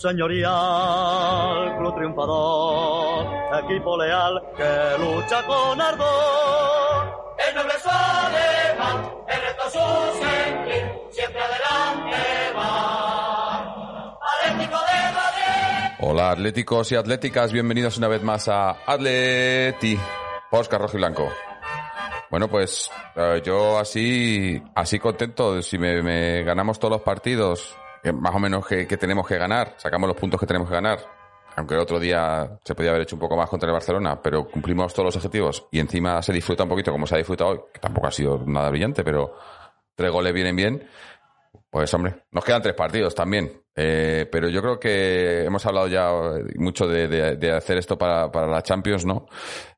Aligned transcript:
señorial, 0.00 1.76
club 1.76 1.94
triunfador, 1.94 3.26
equipo 3.64 3.98
leal 3.98 4.42
que 4.56 4.98
lucha 4.98 5.46
con 5.46 5.78
ardor. 5.78 7.36
El 7.46 7.54
noble 7.54 7.72
es 7.76 7.86
alemán, 7.86 9.10
el 9.28 9.40
resto 9.42 9.64
su 9.70 10.24
sentir, 10.24 10.92
siempre 11.10 11.42
adelante 11.42 12.16
va. 12.56 14.18
Atlético 14.40 14.78
de 14.78 15.12
Madrid. 15.12 15.96
Hola 16.00 16.30
atléticos 16.30 16.92
y 16.92 16.96
atléticas, 16.96 17.52
bienvenidos 17.52 17.98
una 17.98 18.08
vez 18.08 18.22
más 18.22 18.48
a 18.48 18.70
Atleti, 18.86 19.98
Oscar 20.50 20.80
Rojo 20.80 20.96
y 20.96 21.00
Blanco. 21.00 21.28
Bueno, 22.30 22.48
pues 22.48 22.90
eh, 23.16 23.42
yo 23.44 23.78
así, 23.78 24.62
así 24.74 24.98
contento, 24.98 25.60
si 25.60 25.76
me 25.76 26.42
ganamos 26.42 26.78
todos 26.78 26.92
los 26.92 27.02
partidos, 27.02 27.76
que 28.02 28.12
más 28.12 28.34
o 28.34 28.38
menos 28.38 28.66
que, 28.66 28.86
que 28.86 28.96
tenemos 28.96 29.26
que 29.26 29.36
ganar, 29.38 29.74
sacamos 29.76 30.08
los 30.08 30.16
puntos 30.16 30.38
que 30.40 30.46
tenemos 30.46 30.68
que 30.68 30.74
ganar, 30.74 30.98
aunque 31.56 31.74
el 31.74 31.80
otro 31.80 31.98
día 31.98 32.58
se 32.64 32.74
podía 32.74 32.90
haber 32.90 33.02
hecho 33.02 33.16
un 33.16 33.20
poco 33.20 33.36
más 33.36 33.48
contra 33.50 33.66
el 33.68 33.72
Barcelona, 33.72 34.20
pero 34.22 34.46
cumplimos 34.46 34.92
todos 34.94 35.06
los 35.06 35.16
objetivos 35.16 35.66
y 35.70 35.78
encima 35.80 36.22
se 36.22 36.32
disfruta 36.32 36.62
un 36.62 36.68
poquito 36.68 36.92
como 36.92 37.06
se 37.06 37.14
ha 37.14 37.18
disfrutado 37.18 37.50
hoy, 37.50 37.60
que 37.72 37.80
tampoco 37.80 38.06
ha 38.06 38.12
sido 38.12 38.42
nada 38.46 38.70
brillante, 38.70 39.02
pero 39.04 39.34
tres 39.94 40.10
goles 40.10 40.32
vienen 40.32 40.56
bien. 40.56 40.88
Pues 41.68 41.92
hombre, 41.94 42.24
nos 42.32 42.44
quedan 42.44 42.62
tres 42.62 42.74
partidos 42.74 43.14
también. 43.14 43.62
Eh, 43.76 44.28
pero 44.30 44.48
yo 44.48 44.60
creo 44.60 44.78
que 44.80 45.44
hemos 45.44 45.64
hablado 45.66 45.86
ya 45.86 46.10
mucho 46.56 46.86
de, 46.88 47.06
de- 47.06 47.36
de 47.36 47.52
hacer 47.52 47.78
esto 47.78 47.96
para, 47.96 48.30
para 48.30 48.46
la 48.48 48.62
Champions, 48.62 49.06
¿no? 49.06 49.26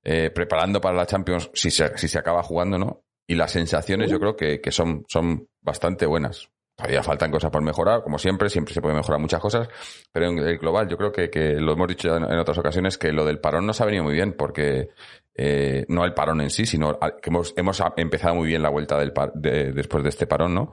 Eh, 0.03 0.31
preparando 0.31 0.81
para 0.81 0.97
la 0.97 1.07
Champions 1.07 1.51
si 1.55 1.71
se, 1.71 1.97
si 1.99 2.09
se 2.09 2.19
acaba 2.19 2.43
jugando, 2.43 2.79
¿no? 2.79 3.03
Y 3.27 3.35
las 3.35 3.53
sensaciones 3.53 4.11
yo 4.11 4.19
creo 4.19 4.35
que, 4.37 4.61
que 4.61 4.73
son, 4.73 5.05
son 5.09 5.47
bastante 5.61 6.07
buenas. 6.07 6.49
Todavía 6.77 7.03
faltan 7.03 7.31
cosas 7.31 7.51
por 7.51 7.63
mejorar, 7.63 8.03
como 8.03 8.19
siempre, 8.19 8.49
siempre 8.49 8.73
se 8.75 8.81
puede 8.81 8.95
mejorar 8.95 9.21
muchas 9.21 9.41
cosas, 9.41 9.69
pero 10.11 10.27
en 10.29 10.39
el 10.39 10.59
global 10.59 10.89
yo 10.89 10.97
creo 10.97 11.13
que, 11.13 11.29
que 11.31 11.55
lo 11.61 11.73
hemos 11.75 11.87
dicho 11.87 12.17
en, 12.17 12.25
en 12.25 12.39
otras 12.39 12.59
ocasiones, 12.59 12.97
que 12.99 13.13
lo 13.13 13.25
del 13.25 13.41
parón 13.41 13.67
nos 13.67 13.81
ha 13.81 13.85
venido 13.85 14.05
muy 14.05 14.15
bien, 14.15 14.33
porque 14.33 14.89
eh, 15.35 15.85
no 15.89 16.05
el 16.05 16.15
parón 16.15 16.41
en 16.41 16.51
sí, 16.51 16.65
sino 16.67 16.99
que 16.99 17.31
hemos, 17.31 17.55
hemos 17.57 17.83
empezado 17.97 18.35
muy 18.35 18.49
bien 18.49 18.63
la 18.63 18.71
vuelta 18.71 18.99
del 18.99 19.13
par- 19.13 19.33
de- 19.35 19.73
después 19.73 20.03
de 20.03 20.09
este 20.09 20.27
parón, 20.27 20.55
¿no? 20.55 20.73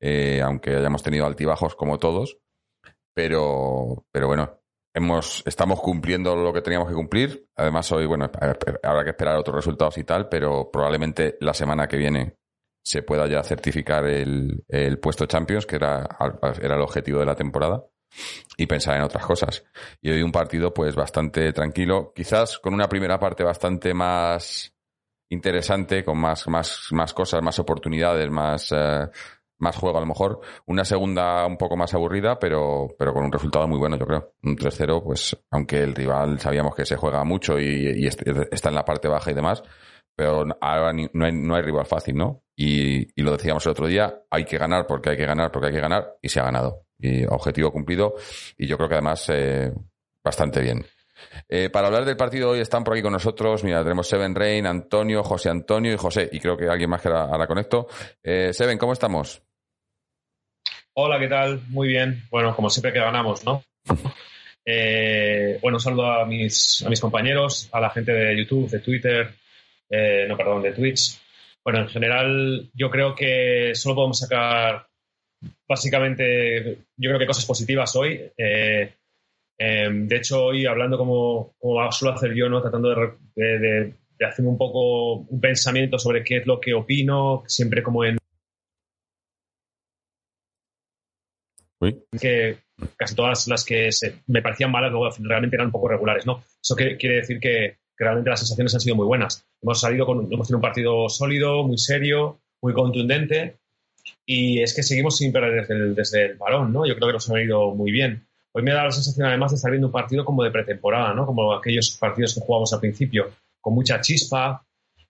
Eh, 0.00 0.40
aunque 0.40 0.76
hayamos 0.76 1.02
tenido 1.02 1.26
altibajos 1.26 1.74
como 1.74 1.98
todos, 1.98 2.38
pero, 3.14 4.06
pero 4.12 4.28
bueno, 4.28 4.60
hemos, 4.94 5.42
estamos 5.46 5.80
cumpliendo 5.80 6.36
lo 6.36 6.52
que 6.52 6.62
teníamos 6.62 6.88
que 6.88 6.94
cumplir. 6.94 7.48
Además, 7.56 7.90
hoy, 7.92 8.06
bueno, 8.06 8.30
habrá 8.82 9.04
que 9.04 9.10
esperar 9.10 9.36
otros 9.36 9.56
resultados 9.56 9.98
y 9.98 10.04
tal, 10.04 10.28
pero 10.28 10.70
probablemente 10.70 11.36
la 11.40 11.54
semana 11.54 11.86
que 11.88 11.96
viene 11.96 12.36
se 12.82 13.02
pueda 13.02 13.26
ya 13.26 13.42
certificar 13.42 14.06
el, 14.06 14.64
el 14.68 14.98
puesto 14.98 15.26
Champions, 15.26 15.66
que 15.66 15.76
era, 15.76 16.08
era 16.60 16.74
el 16.76 16.80
objetivo 16.82 17.20
de 17.20 17.26
la 17.26 17.34
temporada, 17.36 17.84
y 18.56 18.66
pensar 18.66 18.96
en 18.96 19.02
otras 19.02 19.24
cosas. 19.24 19.64
Y 20.00 20.10
hoy 20.10 20.22
un 20.22 20.32
partido, 20.32 20.74
pues, 20.74 20.94
bastante 20.96 21.52
tranquilo, 21.52 22.12
quizás 22.14 22.58
con 22.58 22.74
una 22.74 22.88
primera 22.88 23.18
parte 23.18 23.44
bastante 23.44 23.94
más 23.94 24.74
interesante, 25.28 26.04
con 26.04 26.18
más, 26.18 26.48
más, 26.48 26.88
más 26.90 27.14
cosas, 27.14 27.42
más 27.42 27.58
oportunidades, 27.58 28.28
más, 28.30 28.72
eh, 28.72 29.08
más 29.58 29.76
juego 29.76 29.98
a 29.98 30.00
lo 30.00 30.06
mejor. 30.06 30.40
Una 30.66 30.84
segunda 30.84 31.46
un 31.46 31.56
poco 31.56 31.76
más 31.76 31.94
aburrida, 31.94 32.38
pero, 32.38 32.88
pero 32.98 33.12
con 33.14 33.24
un 33.24 33.32
resultado 33.32 33.68
muy 33.68 33.78
bueno, 33.78 33.96
yo 33.96 34.06
creo. 34.06 34.32
Un 34.42 34.56
3-0, 34.56 35.02
pues, 35.04 35.36
aunque 35.50 35.82
el 35.82 35.94
rival 35.94 36.40
sabíamos 36.40 36.74
que 36.74 36.84
se 36.86 36.96
juega 36.96 37.22
mucho 37.24 37.58
y, 37.60 37.92
y 38.02 38.06
est- 38.06 38.22
está 38.50 38.70
en 38.70 38.74
la 38.74 38.84
parte 38.84 39.08
baja 39.08 39.30
y 39.30 39.34
demás, 39.34 39.62
pero 40.20 40.44
ahora 40.60 40.92
ni- 40.92 41.08
no 41.14 41.24
hay, 41.24 41.32
no 41.32 41.54
hay 41.54 41.62
rival 41.62 41.86
fácil, 41.86 42.14
¿no? 42.14 42.42
Y, 42.54 43.08
y 43.18 43.22
lo 43.24 43.32
decíamos 43.32 43.64
el 43.64 43.72
otro 43.72 43.86
día, 43.86 44.12
hay 44.30 44.44
que 44.44 44.58
ganar 44.58 44.86
porque 44.86 45.08
hay 45.10 45.16
que 45.16 45.24
ganar 45.24 45.50
porque 45.50 45.68
hay 45.68 45.72
que 45.72 45.80
ganar, 45.80 46.16
y 46.20 46.28
se 46.28 46.40
ha 46.40 46.44
ganado. 46.44 46.84
Y 46.98 47.24
objetivo 47.24 47.72
cumplido, 47.72 48.16
y 48.58 48.66
yo 48.66 48.76
creo 48.76 48.86
que 48.90 48.96
además 48.96 49.24
eh, 49.32 49.72
bastante 50.22 50.60
bien. 50.60 50.84
Eh, 51.48 51.70
para 51.70 51.86
hablar 51.86 52.04
del 52.04 52.18
partido 52.18 52.50
hoy 52.50 52.60
están 52.60 52.84
por 52.84 52.92
aquí 52.92 53.02
con 53.02 53.12
nosotros, 53.14 53.64
mira, 53.64 53.82
tenemos 53.82 54.06
Seven 54.08 54.34
Rain, 54.34 54.66
Antonio, 54.66 55.22
José 55.22 55.48
Antonio 55.48 55.92
y 55.94 55.96
José, 55.96 56.28
y 56.30 56.38
creo 56.38 56.54
que 56.58 56.66
alguien 56.68 56.90
más 56.90 57.00
que 57.00 57.08
ahora, 57.08 57.24
ahora 57.24 57.46
conecto. 57.46 57.86
Eh, 58.22 58.52
Seven, 58.52 58.76
¿cómo 58.76 58.92
estamos? 58.92 59.42
Hola, 60.92 61.18
¿qué 61.18 61.28
tal? 61.28 61.62
Muy 61.68 61.88
bien. 61.88 62.24
Bueno, 62.30 62.54
como 62.54 62.68
siempre 62.68 62.92
que 62.92 62.98
ganamos, 63.00 63.42
¿no? 63.44 63.62
Eh, 64.72 65.58
bueno, 65.62 65.80
saludo 65.80 66.04
a 66.12 66.26
mis, 66.26 66.84
a 66.86 66.90
mis 66.90 67.00
compañeros, 67.00 67.68
a 67.72 67.80
la 67.80 67.88
gente 67.90 68.12
de 68.12 68.36
YouTube, 68.36 68.68
de 68.70 68.78
Twitter, 68.80 69.34
eh, 69.90 70.26
no, 70.28 70.36
perdón, 70.36 70.62
de 70.62 70.72
Twitch. 70.72 71.20
Bueno, 71.64 71.80
en 71.80 71.88
general, 71.88 72.70
yo 72.74 72.90
creo 72.90 73.14
que 73.14 73.72
solo 73.74 73.94
podemos 73.96 74.18
sacar 74.18 74.86
básicamente, 75.68 76.78
yo 76.96 77.10
creo 77.10 77.18
que 77.18 77.26
cosas 77.26 77.46
positivas 77.46 77.94
hoy. 77.96 78.20
Eh, 78.36 78.94
eh, 79.58 79.88
de 79.92 80.16
hecho, 80.16 80.44
hoy 80.46 80.66
hablando 80.66 80.96
como, 80.96 81.54
como 81.58 81.92
suelo 81.92 82.14
hacer 82.14 82.34
yo, 82.34 82.48
¿no? 82.48 82.62
Tratando 82.62 82.88
de, 82.88 83.12
de, 83.34 83.58
de- 83.58 83.94
un 84.42 84.58
poco 84.58 85.14
un 85.14 85.40
pensamiento 85.40 85.98
sobre 85.98 86.22
qué 86.22 86.38
es 86.38 86.46
lo 86.46 86.60
que 86.60 86.74
opino, 86.74 87.42
siempre 87.46 87.82
como 87.82 88.04
en 88.04 88.18
Uy. 91.80 92.02
que 92.20 92.58
casi 92.96 93.14
todas 93.14 93.48
las 93.48 93.64
que 93.64 93.90
se- 93.92 94.16
me 94.26 94.42
parecían 94.42 94.70
malas 94.70 94.90
luego 94.92 95.08
realmente 95.20 95.56
eran 95.56 95.68
un 95.68 95.72
poco 95.72 95.88
regulares, 95.88 96.26
¿no? 96.26 96.42
Eso 96.62 96.76
que- 96.76 96.96
quiere 96.98 97.16
decir 97.16 97.40
que, 97.40 97.78
que 98.00 98.04
realmente 98.04 98.30
las 98.30 98.40
sensaciones 98.40 98.74
han 98.74 98.80
sido 98.80 98.96
muy 98.96 99.04
buenas. 99.04 99.44
Hemos 99.60 99.78
salido 99.78 100.06
con, 100.06 100.20
hemos 100.32 100.48
tenido 100.48 100.56
un 100.56 100.62
partido 100.62 101.08
sólido, 101.10 101.64
muy 101.64 101.76
serio, 101.76 102.38
muy 102.62 102.72
contundente 102.72 103.58
y 104.24 104.62
es 104.62 104.74
que 104.74 104.82
seguimos 104.82 105.18
sin 105.18 105.30
perder 105.30 105.60
desde 105.60 105.74
el, 105.74 105.94
desde 105.94 106.24
el 106.24 106.38
¿no? 106.72 106.86
Yo 106.86 106.96
creo 106.96 107.08
que 107.08 107.12
nos 107.12 107.30
ha 107.30 107.42
ido 107.42 107.74
muy 107.74 107.90
bien. 107.92 108.26
Hoy 108.52 108.62
me 108.62 108.72
da 108.72 108.84
la 108.84 108.90
sensación 108.90 109.26
además 109.26 109.50
de 109.50 109.56
estar 109.56 109.70
viendo 109.70 109.88
un 109.88 109.92
partido 109.92 110.24
como 110.24 110.42
de 110.42 110.50
pretemporada, 110.50 111.12
¿no? 111.12 111.26
Como 111.26 111.52
aquellos 111.52 111.94
partidos 112.00 112.34
que 112.34 112.40
jugamos 112.40 112.72
al 112.72 112.80
principio, 112.80 113.32
con 113.60 113.74
mucha 113.74 114.00
chispa 114.00 114.64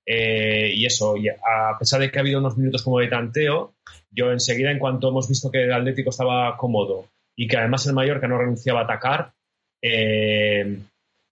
eh, 0.05 0.73
y 0.75 0.85
eso. 0.85 1.17
Y 1.17 1.29
a 1.29 1.79
pesar 1.79 2.01
de 2.01 2.11
que 2.11 2.19
ha 2.19 2.23
habido 2.23 2.41
unos 2.41 2.59
minutos 2.59 2.83
como 2.83 2.99
de 2.99 3.07
tanteo, 3.07 3.75
yo 4.11 4.33
enseguida, 4.33 4.73
en 4.73 4.81
cuanto 4.81 5.11
hemos 5.11 5.29
visto 5.29 5.49
que 5.49 5.63
el 5.63 5.73
Atlético 5.73 6.11
estaba 6.11 6.57
cómodo 6.57 7.07
y 7.37 7.47
que 7.47 7.57
además 7.57 7.87
el 7.87 7.93
Mallorca 7.93 8.27
no 8.27 8.37
renunciaba 8.37 8.81
a 8.81 8.85
atacar, 8.85 9.31
eh, 9.81 10.81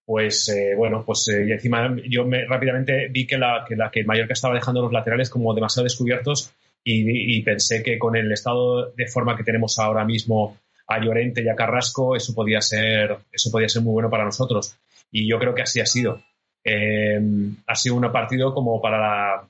pues 0.09 0.49
eh, 0.49 0.75
bueno, 0.75 1.05
pues 1.05 1.29
eh, 1.29 1.45
y 1.47 1.53
encima 1.53 1.95
yo 2.09 2.25
me, 2.25 2.47
rápidamente 2.47 3.09
vi 3.09 3.27
que, 3.27 3.37
la, 3.37 3.63
que, 3.69 3.77
la, 3.77 3.91
que 3.91 4.05
Mallorca 4.05 4.33
estaba 4.33 4.55
dejando 4.55 4.81
los 4.81 4.91
laterales 4.91 5.29
como 5.29 5.53
demasiado 5.53 5.85
descubiertos 5.85 6.55
y, 6.83 7.43
pensé 7.43 7.83
que 7.83 7.99
con 7.99 8.17
el 8.17 8.33
estado 8.33 8.91
de 8.93 9.07
forma 9.07 9.37
que 9.37 9.45
tenemos 9.45 9.79
ahora 9.79 10.07
mismo 10.07 10.57
a 10.87 10.99
Llorente 10.99 11.43
y 11.43 11.51
a 11.51 11.55
Carrasco, 11.55 12.17
eso 12.17 12.35
podía 12.35 12.63
ser, 12.63 13.19
eso 13.31 13.51
podía 13.51 13.69
ser 13.69 13.83
muy 13.83 13.93
bueno 13.93 14.09
para 14.09 14.25
nosotros. 14.25 14.79
Y 15.13 15.29
yo 15.29 15.39
creo 15.39 15.55
que 15.55 15.61
así 15.61 15.79
ha 15.81 15.85
sido. 15.85 16.23
Eh, 16.65 17.21
ha 17.67 17.75
sido 17.75 17.97
un 17.97 18.11
partido 18.11 18.55
como 18.55 18.81
para 18.81 18.99
la, 18.99 19.49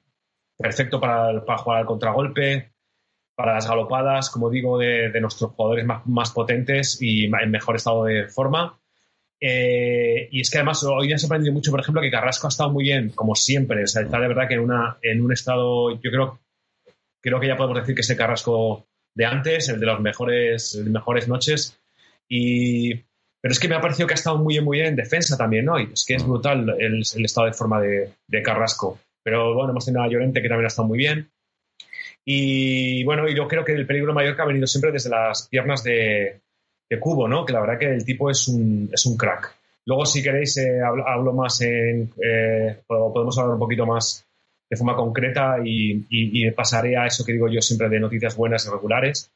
perfecto 0.56 0.99
para, 0.99 1.44
para 1.44 1.59
jugar 1.59 1.79
al 1.79 1.87
contragolpe, 1.87 2.73
para 3.37 3.55
las 3.55 3.69
galopadas, 3.69 4.31
como 4.31 4.50
digo, 4.50 4.77
de, 4.77 5.21
nuestros 5.21 5.53
jugadores 5.53 5.87
más, 5.87 6.32
potentes 6.32 7.00
y 7.00 7.27
en 7.27 7.50
mejor 7.53 7.77
estado 7.77 8.06
de 8.06 8.27
forma. 8.27 8.78
Eh, 9.40 10.29
y 10.32 10.40
es 10.40 10.50
que 10.50 10.58
además 10.58 10.82
hoy 10.85 11.08
me 11.08 11.14
ha 11.14 11.19
sorprendido 11.19 11.52
mucho, 11.52 11.70
por 11.70 11.81
ejemplo, 11.81 12.02
que 12.02 12.11
Carrasco 12.11 12.46
ha 12.46 12.50
estado 12.50 12.70
muy 12.70 12.85
bien, 12.85 13.11
como 13.11 13.35
siempre. 13.35 13.85
O 13.85 13.87
sea, 13.87 14.02
está 14.02 14.20
de 14.20 14.29
verdad 14.29 14.49
que 14.49 14.55
en, 14.55 14.61
una, 14.61 14.99
en 15.02 15.20
un 15.23 15.32
estado, 15.32 15.93
yo 16.00 16.11
creo, 16.11 16.40
creo 17.20 17.40
que 17.40 17.46
ya 17.46 17.56
podemos 17.56 17.81
decir 17.81 17.94
que 17.94 18.00
es 18.00 18.11
el 18.11 18.17
Carrasco 18.17 18.87
de 19.14 19.26
antes, 19.26 19.69
el 19.69 19.81
de 19.81 19.87
las 19.87 20.00
mejores, 20.00 20.76
mejores 20.87 21.29
noches. 21.29 21.79
Y, 22.29 22.94
pero 23.40 23.52
es 23.52 23.61
que 23.61 23.69
me 23.69 23.76
ha 23.76 23.81
parecido 23.81 24.06
que 24.06 24.14
ha 24.14 24.17
estado 24.17 24.38
muy 24.38 24.55
bien, 24.55 24.64
muy 24.64 24.79
bien 24.79 24.88
en 24.88 24.96
defensa 24.96 25.37
también, 25.37 25.64
¿no? 25.64 25.79
Y 25.79 25.84
es 25.93 26.05
que 26.05 26.14
es 26.14 26.26
brutal 26.26 26.76
el, 26.79 27.02
el 27.14 27.25
estado 27.25 27.46
de 27.46 27.52
forma 27.52 27.81
de, 27.81 28.12
de, 28.26 28.43
Carrasco. 28.43 28.99
Pero 29.23 29.55
bueno, 29.55 29.70
hemos 29.70 29.84
tenido 29.84 30.02
a 30.02 30.08
Llorente 30.08 30.43
que 30.43 30.49
también 30.49 30.64
ha 30.64 30.69
estado 30.69 30.88
muy 30.88 30.99
bien. 30.99 31.31
Y 32.25 33.05
bueno, 33.05 33.29
y 33.29 33.34
yo 33.34 33.49
creo 33.49 33.64
que 33.64 33.73
el 33.73 33.87
peligro 33.87 34.12
mayor 34.12 34.37
que 34.37 34.43
ha 34.43 34.46
venido 34.46 34.67
siempre 34.67 34.93
desde 34.93 35.11
las 35.11 35.49
piernas 35.49 35.82
de, 35.82 36.43
de 36.88 36.99
Cubo, 36.99 37.29
¿no? 37.29 37.44
Que 37.44 37.52
la 37.52 37.61
verdad 37.61 37.79
que 37.79 37.87
el 37.87 38.05
tipo 38.05 38.31
es 38.31 38.49
un, 38.49 38.88
es 38.93 39.05
un 39.06 39.17
crack. 39.17 39.55
Luego, 39.87 40.05
si 40.05 40.23
queréis, 40.23 40.56
eh, 40.58 40.81
hablo, 40.82 41.32
más 41.32 41.61
en. 41.62 42.11
Eh, 42.23 42.81
podemos 42.87 43.38
hablar 43.38 43.55
un 43.55 43.61
poquito 43.61 43.87
más 43.87 44.25
de 44.70 44.76
forma 44.76 44.94
concreta 44.94 45.56
y, 45.64 46.50
pasaré 46.50 46.96
a 46.96 47.06
eso 47.06 47.25
que 47.25 47.32
digo 47.32 47.49
yo 47.49 47.62
siempre 47.62 47.88
de 47.88 48.00
noticias 48.00 48.37
buenas 48.37 48.67
y 48.67 48.70
regulares. 48.70 49.31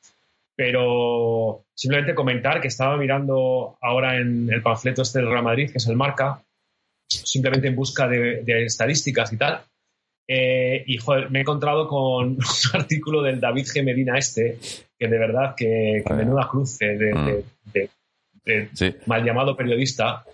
Pero 0.54 1.64
simplemente 1.74 2.14
comentar 2.14 2.60
que 2.60 2.68
estaba 2.68 2.98
mirando 2.98 3.78
ahora 3.80 4.18
en 4.18 4.52
el 4.52 4.62
panfleto 4.62 5.02
este 5.02 5.20
del 5.20 5.30
Real 5.30 5.42
Madrid, 5.42 5.70
que 5.70 5.78
es 5.78 5.86
el 5.86 5.96
Marca, 5.96 6.42
simplemente 7.08 7.68
en 7.68 7.76
busca 7.76 8.06
de, 8.06 8.42
de 8.42 8.66
estadísticas 8.66 9.32
y 9.32 9.38
tal. 9.38 9.62
Eh, 10.28 10.84
y 10.86 10.96
joder, 10.98 11.30
me 11.30 11.38
he 11.38 11.42
encontrado 11.42 11.88
con 11.88 12.26
un 12.36 12.40
artículo 12.72 13.22
del 13.22 13.40
David 13.40 13.66
G. 13.66 13.84
Medina 13.84 14.16
este, 14.16 14.58
que 15.02 15.08
de 15.08 15.18
verdad 15.18 15.54
que, 15.56 16.02
que 16.06 16.14
menuda 16.14 16.46
cruz 16.48 16.78
de, 16.78 17.12
Mm. 17.14 17.26
de- 17.26 17.44
de- 17.74 17.90
de 18.44 18.68
Sí. 18.72 18.94
mal 19.06 19.24
llamado 19.24 19.56
periodista, 19.56 20.24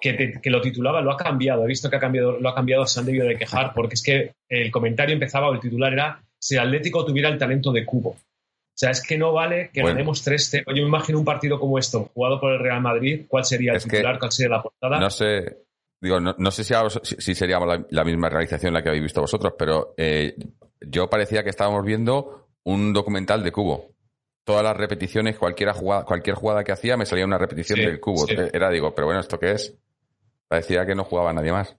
que, 0.00 0.14
te- 0.14 0.40
que 0.40 0.50
lo 0.50 0.60
titulaba, 0.62 1.00
lo 1.02 1.12
ha 1.12 1.16
cambiado, 1.16 1.64
he 1.64 1.68
visto 1.68 1.90
que 1.90 1.96
ha 1.96 2.00
cambiado, 2.00 2.38
lo 2.40 2.48
ha 2.48 2.54
cambiado, 2.54 2.86
se 2.86 3.00
han 3.00 3.06
debido 3.06 3.26
de 3.26 3.36
quejar, 3.36 3.72
porque 3.74 3.94
es 3.94 4.02
que 4.02 4.32
el 4.48 4.70
comentario 4.70 5.12
empezaba, 5.14 5.48
o 5.50 5.54
el 5.54 5.60
titular 5.60 5.92
era, 5.92 6.22
si 6.38 6.54
el 6.54 6.60
Atlético 6.62 7.04
tuviera 7.04 7.28
el 7.28 7.38
talento 7.38 7.70
de 7.72 7.84
Cubo. 7.84 8.10
O 8.10 8.76
sea, 8.76 8.90
es 8.90 9.02
que 9.06 9.16
no 9.18 9.32
vale 9.32 9.70
que 9.72 9.82
Bueno. 9.82 9.94
ganemos 9.94 10.22
3-0. 10.24 10.64
Yo 10.74 10.82
me 10.82 10.88
imagino 10.88 11.18
un 11.18 11.24
partido 11.24 11.60
como 11.60 11.78
esto, 11.78 12.10
jugado 12.14 12.40
por 12.40 12.52
el 12.52 12.58
Real 12.60 12.80
Madrid, 12.80 13.24
¿cuál 13.28 13.44
sería 13.44 13.72
el 13.72 13.76
Es 13.76 13.84
titular? 13.84 14.18
¿Cuál 14.18 14.32
sería 14.32 14.56
la 14.56 14.62
portada? 14.62 14.98
No 14.98 15.10
sé, 15.10 15.58
digo, 16.00 16.18
no, 16.20 16.34
no 16.38 16.50
sé 16.50 16.64
si, 16.64 16.74
a 16.74 16.88
si- 16.90 17.16
si 17.18 17.34
sería 17.34 17.58
la, 17.60 17.84
la 17.90 18.04
misma 18.04 18.28
realización 18.30 18.72
la 18.74 18.82
que 18.82 18.88
habéis 18.88 19.04
visto 19.04 19.20
vosotros, 19.20 19.52
pero 19.58 19.94
eh, 19.96 20.34
yo 20.80 21.08
parecía 21.08 21.42
que 21.44 21.50
estábamos 21.50 21.84
viendo 21.84 22.48
un 22.64 22.92
documental 22.92 23.42
de 23.44 23.52
Cubo. 23.52 23.90
Todas 24.44 24.62
las 24.62 24.76
repeticiones, 24.76 25.38
cualquiera 25.38 25.72
jugada, 25.72 26.04
cualquier 26.04 26.36
jugada 26.36 26.64
que 26.64 26.72
hacía, 26.72 26.96
me 26.96 27.06
salía 27.06 27.24
una 27.24 27.38
repetición 27.38 27.78
Sí, 27.78 27.84
del 27.84 27.98
Cubo. 28.00 28.26
sí. 28.26 28.34
Era, 28.52 28.70
digo, 28.70 28.94
pero 28.94 29.06
bueno, 29.06 29.20
¿esto 29.20 29.38
qué 29.38 29.52
es? 29.52 29.74
Parecía 30.48 30.84
que 30.84 30.94
no 30.94 31.04
jugaba 31.04 31.32
nadie 31.32 31.52
más. 31.52 31.76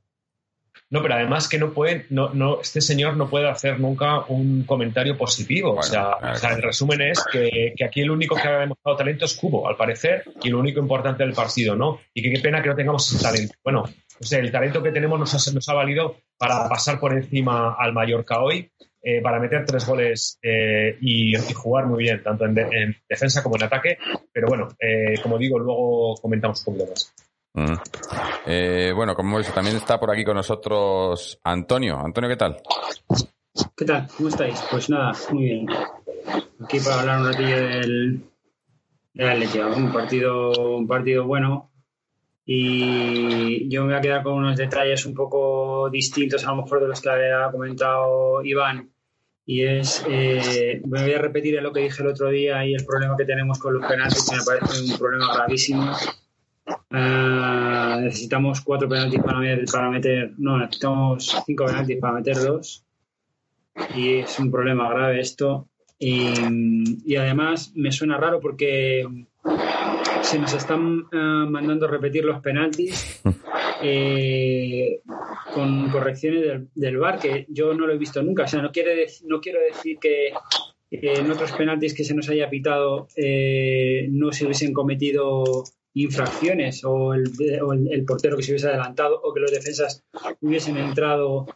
No, 0.89 1.01
pero 1.01 1.15
además 1.15 1.47
que 1.47 1.57
no 1.57 1.73
pueden, 1.73 2.06
no, 2.09 2.29
no, 2.33 2.62
este 2.62 2.79
señor 2.81 3.17
no 3.17 3.29
puede 3.29 3.50
hacer 3.50 3.79
nunca 3.79 4.25
un 4.27 4.63
comentario 4.63 5.17
positivo. 5.17 5.73
Bueno, 5.73 5.81
o, 5.81 5.83
sea, 5.83 6.17
claro. 6.19 6.33
o 6.33 6.38
sea, 6.38 6.50
el 6.53 6.62
resumen 6.62 7.01
es 7.01 7.23
que, 7.31 7.73
que 7.75 7.85
aquí 7.85 8.01
el 8.01 8.12
único 8.12 8.35
que 8.35 8.47
ha 8.47 8.59
demostrado 8.59 8.97
talento 8.97 9.25
es 9.25 9.33
Cubo, 9.35 9.67
al 9.67 9.77
parecer, 9.77 10.23
y 10.44 10.50
lo 10.50 10.59
único 10.59 10.79
importante 10.79 11.23
del 11.23 11.33
partido, 11.33 11.75
¿no? 11.75 12.01
Y 12.13 12.21
que 12.21 12.31
qué 12.31 12.39
pena 12.39 12.62
que 12.62 12.69
no 12.69 12.75
tengamos 12.75 13.19
talento. 13.21 13.56
Bueno, 13.63 13.83
o 14.19 14.23
sea, 14.23 14.39
el 14.39 14.51
talento 14.51 14.81
que 14.83 14.91
tenemos 14.91 15.19
nos 15.19 15.33
ha, 15.47 15.51
nos 15.53 15.67
ha 15.69 15.73
valido 15.73 16.17
para 16.38 16.69
pasar 16.69 17.00
por 17.00 17.13
encima 17.13 17.75
al 17.77 17.94
Mallorca 17.94 18.39
hoy, 18.41 18.71
eh, 19.07 19.22
para 19.22 19.40
meter 19.40 19.63
tres 19.66 19.88
goles 19.88 20.40
eh, 20.42 20.98
y, 21.00 21.36
y 21.38 21.54
jugar 21.54 21.86
muy 21.86 22.00
bien, 22.04 22.24
tanto 22.24 22.46
en, 22.46 22.56
de- 22.56 22.63
en 22.72 22.96
defensa 23.07 23.44
como 23.44 23.56
en 23.56 23.63
ataque. 23.63 23.98
Pero 24.34 24.48
bueno, 24.48 24.68
eh, 24.80 25.13
como 25.22 25.38
digo, 25.38 25.60
luego 25.60 26.16
comentamos 26.16 26.66
un 26.68 26.74
poquito 26.74 26.90
más. 26.90 27.13
Mm. 27.54 27.74
Eh, 28.48 28.92
bueno, 28.96 29.13
como 29.16 29.30
hemos 29.30 29.40
visto, 29.42 29.54
también 29.54 29.78
está 29.78 30.00
por 30.00 30.12
aquí 30.12 30.25
con 30.25 30.36
nosotros 30.36 31.40
Antonio. 31.44 32.00
Antonio, 32.00 32.30
¿qué 32.31 32.36
tal? 32.36 32.57
¿Qué 33.78 33.86
tal? 33.86 34.07
¿Cómo 34.18 34.30
estáis? 34.30 34.60
Pues 34.72 34.90
nada, 34.90 35.13
muy 35.31 35.44
bien. 35.44 35.68
Aquí 36.63 36.80
para 36.80 37.00
hablar 37.01 37.19
un 37.22 37.28
ratillo 37.28 37.56
del, 37.58 38.24
del 39.13 39.30
Atlético. 39.30 39.68
Un 39.68 39.94
partido, 39.94 40.75
un 40.78 40.88
partido 40.88 41.25
bueno. 41.25 41.72
Y 42.48 43.69
yo 43.69 43.81
me 43.81 43.88
voy 43.88 43.96
a 43.98 44.01
quedar 44.01 44.24
con 44.24 44.34
unos 44.34 44.58
detalles 44.58 45.06
un 45.06 45.13
poco 45.16 45.90
distintos 45.90 46.46
a 46.46 46.51
lo 46.51 46.62
mejor 46.63 46.81
de 46.81 46.88
los 46.90 47.01
que 47.01 47.10
había 47.10 47.50
comentado 47.51 48.44
Iván. 48.44 48.92
Y 49.45 49.63
es, 49.63 50.03
eh, 50.09 50.81
me 50.86 51.03
voy 51.03 51.13
a 51.13 51.19
repetir 51.19 51.62
lo 51.62 51.71
que 51.71 51.81
dije 51.81 52.01
el 52.01 52.09
otro 52.09 52.30
día 52.30 52.65
y 52.65 52.74
el 52.74 52.86
problema 52.86 53.15
que 53.15 53.25
tenemos 53.25 53.59
con 53.59 53.75
los 53.75 53.86
penaltis, 53.86 54.27
que 54.30 54.38
me 54.38 54.44
parece 54.44 54.92
un 54.92 54.97
problema 54.97 55.36
gravísimo. 55.36 55.92
Ah, 56.89 58.00
necesitamos 58.01 58.62
cuatro 58.62 58.89
penaltis 58.89 59.21
para 59.21 59.39
meter, 59.39 59.65
para 59.71 59.89
meter, 59.92 60.33
no, 60.38 60.57
necesitamos 60.57 61.44
cinco 61.45 61.65
penaltis 61.65 62.00
para 62.00 62.13
meter 62.13 62.38
dos 62.38 62.83
y 63.95 64.15
es 64.19 64.39
un 64.39 64.51
problema 64.51 64.89
grave 64.89 65.19
esto. 65.19 65.68
Y, 65.98 66.33
y 67.06 67.15
además 67.15 67.71
me 67.75 67.91
suena 67.91 68.18
raro 68.18 68.39
porque 68.41 69.07
se 70.21 70.39
nos 70.39 70.53
están 70.53 71.06
eh, 71.12 71.18
mandando 71.18 71.88
repetir 71.88 72.25
los 72.25 72.41
penaltis 72.41 73.21
eh, 73.81 75.00
con 75.56 75.90
correcciones 75.90 76.42
del, 76.42 76.68
del 76.75 76.98
VAR, 76.98 77.18
que 77.19 77.46
yo 77.50 77.74
no 77.74 77.88
lo 77.88 77.94
he 77.94 77.98
visto 77.98 78.22
nunca. 78.22 78.44
O 78.44 78.48
sea, 78.48 78.62
no, 78.62 78.72
quiere 78.72 79.07
no 79.25 79.40
quiero 79.42 79.60
decir 79.62 79.98
que 80.00 80.28
eh, 80.28 80.34
en 80.92 81.31
otros 81.31 81.52
penaltis 81.54 81.94
que 81.96 82.04
se 82.04 82.13
nos 82.13 82.30
haya 82.30 82.50
pitado 82.50 83.07
eh, 83.16 84.07
no 84.12 84.31
se 84.31 84.46
hubiesen 84.46 84.74
cometido 84.74 85.44
infracciones 85.94 86.84
o, 86.84 87.13
el, 87.13 87.24
o 87.63 87.74
el- 87.74 87.92
el 87.92 88.06
portero 88.06 88.36
que 88.38 88.44
se 88.44 88.52
hubiese 88.52 88.68
adelantado 88.68 89.19
o 89.24 89.34
que 89.34 89.40
los 89.40 89.52
defensas 89.52 90.04
hubiesen 90.42 90.78
entrado 90.78 91.48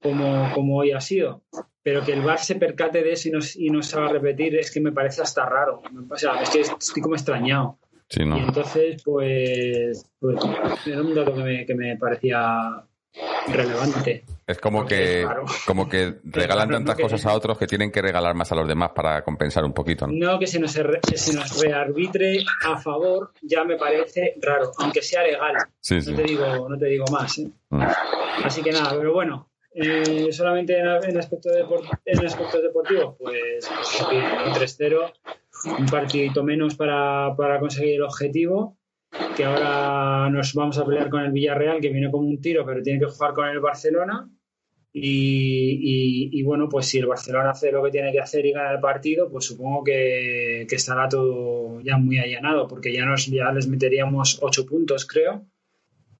como, 0.00 0.50
como 0.54 0.76
hoy 0.78 0.92
ha 0.92 1.00
sido. 1.00 1.42
Pero 1.82 2.04
que 2.04 2.12
el 2.12 2.20
VAR 2.22 2.38
se 2.38 2.54
percate 2.56 3.02
de 3.02 3.12
eso 3.12 3.28
y 3.28 3.32
nos, 3.32 3.56
y 3.56 3.68
repetir 4.12 4.56
es 4.56 4.70
que 4.70 4.80
me 4.80 4.92
parece 4.92 5.22
hasta 5.22 5.44
raro. 5.46 5.82
O 6.10 6.16
sea, 6.16 6.40
es 6.42 6.50
que 6.50 6.60
estoy 6.60 7.02
como 7.02 7.14
extrañado. 7.16 7.78
Sí, 8.10 8.24
no. 8.24 8.38
Y 8.38 8.40
entonces, 8.40 9.02
pues, 9.04 10.10
pues 10.20 10.36
era 10.86 11.00
un 11.02 11.14
dato 11.14 11.34
que 11.34 11.42
me, 11.42 11.66
que 11.66 11.74
me 11.74 11.96
parecía 11.98 12.84
relevante. 13.46 14.24
Es 14.46 14.58
como 14.58 14.86
que, 14.86 15.22
es 15.22 15.28
como 15.66 15.88
que 15.88 16.14
regalan 16.24 16.70
tantas 16.70 16.96
Que- 16.96 17.02
cosas 17.02 17.24
a 17.26 17.34
otros 17.34 17.58
que 17.58 17.66
tienen 17.66 17.90
que 17.92 18.00
regalar 18.00 18.34
más 18.34 18.50
a 18.52 18.54
los 18.54 18.66
demás 18.66 18.90
para 18.94 19.22
compensar 19.22 19.64
un 19.64 19.72
poquito, 19.74 20.06
¿no? 20.06 20.12
No 20.32 20.38
que 20.38 20.46
se 20.46 20.58
nos, 20.58 20.74
re- 20.76 21.00
que 21.06 21.18
se 21.18 21.34
nos 21.34 21.60
rearbitre 21.60 22.38
a 22.66 22.76
favor 22.78 23.32
ya 23.42 23.64
me 23.64 23.76
parece 23.76 24.34
raro, 24.40 24.70
aunque 24.78 25.02
sea 25.02 25.22
legal. 25.22 25.54
Sí, 25.80 26.00
sí. 26.00 26.10
No 26.12 26.16
te 26.16 26.22
digo, 26.22 26.68
no 26.68 26.78
te 26.78 26.86
digo 26.86 27.04
más. 27.10 27.38
¿eh? 27.38 27.50
Mm. 27.70 27.82
Así 28.44 28.62
que 28.62 28.72
nada, 28.72 28.94
pero 28.96 29.12
bueno, 29.12 29.50
eh, 29.74 30.28
solamente 30.32 30.78
en, 30.78 30.86
en 30.86 31.18
aspecto 31.18 31.50
depor- 31.50 31.86
en 32.06 32.24
aspectos 32.26 32.62
deportivos, 32.62 33.16
pues, 33.18 33.68
pues 33.68 33.88
sí, 33.88 34.04
un 34.14 34.52
3-0, 34.54 35.12
un 35.78 35.86
partidito 35.86 36.42
menos 36.42 36.74
para, 36.76 37.34
para 37.36 37.60
conseguir 37.60 37.96
el 37.96 38.02
objetivo, 38.02 38.77
que 39.36 39.44
ahora 39.44 40.28
nos 40.30 40.52
vamos 40.54 40.78
a 40.78 40.84
pelear 40.84 41.08
con 41.10 41.22
el 41.24 41.32
Villarreal, 41.32 41.80
que 41.80 41.90
viene 41.90 42.10
como 42.10 42.28
un 42.28 42.40
tiro, 42.40 42.64
pero 42.66 42.82
tiene 42.82 42.98
que 43.00 43.06
jugar 43.06 43.32
con 43.34 43.48
el 43.48 43.60
Barcelona. 43.60 44.28
Y, 44.92 46.30
y- 46.32 46.40
y, 46.40 46.42
bueno, 46.42 46.68
pues 46.68 46.86
si 46.86 46.98
el 46.98 47.06
Barcelona 47.06 47.50
hace 47.50 47.70
lo 47.70 47.82
que 47.84 47.90
tiene 47.90 48.10
que 48.10 48.20
hacer 48.20 48.44
y 48.46 48.52
gana 48.52 48.72
el 48.72 48.80
partido, 48.80 49.30
pues 49.30 49.44
supongo 49.44 49.84
que, 49.84 50.66
que 50.68 50.76
estará 50.76 51.08
todo 51.08 51.80
ya 51.82 51.98
muy 51.98 52.18
allanado, 52.18 52.66
porque 52.66 52.92
ya, 52.92 53.04
nos, 53.04 53.26
ya 53.26 53.52
les 53.52 53.68
meteríamos 53.68 54.38
ocho 54.42 54.64
puntos, 54.66 55.06
creo 55.06 55.46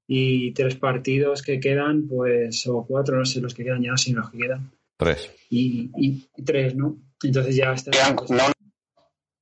y 0.06 0.52
tres 0.52 0.76
partidos 0.76 1.42
que 1.42 1.60
quedan, 1.60 2.06
pues, 2.08 2.66
o 2.66 2.86
cuatro, 2.86 3.18
no 3.18 3.24
sé 3.24 3.40
los 3.40 3.54
que 3.54 3.64
quedan, 3.64 3.82
ya 3.82 3.90
no 3.90 3.96
sé 3.98 4.12
los 4.12 4.30
que 4.30 4.38
quedan, 4.38 4.70
Tres. 4.96 5.30
y, 5.50 5.90
y- 5.96 6.28
y 6.36 6.42
tres, 6.44 6.74
¿no? 6.76 6.98
Entonces 7.22 7.56
ya 7.56 7.72
está 7.72 7.90
pues, 8.16 8.30
no, 8.30 8.38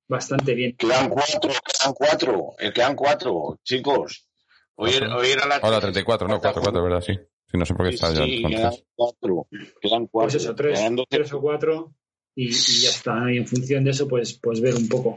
bastante 0.08 0.54
bien. 0.54 0.76
quedan 0.76 1.08
cuatro, 1.08 1.40
quedan 1.64 1.94
cuatro, 1.94 2.54
eh, 2.58 2.72
quedan 2.72 2.94
cuatro, 2.96 3.58
chicos. 3.62 4.28
Hoy, 4.76 4.90
era- 4.94 5.16
hoy 5.16 5.28
era 5.28 5.46
la 5.46 5.58
Hola, 5.62 5.80
34, 5.80 6.28
no, 6.28 6.40
4, 6.40 6.60
4, 6.62 6.82
¿verdad? 6.82 7.00
Sí. 7.00 7.14
Sí, 7.50 7.56
no 7.58 7.64
sé 7.64 7.74
por 7.74 7.88
qué 7.88 7.94
está 7.94 8.12
ya. 8.12 8.24
Sí, 8.24 8.42
con 8.42 8.50
quedan 8.50 8.72
cuatro, 8.96 9.46
quedan 9.80 10.06
cuatro. 10.08 10.26
Pues 10.30 10.34
eso, 10.34 10.54
tres, 10.54 10.78
quedan 10.78 10.96
doce. 10.96 11.06
tres 11.10 11.32
o 11.32 11.40
cuatro, 11.40 11.94
y, 12.36 12.48
y 12.48 12.82
ya 12.82 12.90
está. 12.90 13.32
Y 13.32 13.38
en 13.38 13.46
función 13.46 13.82
de 13.82 13.90
eso, 13.90 14.06
pues, 14.06 14.34
pues 14.34 14.60
ver 14.60 14.74
un 14.74 14.88
poco. 14.88 15.16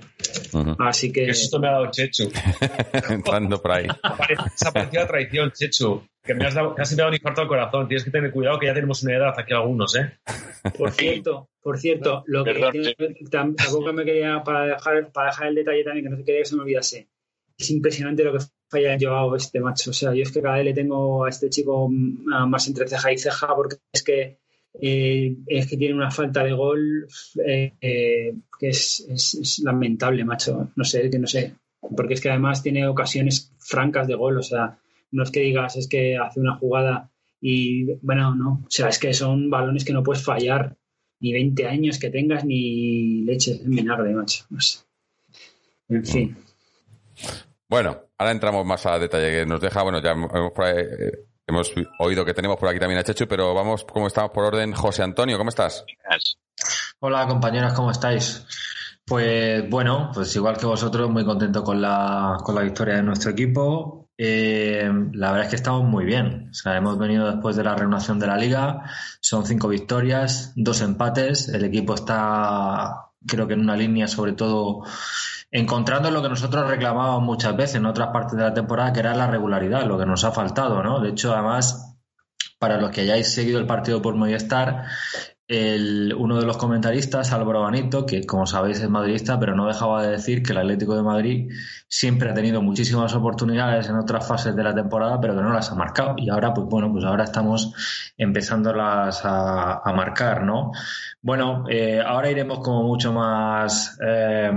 Ujú. 0.53 0.75
Así 0.79 1.11
que, 1.11 1.25
Que 1.25 1.31
esto 1.31 1.59
me 1.59 1.67
ha 1.67 1.71
dado 1.73 1.91
Chechu. 1.91 2.31
Entrando 3.09 3.61
por 3.61 3.71
ahí. 3.71 3.87
Parece- 4.17 4.41
Se 4.55 4.67
ha 4.67 4.71
parecido 4.71 5.03
a 5.03 5.07
traición, 5.07 5.51
Chechu. 5.51 6.03
Que 6.23 6.33
me 6.33 6.45
has 6.45 6.53
dado, 6.53 6.75
casi 6.75 6.95
me 6.95 7.01
ha 7.01 7.05
dado 7.05 7.09
un 7.11 7.15
infarto 7.15 7.41
al 7.41 7.47
corazón. 7.47 7.87
Tienes 7.87 8.03
que 8.03 8.11
tener 8.11 8.31
cuidado 8.31 8.59
que 8.59 8.67
ya 8.67 8.73
tenemos 8.73 9.01
una 9.03 9.15
edad 9.15 9.33
aquí 9.37 9.53
algunos, 9.53 9.95
¿eh? 9.95 10.11
por 10.77 10.91
cierto, 10.91 11.49
por 11.61 11.79
cierto, 11.79 12.23
lo 12.27 12.43
que 12.43 12.53
Perdón, 12.53 12.71
tiene- 12.73 12.95
tam- 13.31 13.55
tampoco 13.55 13.93
me 13.93 14.03
quería, 14.05 14.41
para 14.43 14.65
dejar, 14.75 15.11
para 15.11 15.31
dejar 15.31 15.47
el 15.47 15.55
detalle 15.55 15.83
también, 15.83 16.05
que 16.05 16.09
no 16.11 16.17
se 16.17 16.23
quería 16.25 16.41
que 16.41 16.45
se 16.45 16.55
me 16.55 16.61
olvidase. 16.63 17.09
Es 17.57 17.69
impresionante 17.71 18.23
lo 18.23 18.33
que 18.33 18.45
falla 18.69 18.97
Joao 18.99 19.35
este 19.35 19.59
macho. 19.59 19.89
O 19.89 19.93
sea, 19.93 20.13
yo 20.13 20.23
es 20.23 20.31
que 20.31 20.41
cada 20.41 20.55
vez 20.55 20.65
le 20.65 20.73
tengo 20.73 21.25
a 21.25 21.29
este 21.29 21.49
chico 21.49 21.89
mm, 21.89 22.47
más 22.47 22.67
entre 22.67 22.87
ceja 22.87 23.11
y 23.11 23.17
ceja 23.17 23.55
porque 23.55 23.77
es 23.91 24.03
que 24.03 24.39
eh, 24.73 25.35
es 25.47 25.67
que 25.67 25.77
tiene 25.77 25.95
una 25.95 26.11
falta 26.11 26.43
de 26.43 26.53
gol 26.53 27.07
eh, 27.45 27.73
eh, 27.81 28.35
que 28.59 28.69
es, 28.69 29.61
lamentable, 29.63 30.25
macho. 30.25 30.71
No 30.75 30.83
sé, 30.83 31.09
que 31.09 31.19
no 31.19 31.27
sé. 31.27 31.55
Porque 31.95 32.13
es 32.13 32.21
que 32.21 32.29
además 32.29 32.61
tiene 32.61 32.87
ocasiones 32.87 33.53
francas 33.57 34.07
de 34.07 34.15
gol. 34.15 34.37
O 34.37 34.43
sea, 34.43 34.79
no 35.11 35.23
es 35.23 35.31
que 35.31 35.41
digas, 35.41 35.75
es 35.75 35.87
que 35.87 36.17
hace 36.17 36.39
una 36.39 36.57
jugada 36.57 37.09
y 37.41 37.93
bueno, 38.01 38.35
no. 38.35 38.63
O 38.65 38.69
sea, 38.69 38.89
es 38.89 38.99
que 38.99 39.13
son 39.13 39.49
balones 39.49 39.85
que 39.85 39.93
no 39.93 40.03
puedes 40.03 40.23
fallar 40.23 40.75
ni 41.21 41.33
20 41.33 41.67
años 41.67 41.99
que 41.99 42.09
tengas 42.09 42.45
ni 42.45 43.23
leches 43.23 43.61
en 43.61 43.71
vinagre, 43.71 44.13
macho. 44.13 44.45
No 44.49 44.59
sé. 44.61 44.79
En 45.89 46.05
fin. 46.05 46.37
Bueno, 47.67 47.97
ahora 48.17 48.31
entramos 48.31 48.65
más 48.65 48.85
a 48.85 48.99
detalle 48.99 49.31
que 49.31 49.45
nos 49.45 49.61
deja, 49.61 49.83
bueno, 49.83 50.01
ya 50.01 50.11
hemos, 50.11 50.31
hemos 51.49 51.73
oído 51.99 52.23
que 52.23 52.33
tenemos 52.33 52.57
por 52.57 52.69
aquí 52.69 52.79
también 52.79 52.99
a 52.99 53.03
Chechu, 53.03 53.27
pero 53.27 53.53
vamos, 53.53 53.83
como 53.83 54.07
estamos 54.07 54.31
por 54.31 54.45
orden, 54.45 54.73
José 54.73 55.03
Antonio, 55.03 55.37
¿cómo 55.37 55.49
estás? 55.49 55.83
Hola 56.99 57.27
compañeras, 57.27 57.73
¿cómo 57.73 57.91
estáis? 57.91 58.45
Pues 59.05 59.67
bueno, 59.69 60.11
pues 60.13 60.35
igual 60.35 60.57
que 60.57 60.65
vosotros, 60.65 61.09
muy 61.09 61.25
contento 61.25 61.63
con 61.63 61.81
la, 61.81 62.37
con 62.43 62.55
la 62.55 62.61
victoria 62.61 62.95
de 62.95 63.03
nuestro 63.03 63.31
equipo. 63.31 64.09
Eh, 64.15 64.87
la 65.13 65.31
verdad 65.31 65.45
es 65.45 65.49
que 65.49 65.55
estamos 65.55 65.83
muy 65.83 66.05
bien. 66.05 66.49
O 66.51 66.53
sea, 66.53 66.77
hemos 66.77 66.99
venido 66.99 67.25
después 67.25 67.55
de 67.55 67.63
la 67.63 67.73
reanudación 67.73 68.19
de 68.19 68.27
la 68.27 68.37
liga. 68.37 68.83
Son 69.19 69.45
cinco 69.45 69.67
victorias, 69.69 70.53
dos 70.55 70.81
empates. 70.81 71.47
El 71.47 71.63
equipo 71.63 71.95
está, 71.95 73.11
creo 73.25 73.47
que 73.47 73.53
en 73.53 73.61
una 73.61 73.75
línea, 73.75 74.07
sobre 74.07 74.33
todo, 74.33 74.83
encontrando 75.51 76.11
lo 76.11 76.21
que 76.21 76.29
nosotros 76.29 76.69
reclamábamos 76.69 77.23
muchas 77.23 77.55
veces 77.55 77.75
en 77.75 77.85
otras 77.85 78.09
partes 78.09 78.37
de 78.37 78.43
la 78.43 78.53
temporada, 78.53 78.93
que 78.93 78.99
era 78.99 79.15
la 79.15 79.27
regularidad, 79.27 79.85
lo 79.85 79.97
que 79.97 80.05
nos 80.05 80.23
ha 80.23 80.31
faltado, 80.31 80.83
¿no? 80.83 80.99
De 80.99 81.09
hecho, 81.09 81.33
además, 81.33 81.97
para 82.59 82.79
los 82.79 82.91
que 82.91 83.01
hayáis 83.01 83.33
seguido 83.33 83.59
el 83.59 83.65
partido 83.65 84.01
por 84.01 84.15
Movistar, 84.15 84.85
el, 85.47 86.13
uno 86.15 86.39
de 86.39 86.45
los 86.45 86.57
comentaristas, 86.57 87.33
Álvaro 87.33 87.61
Banito, 87.61 88.05
que 88.05 88.23
como 88.23 88.45
sabéis 88.45 88.79
es 88.81 88.89
madridista, 88.89 89.39
pero 89.39 89.55
no 89.55 89.65
dejaba 89.65 90.03
de 90.03 90.11
decir 90.11 90.43
que 90.43 90.51
el 90.51 90.59
Atlético 90.59 90.95
de 90.95 91.01
Madrid 91.01 91.51
siempre 91.87 92.29
ha 92.29 92.35
tenido 92.35 92.61
muchísimas 92.61 93.15
oportunidades 93.15 93.89
en 93.89 93.95
otras 93.95 94.27
fases 94.27 94.55
de 94.55 94.63
la 94.63 94.75
temporada, 94.75 95.19
pero 95.19 95.35
que 95.35 95.41
no 95.41 95.51
las 95.51 95.71
ha 95.71 95.75
marcado. 95.75 96.13
Y 96.17 96.29
ahora, 96.29 96.53
pues 96.53 96.67
bueno, 96.67 96.91
pues 96.91 97.03
ahora 97.03 97.23
estamos 97.23 97.73
empezándolas 98.15 99.25
a, 99.25 99.81
a 99.83 99.93
marcar, 99.93 100.43
¿no? 100.43 100.71
Bueno, 101.19 101.63
eh, 101.67 101.99
ahora 102.05 102.29
iremos 102.29 102.59
como 102.59 102.83
mucho 102.83 103.11
más 103.11 103.97
eh, 104.05 104.51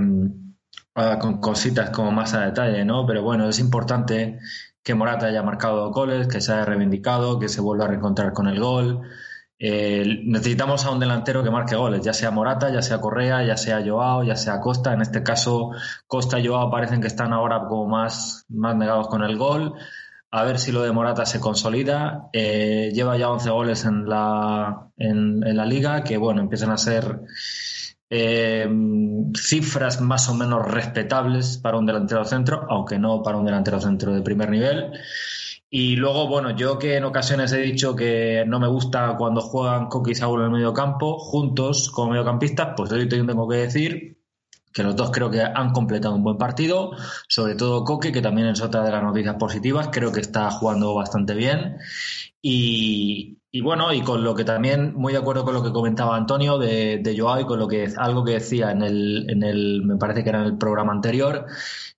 con 0.95 1.41
cositas 1.41 1.91
como 1.91 2.11
más 2.13 2.35
a 2.35 2.45
detalle, 2.47 2.85
¿no? 2.85 3.07
Pero 3.07 3.23
bueno, 3.23 3.49
es 3.49 3.59
importante 3.59 4.39
que 4.83 4.95
Morata 4.95 5.27
haya 5.27 5.43
marcado 5.43 5.91
goles, 5.91 6.29
que 6.29 6.41
se 6.41 6.53
haya 6.53 6.65
reivindicado, 6.65 7.39
que 7.39 7.49
se 7.49 7.61
vuelva 7.61 7.85
a 7.85 7.89
reencontrar 7.89 8.33
con 8.33 8.49
el 8.49 8.61
gol. 8.61 9.01
Eh, 9.59 10.23
necesitamos 10.25 10.85
a 10.85 10.91
un 10.91 10.99
delantero 10.99 11.45
que 11.45 11.51
marque 11.51 11.77
goles, 11.77 12.03
ya 12.03 12.13
sea 12.13 12.33
Morata, 12.33 12.71
ya 12.73 12.83
sea 12.83 13.01
Correa, 13.01 13.45
ya 13.45 13.57
sea 13.57 13.83
Joao, 13.85 14.25
ya 14.25 14.37
sea 14.37 14.61
Costa. 14.61 14.93
En 14.93 15.01
este 15.03 15.23
caso, 15.23 15.71
Costa 16.07 16.39
y 16.41 16.47
Joao 16.47 16.71
parecen 16.71 17.01
que 17.01 17.07
están 17.07 17.33
ahora 17.33 17.61
como 17.69 17.87
más, 17.87 18.45
más 18.49 18.77
negados 18.77 19.09
con 19.09 19.23
el 19.23 19.39
gol. 19.39 19.75
A 20.31 20.45
ver 20.45 20.59
si 20.59 20.73
lo 20.73 20.83
de 20.83 20.93
Morata 20.93 21.27
se 21.27 21.41
consolida. 21.41 22.29
Eh, 22.33 22.91
lleva 22.93 23.17
ya 23.17 23.31
11 23.31 23.51
goles 23.51 23.85
en 23.85 24.09
la, 24.09 24.89
en 24.97 25.57
la 25.57 25.65
liga, 25.67 26.03
que 26.03 26.17
bueno, 26.17 26.41
empiezan 26.41 26.71
a 26.71 26.79
ser 26.79 27.21
eh, 28.15 28.69
cifras 29.35 30.03
más 30.03 30.29
o 30.29 30.35
menos 30.35 30.71
respetables 30.71 31.57
para 31.57 31.79
un 31.79 31.87
delantero 31.87 32.27
centro, 32.27 32.67
aunque 32.69 32.99
no 32.99 33.23
para 33.23 33.39
un 33.39 33.47
delantero 33.47 33.81
centro 33.81 34.13
de 34.13 34.21
primer 34.21 34.51
nivel. 34.51 34.93
Y 35.71 35.97
luego, 35.97 36.29
bueno, 36.29 36.55
yo 36.55 36.79
que 36.79 36.97
en 36.97 37.05
ocasiones 37.05 37.53
he 37.53 37.63
dicho 37.63 37.97
que 37.97 38.45
no 38.47 38.61
me 38.61 38.69
gusta 38.69 39.17
cuando 39.17 39.41
juegan 39.41 39.87
Coque 39.87 40.11
y 40.11 40.15
Saúl 40.15 40.41
en 40.41 40.47
el 40.47 40.53
medio 40.53 40.75
campo, 40.75 41.19
juntos 41.19 41.89
como 41.91 42.11
mediocampistas, 42.11 42.75
pues 42.77 42.93
hoy 42.93 43.09
tengo 43.09 43.49
que 43.49 43.57
decir 43.57 44.19
que 44.75 44.83
los 44.83 44.95
dos 44.95 45.11
creo 45.11 45.31
que 45.31 45.41
han 45.41 45.73
completado 45.73 46.15
un 46.15 46.23
buen 46.23 46.37
partido, 46.37 46.91
sobre 47.29 47.55
todo 47.55 47.85
Coque, 47.85 48.13
que 48.13 48.21
también 48.21 48.49
es 48.49 48.61
otra 48.61 48.85
de 48.85 48.91
las 48.91 49.03
noticias 49.03 49.37
positivas, 49.37 49.89
creo 49.91 50.13
que 50.13 50.21
está 50.21 50.51
jugando 50.51 50.95
bastante 50.95 51.35
bien. 51.35 51.79
Y, 52.45 53.39
bueno, 53.63 53.93
y 53.93 54.03
con 54.03 54.25
lo 54.25 54.35
que 54.35 54.45
también, 54.45 54.95
muy 54.95 55.13
de 55.13 55.21
acuerdo 55.21 55.45
con 55.45 55.55
lo 55.55 55.63
que 55.63 55.73
comentaba 55.73 56.17
Antonio 56.17 56.59
de, 56.59 56.99
de 56.99 57.19
Joao 57.19 57.41
y 57.41 57.45
con 57.45 57.61
lo 57.61 57.69
que 57.69 57.89
algo 57.97 58.25
que 58.25 58.33
decía 58.33 58.73
en 58.73 58.83
el, 58.83 59.31
en 59.31 59.43
el, 59.45 59.83
me 59.85 59.97
parece 59.97 60.25
que 60.25 60.31
era 60.31 60.41
en 60.41 60.47
el 60.47 60.59
programa 60.59 60.93
anterior, 60.93 61.47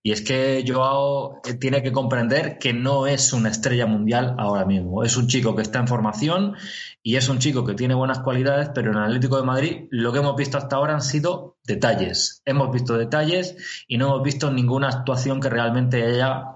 y 0.02 0.12
es 0.12 0.20
que 0.20 0.62
Joao 0.68 1.40
tiene 1.58 1.82
que 1.82 1.90
comprender 1.90 2.58
que 2.58 2.74
no 2.74 3.06
es 3.06 3.32
una 3.32 3.48
estrella 3.48 3.86
mundial 3.86 4.34
ahora 4.38 4.66
mismo. 4.66 5.02
Es 5.02 5.16
un 5.16 5.28
chico 5.28 5.56
que 5.56 5.62
está 5.62 5.78
en 5.78 5.88
formación 5.88 6.56
y 7.02 7.16
es 7.16 7.30
un 7.30 7.38
chico 7.38 7.64
que 7.64 7.72
tiene 7.72 7.94
buenas 7.94 8.18
cualidades, 8.18 8.68
pero 8.74 8.90
en 8.90 8.98
el 8.98 9.04
Atlético 9.04 9.38
de 9.38 9.44
Madrid 9.44 9.86
lo 9.90 10.12
que 10.12 10.18
hemos 10.18 10.36
visto 10.36 10.58
hasta 10.58 10.76
ahora 10.76 10.92
han 10.92 11.00
sido 11.00 11.56
detalles. 11.64 12.42
Hemos 12.44 12.70
visto 12.70 12.98
detalles 12.98 13.56
y 13.88 13.96
no 13.96 14.08
hemos 14.08 14.22
visto 14.22 14.50
ninguna 14.50 14.88
actuación 14.88 15.40
que 15.40 15.48
realmente 15.48 16.02
haya 16.02 16.53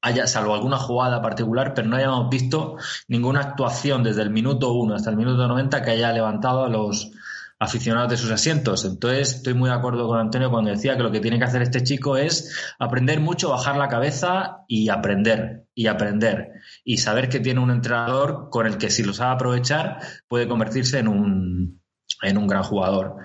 haya, 0.00 0.26
salvo 0.26 0.54
alguna 0.54 0.78
jugada 0.78 1.22
particular, 1.22 1.74
pero 1.74 1.88
no 1.88 1.96
hayamos 1.96 2.30
visto 2.30 2.76
ninguna 3.08 3.40
actuación 3.40 4.02
desde 4.02 4.22
el 4.22 4.30
minuto 4.30 4.72
1 4.72 4.94
hasta 4.94 5.10
el 5.10 5.16
minuto 5.16 5.46
90 5.46 5.82
que 5.82 5.90
haya 5.90 6.12
levantado 6.12 6.64
a 6.64 6.68
los 6.68 7.12
aficionados 7.58 8.10
de 8.10 8.16
sus 8.16 8.30
asientos. 8.30 8.84
Entonces, 8.84 9.36
estoy 9.36 9.54
muy 9.54 9.70
de 9.70 9.76
acuerdo 9.76 10.06
con 10.06 10.18
Antonio 10.18 10.50
cuando 10.50 10.70
decía 10.70 10.96
que 10.96 11.02
lo 11.02 11.10
que 11.10 11.20
tiene 11.20 11.38
que 11.38 11.44
hacer 11.44 11.62
este 11.62 11.82
chico 11.82 12.16
es 12.16 12.74
aprender 12.78 13.20
mucho, 13.20 13.50
bajar 13.50 13.76
la 13.76 13.88
cabeza 13.88 14.64
y 14.68 14.88
aprender, 14.88 15.66
y 15.74 15.86
aprender. 15.86 16.52
Y 16.84 16.98
saber 16.98 17.28
que 17.28 17.40
tiene 17.40 17.60
un 17.60 17.70
entrenador 17.70 18.48
con 18.50 18.66
el 18.66 18.78
que 18.78 18.90
si 18.90 19.02
lo 19.02 19.12
sabe 19.12 19.34
aprovechar 19.34 20.00
puede 20.28 20.48
convertirse 20.48 20.98
en 20.98 21.08
un, 21.08 21.82
en 22.22 22.38
un 22.38 22.46
gran 22.46 22.62
jugador. 22.62 23.16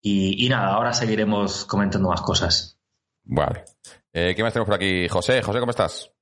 Y, 0.00 0.44
y 0.44 0.48
nada, 0.48 0.74
ahora 0.74 0.92
seguiremos 0.92 1.64
comentando 1.64 2.08
más 2.08 2.20
cosas. 2.22 2.78
Vale. 3.24 3.64
Eh, 4.12 4.34
¿Qué 4.34 4.42
más 4.42 4.52
tenemos 4.52 4.66
por 4.66 4.74
aquí? 4.74 5.08
José, 5.08 5.42
José, 5.42 5.60
¿cómo 5.60 5.70
estás? 5.70 6.12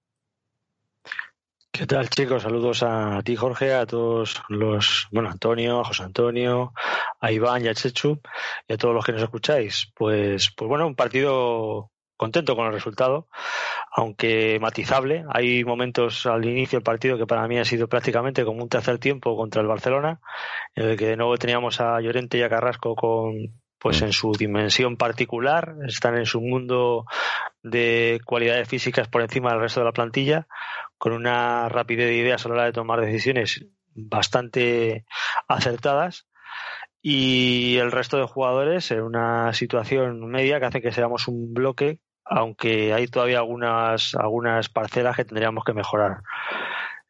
¿Qué 1.71 1.87
tal, 1.87 2.09
chicos? 2.09 2.43
Saludos 2.43 2.83
a 2.83 3.21
ti, 3.23 3.37
Jorge, 3.37 3.75
a 3.75 3.87
todos 3.87 4.43
los, 4.49 5.09
bueno, 5.13 5.29
Antonio, 5.29 5.81
a 5.81 5.85
José 5.85 6.05
Antonio, 6.05 6.73
a 7.21 7.31
Iván 7.31 7.65
y 7.65 7.69
a 7.69 7.75
Chechu 7.75 8.19
y 8.67 8.73
a 8.73 8.79
todos 8.79 8.95
los 8.95 9.05
que 9.05 9.13
nos 9.13 9.23
escucháis. 9.23 9.93
Pues, 9.95 10.51
pues 10.57 10.69
bueno, 10.69 10.87
un 10.87 10.95
partido 10.95 11.91
contento 12.17 12.57
con 12.57 12.67
el 12.67 12.73
resultado, 12.73 13.29
aunque 13.93 14.59
matizable. 14.59 15.27
Hay 15.29 15.65
momentos 15.65 16.25
al 16.27 16.45
inicio 16.47 16.79
del 16.79 16.85
partido 16.85 17.19
que 17.19 17.27
para 17.27 17.47
mí 17.47 17.59
ha 17.59 17.65
sido 17.65 17.89
prácticamente 17.89 18.45
como 18.45 18.63
un 18.63 18.71
tercer 18.71 18.99
tiempo 18.99 19.37
contra 19.37 19.61
el 19.61 19.69
Barcelona, 19.69 20.21
en 20.75 20.89
el 20.89 20.97
que 20.97 21.09
de 21.09 21.17
nuevo 21.17 21.37
teníamos 21.37 21.81
a 21.81 22.01
Llorente 22.01 22.39
y 22.39 22.43
a 22.43 22.49
Carrasco 22.49 22.97
con 22.97 23.53
pues 23.79 24.03
en 24.03 24.13
su 24.13 24.33
dimensión 24.33 24.97
particular, 24.97 25.77
están 25.87 26.17
en 26.17 26.27
su 26.27 26.41
mundo 26.41 27.05
de 27.63 28.21
cualidades 28.25 28.69
físicas 28.69 29.09
por 29.09 29.23
encima 29.23 29.51
del 29.51 29.61
resto 29.61 29.81
de 29.81 29.87
la 29.87 29.93
plantilla, 29.93 30.47
con 30.99 31.13
una 31.13 31.69
rapidez 31.69 32.09
de 32.09 32.17
ideas 32.17 32.45
a 32.45 32.49
la 32.49 32.55
hora 32.55 32.65
de 32.65 32.73
tomar 32.73 33.01
decisiones 33.01 33.67
bastante 33.95 35.05
acertadas 35.49 36.27
y 37.03 37.77
el 37.79 37.93
resto 37.93 38.17
de 38.17 38.27
jugadores 38.27 38.91
en 38.91 39.03
una 39.03 39.53
situación 39.53 40.27
media 40.27 40.59
que 40.59 40.67
hace 40.67 40.83
que 40.83 40.93
seamos 40.93 41.29
un 41.29 41.55
bloque, 41.55 42.01
aunque 42.25 42.93
hay 42.93 43.07
todavía 43.07 43.39
algunas, 43.39 44.15
algunas 44.17 44.69
parcelas 44.69 45.15
que 45.15 45.25
tendríamos 45.25 45.65
que 45.65 45.73
mejorar. 45.73 46.23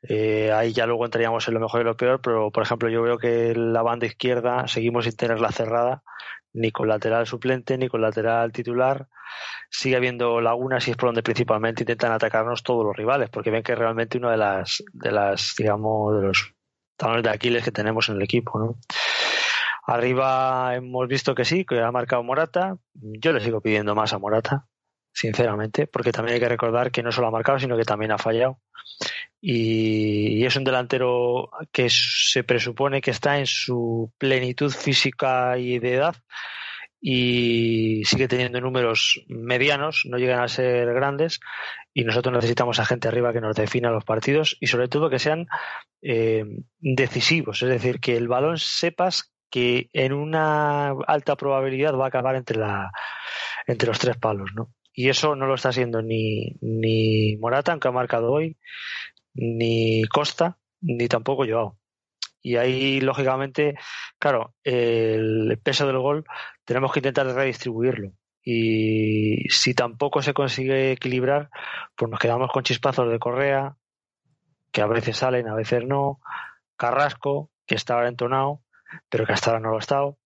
Eh, 0.02 0.52
ahí 0.52 0.72
ya 0.72 0.86
luego 0.86 1.04
entraríamos 1.04 1.48
en 1.48 1.54
lo 1.54 1.60
mejor 1.60 1.80
y 1.80 1.84
lo 1.84 1.96
peor, 1.96 2.20
pero 2.20 2.50
por 2.50 2.62
ejemplo 2.62 2.88
yo 2.88 3.02
veo 3.02 3.18
que 3.18 3.54
la 3.56 3.82
banda 3.82 4.06
izquierda 4.06 4.68
seguimos 4.68 5.04
sin 5.04 5.16
tenerla 5.16 5.50
cerrada, 5.50 6.02
ni 6.56 6.72
con 6.72 6.88
lateral 6.88 7.26
suplente, 7.26 7.78
ni 7.78 7.88
con 7.88 8.00
lateral 8.00 8.50
titular. 8.50 9.06
Sigue 9.70 9.96
habiendo 9.96 10.40
lagunas 10.40 10.88
y 10.88 10.92
es 10.92 10.96
por 10.96 11.08
donde 11.08 11.22
principalmente 11.22 11.82
intentan 11.82 12.12
atacarnos 12.12 12.62
todos 12.62 12.84
los 12.84 12.96
rivales, 12.96 13.30
porque 13.30 13.50
ven 13.50 13.62
que 13.62 13.72
es 13.72 13.78
realmente 13.78 14.18
una 14.18 14.30
de 14.30 14.38
las, 14.38 14.82
de 14.92 15.12
las, 15.12 15.54
digamos, 15.56 16.16
de 16.16 16.26
los 16.28 16.54
talones 16.96 17.22
de 17.22 17.30
Aquiles 17.30 17.62
que 17.62 17.72
tenemos 17.72 18.08
en 18.08 18.16
el 18.16 18.22
equipo. 18.22 18.78
Arriba 19.86 20.74
hemos 20.74 21.06
visto 21.06 21.34
que 21.34 21.44
sí, 21.44 21.64
que 21.64 21.80
ha 21.80 21.92
marcado 21.92 22.22
Morata. 22.22 22.76
Yo 22.94 23.32
le 23.32 23.40
sigo 23.40 23.60
pidiendo 23.60 23.94
más 23.94 24.12
a 24.12 24.18
Morata, 24.18 24.66
sinceramente, 25.12 25.86
porque 25.86 26.10
también 26.10 26.34
hay 26.34 26.40
que 26.40 26.48
recordar 26.48 26.90
que 26.90 27.02
no 27.02 27.12
solo 27.12 27.28
ha 27.28 27.30
marcado, 27.30 27.58
sino 27.58 27.76
que 27.76 27.84
también 27.84 28.12
ha 28.12 28.18
fallado. 28.18 28.58
Y, 29.40 30.44
es 30.44 30.56
un 30.56 30.64
delantero 30.64 31.50
que 31.72 31.88
se 31.90 32.44
presupone 32.44 33.00
que 33.00 33.10
está 33.10 33.38
en 33.38 33.46
su 33.46 34.12
plenitud 34.18 34.70
física 34.70 35.58
y 35.58 35.78
de 35.78 35.94
edad 35.94 36.16
y 37.00 38.02
sigue 38.04 38.26
teniendo 38.26 38.60
números 38.60 39.24
medianos, 39.28 40.02
no 40.06 40.18
llegan 40.18 40.40
a 40.40 40.48
ser 40.48 40.92
grandes 40.94 41.40
y 41.92 42.04
nosotros 42.04 42.34
necesitamos 42.34 42.80
a 42.80 42.86
gente 42.86 43.08
arriba 43.08 43.32
que 43.32 43.40
nos 43.40 43.54
defina 43.54 43.90
los 43.90 44.04
partidos 44.04 44.56
y 44.60 44.66
sobre 44.66 44.88
todo 44.88 45.10
que 45.10 45.18
sean 45.18 45.46
eh, 46.02 46.44
decisivos, 46.80 47.62
es 47.62 47.68
decir, 47.68 48.00
que 48.00 48.16
el 48.16 48.28
balón 48.28 48.58
sepas 48.58 49.32
que 49.50 49.88
en 49.92 50.12
una 50.12 50.90
alta 51.06 51.36
probabilidad 51.36 51.94
va 51.94 52.06
a 52.06 52.08
acabar 52.08 52.34
entre 52.36 52.58
la 52.58 52.90
entre 53.66 53.88
los 53.88 53.98
tres 53.98 54.16
palos, 54.16 54.50
¿no? 54.54 54.72
Y 54.92 55.10
eso 55.10 55.36
no 55.36 55.46
lo 55.46 55.54
está 55.54 55.68
haciendo 55.68 56.00
ni, 56.00 56.56
ni 56.62 57.36
Morata, 57.36 57.72
aunque 57.72 57.88
ha 57.88 57.92
marcado 57.92 58.32
hoy, 58.32 58.56
ni 59.36 60.04
Costa, 60.04 60.58
ni 60.80 61.08
tampoco 61.08 61.46
Joao. 61.46 61.78
Y 62.42 62.56
ahí, 62.56 63.00
lógicamente, 63.00 63.74
claro, 64.18 64.54
el 64.62 65.58
peso 65.62 65.86
del 65.86 65.98
gol 65.98 66.24
tenemos 66.64 66.92
que 66.92 67.00
intentar 67.00 67.26
redistribuirlo. 67.26 68.12
Y 68.44 69.48
si 69.48 69.74
tampoco 69.74 70.22
se 70.22 70.32
consigue 70.32 70.92
equilibrar, 70.92 71.50
pues 71.96 72.10
nos 72.10 72.20
quedamos 72.20 72.50
con 72.52 72.62
chispazos 72.62 73.10
de 73.10 73.18
Correa, 73.18 73.76
que 74.70 74.80
a 74.80 74.86
veces 74.86 75.16
salen, 75.16 75.48
a 75.48 75.56
veces 75.56 75.84
no. 75.84 76.20
Carrasco, 76.76 77.50
que 77.66 77.74
está 77.74 77.94
ahora 77.94 78.08
entonado, 78.08 78.62
pero 79.08 79.26
que 79.26 79.32
hasta 79.32 79.50
ahora 79.50 79.60
no 79.60 79.70
lo 79.70 79.76
ha 79.76 79.80
estado. 79.80 80.18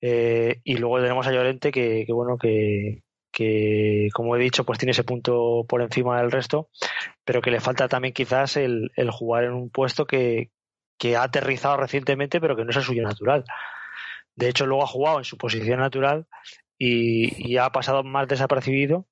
Eh, 0.00 0.60
y 0.64 0.76
luego 0.78 1.00
tenemos 1.00 1.26
a 1.26 1.32
Llorente, 1.32 1.70
que, 1.70 2.04
que 2.06 2.12
bueno, 2.12 2.38
que, 2.38 3.02
que 3.32 4.08
como 4.12 4.36
he 4.36 4.38
dicho, 4.38 4.64
pues 4.64 4.78
tiene 4.78 4.92
ese 4.92 5.04
punto 5.04 5.64
por 5.68 5.82
encima 5.82 6.18
del 6.20 6.30
resto, 6.30 6.68
pero 7.24 7.40
que 7.40 7.50
le 7.50 7.60
falta 7.60 7.88
también 7.88 8.14
quizás 8.14 8.56
el, 8.56 8.92
el 8.96 9.10
jugar 9.10 9.44
en 9.44 9.54
un 9.54 9.70
puesto 9.70 10.06
que, 10.06 10.50
que, 10.98 11.16
ha 11.16 11.24
aterrizado 11.24 11.76
recientemente, 11.78 12.40
pero 12.40 12.56
que 12.56 12.64
no 12.64 12.70
es 12.70 12.76
el 12.76 12.82
suyo 12.82 13.02
natural. 13.02 13.44
De 14.36 14.48
hecho, 14.48 14.66
luego 14.66 14.84
ha 14.84 14.88
jugado 14.88 15.18
en 15.18 15.24
su 15.24 15.36
posición 15.38 15.80
natural 15.80 16.26
y, 16.78 17.50
y 17.52 17.56
ha 17.56 17.70
pasado 17.70 18.04
más 18.04 18.28
desapercibido 18.28 19.06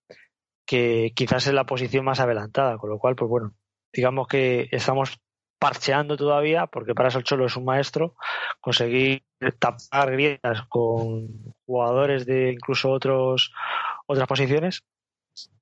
que 0.67 1.12
quizás 1.17 1.47
en 1.47 1.57
la 1.57 1.65
posición 1.65 2.05
más 2.05 2.21
adelantada, 2.21 2.79
con 2.79 2.91
lo 2.91 2.99
cual, 2.99 3.17
pues 3.17 3.29
bueno, 3.29 3.55
digamos 3.93 4.29
que 4.29 4.69
estamos 4.71 5.21
parcheando 5.61 6.17
todavía, 6.17 6.67
porque 6.67 6.95
para 6.95 7.11
eso 7.11 7.21
es 7.21 7.57
un 7.57 7.65
maestro, 7.65 8.15
conseguir 8.61 9.23
tapar 9.59 10.11
grietas 10.12 10.62
con 10.69 11.55
jugadores 11.67 12.25
de 12.25 12.53
incluso 12.53 12.91
otros 12.91 13.53
otras 14.11 14.26
posiciones 14.29 14.83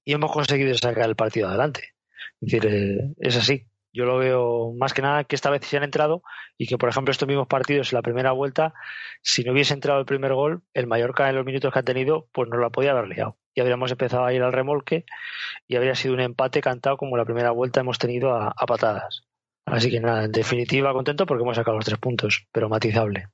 y 0.04 0.12
hemos 0.14 0.32
conseguido 0.32 0.74
sacar 0.74 1.08
el 1.08 1.16
partido 1.16 1.48
adelante. 1.48 1.94
Es 2.40 2.50
decir, 2.52 2.66
eh, 2.66 3.14
es 3.18 3.36
así. 3.36 3.66
Yo 3.92 4.04
lo 4.04 4.18
veo 4.18 4.72
más 4.78 4.92
que 4.92 5.02
nada 5.02 5.24
que 5.24 5.34
esta 5.34 5.50
vez 5.50 5.64
se 5.64 5.76
han 5.76 5.82
entrado 5.82 6.22
y 6.58 6.66
que, 6.66 6.76
por 6.78 6.88
ejemplo, 6.88 7.10
estos 7.10 7.26
mismos 7.26 7.46
partidos 7.48 7.92
en 7.92 7.96
la 7.96 8.02
primera 8.02 8.32
vuelta, 8.32 8.74
si 9.22 9.42
no 9.44 9.52
hubiese 9.52 9.72
entrado 9.74 9.98
el 9.98 10.06
primer 10.06 10.34
gol, 10.34 10.62
el 10.74 10.86
Mallorca 10.86 11.28
en 11.28 11.36
los 11.36 11.44
minutos 11.44 11.72
que 11.72 11.78
ha 11.78 11.82
tenido, 11.82 12.28
pues 12.32 12.48
no 12.48 12.58
la 12.58 12.70
podía 12.70 12.92
haber 12.92 13.08
liado. 13.08 13.38
Y 13.54 13.60
habríamos 13.60 13.90
empezado 13.90 14.24
a 14.24 14.32
ir 14.32 14.42
al 14.42 14.52
remolque 14.52 15.04
y 15.66 15.76
habría 15.76 15.94
sido 15.94 16.14
un 16.14 16.20
empate 16.20 16.60
cantado 16.60 16.96
como 16.96 17.16
la 17.16 17.24
primera 17.24 17.50
vuelta 17.50 17.80
hemos 17.80 17.98
tenido 17.98 18.34
a, 18.34 18.52
patadas. 18.66 19.22
Así 19.64 19.90
que 19.90 20.00
nada, 20.00 20.24
en 20.24 20.32
definitiva 20.32 20.92
contento 20.92 21.26
porque 21.26 21.42
hemos 21.42 21.56
sacado 21.56 21.76
los 21.76 21.84
tres 21.86 21.98
puntos, 21.98 22.46
pero 22.52 22.68
matizable. 22.68 23.28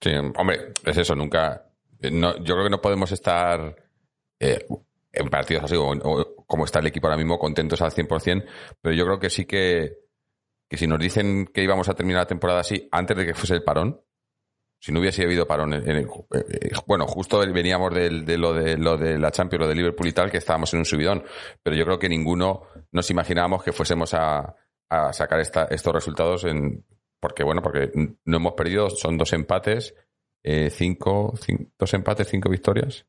Sí, 0.00 0.12
hombre, 0.36 0.72
es 0.84 0.96
eso, 0.96 1.14
nunca. 1.16 1.64
no- 2.12 2.36
yo 2.38 2.54
creo 2.54 2.64
que 2.64 2.70
no 2.70 2.80
podemos 2.80 3.10
estar 3.10 3.74
eh, 4.44 4.66
en 5.12 5.28
partidos 5.28 5.64
así, 5.64 5.76
o, 5.76 5.90
o 5.92 6.44
como 6.46 6.64
está 6.64 6.80
el 6.80 6.86
equipo 6.86 7.06
ahora 7.06 7.16
mismo, 7.16 7.38
contentos 7.38 7.80
al 7.82 7.92
100%, 7.92 8.44
pero 8.80 8.94
yo 8.94 9.04
creo 9.04 9.18
que 9.20 9.30
sí 9.30 9.44
que, 9.46 9.96
que 10.68 10.76
si 10.76 10.86
nos 10.86 10.98
dicen 10.98 11.46
que 11.52 11.62
íbamos 11.62 11.88
a 11.88 11.94
terminar 11.94 12.22
la 12.22 12.26
temporada 12.26 12.60
así 12.60 12.88
antes 12.90 13.16
de 13.16 13.26
que 13.26 13.34
fuese 13.34 13.54
el 13.54 13.62
parón, 13.62 14.00
si 14.80 14.92
no 14.92 15.00
hubiese 15.00 15.22
habido 15.22 15.46
parón, 15.46 15.72
en- 15.72 15.88
el- 15.88 16.04
eh, 16.04 16.44
eh, 16.50 16.70
bueno, 16.86 17.06
justo 17.06 17.38
veníamos 17.38 17.94
de, 17.94 18.10
lo 18.36 18.52
de 18.52 18.76
lo 18.76 18.96
de 18.98 19.18
la 19.18 19.30
Champions, 19.30 19.62
lo 19.62 19.68
de 19.68 19.74
Liverpool 19.76 20.08
y 20.08 20.12
tal, 20.12 20.30
que 20.30 20.38
estábamos 20.38 20.72
en 20.74 20.80
un 20.80 20.84
subidón, 20.84 21.24
pero 21.62 21.74
yo 21.76 21.84
creo 21.86 21.98
que 21.98 22.08
ninguno 22.08 22.64
nos 22.92 23.08
imaginábamos 23.10 23.62
que 23.62 23.72
fuésemos 23.72 24.12
a, 24.14 24.54
a 24.90 25.12
sacar 25.12 25.40
esta- 25.40 25.64
estos 25.70 25.92
resultados 25.94 26.44
en, 26.44 26.84
porque 27.20 27.42
bueno, 27.44 27.62
porque 27.62 27.90
no 28.26 28.36
hemos 28.36 28.52
perdido, 28.52 28.90
son 28.90 29.16
dos 29.16 29.32
empates, 29.32 29.94
eh, 30.42 30.68
cinco, 30.70 31.32
cin- 31.36 31.70
dos 31.78 31.94
empates, 31.94 32.28
cinco 32.28 32.50
victorias, 32.50 33.06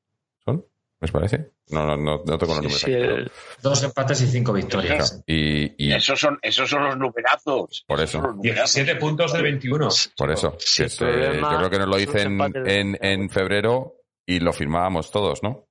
¿son? 1.11 1.13
¿Me 1.13 1.19
parece? 1.19 1.51
No, 1.69 1.85
no, 1.85 1.97
no, 1.97 2.23
no 2.25 2.37
tengo 2.37 2.53
los 2.53 2.63
números 2.63 2.79
Sí, 2.81 2.93
aquí. 2.93 3.03
el- 3.03 3.31
Dos 3.61 3.83
empates 3.83 4.21
y 4.21 4.27
cinco 4.27 4.53
victorias. 4.53 5.23
Y, 5.27 5.85
y 5.87 5.93
Esos 5.93 6.19
son, 6.19 6.37
esos 6.41 6.69
son 6.69 6.83
los 6.85 6.97
numerazos. 6.97 7.83
Por 7.87 8.01
eso. 8.01 8.21
numerazos. 8.21 8.41
17 8.75 8.95
puntos 8.97 9.33
de 9.33 9.41
21. 9.41 9.89
por 10.17 10.31
eso, 10.31 10.55
Sí, 10.59 10.83
problema 10.97 11.51
yo 11.51 11.57
creo 11.57 11.69
que 11.69 11.79
nos 11.79 11.87
lo 11.87 11.95
dicen 11.97 12.39
en, 12.65 12.97
en 13.01 13.29
febrero 13.29 13.95
y 14.25 14.39
lo 14.39 14.53
firmábamos 14.53 15.11
todos, 15.11 15.43
¿no? 15.43 15.67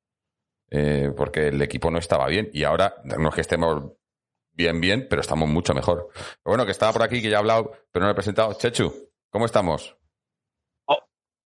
Eh, 0.70 1.10
porque 1.16 1.48
el 1.48 1.60
equipo 1.62 1.90
no 1.90 1.98
estaba 1.98 2.26
bien 2.26 2.50
y 2.52 2.64
ahora 2.64 2.96
no 3.04 3.28
es 3.28 3.34
que 3.34 3.40
estemos 3.42 3.92
bien, 4.52 4.80
bien, 4.80 5.06
pero 5.08 5.20
estamos 5.20 5.48
mucho 5.48 5.74
mejor. 5.74 6.08
Pero 6.14 6.38
bueno, 6.44 6.64
que 6.64 6.72
estaba 6.72 6.92
por 6.92 7.02
aquí, 7.02 7.20
que 7.22 7.28
ya 7.30 7.36
he 7.36 7.38
hablado, 7.38 7.72
pero 7.92 8.02
no 8.04 8.06
lo 8.08 8.12
he 8.12 8.14
presentado. 8.16 8.52
Chechu, 8.54 9.10
¿cómo 9.30 9.46
estamos? 9.46 9.96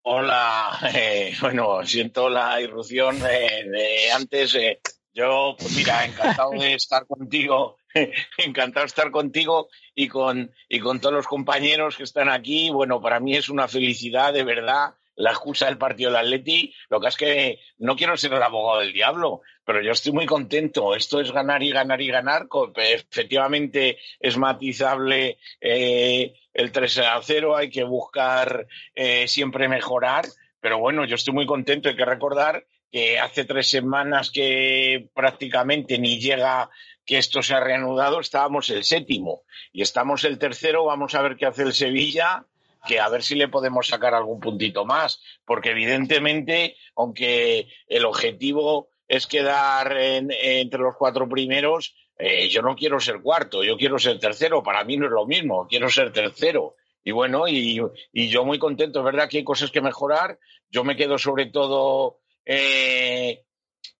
Hola, 0.05 0.79
eh, 0.93 1.33
bueno, 1.39 1.85
siento 1.85 2.29
la 2.29 2.59
irrupción 2.59 3.17
eh, 3.25 3.63
de 3.65 4.11
antes. 4.11 4.53
eh, 4.55 4.79
yo, 5.13 5.55
pues 5.57 5.75
mira, 5.77 6.03
encantado 6.05 6.51
de 6.51 6.73
estar 6.75 7.05
contigo, 7.07 7.77
encantado 8.37 8.83
de 8.83 8.87
estar 8.87 9.11
contigo 9.11 9.69
y 9.95 10.09
con, 10.09 10.51
y 10.67 10.79
con 10.79 10.99
todos 10.99 11.15
los 11.15 11.27
compañeros 11.27 11.95
que 11.95 12.03
están 12.03 12.27
aquí. 12.29 12.69
Bueno, 12.69 13.01
para 13.01 13.21
mí 13.21 13.35
es 13.35 13.47
una 13.47 13.69
felicidad, 13.69 14.33
de 14.33 14.43
verdad, 14.43 14.95
la 15.15 15.31
excusa 15.31 15.67
del 15.67 15.77
partido 15.77 16.09
del 16.09 16.19
Atleti. 16.19 16.73
Lo 16.89 16.99
que 16.99 17.07
es 17.07 17.15
que 17.15 17.59
no 17.77 17.95
quiero 17.95 18.17
ser 18.17 18.33
el 18.33 18.43
abogado 18.43 18.81
del 18.81 18.91
diablo, 18.91 19.41
pero 19.63 19.81
yo 19.81 19.91
estoy 19.91 20.11
muy 20.11 20.25
contento. 20.25 20.95
Esto 20.95 21.21
es 21.21 21.31
ganar 21.31 21.63
y 21.63 21.71
ganar 21.71 22.01
y 22.01 22.07
ganar. 22.07 22.47
Efectivamente 22.75 23.99
es 24.19 24.37
matizable 24.37 25.37
eh, 25.61 26.33
el 26.53 26.71
3 26.71 26.97
a 26.99 27.19
0, 27.21 27.55
hay 27.55 27.69
que 27.69 27.83
buscar 27.83 28.67
eh, 28.95 29.27
siempre 29.27 29.67
mejorar. 29.67 30.25
Pero 30.59 30.79
bueno, 30.79 31.05
yo 31.05 31.15
estoy 31.15 31.33
muy 31.33 31.45
contento. 31.45 31.89
Hay 31.89 31.95
que 31.95 32.05
recordar 32.05 32.65
que 32.91 33.19
hace 33.19 33.43
tres 33.43 33.69
semanas 33.69 34.29
que 34.31 35.09
prácticamente 35.13 35.97
ni 35.97 36.19
llega 36.19 36.69
que 37.05 37.17
esto 37.17 37.41
se 37.43 37.53
ha 37.53 37.59
reanudado, 37.59 38.19
estábamos 38.21 38.69
el 38.69 38.83
séptimo 38.85 39.41
y 39.73 39.81
estamos 39.81 40.23
el 40.23 40.37
tercero. 40.37 40.85
Vamos 40.85 41.15
a 41.15 41.21
ver 41.21 41.35
qué 41.35 41.45
hace 41.47 41.63
el 41.63 41.73
Sevilla, 41.73 42.45
que 42.85 42.99
a 42.99 43.09
ver 43.09 43.23
si 43.23 43.35
le 43.35 43.47
podemos 43.49 43.87
sacar 43.87 44.13
algún 44.13 44.39
puntito 44.39 44.85
más, 44.85 45.21
porque 45.43 45.71
evidentemente, 45.71 46.77
aunque 46.95 47.67
el 47.87 48.05
objetivo 48.05 48.89
es 49.07 49.27
quedar 49.27 49.97
en- 49.97 50.31
entre 50.31 50.79
los 50.79 50.95
cuatro 50.95 51.27
primeros, 51.27 51.95
eh, 52.17 52.47
yo 52.49 52.61
no 52.61 52.75
quiero 52.75 52.99
ser 52.99 53.21
cuarto, 53.21 53.63
yo 53.63 53.77
quiero 53.77 53.97
ser 53.99 54.19
tercero. 54.19 54.61
Para 54.63 54.83
mí 54.83 54.97
no 54.97 55.05
es 55.05 55.11
lo 55.11 55.25
mismo, 55.25 55.67
quiero 55.67 55.89
ser 55.89 56.11
tercero. 56.11 56.75
Y 57.03 57.11
bueno, 57.11 57.47
y, 57.47 57.81
yo 58.13 58.45
muy 58.45 58.59
contento, 58.59 58.99
es 58.99 59.05
verdad 59.05 59.27
que 59.29 59.37
hay 59.39 59.43
cosas 59.43 59.71
que 59.71 59.81
mejorar. 59.81 60.39
Yo 60.69 60.83
me 60.83 60.95
quedo 60.95 61.17
sobre 61.17 61.47
todo 61.47 62.19
eh, 62.45 63.43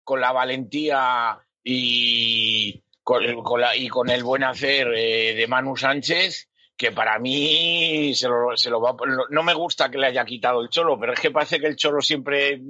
con 0.04 0.22
la 0.22 0.32
valentía 0.32 1.38
y 1.64 2.84
con, 3.04 3.44
con 3.44 3.60
la- 3.62 3.76
y 3.76 3.88
con 3.90 4.10
el 4.10 4.24
buen 4.24 4.44
hacer 4.44 4.88
eh, 4.96 5.34
de 5.36 5.48
Manu 5.48 5.76
Sánchez, 5.76 6.50
que 6.76 6.92
para 6.92 7.20
mí 7.20 8.14
se 8.16 8.28
lo, 8.28 8.56
se 8.56 8.70
lo 8.70 8.82
va 8.82 8.96
no 9.30 9.44
me 9.44 9.54
gusta 9.54 9.90
que 9.90 9.98
le 9.98 10.08
haya 10.08 10.26
quitado 10.26 10.62
el 10.62 10.70
cholo, 10.70 11.00
pero 11.00 11.14
es 11.14 11.20
que 11.20 11.32
parece 11.32 11.60
que 11.60 11.68
el 11.68 11.76
cholo 11.76 12.02
siempre, 12.02 12.62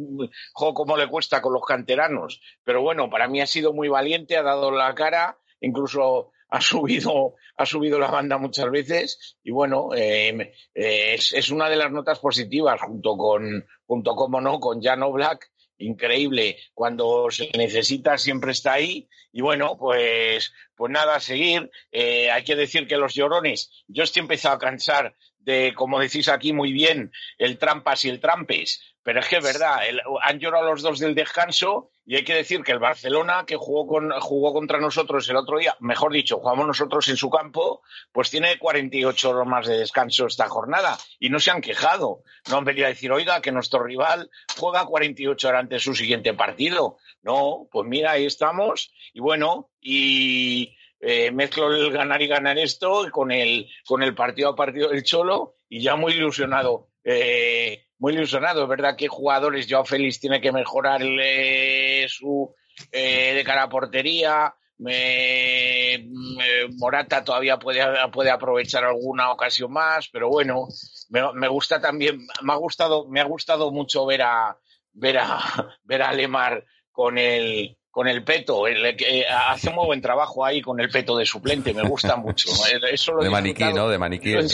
jo, 0.53 0.73
cómo 0.73 0.97
le 0.97 1.07
cuesta 1.07 1.41
con 1.41 1.53
los 1.53 1.65
canteranos. 1.65 2.41
Pero 2.63 2.81
bueno, 2.81 3.09
para 3.09 3.27
mí 3.27 3.41
ha 3.41 3.47
sido 3.47 3.73
muy 3.73 3.87
valiente, 3.87 4.37
ha 4.37 4.43
dado 4.43 4.71
la 4.71 4.93
cara, 4.93 5.37
incluso 5.61 6.31
ha 6.49 6.61
subido, 6.61 7.35
ha 7.57 7.65
subido 7.65 7.97
la 7.97 8.11
banda 8.11 8.37
muchas 8.37 8.69
veces 8.69 9.37
y 9.43 9.51
bueno, 9.51 9.89
eh, 9.95 10.53
es, 10.73 11.33
es 11.33 11.49
una 11.49 11.69
de 11.69 11.77
las 11.77 11.91
notas 11.91 12.19
positivas 12.19 12.79
junto 12.81 13.17
con, 13.17 13.65
junto 13.87 14.15
como 14.15 14.39
no, 14.39 14.59
con 14.59 14.81
Jan 14.81 15.01
Black, 15.11 15.51
increíble, 15.77 16.57
cuando 16.73 17.27
se 17.29 17.49
necesita 17.57 18.17
siempre 18.17 18.51
está 18.51 18.73
ahí 18.73 19.07
y 19.31 19.41
bueno, 19.41 19.77
pues, 19.77 20.53
pues 20.75 20.91
nada, 20.91 21.15
a 21.15 21.19
seguir. 21.19 21.69
Eh, 21.91 22.29
hay 22.29 22.43
que 22.43 22.55
decir 22.55 22.87
que 22.87 22.97
los 22.97 23.15
llorones, 23.15 23.71
yo 23.87 24.03
estoy 24.03 24.21
empezado 24.21 24.55
a 24.55 24.59
cansar 24.59 25.15
de, 25.39 25.73
como 25.75 25.99
decís 25.99 26.29
aquí 26.29 26.53
muy 26.53 26.71
bien, 26.71 27.11
el 27.37 27.57
trampas 27.57 28.05
y 28.05 28.09
el 28.09 28.19
trampes. 28.19 28.92
Pero 29.03 29.19
es 29.19 29.27
que 29.27 29.37
es 29.37 29.43
verdad, 29.43 29.79
han 30.21 30.39
llorado 30.39 30.71
los 30.71 30.81
dos 30.81 30.99
del 30.99 31.13
descanso 31.13 31.89
y 32.05 32.15
hay 32.15 32.23
que 32.23 32.35
decir 32.35 32.63
que 32.63 32.71
el 32.71 32.79
Barcelona, 32.79 33.43
que 33.45 33.57
jugó, 33.57 33.85
con, 33.85 34.11
jugó 34.21 34.53
contra 34.53 34.79
nosotros 34.79 35.27
el 35.29 35.35
otro 35.35 35.57
día, 35.57 35.75
mejor 35.81 36.13
dicho, 36.13 36.39
jugamos 36.39 36.67
nosotros 36.67 37.07
en 37.09 37.17
su 37.17 37.29
campo, 37.29 37.81
pues 38.13 38.29
tiene 38.29 38.57
48 38.57 39.29
horas 39.29 39.47
más 39.47 39.67
de 39.67 39.77
descanso 39.77 40.25
esta 40.25 40.47
jornada 40.47 40.97
y 41.19 41.29
no 41.29 41.39
se 41.39 41.51
han 41.51 41.61
quejado. 41.61 42.23
No 42.49 42.57
han 42.57 42.63
venido 42.63 42.85
a 42.85 42.89
decir, 42.89 43.11
oiga, 43.11 43.41
que 43.41 43.51
nuestro 43.51 43.83
rival 43.83 44.29
juega 44.57 44.85
48 44.85 45.47
horas 45.49 45.59
antes 45.61 45.75
de 45.77 45.83
su 45.83 45.95
siguiente 45.95 46.33
partido. 46.33 46.97
No, 47.21 47.67
pues 47.71 47.87
mira, 47.87 48.11
ahí 48.11 48.25
estamos 48.25 48.93
y 49.13 49.19
bueno, 49.19 49.69
y 49.81 50.75
eh, 51.01 51.31
mezclo 51.31 51.73
el 51.73 51.91
ganar 51.91 52.21
y 52.21 52.27
ganar 52.27 52.57
esto 52.57 53.09
con 53.11 53.31
el, 53.31 53.69
con 53.85 54.01
el 54.01 54.15
partido 54.15 54.49
a 54.49 54.55
partido 54.55 54.89
del 54.89 55.03
Cholo 55.03 55.57
y 55.67 55.81
ya 55.81 55.97
muy 55.97 56.13
ilusionado. 56.13 56.87
eh, 57.03 57.82
muy 57.99 58.13
ilusionado, 58.13 58.63
es 58.63 58.69
verdad 58.69 58.95
que 58.95 59.07
jugadores, 59.07 59.67
Joao 59.69 59.85
Félix 59.85 60.19
tiene 60.19 60.41
que 60.41 60.51
mejorar 60.51 61.01
eh, 61.03 62.05
su 62.09 62.53
eh, 62.91 63.33
de 63.33 63.43
cara 63.43 63.63
a 63.63 63.69
portería, 63.69 64.53
me- 64.77 66.05
me- 66.09 66.67
Morata 66.77 67.23
todavía 67.23 67.57
puede, 67.57 67.81
puede 68.11 68.31
aprovechar 68.31 68.83
alguna 68.83 69.31
ocasión 69.31 69.71
más, 69.71 70.09
pero 70.09 70.29
bueno, 70.29 70.67
me, 71.09 71.21
me 71.33 71.47
gusta 71.47 71.79
también, 71.79 72.19
me 72.41 72.53
ha 72.53 72.57
gustado, 72.57 73.07
me 73.07 73.21
ha 73.21 73.25
gustado 73.25 73.71
mucho 73.71 74.05
ver 74.05 74.23
a 74.23 74.57
ver 74.93 75.17
a 75.19 75.39
ver 75.83 76.01
a 76.01 76.13
Lemar 76.13 76.65
con 76.91 77.17
el 77.17 77.77
con 77.89 78.07
el 78.07 78.23
peto, 78.23 78.65
el, 78.65 78.95
que 78.95 79.23
hace 79.27 79.69
un 79.69 79.75
muy 79.75 79.85
buen 79.85 80.01
trabajo 80.01 80.43
ahí 80.43 80.63
con 80.63 80.79
el 80.79 80.89
peto 80.89 81.15
de 81.15 81.27
suplente, 81.27 81.75
me 81.75 81.87
gusta 81.87 82.15
mucho. 82.15 82.49
Eso 82.91 83.13
lo 83.13 83.21
he 83.21 83.25
De 83.25 83.29
maniquí. 83.29 83.71
¿no? 83.71 83.87
De 83.87 83.99
maniquí. 83.99 84.31
Lo 84.31 84.41
he- 84.41 84.47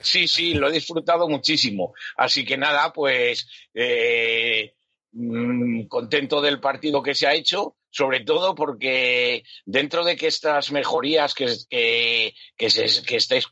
Sí, 0.00 0.28
sí, 0.28 0.54
lo 0.54 0.68
he 0.68 0.72
disfrutado 0.72 1.28
muchísimo. 1.28 1.94
Así 2.16 2.44
que 2.44 2.56
nada, 2.56 2.92
pues 2.92 3.48
eh, 3.74 4.74
mm, 5.12 5.86
contento 5.86 6.40
del 6.40 6.60
partido 6.60 7.02
que 7.02 7.14
se 7.14 7.26
ha 7.26 7.34
hecho, 7.34 7.76
sobre 7.90 8.20
todo 8.20 8.54
porque 8.54 9.42
dentro 9.64 10.04
de 10.04 10.16
que 10.16 10.26
estas 10.26 10.70
mejorías 10.70 11.34
que, 11.34 11.46
que, 11.70 12.34
que, 12.56 12.68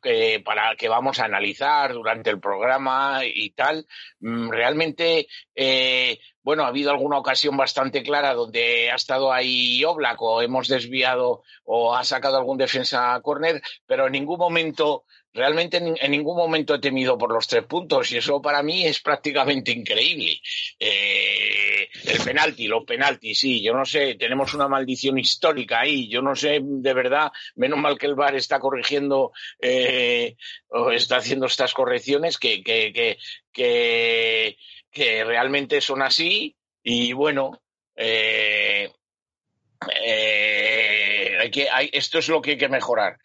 que 0.02 0.42
para 0.44 0.76
que 0.76 0.88
vamos 0.88 1.18
a 1.18 1.24
analizar 1.24 1.94
durante 1.94 2.30
el 2.30 2.40
programa 2.40 3.22
y 3.24 3.50
tal, 3.50 3.86
mm, 4.20 4.50
realmente 4.50 5.26
eh, 5.54 6.18
bueno, 6.44 6.64
ha 6.64 6.68
habido 6.68 6.90
alguna 6.90 7.16
ocasión 7.16 7.56
bastante 7.56 8.02
clara 8.02 8.34
donde 8.34 8.90
ha 8.90 8.96
estado 8.96 9.32
ahí 9.32 9.82
Oblak 9.82 10.20
o 10.20 10.42
hemos 10.42 10.68
desviado 10.68 11.42
o 11.64 11.96
ha 11.96 12.04
sacado 12.04 12.36
algún 12.36 12.58
defensa 12.58 13.14
a 13.14 13.22
córner, 13.22 13.62
pero 13.86 14.06
en 14.06 14.12
ningún 14.12 14.38
momento 14.38 15.04
realmente 15.34 15.78
en, 15.78 16.10
ningún 16.10 16.36
momento 16.36 16.76
he 16.76 16.78
temido 16.78 17.18
por 17.18 17.32
los 17.32 17.48
tres 17.48 17.64
puntos 17.64 18.10
y 18.12 18.18
eso 18.18 18.40
para 18.40 18.62
mí 18.62 18.86
es 18.86 19.00
prácticamente 19.00 19.72
increíble. 19.72 20.40
Eh, 20.78 21.88
el 22.04 22.20
penalti, 22.24 22.68
los 22.68 22.84
penaltis, 22.84 23.40
sí, 23.40 23.60
yo 23.60 23.74
no 23.74 23.84
sé, 23.84 24.14
tenemos 24.14 24.54
una 24.54 24.68
maldición 24.68 25.18
histórica 25.18 25.80
ahí, 25.80 26.08
yo 26.08 26.22
no 26.22 26.36
sé, 26.36 26.60
de 26.62 26.94
verdad, 26.94 27.32
menos 27.56 27.80
mal 27.80 27.98
que 27.98 28.06
el 28.06 28.14
VAR 28.14 28.36
está 28.36 28.60
corrigiendo, 28.60 29.32
eh, 29.60 30.36
o 30.68 30.92
está 30.92 31.16
haciendo 31.16 31.46
estas 31.46 31.74
correcciones 31.74 32.38
que, 32.38 32.62
que, 32.62 33.18
que, 33.52 34.56
que, 34.92 35.24
realmente 35.24 35.80
son 35.80 36.02
así 36.02 36.56
y 36.82 37.12
bueno, 37.12 37.60
eh, 37.96 38.88
hay 41.40 41.50
que, 41.50 41.68
hay, 41.68 41.90
esto 41.92 42.20
es 42.20 42.28
lo 42.28 42.40
que 42.40 42.52
hay 42.52 42.58
que 42.58 42.68
mejorar 42.68 43.18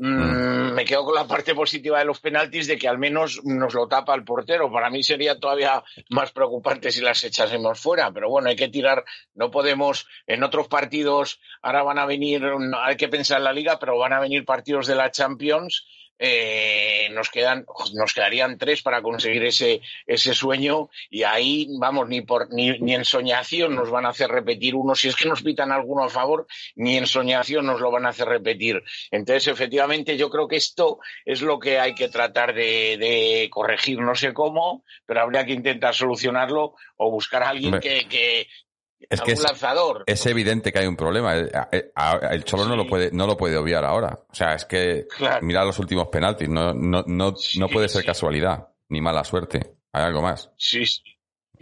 mm, 0.00 0.72
me 0.72 0.84
quedo 0.84 1.04
con 1.04 1.14
la 1.14 1.26
parte 1.26 1.54
positiva 1.54 1.98
de 1.98 2.04
los 2.04 2.20
penaltis 2.20 2.66
de 2.66 2.78
que 2.78 2.88
al 2.88 2.98
menos 2.98 3.40
nos 3.44 3.74
lo 3.74 3.86
tapa 3.86 4.14
el 4.14 4.24
portero. 4.24 4.72
Para 4.72 4.90
mí 4.90 5.02
sería 5.02 5.38
todavía 5.38 5.82
más 6.08 6.32
preocupante 6.32 6.90
si 6.90 7.00
las 7.00 7.22
echásemos 7.22 7.78
fuera, 7.78 8.10
pero 8.10 8.28
bueno, 8.28 8.48
hay 8.48 8.56
que 8.56 8.68
tirar, 8.68 9.04
no 9.34 9.50
podemos, 9.50 10.06
en 10.26 10.42
otros 10.42 10.68
partidos, 10.68 11.40
ahora 11.62 11.82
van 11.82 11.98
a 11.98 12.06
venir, 12.06 12.42
hay 12.82 12.96
que 12.96 13.08
pensar 13.08 13.38
en 13.38 13.44
la 13.44 13.52
liga, 13.52 13.78
pero 13.78 13.98
van 13.98 14.12
a 14.12 14.20
venir 14.20 14.44
partidos 14.44 14.86
de 14.86 14.94
la 14.94 15.10
Champions 15.10 15.86
eh, 16.20 17.08
nos 17.12 17.30
quedan 17.30 17.64
nos 17.94 18.12
quedarían 18.12 18.58
tres 18.58 18.82
para 18.82 19.00
conseguir 19.00 19.44
ese 19.44 19.80
ese 20.06 20.34
sueño 20.34 20.90
y 21.08 21.22
ahí 21.22 21.66
vamos 21.78 22.08
ni 22.08 22.20
por 22.20 22.52
ni, 22.52 22.78
ni 22.78 22.94
en 22.94 23.04
soñación 23.06 23.74
nos 23.74 23.90
van 23.90 24.04
a 24.04 24.10
hacer 24.10 24.30
repetir 24.30 24.74
uno. 24.74 24.94
Si 24.94 25.08
es 25.08 25.16
que 25.16 25.28
nos 25.28 25.42
pitan 25.42 25.72
alguno 25.72 26.04
a 26.04 26.10
favor 26.10 26.46
ni 26.76 26.96
en 26.98 27.06
soñación 27.06 27.64
nos 27.66 27.80
lo 27.80 27.90
van 27.90 28.04
a 28.04 28.10
hacer 28.10 28.28
repetir. 28.28 28.82
Entonces 29.10 29.48
efectivamente 29.48 30.16
yo 30.18 30.28
creo 30.28 30.46
que 30.46 30.56
esto 30.56 30.98
es 31.24 31.40
lo 31.40 31.58
que 31.58 31.80
hay 31.80 31.94
que 31.94 32.08
tratar 32.08 32.54
de, 32.54 32.98
de 32.98 33.48
corregir. 33.50 34.00
No 34.00 34.14
sé 34.14 34.34
cómo 34.34 34.84
pero 35.06 35.22
habría 35.22 35.44
que 35.44 35.52
intentar 35.52 35.94
solucionarlo 35.94 36.74
o 36.96 37.10
buscar 37.10 37.42
a 37.42 37.48
alguien 37.48 37.80
que, 37.80 38.06
que 38.08 38.46
Es 39.08 39.20
que 39.22 39.32
es, 39.32 39.42
lanzador 39.42 40.04
es 40.06 40.24
evidente 40.26 40.72
que 40.72 40.78
hay 40.80 40.86
un 40.86 40.96
problema. 40.96 41.34
El, 41.34 41.50
el- 41.72 41.90
el 42.30 42.44
Cholo 42.44 42.66
no 42.66 42.76
lo 42.76 42.86
puede 42.86 43.10
no 43.12 43.26
lo 43.26 43.36
puede 43.36 43.56
obviar 43.56 43.84
ahora. 43.84 44.18
O 44.30 44.34
sea, 44.34 44.54
es 44.54 44.64
que 44.64 45.06
Claro. 45.16 45.44
mira 45.46 45.64
los 45.64 45.78
últimos 45.78 46.08
penaltis. 46.08 46.48
No, 46.48 46.74
no, 46.74 47.02
no, 47.06 47.34
no 47.58 47.68
puede 47.68 47.88
ser 47.88 48.04
casualidad 48.04 48.68
ni 48.88 49.00
mala 49.00 49.24
suerte. 49.24 49.76
Hay 49.92 50.04
algo 50.04 50.22
más. 50.22 50.50
sí. 50.56 50.82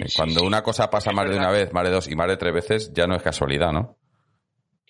Eh, 0.01 0.07
Cuando 0.15 0.45
una 0.45 0.63
cosa 0.63 0.89
pasa 0.91 1.11
más 1.11 1.29
de 1.29 1.37
una 1.37 1.51
vez, 1.51 1.73
más 1.73 1.83
de 1.83 1.91
dos 1.91 2.07
y 2.07 2.15
más 2.15 2.29
de 2.29 2.37
tres 2.37 2.55
veces, 2.55 2.93
ya 2.93 3.09
no 3.09 3.17
es 3.17 3.23
casualidad, 3.23 3.73
¿no? 3.73 3.98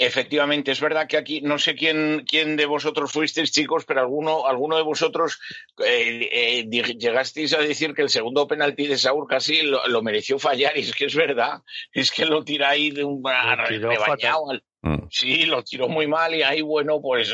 Efectivamente, 0.00 0.70
es 0.70 0.80
verdad 0.80 1.08
que 1.08 1.16
aquí 1.16 1.40
no 1.40 1.58
sé 1.58 1.74
quién, 1.74 2.24
quién 2.24 2.56
de 2.56 2.66
vosotros 2.66 3.10
fuisteis, 3.10 3.50
chicos, 3.50 3.84
pero 3.84 4.00
alguno, 4.00 4.46
alguno 4.46 4.76
de 4.76 4.84
vosotros 4.84 5.40
eh, 5.84 6.28
eh, 6.30 6.68
llegasteis 6.70 7.52
a 7.54 7.58
decir 7.58 7.94
que 7.94 8.02
el 8.02 8.08
segundo 8.08 8.46
penalti 8.46 8.86
de 8.86 8.96
Saúl 8.96 9.26
casi 9.28 9.62
lo, 9.62 9.84
lo 9.88 10.00
mereció 10.02 10.38
fallar, 10.38 10.78
y 10.78 10.82
es 10.82 10.94
que 10.94 11.06
es 11.06 11.16
verdad, 11.16 11.62
es 11.92 12.12
que 12.12 12.26
lo 12.26 12.44
tira 12.44 12.68
ahí 12.68 12.92
de 12.92 13.02
un 13.02 13.24
rebañado 13.24 14.50
al-. 14.50 14.62
Sí, 15.10 15.46
lo 15.46 15.64
tiró 15.64 15.88
muy 15.88 16.06
mal 16.06 16.34
y 16.34 16.42
ahí, 16.42 16.62
bueno, 16.62 17.00
pues 17.00 17.32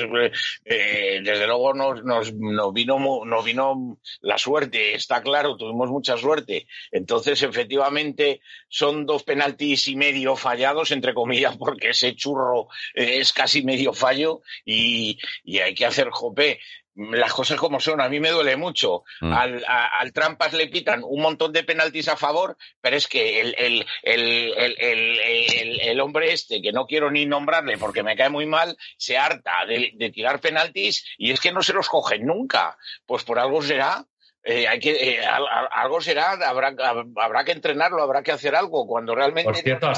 eh, 0.65 1.21
desde 1.23 1.47
luego 1.47 1.75
nos, 1.75 2.03
nos, 2.03 2.33
nos 2.33 2.73
vino, 2.73 2.99
nos 3.25 3.45
vino 3.45 3.99
la 4.23 4.39
suerte, 4.39 4.95
está 4.95 5.23
claro, 5.23 5.57
tuvimos 5.57 5.91
mucha 5.91 6.17
suerte. 6.17 6.67
Entonces, 6.91 7.43
efectivamente, 7.43 8.41
son 8.69 9.05
dos 9.05 9.25
penaltis 9.25 9.89
y 9.89 9.97
medio 9.97 10.37
fallados, 10.37 10.91
entre 10.91 11.13
comillas, 11.13 11.57
porque 11.59 11.91
ese 11.91 12.15
churro 12.17 12.69
eh, 12.95 13.19
es 13.19 13.33
casi 13.33 13.63
medio 13.63 13.93
fallo 13.93 14.41
y, 14.65 15.19
y 15.45 15.59
hay 15.59 15.75
que 15.75 15.87
hacer 15.87 16.09
jope. 16.11 16.61
Las 16.97 17.33
cosas 17.33 17.59
como 17.59 17.81
son, 17.81 18.01
a 18.01 18.09
mí 18.09 18.21
me 18.21 18.31
duele 18.31 18.57
mucho. 18.57 19.03
Mm. 19.21 19.33
Al, 19.33 19.65
a- 19.67 19.99
al 19.99 20.13
Trampas 20.13 20.53
le 20.53 20.69
pitan 20.69 21.03
un 21.05 21.21
montón 21.23 21.53
de 21.53 21.65
penaltis 21.65 22.07
a 22.09 22.17
favor, 22.17 22.57
pero 22.81 22.97
es 22.97 23.09
que 23.09 23.41
el, 23.41 23.55
el, 23.59 23.87
el, 24.03 24.55
el, 24.57 24.77
el- 24.79 25.21
el- 25.21 25.81
el 25.81 26.01
hombre 26.01 26.33
este, 26.33 26.63
que 26.63 26.71
no 26.73 26.87
quiero 26.87 27.11
ni 27.11 27.27
nombrarle 27.27 27.79
porque 27.79 28.03
me 28.05 28.15
cae 28.17 28.29
muy 28.29 28.47
mal, 28.47 28.77
se 28.97 29.19
harta 29.19 29.67
de, 29.67 29.91
de 29.95 30.11
tirar 30.11 30.41
penaltis 30.41 31.05
y 31.19 31.33
es 31.33 31.41
que 31.41 31.51
no 31.53 31.63
se 31.63 31.73
los 31.73 31.89
cogen 31.89 32.25
nunca. 32.27 32.77
Pues 33.07 33.25
por 33.25 33.39
algo 33.41 33.61
será. 33.63 34.05
Eh, 34.47 34.69
hay 34.69 34.79
que, 34.79 34.91
eh, 34.93 35.25
al- 35.25 35.49
al- 35.51 35.69
algo 35.73 36.01
será, 36.01 36.33
habrá, 36.33 36.75
habrá 37.17 37.45
que 37.45 37.53
entrenarlo, 37.53 38.03
habrá 38.03 38.23
que 38.23 38.31
hacer 38.31 38.55
algo 38.55 38.87
cuando 38.87 39.15
realmente. 39.15 39.51
Por 39.51 39.57
cierto, 39.57 39.91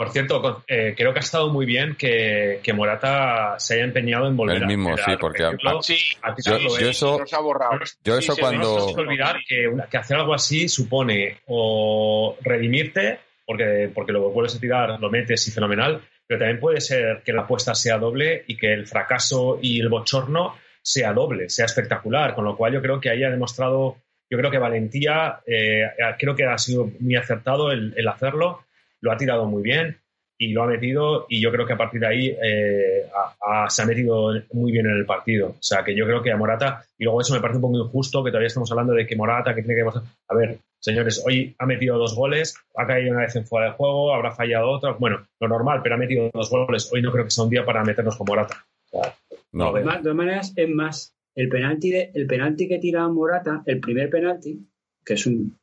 Por 0.00 0.12
cierto, 0.12 0.64
eh, 0.66 0.94
creo 0.96 1.12
que 1.12 1.18
ha 1.18 1.20
estado 1.20 1.50
muy 1.50 1.66
bien 1.66 1.94
que, 1.94 2.58
que 2.62 2.72
Morata 2.72 3.56
se 3.58 3.74
haya 3.74 3.84
empeñado 3.84 4.28
en 4.28 4.34
volver 4.34 4.56
Él 4.56 4.62
a- 4.62 4.66
mismo, 4.66 4.94
a 4.94 4.96
sí, 4.96 5.10
porque 5.20 5.42
a- 5.42 5.50
repetirlo, 5.50 5.82
Sí, 5.82 5.98
a 6.22 6.34
Yo, 6.42 6.56
yo 6.78 6.88
eso, 6.88 7.18
nos 7.18 7.34
ha 7.34 7.40
borrado. 7.40 7.72
yo 8.02 8.16
eso 8.16 8.34
sí, 8.34 8.40
cuando... 8.40 8.78
No 8.78 8.94
que 8.94 9.00
olvidar 9.02 9.36
que, 9.46 9.70
que 9.90 9.96
hacer 9.98 10.16
algo 10.16 10.32
así 10.32 10.70
supone 10.70 11.40
o 11.48 12.34
redimirte, 12.40 13.18
porque, 13.44 13.90
porque 13.94 14.12
lo 14.12 14.30
vuelves 14.30 14.56
a 14.56 14.58
tirar, 14.60 14.98
lo 14.98 15.10
metes 15.10 15.46
y 15.48 15.50
fenomenal, 15.50 16.00
pero 16.26 16.38
también 16.40 16.60
puede 16.60 16.80
ser 16.80 17.20
que 17.22 17.34
la 17.34 17.42
apuesta 17.42 17.74
sea 17.74 17.98
doble 17.98 18.44
y 18.46 18.56
que 18.56 18.72
el 18.72 18.86
fracaso 18.86 19.58
y 19.60 19.80
el 19.80 19.90
bochorno 19.90 20.56
sea 20.80 21.12
doble, 21.12 21.50
sea 21.50 21.66
espectacular, 21.66 22.34
con 22.34 22.46
lo 22.46 22.56
cual 22.56 22.72
yo 22.72 22.80
creo 22.80 22.98
que 23.02 23.10
ahí 23.10 23.22
ha 23.22 23.28
demostrado, 23.28 23.98
yo 24.30 24.38
creo 24.38 24.50
que 24.50 24.56
valentía, 24.56 25.40
eh, 25.46 25.82
creo 26.18 26.34
que 26.34 26.44
ha 26.46 26.56
sido 26.56 26.90
muy 27.00 27.16
acertado 27.16 27.70
el, 27.70 27.92
el 27.98 28.08
hacerlo, 28.08 28.64
lo 29.00 29.12
ha 29.12 29.16
tirado 29.16 29.46
muy 29.46 29.62
bien 29.62 29.96
y 30.38 30.52
lo 30.52 30.62
ha 30.62 30.66
metido 30.66 31.26
y 31.28 31.38
yo 31.40 31.50
creo 31.52 31.66
que 31.66 31.74
a 31.74 31.76
partir 31.76 32.00
de 32.00 32.06
ahí 32.06 32.36
eh, 32.42 33.04
ha- 33.14 33.64
ha- 33.64 33.68
se 33.70 33.82
ha 33.82 33.86
metido 33.86 34.32
muy 34.52 34.72
bien 34.72 34.86
en 34.86 34.96
el 34.96 35.04
partido. 35.04 35.48
O 35.50 35.56
sea, 35.62 35.84
que 35.84 35.94
yo 35.94 36.06
creo 36.06 36.22
que 36.22 36.32
a 36.32 36.36
Morata, 36.38 36.82
y 36.96 37.04
luego 37.04 37.20
eso 37.20 37.34
me 37.34 37.40
parece 37.40 37.56
un 37.56 37.62
poco 37.62 37.76
injusto, 37.78 38.24
que 38.24 38.30
todavía 38.30 38.46
estamos 38.46 38.70
hablando 38.70 38.94
de 38.94 39.06
que 39.06 39.16
Morata, 39.16 39.54
que 39.54 39.60
tiene 39.62 39.74
que 39.74 39.80
demostrar... 39.80 40.04
A 40.28 40.34
ver, 40.34 40.58
señores, 40.78 41.22
hoy 41.26 41.54
ha 41.58 41.66
metido 41.66 41.98
dos 41.98 42.14
goles, 42.16 42.56
ha 42.74 42.86
caído 42.86 43.12
una 43.12 43.20
vez 43.20 43.36
en 43.36 43.44
fuera 43.46 43.66
de 43.66 43.72
juego, 43.72 44.14
habrá 44.14 44.30
fallado 44.32 44.70
otra, 44.70 44.92
bueno, 44.92 45.26
lo 45.40 45.48
normal, 45.48 45.80
pero 45.82 45.96
ha 45.96 45.98
metido 45.98 46.30
dos 46.32 46.48
goles. 46.48 46.90
Hoy 46.90 47.02
no 47.02 47.12
creo 47.12 47.24
que 47.24 47.30
sea 47.30 47.44
un 47.44 47.50
día 47.50 47.64
para 47.66 47.84
meternos 47.84 48.16
con 48.16 48.24
Morata. 48.26 48.64
O 48.92 49.02
sea, 49.02 49.14
No, 49.52 49.66
a 49.66 49.72
ver. 49.72 49.84
De 49.84 49.98
todas 49.98 50.16
maneras, 50.16 50.52
es 50.56 50.68
más, 50.70 51.14
el 51.34 51.50
penalti, 51.50 51.90
de- 51.90 52.10
el 52.14 52.26
penalti 52.26 52.66
que 52.66 52.78
tira 52.78 53.06
Morata, 53.08 53.62
el 53.66 53.78
primer 53.78 54.08
penalti, 54.08 54.58
que 55.04 55.14
es 55.14 55.26
un 55.26 55.58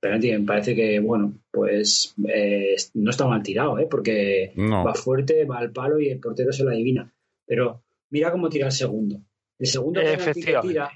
penalti 0.00 0.28
que 0.30 0.38
me 0.38 0.44
parece 0.46 0.74
que, 0.74 1.00
bueno, 1.00 1.32
pues 1.50 2.14
eh, 2.28 2.76
no 2.94 3.10
está 3.10 3.26
mal 3.26 3.42
tirado, 3.42 3.78
¿eh? 3.78 3.86
porque 3.90 4.52
no. 4.56 4.84
va 4.84 4.94
fuerte, 4.94 5.44
va 5.44 5.58
al 5.58 5.72
palo 5.72 5.98
y 6.00 6.08
el 6.10 6.20
portero 6.20 6.52
se 6.52 6.64
lo 6.64 6.70
adivina. 6.70 7.12
Pero 7.46 7.82
mira 8.10 8.30
cómo 8.32 8.48
tira 8.48 8.66
el 8.66 8.72
segundo. 8.72 9.20
El 9.58 9.66
segundo 9.66 10.00
penalti 10.00 10.42
que 10.42 10.54
tira 10.62 10.90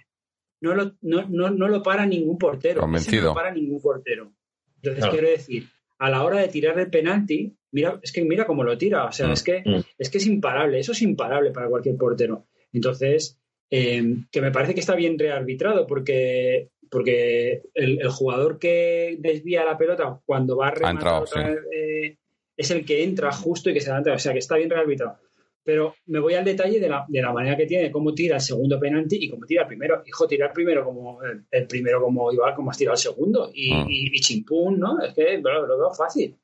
no 0.62 0.74
lo, 0.74 0.92
no, 1.00 1.26
no, 1.28 1.50
no 1.50 1.68
lo 1.68 1.82
para 1.82 2.04
ningún 2.04 2.36
portero. 2.36 2.80
Convencido. 2.82 3.22
No 3.22 3.28
lo 3.28 3.34
para 3.34 3.52
ningún 3.54 3.80
portero. 3.80 4.32
Entonces, 4.76 4.98
Claro. 5.04 5.12
quiero 5.12 5.28
decir, 5.30 5.64
a 5.98 6.10
la 6.10 6.22
hora 6.24 6.40
de 6.40 6.48
tirar 6.48 6.78
el 6.78 6.90
penalti, 6.90 7.54
mira, 7.72 7.98
es 8.02 8.12
que 8.12 8.22
mira 8.22 8.46
cómo 8.46 8.62
lo 8.64 8.76
tira. 8.76 9.04
O 9.06 9.12
sea, 9.12 9.28
Mm. 9.28 9.32
es 9.32 9.42
que 9.42 9.62
Mm. 9.64 9.80
es 9.98 10.10
que 10.10 10.18
es 10.18 10.26
imparable. 10.26 10.78
Eso 10.78 10.92
es 10.92 11.00
imparable 11.02 11.50
para 11.50 11.68
cualquier 11.68 11.96
portero. 11.96 12.46
Entonces, 12.72 13.38
eh, 13.70 14.02
que 14.30 14.40
me 14.42 14.50
parece 14.50 14.74
que 14.74 14.80
está 14.80 14.94
bien 14.94 15.18
rearbitrado 15.18 15.86
porque, 15.86 16.70
porque 16.90 17.62
el, 17.74 18.00
el 18.00 18.08
jugador 18.08 18.58
que 18.58 19.16
desvía 19.20 19.64
la 19.64 19.78
pelota 19.78 20.20
cuando 20.26 20.56
va 20.56 20.68
a 20.68 20.70
rematar 20.72 20.94
entrado, 20.94 21.22
otra 21.22 21.42
sí. 21.42 21.48
vez, 21.50 21.58
eh, 21.72 22.16
es 22.56 22.70
el 22.70 22.84
que 22.84 23.02
entra 23.04 23.32
justo 23.32 23.70
y 23.70 23.74
que 23.74 23.80
se 23.80 23.90
adelanta. 23.90 24.12
O 24.14 24.18
sea, 24.18 24.32
que 24.32 24.38
está 24.40 24.56
bien 24.56 24.70
rearbitrado. 24.70 25.18
Pero 25.62 25.94
me 26.06 26.18
voy 26.18 26.34
al 26.34 26.44
detalle 26.44 26.80
de 26.80 26.88
la, 26.88 27.04
de 27.06 27.20
la 27.22 27.32
manera 27.32 27.56
que 27.56 27.66
tiene, 27.66 27.90
cómo 27.92 28.14
tira 28.14 28.36
el 28.36 28.40
segundo 28.42 28.80
penalti 28.80 29.16
y 29.20 29.28
cómo 29.28 29.46
tira 29.46 29.62
el 29.62 29.68
primero. 29.68 30.02
Hijo, 30.06 30.26
tirar 30.26 30.52
primero 30.52 30.84
como 30.84 31.22
el, 31.22 31.44
el 31.50 31.66
primero 31.66 32.00
como 32.00 32.32
iba, 32.32 32.54
como 32.54 32.70
has 32.70 32.78
tirado 32.78 32.94
el 32.94 32.98
segundo. 33.00 33.50
Y, 33.54 33.72
Mm. 33.74 33.86
y, 33.90 34.16
y 34.16 34.20
chimpún, 34.20 34.80
¿no? 34.80 35.00
Es 35.00 35.14
que 35.14 35.38
lo, 35.38 35.66
lo 35.66 35.78
veo 35.78 35.92
fácil. 35.92 36.36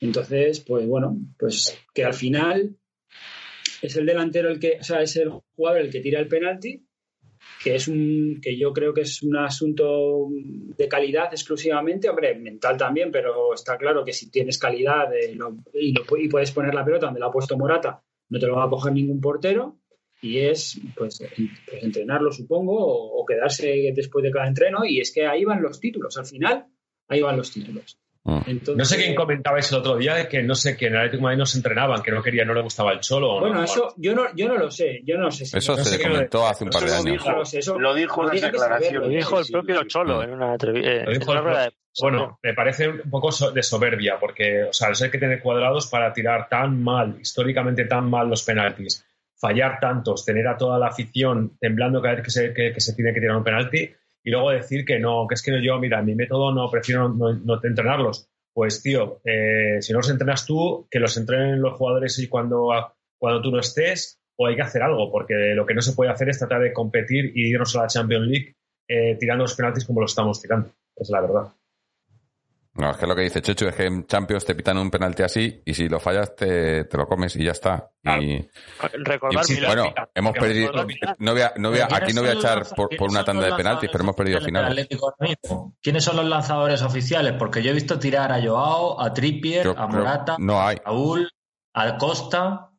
Entonces, 0.00 0.60
pues 0.60 0.86
bueno, 0.86 1.16
pues 1.38 1.78
que 1.94 2.04
al 2.04 2.14
final 2.14 2.76
es 3.82 3.96
el 3.96 4.06
delantero 4.06 4.48
el 4.50 4.58
que, 4.58 4.78
o 4.80 4.84
sea, 4.84 5.00
es 5.02 5.16
el 5.16 5.30
jugador 5.54 5.82
el 5.82 5.90
que 5.90 6.00
tira 6.00 6.18
el 6.20 6.28
penalti, 6.28 6.85
que 7.66 7.74
es 7.74 7.88
un, 7.88 8.38
que 8.40 8.56
yo 8.56 8.72
creo 8.72 8.94
que 8.94 9.00
es 9.00 9.24
un 9.24 9.36
asunto 9.36 10.28
de 10.30 10.86
calidad 10.86 11.32
exclusivamente, 11.32 12.08
hombre, 12.08 12.36
mental 12.38 12.76
también, 12.76 13.10
pero 13.10 13.52
está 13.54 13.76
claro 13.76 14.04
que 14.04 14.12
si 14.12 14.30
tienes 14.30 14.56
calidad 14.56 15.12
eh, 15.12 15.34
lo- 15.34 15.56
y, 15.74 15.92
y 16.18 16.28
puedes 16.28 16.52
poner 16.52 16.72
la 16.74 16.84
pelota 16.84 17.06
donde 17.06 17.18
la 17.18 17.26
ha 17.26 17.30
puesto 17.32 17.58
Morata, 17.58 18.00
no 18.28 18.38
te 18.38 18.46
lo 18.46 18.54
va 18.54 18.66
a 18.66 18.70
coger 18.70 18.92
ningún 18.92 19.20
portero. 19.20 19.80
Y 20.22 20.38
es 20.38 20.80
pues, 20.96 21.18
pues, 21.68 21.82
entrenarlo, 21.82 22.30
supongo, 22.30 22.74
o, 22.78 23.20
o 23.20 23.26
quedarse 23.26 23.92
después 23.94 24.22
de 24.22 24.30
cada 24.30 24.46
entreno. 24.46 24.84
Y 24.86 25.00
es 25.00 25.12
que 25.12 25.26
ahí 25.26 25.44
van 25.44 25.60
los 25.60 25.80
títulos. 25.80 26.16
Al 26.18 26.26
final, 26.26 26.66
ahí 27.08 27.20
van 27.20 27.36
los 27.36 27.50
títulos. 27.50 27.98
Entonces, 28.46 28.76
No 28.76 28.84
sé 28.84 28.96
quién 28.96 29.14
comentaba 29.14 29.58
eso 29.58 29.76
el 29.76 29.80
otro 29.80 29.96
día, 29.96 30.14
de 30.14 30.28
que 30.28 30.42
no 30.42 30.54
sé, 30.54 30.76
que 30.76 30.86
en 30.86 30.94
el 30.94 30.98
Atlético 30.98 31.18
de 31.18 31.22
Madrid 31.24 31.38
no 31.38 31.46
se 31.46 31.58
entrenaban, 31.58 32.02
que 32.02 32.10
no 32.10 32.22
quería, 32.22 32.44
no 32.44 32.54
le 32.54 32.62
gustaba 32.62 32.92
el 32.92 33.00
cholo. 33.00 33.38
Bueno, 33.40 33.56
no. 33.56 33.62
eso 33.64 33.94
yo 33.96 34.14
no, 34.14 34.24
yo 34.34 34.48
no 34.48 34.56
lo 34.56 34.70
sé. 34.70 35.00
Yo 35.04 35.16
no 35.16 35.30
sé 35.30 35.46
si 35.46 35.56
Eso 35.56 35.76
no 35.76 35.84
se 35.84 35.90
sé 35.96 35.98
lo 36.02 36.10
comentó 36.12 36.46
hace 36.46 36.64
un 36.64 36.70
par 36.70 36.82
de 36.82 36.88
lo 36.88 36.94
años. 36.94 37.04
dijo. 37.12 37.30
Lo 37.30 37.42
eso 37.42 37.78
Lo 37.78 37.94
dijo 37.94 38.28
declaraciones. 38.28 38.58
saberlo. 38.88 39.00
Lo 39.00 39.08
dijo 39.08 39.38
el 39.40 39.46
propio. 39.50 39.84
Cholo 39.84 40.22
en 40.22 40.30
una 40.32 40.52
entrevista. 40.52 41.04
Lo 41.04 41.12
dijo 41.12 41.32
el 41.32 41.72
Bueno, 42.00 42.38
me 42.42 42.54
parece 42.54 42.88
un 42.88 43.10
poco 43.10 43.30
de 43.52 43.62
soberbia, 43.62 44.18
porque, 44.18 44.64
o 44.64 44.72
sea, 44.72 44.88
hay 44.88 45.10
que 45.10 45.18
tener 45.18 45.40
cuadrados 45.40 45.86
para 45.86 46.12
tirar 46.12 46.48
tan 46.48 46.82
mal, 46.82 47.16
históricamente 47.20 47.84
tan 47.84 48.10
mal 48.10 48.28
los 48.28 48.42
penaltis, 48.42 49.06
fallar 49.38 49.78
tantos, 49.80 50.24
tener 50.24 50.46
a 50.48 50.56
toda 50.56 50.78
la 50.78 50.88
afición 50.88 51.56
temblando 51.60 52.02
cada 52.02 52.14
vez 52.16 52.24
que 52.24 52.30
se, 52.30 52.52
que, 52.52 52.72
que 52.72 52.80
se 52.80 52.94
tiene 52.94 53.14
que 53.14 53.20
tirar 53.20 53.36
un 53.36 53.44
penalti, 53.44 53.90
y 54.26 54.30
luego 54.32 54.50
decir 54.50 54.84
que 54.84 54.98
no, 54.98 55.24
que 55.28 55.36
es 55.36 55.42
que 55.42 55.62
yo, 55.62 55.78
mira, 55.78 56.02
mi 56.02 56.16
método 56.16 56.52
no, 56.52 56.68
prefiero 56.68 57.08
no, 57.08 57.32
no 57.32 57.60
entrenarlos. 57.62 58.28
Pues, 58.52 58.82
tío, 58.82 59.20
eh, 59.24 59.80
si 59.80 59.92
no 59.92 60.00
los 60.00 60.10
entrenas 60.10 60.44
tú, 60.44 60.88
que 60.90 60.98
los 60.98 61.16
entrenen 61.16 61.62
los 61.62 61.74
jugadores 61.74 62.18
y 62.18 62.26
cuando, 62.26 62.70
cuando 63.20 63.40
tú 63.40 63.52
no 63.52 63.60
estés, 63.60 64.18
o 64.36 64.48
hay 64.48 64.56
que 64.56 64.62
hacer 64.62 64.82
algo, 64.82 65.12
porque 65.12 65.54
lo 65.54 65.64
que 65.64 65.74
no 65.74 65.80
se 65.80 65.92
puede 65.92 66.10
hacer 66.10 66.28
es 66.28 66.40
tratar 66.40 66.60
de 66.60 66.72
competir 66.72 67.30
y 67.36 67.50
irnos 67.52 67.76
a 67.76 67.82
la 67.82 67.86
Champions 67.86 68.26
League 68.26 68.56
eh, 68.88 69.16
tirando 69.16 69.44
los 69.44 69.54
penaltis 69.54 69.84
como 69.84 70.00
lo 70.00 70.06
estamos 70.06 70.42
tirando. 70.42 70.70
Es 70.96 71.08
la 71.08 71.20
verdad. 71.20 71.52
No, 72.86 72.92
es 72.92 72.98
que 72.98 73.06
lo 73.08 73.16
que 73.16 73.22
dice 73.22 73.42
Chechu 73.42 73.66
es 73.66 73.74
que 73.74 73.84
en 73.86 74.06
Champions 74.06 74.44
te 74.44 74.54
pitan 74.54 74.78
un 74.78 74.92
penalti 74.92 75.24
así 75.24 75.60
y 75.64 75.74
si 75.74 75.88
lo 75.88 75.98
fallas 75.98 76.36
te, 76.36 76.84
te 76.84 76.96
lo 76.96 77.08
comes 77.08 77.34
y 77.34 77.42
ya 77.44 77.50
está. 77.50 77.90
Y, 78.04 78.48
Recordar 78.92 79.44
y- 79.48 79.54
Milán, 79.54 79.74
bueno, 79.74 79.94
hemos 80.14 80.32
perdido. 80.34 80.70
recordar. 80.70 81.16
No 81.18 81.32
voy 81.32 81.40
a, 81.42 81.52
no 81.56 81.70
voy 81.70 81.80
a- 81.80 81.88
aquí 81.90 82.12
no 82.12 82.20
voy 82.20 82.30
a 82.30 82.34
¿quiénes 82.34 82.42
son 82.42 82.50
echar 82.52 82.58
los- 82.58 82.72
por, 82.74 82.96
por 82.96 83.10
una 83.10 83.24
tanda 83.24 83.46
de 83.46 83.54
penaltis, 83.54 83.90
pero 83.90 84.04
hemos 84.04 84.14
perdido 84.14 84.38
mismo? 85.18 85.74
¿Quiénes 85.82 86.04
son 86.04 86.16
los 86.16 86.26
lanzadores 86.26 86.80
oficiales? 86.82 87.32
Porque 87.32 87.60
yo 87.60 87.70
he 87.72 87.74
visto 87.74 87.98
tirar 87.98 88.30
a 88.30 88.40
Joao, 88.40 89.00
a 89.00 89.12
Trippier, 89.12 89.64
Yo 89.64 89.74
a 89.76 89.88
Morata, 89.88 90.36
no 90.38 90.60
hay. 90.62 90.76
a 90.76 90.90
Raúl, 90.90 91.28
a 91.74 91.98
Costa. 91.98 92.70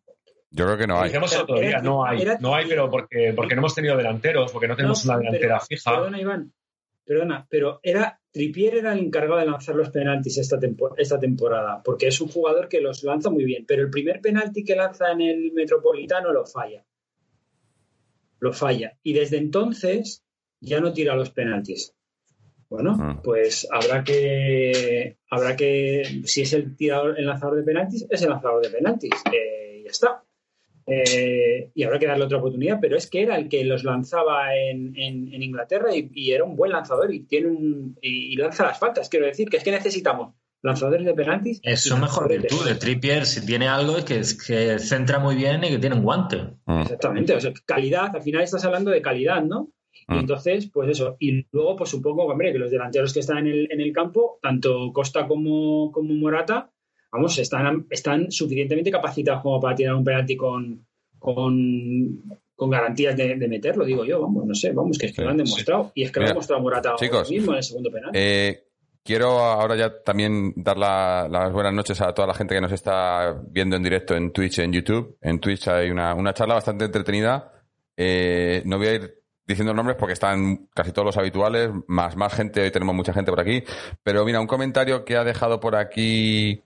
Yo 0.52 0.66
creo 0.66 0.78
que 0.78 0.88
no 0.88 1.00
hay. 1.02 1.10
Dijimos 1.10 1.34
el 1.36 1.42
otro 1.42 1.60
día, 1.60 1.80
no 1.80 2.06
hay, 2.06 2.26
no 2.40 2.56
hay, 2.56 2.66
pero 2.66 2.90
porque, 2.90 3.34
porque 3.36 3.56
no 3.56 3.60
hemos 3.60 3.76
tenido 3.76 3.98
delanteros, 3.98 4.54
porque 4.54 4.70
no 4.70 4.76
tenemos 4.78 5.06
No, 5.06 5.12
una 5.12 5.20
delantera 5.20 5.56
pero- 5.58 5.66
fija. 5.68 5.92
Perdona, 5.92 6.22
Iván. 6.22 6.54
Perdona, 7.08 7.48
pero 7.50 7.80
era 7.82 8.20
Trippier 8.32 8.76
era 8.76 8.92
el 8.94 9.00
encargado 9.00 9.40
de 9.40 9.46
lanzar 9.48 9.76
los 9.76 9.90
penaltis 9.90 10.38
esta, 10.38 10.60
tempo- 10.60 10.94
esta 10.98 11.18
temporada, 11.20 11.82
porque 11.84 12.08
es 12.08 12.20
un 12.22 12.28
jugador 12.28 12.68
que 12.68 12.82
los 12.82 13.02
lanza 13.04 13.30
muy 13.30 13.46
bien, 13.46 13.66
pero 13.66 13.82
el 13.82 13.90
primer 13.90 14.20
penalti 14.22 14.64
que 14.66 14.76
lanza 14.76 15.12
en 15.14 15.22
el 15.22 15.52
Metropolitano 15.54 16.32
lo 16.34 16.46
falla. 16.46 16.86
Lo 18.40 18.54
falla. 18.54 18.98
Y 19.04 19.14
desde 19.14 19.38
entonces 19.38 20.24
ya 20.60 20.80
no 20.82 20.94
tira 20.94 21.16
los 21.16 21.32
penaltis. 21.32 21.94
Bueno, 22.70 22.98
Mm. 22.98 23.22
pues 23.24 23.66
habrá 23.72 24.04
que, 24.04 25.18
habrá 25.32 25.56
que, 25.56 26.22
si 26.26 26.42
es 26.42 26.52
el 26.54 26.76
tirador, 26.76 27.18
el 27.18 27.26
lanzador 27.26 27.56
de 27.56 27.64
penaltis, 27.64 28.06
es 28.10 28.22
el 28.22 28.30
lanzador 28.30 28.62
de 28.62 28.70
penaltis. 28.70 29.12
Eh, 29.34 29.82
ya 29.86 29.90
está. 29.92 30.24
Eh, 30.90 31.72
y 31.76 31.84
habrá 31.84 32.00
que 32.00 32.08
darle 32.08 32.24
otra 32.26 32.38
oportunidad, 32.38 32.80
pero 32.82 32.96
es 32.96 33.10
que 33.10 33.22
era 33.22 33.38
el 33.38 33.50
que 33.50 33.64
los 33.66 33.84
lanzaba 33.84 34.56
en, 34.56 34.96
en- 34.98 35.34
en 35.34 35.44
Inglaterra 35.44 35.94
y, 35.96 36.10
y 36.14 36.32
era 36.32 36.44
un 36.46 36.56
buen 36.56 36.72
lanzador 36.72 37.14
y 37.14 37.22
tiene 37.26 37.48
un 37.48 37.98
y, 38.02 38.34
y 38.34 38.36
lanza 38.38 38.64
las 38.66 38.80
faltas. 38.80 39.10
Quiero 39.10 39.26
decir 39.26 39.50
que 39.50 39.58
es 39.58 39.64
que 39.64 39.72
necesitamos 39.72 40.34
lanzadores 40.64 41.06
de 41.06 41.14
penaltis. 41.14 41.60
Es 41.62 41.82
su 41.84 41.98
mejor 41.98 42.30
virtud 42.30 42.66
de 42.66 42.76
Trippier. 42.76 43.26
Si 43.26 43.46
tiene 43.46 43.68
algo 43.68 43.98
es 43.98 44.06
que, 44.06 44.20
es 44.20 44.34
que 44.42 44.80
centra 44.80 45.20
muy 45.20 45.36
bien 45.36 45.64
y 45.64 45.70
que 45.70 45.78
tiene 45.80 45.96
un 45.98 46.04
guante. 46.04 46.38
Mm. 46.66 46.82
Exactamente, 46.82 47.34
o 47.36 47.40
sea, 47.42 47.52
calidad, 47.66 48.16
al 48.16 48.22
final 48.22 48.42
estás 48.44 48.64
hablando 48.66 48.90
de 48.92 49.02
calidad, 49.02 49.44
¿no? 49.44 49.70
Y 50.10 50.14
Mm. 50.14 50.20
entonces, 50.20 50.70
pues 50.74 50.90
eso. 50.90 51.18
Y 51.20 51.46
luego, 51.52 51.76
pues 51.76 51.90
supongo, 51.90 52.24
hombre, 52.26 52.54
que 52.54 52.60
los 52.60 52.72
delanteros 52.72 53.14
que 53.14 53.20
están 53.20 53.40
en 53.40 53.48
el, 53.48 53.68
en 53.72 53.82
el 53.82 53.92
campo, 53.92 54.40
tanto 54.42 54.92
Costa 54.94 55.28
como, 55.28 55.92
como 55.92 56.14
Morata, 56.14 56.72
vamos, 57.12 57.38
están, 57.40 57.86
están 57.90 58.32
suficientemente 58.32 58.92
capacitados 58.92 59.42
como 59.42 59.60
para 59.60 59.76
tirar 59.76 59.96
un 59.96 60.04
penalti 60.04 60.36
con, 60.38 60.86
con, 61.20 62.24
con 62.56 62.70
garantías 62.70 63.16
de, 63.16 63.36
de 63.36 63.48
meterlo, 63.48 63.86
digo 63.86 64.04
yo, 64.06 64.22
vamos, 64.22 64.46
no 64.46 64.56
sé, 64.56 64.72
vamos, 64.72 64.98
que 64.98 65.08
es 65.08 65.12
que 65.12 65.18
Sí, 65.22 65.24
lo 65.24 65.30
han 65.32 65.38
demostrado. 65.38 65.92
Y 65.96 66.04
es 66.04 66.12
que 66.12 66.20
lo 66.20 66.26
ha 66.26 66.30
demostrado 66.30 66.62
Morata 66.62 66.90
ahora 66.90 67.00
chicos, 67.06 67.30
mismo 67.30 67.52
en 67.52 67.58
el 67.58 67.64
segundo 67.64 67.92
penalti. 67.92 68.18
Eh, 68.20 68.64
quiero 69.04 69.30
ahora 69.40 69.76
ya 69.76 70.04
también 70.04 70.54
dar 70.58 70.78
la- 70.78 71.28
las 71.30 71.52
buenas 71.54 71.74
noches 71.74 72.02
a 72.02 72.14
toda 72.14 72.28
la 72.28 72.34
gente 72.34 72.56
que 72.56 72.62
nos 72.62 72.72
está 72.72 73.42
viendo 73.50 73.76
en 73.76 73.84
directo 73.84 74.16
en 74.16 74.32
Twitch 74.32 74.60
y 74.60 74.62
en 74.64 74.74
YouTube. 74.74 75.18
En 75.22 75.40
Twitch 75.40 75.68
hay 75.68 75.90
una, 75.90 76.14
una 76.14 76.34
charla 76.34 76.56
bastante 76.56 76.86
entretenida. 76.86 77.52
Eh, 77.96 78.62
no 78.66 78.78
voy 78.78 78.88
a 78.88 78.94
ir 78.96 79.14
diciendo 79.48 79.74
nombres 79.74 79.96
porque 79.98 80.14
están 80.14 80.68
casi 80.74 80.92
todos 80.92 81.06
los 81.06 81.18
habituales, 81.18 81.70
más, 81.88 82.18
más 82.18 82.34
gente, 82.34 82.62
hoy 82.62 82.70
tenemos 82.72 82.94
mucha 82.94 83.14
gente 83.14 83.32
por 83.32 83.40
aquí. 83.40 83.64
Pero 84.04 84.26
mira, 84.26 84.42
un 84.42 84.48
comentario 84.48 85.06
que 85.06 85.16
ha 85.16 85.24
dejado 85.24 85.60
por 85.62 85.76
aquí 85.78 86.64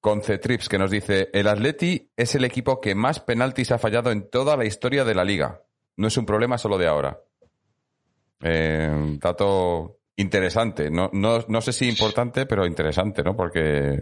Concetrips 0.00 0.68
que 0.68 0.78
nos 0.78 0.90
dice, 0.90 1.30
el 1.32 1.48
Atleti 1.48 2.10
es 2.16 2.34
el 2.34 2.44
equipo 2.44 2.80
que 2.80 2.94
más 2.94 3.20
penaltis 3.20 3.72
ha 3.72 3.78
fallado 3.78 4.10
en 4.12 4.30
toda 4.30 4.56
la 4.56 4.64
historia 4.64 5.04
de 5.04 5.14
la 5.14 5.24
liga. 5.24 5.62
No 5.96 6.08
es 6.08 6.16
un 6.16 6.26
problema 6.26 6.58
solo 6.58 6.78
de 6.78 6.86
ahora. 6.86 7.18
Eh, 8.42 9.18
dato 9.20 9.98
interesante. 10.16 10.90
No, 10.90 11.10
no, 11.12 11.44
no 11.48 11.60
sé 11.60 11.72
si 11.72 11.88
importante, 11.88 12.46
pero 12.46 12.66
interesante, 12.66 13.22
¿no? 13.22 13.36
Porque. 13.36 14.00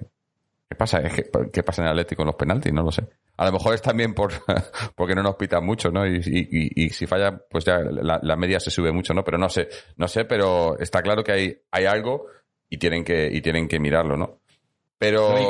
¿Qué 0.69 0.77
pasa? 0.77 1.03
Que- 1.03 1.31
¿Qué 1.53 1.63
pasa 1.63 1.83
en 1.83 1.87
el 1.87 1.93
Atlético 1.93 2.21
con 2.21 2.27
los 2.27 2.37
penaltis? 2.37 2.73
No 2.73 2.83
lo 2.83 2.91
sé. 2.91 3.07
A 3.37 3.47
lo 3.47 3.53
mejor 3.53 3.75
es 3.75 3.83
también 3.83 4.15
por 4.15 4.33
porque 4.97 5.15
no 5.15 5.23
nos 5.23 5.37
pitan 5.37 5.65
mucho, 5.65 5.91
¿no? 5.91 6.07
Y, 6.07 6.17
y- 6.25 6.49
y- 6.51 6.85
y 6.87 6.91
si 6.91 7.07
falla, 7.07 7.37
pues 7.51 7.65
ya 7.65 7.79
la, 7.79 8.19
la 8.23 8.37
media 8.37 8.59
se 8.61 8.71
sube 8.71 8.91
mucho, 8.93 9.15
¿no? 9.15 9.23
Pero 9.25 9.39
no 9.39 9.49
sé, 9.49 9.69
no 9.97 10.09
sé, 10.09 10.25
pero 10.25 10.79
está 10.79 11.03
claro 11.03 11.23
que 11.23 11.33
hay, 11.33 11.57
hay 11.71 11.85
algo 11.85 12.27
y 12.69 12.79
tienen 12.79 13.05
que, 13.05 13.29
y 13.31 13.41
tienen 13.41 13.69
que 13.69 13.79
mirarlo, 13.79 14.17
¿no? 14.17 14.41
Pero. 14.99 15.37
Y 15.39 15.47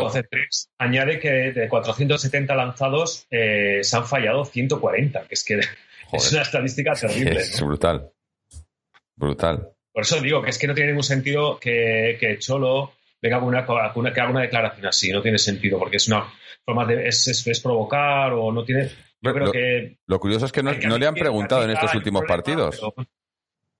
añade 0.78 1.18
que 1.20 1.30
de 1.52 1.68
470 1.68 2.54
lanzados 2.54 3.26
eh, 3.30 3.80
se 3.82 3.96
han 3.96 4.06
fallado 4.06 4.44
140, 4.44 5.26
que 5.28 5.34
es 5.34 5.44
que 5.44 5.60
es 6.12 6.32
una 6.32 6.42
estadística 6.42 6.94
terrible. 6.94 7.40
Es 7.40 7.60
¿no? 7.60 7.66
brutal. 7.68 8.10
Brutal. 9.16 9.68
Por 9.92 10.02
eso 10.02 10.20
digo 10.20 10.42
que 10.42 10.50
es 10.50 10.58
que 10.58 10.66
no 10.66 10.74
tiene 10.74 10.88
ningún 10.90 11.04
sentido 11.04 11.58
que, 11.60 12.16
que 12.18 12.38
Cholo 12.38 12.92
venga 13.22 13.38
con 13.38 13.48
una, 13.48 14.12
que 14.12 14.20
haga 14.20 14.30
una 14.30 14.40
declaración 14.40 14.86
así. 14.86 15.10
No 15.12 15.22
tiene 15.22 15.38
sentido, 15.38 15.78
porque 15.78 15.98
es 15.98 16.08
una 16.08 16.24
forma 16.64 16.84
de 16.84 17.06
es, 17.08 17.28
es- 17.28 17.46
es 17.46 17.60
provocar 17.60 18.32
o 18.32 18.50
no 18.50 18.64
tiene. 18.64 18.90
Yo 19.20 19.32
creo 19.32 19.46
Lo- 19.46 19.52
que. 19.52 19.98
Lo 20.06 20.18
curioso 20.20 20.46
es 20.46 20.52
que 20.52 20.62
no, 20.62 20.76
que 20.78 20.86
no 20.88 20.98
le 20.98 21.06
han 21.06 21.14
preguntado 21.14 21.62
en 21.64 21.70
estos 21.70 21.94
últimos 21.94 22.22
problema, 22.22 22.36
partidos. 22.42 22.80
pero- 22.80 23.08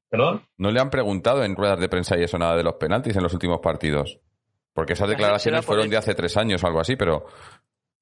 ¿Perdón? 0.08 0.42
No 0.58 0.70
le 0.70 0.78
han 0.80 0.90
preguntado 0.90 1.42
en 1.42 1.56
ruedas 1.56 1.80
de 1.80 1.88
prensa 1.88 2.16
y 2.16 2.22
eso 2.22 2.38
nada 2.38 2.56
de 2.56 2.62
los 2.62 2.74
penaltis 2.74 3.16
en 3.16 3.22
los 3.24 3.32
últimos 3.34 3.58
partidos. 3.60 4.20
Porque 4.74 4.92
esas 4.94 5.08
declaraciones 5.08 5.64
fueron 5.64 5.88
de 5.88 5.96
hace 5.96 6.14
tres 6.14 6.36
años 6.36 6.62
o 6.62 6.66
algo 6.66 6.80
así, 6.80 6.96
pero 6.96 7.24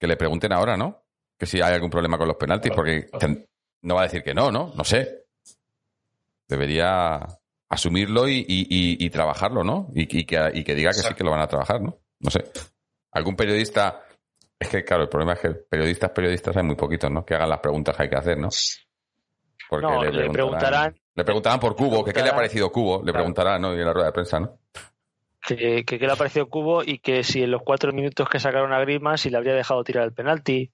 que 0.00 0.06
le 0.08 0.16
pregunten 0.16 0.52
ahora, 0.52 0.76
¿no? 0.76 1.04
Que 1.38 1.46
si 1.46 1.60
hay 1.60 1.74
algún 1.74 1.90
problema 1.90 2.18
con 2.18 2.26
los 2.26 2.36
penaltis, 2.36 2.72
porque 2.74 3.06
ten- 3.20 3.46
no 3.82 3.94
va 3.96 4.00
a 4.00 4.04
decir 4.04 4.22
que 4.22 4.32
no, 4.34 4.50
¿no? 4.50 4.72
No 4.74 4.82
sé. 4.82 5.26
Debería 6.48 7.20
asumirlo 7.68 8.28
y, 8.28 8.38
y- 8.38 8.66
y- 8.68 9.06
y 9.06 9.10
trabajarlo, 9.10 9.64
¿no? 9.64 9.88
Y, 9.94 10.18
y 10.20 10.24
que, 10.26 10.50
y 10.54 10.64
que 10.64 10.74
diga 10.74 10.90
que 10.90 10.96
sí 10.98 11.14
que 11.14 11.24
lo 11.24 11.30
van 11.30 11.40
a 11.40 11.46
trabajar, 11.46 11.80
¿no? 11.80 11.98
No 12.20 12.30
sé. 12.30 12.44
Algún 13.12 13.36
periodista. 13.36 14.02
Es 14.58 14.68
que, 14.68 14.84
claro, 14.84 15.02
el 15.04 15.08
problema 15.08 15.32
es 15.32 15.40
que 15.40 15.50
periodistas, 15.50 16.10
periodistas 16.10 16.56
hay 16.56 16.62
muy 16.62 16.76
poquitos, 16.76 17.10
¿no? 17.10 17.24
Que 17.24 17.34
hagan 17.34 17.48
las 17.48 17.58
preguntas 17.60 17.96
que 17.96 18.02
hay 18.04 18.08
que 18.10 18.16
hacer, 18.16 18.38
¿no? 18.38 18.48
Porque 19.68 19.86
No, 19.86 20.04
le 20.04 20.30
preguntarán- 20.30 20.94
Le 21.14 21.24
preguntarán 21.24 21.58
por 21.60 21.74
Cubo, 21.74 22.04
que 22.04 22.12
qué 22.12 22.22
le 22.22 22.30
ha 22.30 22.34
parecido 22.34 22.70
Cubo, 22.70 22.98
le 22.98 23.04
Claro. 23.04 23.18
preguntarán, 23.18 23.60
¿no? 23.62 23.74
Y 23.74 23.80
en 23.80 23.86
la 23.86 23.92
rueda 23.92 24.06
de 24.06 24.12
prensa, 24.12 24.38
¿no? 24.40 24.58
Que, 25.42 25.84
que 25.84 25.98
le 25.98 26.12
ha 26.12 26.16
parecido 26.16 26.48
Cubo 26.48 26.82
y 26.84 26.98
que 26.98 27.24
si 27.24 27.42
en 27.42 27.50
los 27.50 27.62
cuatro 27.62 27.92
minutos 27.92 28.28
que 28.28 28.38
sacaron 28.38 28.72
a 28.72 28.80
Griezmann 28.80 29.18
si 29.18 29.30
le 29.30 29.36
habría 29.36 29.54
dejado 29.54 29.84
tirar 29.84 30.04
el 30.04 30.12
penalti 30.12 30.70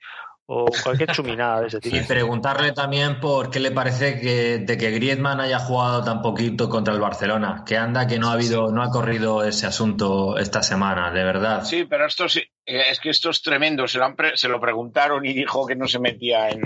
o 0.51 0.65
cualquier 0.83 1.13
chuminada 1.13 1.61
de 1.61 1.67
ese 1.67 1.79
tipo. 1.81 1.95
Y 1.97 2.01
preguntarle 2.01 2.73
también 2.73 3.21
por 3.21 3.51
qué 3.51 3.61
le 3.61 3.71
parece 3.71 4.19
que 4.19 4.59
de 4.59 4.79
que 4.79 4.91
Griezmann 4.91 5.41
haya 5.41 5.59
jugado 5.59 6.03
tan 6.03 6.23
poquito 6.23 6.69
contra 6.71 6.95
el 6.95 7.01
Barcelona, 7.01 7.65
que 7.67 7.77
anda 7.77 8.07
que 8.07 8.19
no 8.19 8.31
ha 8.31 8.33
habido, 8.33 8.71
no 8.73 8.83
ha 8.83 8.91
corrido 8.91 9.45
ese 9.45 9.67
asunto 9.67 10.39
esta 10.39 10.63
semana, 10.63 11.11
de 11.13 11.23
verdad. 11.23 11.65
Sí, 11.65 11.85
pero 11.85 12.07
esto 12.07 12.29
sí, 12.31 12.41
eh, 12.65 12.85
es 12.91 12.99
que 12.99 13.11
esto 13.11 13.29
es 13.29 13.43
tremendo. 13.43 13.87
Se 13.87 13.99
lo, 13.99 14.07
han 14.07 14.17
pre- 14.17 14.37
se 14.39 14.49
lo 14.49 14.59
preguntaron 14.59 15.27
y 15.27 15.35
dijo 15.35 15.67
que 15.67 15.77
no 15.77 15.87
se 15.87 15.99
metía 15.99 16.49
en, 16.49 16.63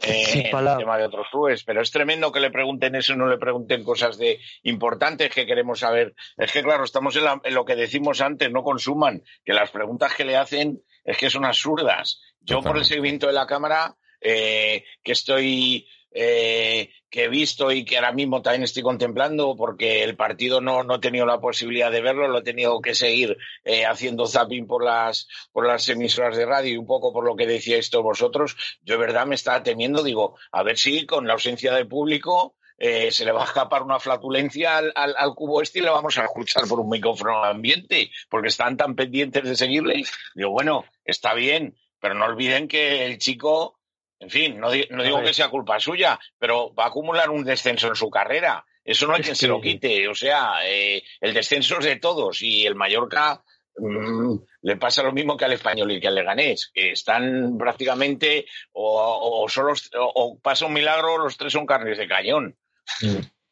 eh, 0.00 0.50
en 0.50 0.56
el 0.68 0.76
tema 0.78 0.98
de 0.98 1.06
otros 1.06 1.26
clubes. 1.30 1.64
Pero 1.64 1.80
es 1.80 1.90
tremendo 1.90 2.30
que 2.30 2.40
le 2.40 2.50
pregunten 2.50 2.94
eso 2.94 3.14
y 3.14 3.16
no 3.16 3.26
le 3.26 3.38
pregunten 3.38 3.84
cosas 3.84 4.18
de 4.18 4.38
importantes 4.64 5.30
que 5.34 5.46
queremos 5.46 5.80
saber. 5.80 6.14
Es 6.36 6.52
que, 6.52 6.62
claro, 6.62 6.84
estamos 6.84 7.16
en, 7.16 7.24
la- 7.24 7.40
en 7.42 7.54
lo 7.54 7.64
que 7.64 7.74
decimos 7.74 8.20
antes, 8.20 8.50
no 8.52 8.62
consuman, 8.62 9.22
que 9.44 9.54
las 9.54 9.70
preguntas 9.70 10.12
que 10.14 10.24
le 10.26 10.36
hacen 10.36 10.82
es 11.04 11.16
que 11.16 11.30
son 11.30 11.44
absurdas. 11.46 12.20
Yo, 12.44 12.62
por 12.62 12.76
el 12.76 12.84
seguimiento 12.84 13.26
de 13.26 13.32
la 13.32 13.46
Cámara, 13.46 13.96
eh, 14.20 14.84
que 15.02 15.12
estoy 15.12 15.86
eh, 16.16 16.90
que 17.10 17.24
he 17.24 17.28
visto 17.28 17.72
y 17.72 17.84
que 17.84 17.96
ahora 17.96 18.12
mismo 18.12 18.40
también 18.40 18.62
estoy 18.62 18.82
contemplando 18.82 19.56
porque 19.56 20.04
el 20.04 20.16
partido 20.16 20.60
no, 20.60 20.84
no 20.84 20.96
he 20.96 20.98
tenido 21.00 21.26
la 21.26 21.40
posibilidad 21.40 21.90
de 21.90 22.00
verlo, 22.00 22.28
lo 22.28 22.38
he 22.38 22.42
tenido 22.42 22.80
que 22.80 22.94
seguir 22.94 23.36
eh, 23.64 23.84
haciendo 23.84 24.26
zapping 24.26 24.66
por 24.66 24.84
las, 24.84 25.28
por 25.52 25.66
las 25.66 25.88
emisoras 25.88 26.36
de 26.36 26.46
radio 26.46 26.72
y 26.72 26.76
un 26.76 26.86
poco 26.86 27.12
por 27.12 27.24
lo 27.24 27.34
que 27.34 27.46
decíais 27.46 27.90
todos 27.90 28.04
vosotros. 28.04 28.56
Yo, 28.82 28.94
de 28.94 29.00
verdad, 29.00 29.26
me 29.26 29.34
estaba 29.34 29.62
temiendo, 29.62 30.02
digo, 30.02 30.36
a 30.52 30.62
ver 30.62 30.78
si 30.78 31.04
con 31.04 31.26
la 31.26 31.32
ausencia 31.32 31.74
de 31.74 31.84
público 31.84 32.54
eh, 32.78 33.10
se 33.10 33.24
le 33.24 33.32
va 33.32 33.42
a 33.42 33.46
escapar 33.46 33.82
una 33.82 33.98
flatulencia 33.98 34.78
al, 34.78 34.92
al, 34.94 35.14
al 35.16 35.34
cubo 35.34 35.62
este 35.62 35.80
y 35.80 35.82
le 35.82 35.90
vamos 35.90 36.18
a 36.18 36.24
escuchar 36.24 36.66
por 36.68 36.80
un 36.80 36.88
micrófono 36.88 37.44
ambiente, 37.44 38.10
porque 38.28 38.48
están 38.48 38.76
tan 38.76 38.94
pendientes 38.94 39.42
de 39.44 39.56
seguirle. 39.56 40.04
Digo, 40.34 40.50
bueno, 40.50 40.84
está 41.04 41.34
bien, 41.34 41.76
pero 42.04 42.14
no 42.14 42.26
olviden 42.26 42.68
que 42.68 43.06
el 43.06 43.16
chico, 43.16 43.80
en 44.20 44.28
fin, 44.28 44.60
no, 44.60 44.70
di- 44.70 44.86
no 44.90 45.02
digo 45.02 45.22
que 45.22 45.32
sea 45.32 45.48
culpa 45.48 45.80
suya, 45.80 46.20
pero 46.38 46.74
va 46.74 46.84
a 46.84 46.88
acumular 46.88 47.30
un 47.30 47.44
descenso 47.44 47.88
en 47.88 47.94
su 47.96 48.10
carrera. 48.10 48.62
Eso 48.84 49.06
no 49.06 49.14
hay 49.14 49.20
Es 49.20 49.26
quien 49.28 49.36
se 49.36 49.48
lo 49.48 49.58
quite. 49.58 50.06
O 50.06 50.14
sea, 50.14 50.56
eh, 50.66 51.02
el 51.22 51.32
descenso 51.32 51.78
es 51.78 51.86
de 51.86 51.96
todos 51.96 52.42
y 52.42 52.66
el 52.66 52.74
Mallorca 52.74 53.42
mm, 53.78 54.34
le 54.60 54.76
pasa 54.76 55.02
lo 55.02 55.12
mismo 55.12 55.34
que 55.38 55.46
al 55.46 55.54
español 55.54 55.92
y 55.92 55.98
que 55.98 56.08
al 56.08 56.14
Leganés. 56.14 56.70
que 56.74 56.90
están 56.92 57.56
prácticamente 57.56 58.44
o, 58.72 59.42
o, 59.42 59.48
solo, 59.48 59.72
o, 59.98 60.12
o 60.14 60.38
pasa 60.40 60.66
un 60.66 60.74
milagro, 60.74 61.16
los 61.16 61.38
tres 61.38 61.54
son 61.54 61.64
carnes 61.64 61.96
de 61.96 62.06
cañón. 62.06 62.54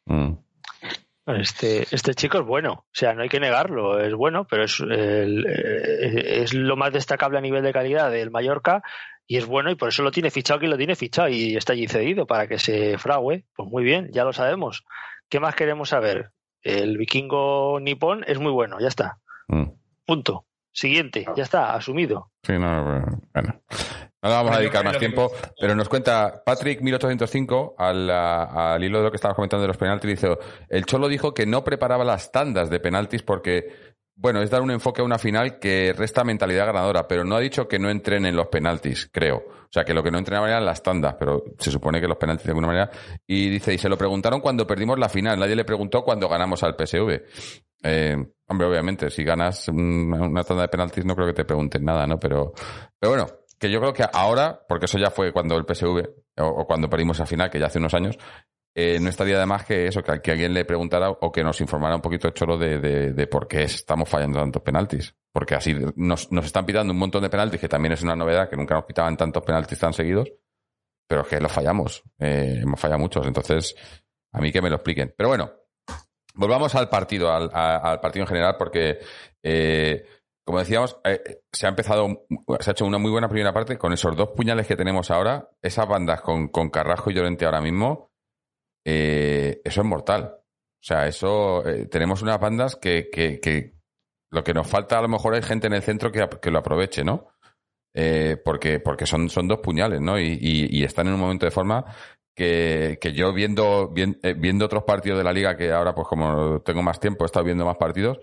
Mm. 0.05 0.33
Este, 1.25 1.83
este 1.95 2.13
chico 2.15 2.39
es 2.39 2.45
bueno, 2.45 2.71
o 2.73 2.85
sea, 2.91 3.13
no 3.13 3.21
hay 3.23 3.29
que 3.29 3.39
negarlo, 3.39 3.99
es 4.01 4.13
bueno, 4.13 4.45
pero 4.49 4.65
es, 4.65 4.79
el- 4.81 5.45
eh, 5.47 6.41
es 6.43 6.53
lo 6.53 6.75
más 6.75 6.91
destacable 6.91 7.37
a 7.37 7.41
nivel 7.41 7.63
de 7.63 7.71
calidad 7.71 8.11
del 8.11 8.29
Mallorca 8.29 8.83
y 9.25 9.37
es 9.37 9.45
bueno 9.45 9.71
y 9.71 9.75
por 9.75 9.87
eso 9.89 10.03
lo 10.03 10.11
tiene 10.11 10.31
fichado 10.31 10.59
quien 10.59 10.71
lo 10.71 10.77
tiene 10.77 10.95
fichado 10.97 11.29
y 11.29 11.55
está 11.55 11.71
allí 11.73 11.87
cedido 11.87 12.27
para 12.27 12.47
que 12.47 12.59
se 12.59 12.97
frague. 12.97 13.45
Pues 13.55 13.69
muy 13.69 13.83
bien, 13.85 14.09
ya 14.11 14.25
lo 14.25 14.33
sabemos. 14.33 14.83
¿Qué 15.29 15.39
más 15.39 15.55
queremos 15.55 15.89
saber? 15.89 16.31
El 16.61 16.97
vikingo 16.97 17.79
nipón 17.79 18.25
es 18.27 18.39
muy 18.39 18.51
bueno, 18.51 18.77
ya 18.81 18.89
está. 18.89 19.19
Mm. 19.47 19.69
Punto. 20.05 20.45
Siguiente, 20.73 21.25
ya 21.35 21.43
está, 21.43 21.75
asumido. 21.75 22.31
Sí, 22.41 22.53
no, 22.53 22.83
bueno. 22.83 23.21
bueno. 23.33 23.61
No 24.23 24.29
le 24.29 24.35
vamos 24.35 24.55
a 24.55 24.59
dedicar 24.59 24.85
más 24.85 24.97
tiempo, 24.97 25.31
pero 25.59 25.75
nos 25.75 25.89
cuenta 25.89 26.43
Patrick 26.45 26.81
1805 26.81 27.75
al, 27.77 28.09
al 28.09 28.81
hilo 28.81 28.99
de 28.99 29.03
lo 29.03 29.11
que 29.11 29.17
estabas 29.17 29.35
comentando 29.35 29.63
de 29.63 29.67
los 29.67 29.77
penaltis. 29.77 30.09
Dice, 30.09 30.37
el 30.69 30.85
Cholo 30.85 31.09
dijo 31.09 31.33
que 31.33 31.45
no 31.45 31.65
preparaba 31.65 32.05
las 32.05 32.31
tandas 32.31 32.69
de 32.69 32.79
penaltis 32.79 33.21
porque, 33.21 33.92
bueno, 34.15 34.41
es 34.41 34.49
dar 34.49 34.61
un 34.61 34.71
enfoque 34.71 35.01
a 35.01 35.05
una 35.05 35.17
final 35.17 35.59
que 35.59 35.93
resta 35.97 36.23
mentalidad 36.23 36.67
ganadora, 36.67 37.07
pero 37.07 37.23
no 37.23 37.35
ha 37.35 37.39
dicho 37.39 37.67
que 37.67 37.79
no 37.79 37.89
entrenen 37.89 38.35
los 38.35 38.47
penaltis, 38.47 39.09
creo. 39.11 39.37
O 39.37 39.69
sea, 39.73 39.83
que 39.83 39.93
lo 39.93 40.03
que 40.03 40.11
no 40.11 40.19
entrenaban 40.19 40.49
eran 40.51 40.65
las 40.65 40.83
tandas, 40.83 41.15
pero 41.17 41.43
se 41.57 41.71
supone 41.71 41.99
que 41.99 42.07
los 42.07 42.17
penaltis 42.17 42.45
de 42.45 42.51
alguna 42.51 42.67
manera. 42.67 42.91
Y 43.25 43.49
dice, 43.49 43.73
y 43.73 43.77
se 43.79 43.89
lo 43.89 43.97
preguntaron 43.97 44.39
cuando 44.39 44.67
perdimos 44.67 44.99
la 44.99 45.09
final, 45.09 45.39
nadie 45.39 45.55
le 45.55 45.65
preguntó 45.65 46.03
cuando 46.03 46.29
ganamos 46.29 46.61
al 46.63 46.75
PSV. 46.75 47.23
Eh, 47.83 48.15
hombre, 48.47 48.67
obviamente, 48.67 49.09
si 49.09 49.23
ganas 49.23 49.67
un- 49.67 50.13
una 50.13 50.43
tanda 50.43 50.61
de 50.63 50.69
penaltis 50.69 51.03
no 51.05 51.15
creo 51.15 51.27
que 51.27 51.33
te 51.33 51.43
pregunten 51.45 51.83
nada, 51.83 52.05
¿no? 52.07 52.19
Pero, 52.19 52.53
pero 52.99 53.11
bueno, 53.11 53.27
que 53.59 53.69
yo 53.71 53.79
creo 53.79 53.93
que 53.93 54.05
ahora, 54.13 54.61
porque 54.67 54.85
eso 54.85 54.97
ya 54.99 55.09
fue 55.09 55.33
cuando 55.33 55.57
el 55.57 55.65
PSV, 55.65 56.07
o, 56.37 56.45
o 56.45 56.65
cuando 56.67 56.89
perdimos 56.89 57.17
esa 57.17 57.25
final, 57.25 57.49
que 57.49 57.59
ya 57.59 57.65
hace 57.65 57.79
unos 57.79 57.93
años, 57.93 58.17
eh, 58.75 58.99
no 58.99 59.09
estaría 59.09 59.39
de 59.39 59.45
más 59.45 59.65
que 59.65 59.87
eso, 59.87 60.01
que, 60.01 60.31
alguien 60.31 60.53
le 60.53 60.65
preguntara 60.65 61.09
o 61.09 61.31
que 61.31 61.43
nos 61.43 61.61
informara 61.61 61.95
un 61.95 62.01
poquito 62.01 62.31
Cholo 62.31 62.57
de, 62.57 62.79
de, 62.79 63.27
por 63.27 63.47
qué 63.47 63.63
estamos 63.63 64.09
fallando 64.09 64.39
tantos 64.39 64.61
penaltis. 64.61 65.15
Porque 65.31 65.55
así 65.55 65.75
nos, 65.95 66.31
nos 66.31 66.45
están 66.45 66.65
pitando 66.65 66.93
un 66.93 66.99
montón 66.99 67.21
de 67.21 67.29
penaltis, 67.29 67.59
que 67.59 67.69
también 67.69 67.93
es 67.93 68.01
una 68.01 68.15
novedad, 68.15 68.49
que 68.49 68.57
nunca 68.57 68.75
nos 68.75 68.85
pitaban 68.85 69.17
tantos 69.17 69.43
penaltis 69.43 69.79
tan 69.79 69.93
seguidos, 69.93 70.31
pero 71.07 71.21
es 71.21 71.27
que 71.27 71.39
los 71.39 71.51
fallamos. 71.51 72.03
Eh, 72.19 72.59
hemos 72.61 72.79
fallado 72.79 72.99
muchos, 72.99 73.25
entonces 73.27 73.75
a 74.31 74.39
mí 74.39 74.51
que 74.51 74.61
me 74.61 74.69
lo 74.69 74.75
expliquen. 74.75 75.13
Pero 75.15 75.29
bueno, 75.29 75.51
volvamos 76.33 76.73
al 76.75 76.89
partido, 76.89 77.31
al 77.31 77.99
partido 77.99 78.23
en 78.23 78.27
general, 78.27 78.55
porque 78.57 78.99
eh, 79.43 80.05
como 80.45 80.59
decíamos, 80.59 80.99
eh, 81.05 81.41
se 81.51 81.65
ha 81.65 81.69
empezado, 81.69 82.25
se 82.59 82.69
ha 82.69 82.73
hecho 82.73 82.85
una 82.85 82.97
muy 82.97 83.11
buena 83.11 83.29
primera 83.29 83.53
parte 83.53 83.77
con 83.77 83.93
esos 83.93 84.15
dos 84.15 84.29
puñales 84.35 84.67
que 84.67 84.75
tenemos 84.75 85.09
ahora, 85.09 85.49
esas 85.61 85.87
bandas 85.87 86.21
con, 86.21 86.49
con 86.49 86.69
Carrasco 86.69 87.11
y 87.11 87.13
Llorente 87.13 87.45
ahora 87.45 87.61
mismo, 87.61 88.11
eh, 88.85 89.61
eso 89.63 89.81
es 89.81 89.87
mortal. 89.87 90.35
O 90.37 90.85
sea, 90.85 91.07
eso, 91.07 91.65
eh, 91.67 91.85
tenemos 91.85 92.21
unas 92.21 92.39
bandas 92.39 92.75
que, 92.75 93.09
que, 93.11 93.39
lo 94.31 94.43
que 94.43 94.53
nos 94.53 94.67
falta 94.67 94.99
a 94.99 95.01
lo 95.01 95.07
mejor 95.07 95.35
hay 95.35 95.41
gente 95.41 95.67
en 95.67 95.73
el 95.73 95.81
centro 95.83 96.11
que, 96.11 96.27
que 96.41 96.51
lo 96.51 96.59
aproveche, 96.59 97.03
¿no? 97.03 97.29
Eh, 97.95 98.37
porque, 98.43 98.79
porque 98.79 99.05
son, 99.05 99.29
son 99.29 99.47
dos 99.47 99.59
puñales, 99.59 100.01
¿no? 100.01 100.19
Y, 100.19 100.37
y- 100.41 100.83
están 100.83 101.07
en 101.07 101.13
un 101.13 101.19
momento 101.19 101.45
de 101.45 101.51
forma 101.51 101.85
que, 102.35 102.97
que 102.99 103.13
yo 103.13 103.31
viendo, 103.31 103.91
vien- 103.93 104.19
eh, 104.23 104.33
viendo 104.33 104.65
otros 104.65 104.83
partidos 104.83 105.19
de 105.19 105.23
la 105.23 105.31
liga, 105.31 105.55
que 105.55 105.71
ahora 105.71 105.93
pues 105.93 106.07
como 106.07 106.61
tengo 106.61 106.81
más 106.81 106.99
tiempo, 106.99 107.23
he 107.23 107.27
estado 107.27 107.45
viendo 107.45 107.65
más 107.65 107.77
partidos, 107.77 108.19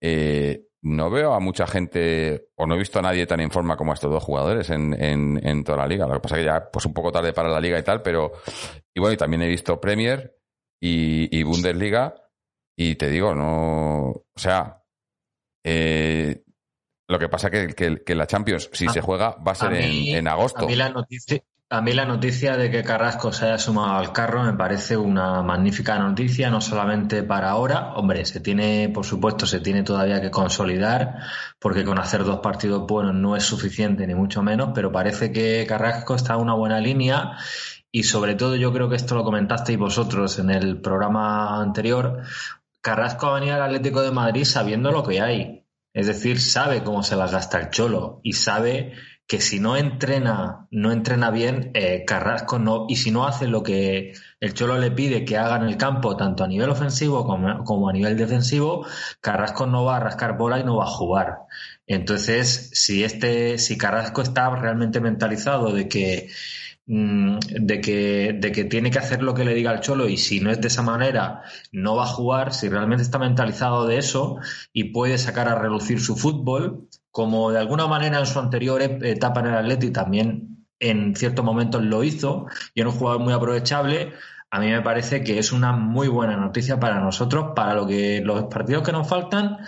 eh, 0.00 0.68
no 0.84 1.10
veo 1.10 1.32
a 1.34 1.40
mucha 1.40 1.66
gente, 1.66 2.48
o 2.56 2.66
no 2.66 2.74
he 2.74 2.78
visto 2.78 2.98
a 2.98 3.02
nadie 3.02 3.26
tan 3.26 3.40
en 3.40 3.50
forma 3.50 3.76
como 3.76 3.90
a 3.92 3.94
estos 3.94 4.10
dos 4.10 4.22
jugadores 4.22 4.68
en, 4.70 4.92
en, 5.02 5.40
en 5.46 5.64
toda 5.64 5.78
la 5.78 5.86
liga. 5.86 6.06
Lo 6.06 6.14
que 6.14 6.20
pasa 6.20 6.36
que 6.36 6.44
ya, 6.44 6.70
pues 6.70 6.84
un 6.86 6.92
poco 6.94 7.10
tarde 7.10 7.32
para 7.32 7.48
la 7.48 7.60
liga 7.60 7.78
y 7.78 7.82
tal, 7.82 8.02
pero, 8.02 8.32
y 8.94 9.00
bueno, 9.00 9.14
y 9.14 9.16
también 9.16 9.42
he 9.42 9.48
visto 9.48 9.80
Premier 9.80 10.36
y, 10.82 11.36
y 11.36 11.42
Bundesliga, 11.42 12.14
y 12.76 12.96
te 12.96 13.08
digo, 13.08 13.34
no, 13.34 14.08
o 14.10 14.24
sea, 14.36 14.82
eh, 15.64 16.42
lo 17.08 17.18
que 17.18 17.28
pasa 17.28 17.50
que, 17.50 17.68
que, 17.74 18.02
que 18.04 18.14
la 18.14 18.26
Champions, 18.26 18.68
si 18.72 18.86
A- 18.86 18.90
se 18.92 19.00
juega, 19.00 19.36
va 19.36 19.52
a 19.52 19.54
ser 19.54 19.68
a 19.68 19.70
mí- 19.70 20.10
en, 20.10 20.18
en 20.18 20.28
agosto. 20.28 20.66
A 20.66 20.68
mí, 20.68 20.76
la 20.76 20.88
noticia, 20.90 21.42
a 21.76 21.80
mí 21.80 21.92
la 21.92 22.04
noticia 22.04 22.56
de 22.56 22.70
que 22.70 22.84
Carrasco 22.84 23.32
se 23.32 23.46
haya 23.46 23.58
sumado 23.58 23.96
al 23.96 24.12
carro 24.12 24.44
me 24.44 24.52
parece 24.52 24.96
una 24.96 25.42
magnífica 25.42 25.98
noticia, 25.98 26.48
no 26.48 26.60
solamente 26.60 27.24
para 27.24 27.50
ahora, 27.50 27.94
hombre, 27.94 28.24
se 28.24 28.38
tiene, 28.38 28.90
por 28.94 29.04
supuesto, 29.04 29.44
se 29.44 29.58
tiene 29.58 29.82
todavía 29.82 30.20
que 30.20 30.30
consolidar, 30.30 31.16
porque 31.58 31.84
con 31.84 31.98
hacer 31.98 32.22
dos 32.22 32.38
partidos 32.38 32.86
buenos 32.86 33.14
no 33.14 33.34
es 33.34 33.42
suficiente, 33.42 34.06
ni 34.06 34.14
mucho 34.14 34.40
menos, 34.40 34.70
pero 34.72 34.92
parece 34.92 35.32
que 35.32 35.66
Carrasco 35.68 36.14
está 36.14 36.34
en 36.34 36.42
una 36.42 36.54
buena 36.54 36.78
línea 36.78 37.38
y 37.90 38.04
sobre 38.04 38.36
todo 38.36 38.54
yo 38.54 38.72
creo 38.72 38.88
que 38.88 38.96
esto 38.96 39.16
lo 39.16 39.24
comentasteis 39.24 39.78
vosotros 39.78 40.38
en 40.38 40.50
el 40.50 40.80
programa 40.80 41.60
anterior, 41.60 42.22
Carrasco 42.80 43.26
ha 43.26 43.40
venido 43.40 43.56
al 43.56 43.62
Atlético 43.62 44.02
de 44.02 44.12
Madrid 44.12 44.44
sabiendo 44.44 44.92
lo 44.92 45.02
que 45.02 45.20
hay. 45.20 45.64
Es 45.92 46.08
decir, 46.08 46.40
sabe 46.40 46.82
cómo 46.82 47.02
se 47.02 47.16
las 47.16 47.32
gasta 47.32 47.58
el 47.58 47.70
Cholo 47.70 48.20
y 48.24 48.32
sabe 48.32 48.94
que 49.26 49.40
si 49.40 49.58
no 49.58 49.76
entrena, 49.76 50.66
no 50.70 50.92
entrena 50.92 51.30
bien, 51.30 51.70
eh, 51.74 52.04
Carrasco 52.06 52.58
no, 52.58 52.86
y 52.88 52.96
si 52.96 53.10
no 53.10 53.26
hace 53.26 53.48
lo 53.48 53.62
que 53.62 54.12
el 54.40 54.54
Cholo 54.54 54.78
le 54.78 54.90
pide 54.90 55.24
que 55.24 55.38
haga 55.38 55.56
en 55.56 55.62
el 55.62 55.78
campo, 55.78 56.16
tanto 56.16 56.44
a 56.44 56.48
nivel 56.48 56.68
ofensivo 56.68 57.24
como, 57.24 57.64
como 57.64 57.88
a 57.88 57.92
nivel 57.92 58.16
defensivo, 58.18 58.86
Carrasco 59.20 59.66
no 59.66 59.84
va 59.84 59.96
a 59.96 60.00
rascar 60.00 60.36
bola 60.36 60.58
y 60.60 60.64
no 60.64 60.76
va 60.76 60.84
a 60.84 60.88
jugar. 60.88 61.38
Entonces, 61.86 62.70
si 62.74 63.02
este, 63.04 63.58
si 63.58 63.78
Carrasco 63.78 64.20
está 64.22 64.50
realmente 64.50 65.00
mentalizado 65.00 65.72
de 65.72 65.88
que 65.88 66.28
mm, 66.86 67.38
de 67.38 67.80
que, 67.80 68.36
de 68.38 68.52
que 68.52 68.64
tiene 68.64 68.90
que 68.90 68.98
hacer 68.98 69.22
lo 69.22 69.34
que 69.34 69.44
le 69.44 69.54
diga 69.54 69.72
el 69.72 69.80
Cholo 69.80 70.08
y 70.08 70.18
si 70.18 70.40
no 70.40 70.50
es 70.50 70.60
de 70.60 70.68
esa 70.68 70.82
manera 70.82 71.42
no 71.72 71.96
va 71.96 72.04
a 72.04 72.06
jugar, 72.06 72.52
si 72.54 72.68
realmente 72.68 73.02
está 73.02 73.18
mentalizado 73.18 73.86
de 73.86 73.98
eso 73.98 74.36
y 74.72 74.92
puede 74.92 75.18
sacar 75.18 75.48
a 75.48 75.54
relucir 75.54 76.00
su 76.00 76.16
fútbol, 76.16 76.88
como 77.14 77.52
de 77.52 77.60
alguna 77.60 77.86
manera 77.86 78.18
en 78.18 78.26
su 78.26 78.38
anterior 78.40 78.82
e- 78.82 78.98
etapa 79.12 79.40
en 79.40 79.46
el 79.46 79.54
Atleti 79.54 79.90
también 79.92 80.66
en 80.80 81.14
ciertos 81.14 81.44
momentos 81.44 81.82
lo 81.84 82.02
hizo 82.02 82.46
y 82.74 82.80
era 82.80 82.90
un 82.90 82.96
jugador 82.96 83.20
muy 83.22 83.32
aprovechable, 83.32 84.12
a 84.50 84.58
mí 84.60 84.66
me 84.70 84.82
parece 84.82 85.22
que 85.22 85.38
es 85.38 85.52
una 85.52 85.72
muy 85.72 86.08
buena 86.08 86.36
noticia 86.36 86.80
para 86.80 87.00
nosotros, 87.00 87.52
para 87.54 87.74
lo 87.74 87.86
que 87.86 88.20
los 88.24 88.44
partidos 88.44 88.82
que 88.82 88.92
nos 88.92 89.08
faltan 89.08 89.58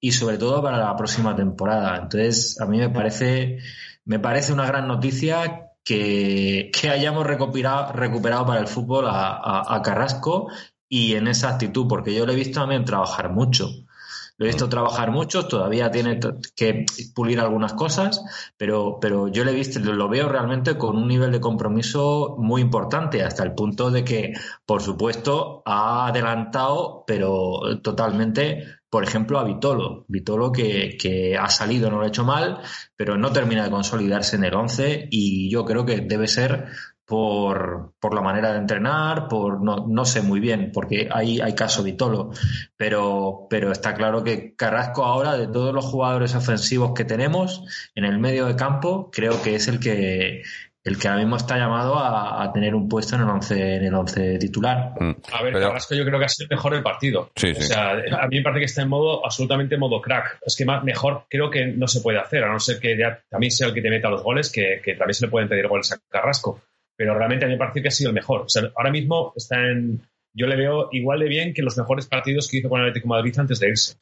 y 0.00 0.12
sobre 0.12 0.38
todo 0.38 0.62
para 0.62 0.78
la 0.78 0.96
próxima 0.96 1.34
temporada. 1.36 1.96
Entonces, 1.96 2.60
a 2.60 2.66
mí 2.66 2.78
me 2.78 2.90
parece, 2.90 3.58
me 4.04 4.18
parece 4.18 4.52
una 4.52 4.66
gran 4.66 4.86
noticia 4.88 5.70
que, 5.84 6.70
que 6.72 6.90
hayamos 6.90 7.26
recuperado, 7.26 7.92
recuperado 7.92 8.46
para 8.46 8.60
el 8.60 8.66
fútbol 8.68 9.06
a, 9.08 9.28
a- 9.36 9.74
a 9.76 9.82
Carrasco 9.82 10.48
y 10.88 11.14
en 11.14 11.28
esa 11.28 11.50
actitud, 11.50 11.86
porque 11.88 12.14
yo 12.14 12.26
le 12.26 12.32
he 12.32 12.36
visto 12.36 12.60
también 12.60 12.84
trabajar 12.84 13.30
mucho. 13.32 13.70
Lo 14.38 14.44
he 14.44 14.48
visto 14.48 14.68
trabajar 14.68 15.10
mucho, 15.10 15.46
todavía 15.48 15.90
tiene 15.90 16.20
que 16.54 16.84
pulir 17.14 17.40
algunas 17.40 17.72
cosas, 17.72 18.22
pero, 18.56 18.98
pero 19.00 19.28
yo 19.28 19.44
le 19.44 19.52
he 19.52 19.54
visto, 19.54 19.80
lo 19.80 20.08
veo 20.08 20.28
realmente 20.28 20.76
con 20.76 20.96
un 20.96 21.08
nivel 21.08 21.32
de 21.32 21.40
compromiso 21.40 22.36
muy 22.38 22.60
importante, 22.60 23.22
hasta 23.22 23.42
el 23.44 23.54
punto 23.54 23.90
de 23.90 24.04
que, 24.04 24.34
por 24.66 24.82
supuesto, 24.82 25.62
ha 25.64 26.08
adelantado, 26.08 27.04
pero 27.06 27.78
totalmente, 27.82 28.80
por 28.90 29.04
ejemplo, 29.04 29.38
a 29.38 29.44
Vitolo. 29.44 30.04
Vitolo 30.08 30.52
que, 30.52 30.98
que 31.00 31.36
ha 31.38 31.48
salido, 31.48 31.90
no 31.90 31.98
lo 31.98 32.04
ha 32.04 32.08
hecho 32.08 32.24
mal, 32.24 32.60
pero 32.94 33.16
no 33.16 33.32
termina 33.32 33.64
de 33.64 33.70
consolidarse 33.70 34.36
en 34.36 34.44
el 34.44 34.54
11 34.54 35.08
y 35.10 35.50
yo 35.50 35.64
creo 35.64 35.86
que 35.86 36.02
debe 36.02 36.28
ser 36.28 36.66
por, 37.06 37.92
por 38.00 38.14
la 38.14 38.20
manera 38.20 38.52
de 38.52 38.58
entrenar, 38.58 39.28
por 39.28 39.62
no, 39.62 39.86
no 39.88 40.04
sé 40.04 40.22
muy 40.22 40.40
bien, 40.40 40.70
porque 40.74 41.08
hay, 41.10 41.40
hay 41.40 41.54
caso 41.54 41.82
Vitolo, 41.82 42.30
pero, 42.76 43.46
pero 43.48 43.70
está 43.72 43.94
claro 43.94 44.24
que 44.24 44.54
Carrasco 44.56 45.04
ahora, 45.04 45.36
de 45.36 45.46
todos 45.46 45.72
los 45.72 45.84
jugadores 45.84 46.34
ofensivos 46.34 46.92
que 46.94 47.04
tenemos 47.04 47.62
en 47.94 48.04
el 48.04 48.18
medio 48.18 48.46
de 48.46 48.56
campo, 48.56 49.10
creo 49.12 49.40
que 49.42 49.54
es 49.54 49.68
el 49.68 49.78
que 49.80 50.42
el 50.84 50.98
que 51.00 51.08
ahora 51.08 51.18
mismo 51.20 51.34
está 51.36 51.56
llamado 51.58 51.96
a, 51.98 52.44
a 52.44 52.52
tener 52.52 52.72
un 52.76 52.88
puesto 52.88 53.16
en 53.16 53.22
el 53.22 53.28
once, 53.28 53.74
en 53.76 53.84
el 53.86 53.92
once 53.94 54.38
titular. 54.38 54.92
Mm. 55.00 55.10
A 55.32 55.42
ver, 55.42 55.52
Pero- 55.54 55.66
Carrasco 55.66 55.96
yo 55.96 56.04
creo 56.04 56.18
que 56.20 56.26
ha 56.26 56.28
sido 56.28 56.46
el 56.48 56.56
mejor 56.56 56.74
del 56.74 56.84
partido. 56.84 57.30
Sí, 57.34 57.50
O 57.50 57.54
sí. 57.56 57.62
sea, 57.62 57.90
a 57.90 58.28
mí 58.28 58.36
me 58.36 58.42
parece 58.42 58.60
que 58.60 58.64
está 58.66 58.82
en 58.82 58.88
modo, 58.90 59.24
absolutamente 59.26 59.76
modo 59.78 60.00
crack. 60.00 60.38
Es 60.46 60.54
que 60.54 60.64
más, 60.64 60.84
mejor 60.84 61.24
creo 61.28 61.50
que 61.50 61.66
no 61.66 61.88
se 61.88 62.00
puede 62.02 62.20
hacer, 62.20 62.44
a 62.44 62.52
no 62.52 62.60
ser 62.60 62.78
que 62.78 62.96
ya 62.96 63.18
también 63.28 63.50
sea 63.50 63.66
el 63.66 63.74
que 63.74 63.82
te 63.82 63.90
meta 63.90 64.08
los 64.08 64.22
goles, 64.22 64.48
que, 64.48 64.80
que 64.80 64.94
también 64.94 65.14
se 65.14 65.26
le 65.26 65.30
pueden 65.32 65.48
pedir 65.48 65.66
goles 65.66 65.90
a 65.90 65.98
Carrasco. 66.08 66.60
Pero 66.96 67.14
realmente 67.16 67.44
a 67.44 67.48
mí 67.48 67.54
me 67.54 67.58
parece 67.58 67.82
que 67.82 67.88
ha 67.88 67.92
sido 67.92 68.10
el 68.10 68.14
mejor. 68.14 68.42
O 68.42 68.48
sea, 68.48 68.62
ahora 68.76 68.90
mismo 68.90 69.32
está 69.36 69.56
en. 69.70 70.00
Yo 70.34 70.46
le 70.46 70.56
veo 70.56 70.88
igual 70.92 71.20
de 71.20 71.28
bien 71.28 71.54
que 71.54 71.62
los 71.62 71.76
mejores 71.78 72.06
partidos 72.06 72.48
que 72.48 72.58
hizo 72.58 72.68
con 72.68 72.80
el 72.80 72.88
Atlético 72.88 73.12
de 73.14 73.18
Madrid 73.18 73.38
antes 73.38 73.58
de 73.60 73.68
irse. 73.68 73.94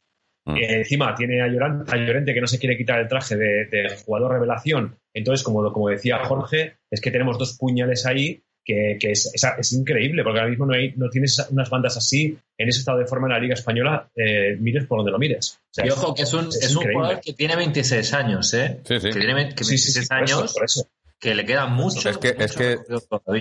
Mm. 0.45 0.57
Eh, 0.57 0.73
encima 0.77 1.15
tiene 1.15 1.41
a 1.41 1.47
Llorente, 1.47 1.91
a 1.91 1.97
Llorente 1.97 2.33
que 2.33 2.41
no 2.41 2.47
se 2.47 2.59
quiere 2.59 2.77
quitar 2.77 2.99
el 2.99 3.07
traje 3.07 3.35
de, 3.35 3.65
de 3.71 3.97
jugador 4.05 4.33
revelación. 4.33 4.95
Entonces, 5.13 5.43
como, 5.43 5.71
como 5.73 5.89
decía 5.89 6.19
Jorge, 6.25 6.75
es 6.91 7.01
que 7.01 7.09
tenemos 7.11 7.37
dos 7.39 7.57
puñales 7.57 8.05
ahí 8.05 8.41
que, 8.63 8.97
que 8.99 9.11
es, 9.11 9.31
es- 9.33 9.43
es 9.59 9.73
increíble, 9.73 10.23
porque 10.23 10.39
ahora 10.39 10.49
mismo 10.49 10.65
no, 10.65 10.73
hay, 10.73 10.93
no 10.97 11.09
tienes 11.09 11.47
unas 11.51 11.69
bandas 11.69 11.97
así 11.97 12.37
en 12.57 12.67
ese 12.69 12.79
estado 12.79 12.97
de 12.99 13.05
forma 13.07 13.27
en 13.27 13.33
la 13.33 13.39
Liga 13.39 13.53
Española, 13.53 14.09
eh, 14.15 14.57
mires 14.59 14.85
por 14.85 14.99
donde 14.99 15.11
lo 15.11 15.19
mires. 15.19 15.59
O 15.61 15.73
sea, 15.73 15.85
Y 15.85 15.89
ojo, 15.89 16.13
que 16.15 16.23
es 16.23 16.33
un, 16.33 16.47
es 16.47 16.63
es 16.63 16.75
un 16.75 16.83
jugador 16.91 17.21
que 17.21 17.33
tiene 17.33 17.55
26 17.55 18.13
años, 18.13 18.53
¿eh? 18.55 18.79
Sí, 18.83 18.99
sí. 18.99 19.09
Que 19.09 19.19
tiene 19.19 19.33
ve- 19.35 19.53
que 19.55 19.63
Sí, 19.63 19.77
sí, 19.77 19.91
sí, 19.91 19.99
26 19.99 20.09
por 20.09 20.23
eso, 20.23 20.37
años, 20.39 20.53
por 20.53 20.63
eso. 20.65 20.87
Que 21.29 21.35
le 21.35 21.45
quedan 21.45 21.73
mucho. 21.73 21.99
Es 22.09 22.17
que- 22.17 22.29
es 22.43 22.51
que 22.55 22.77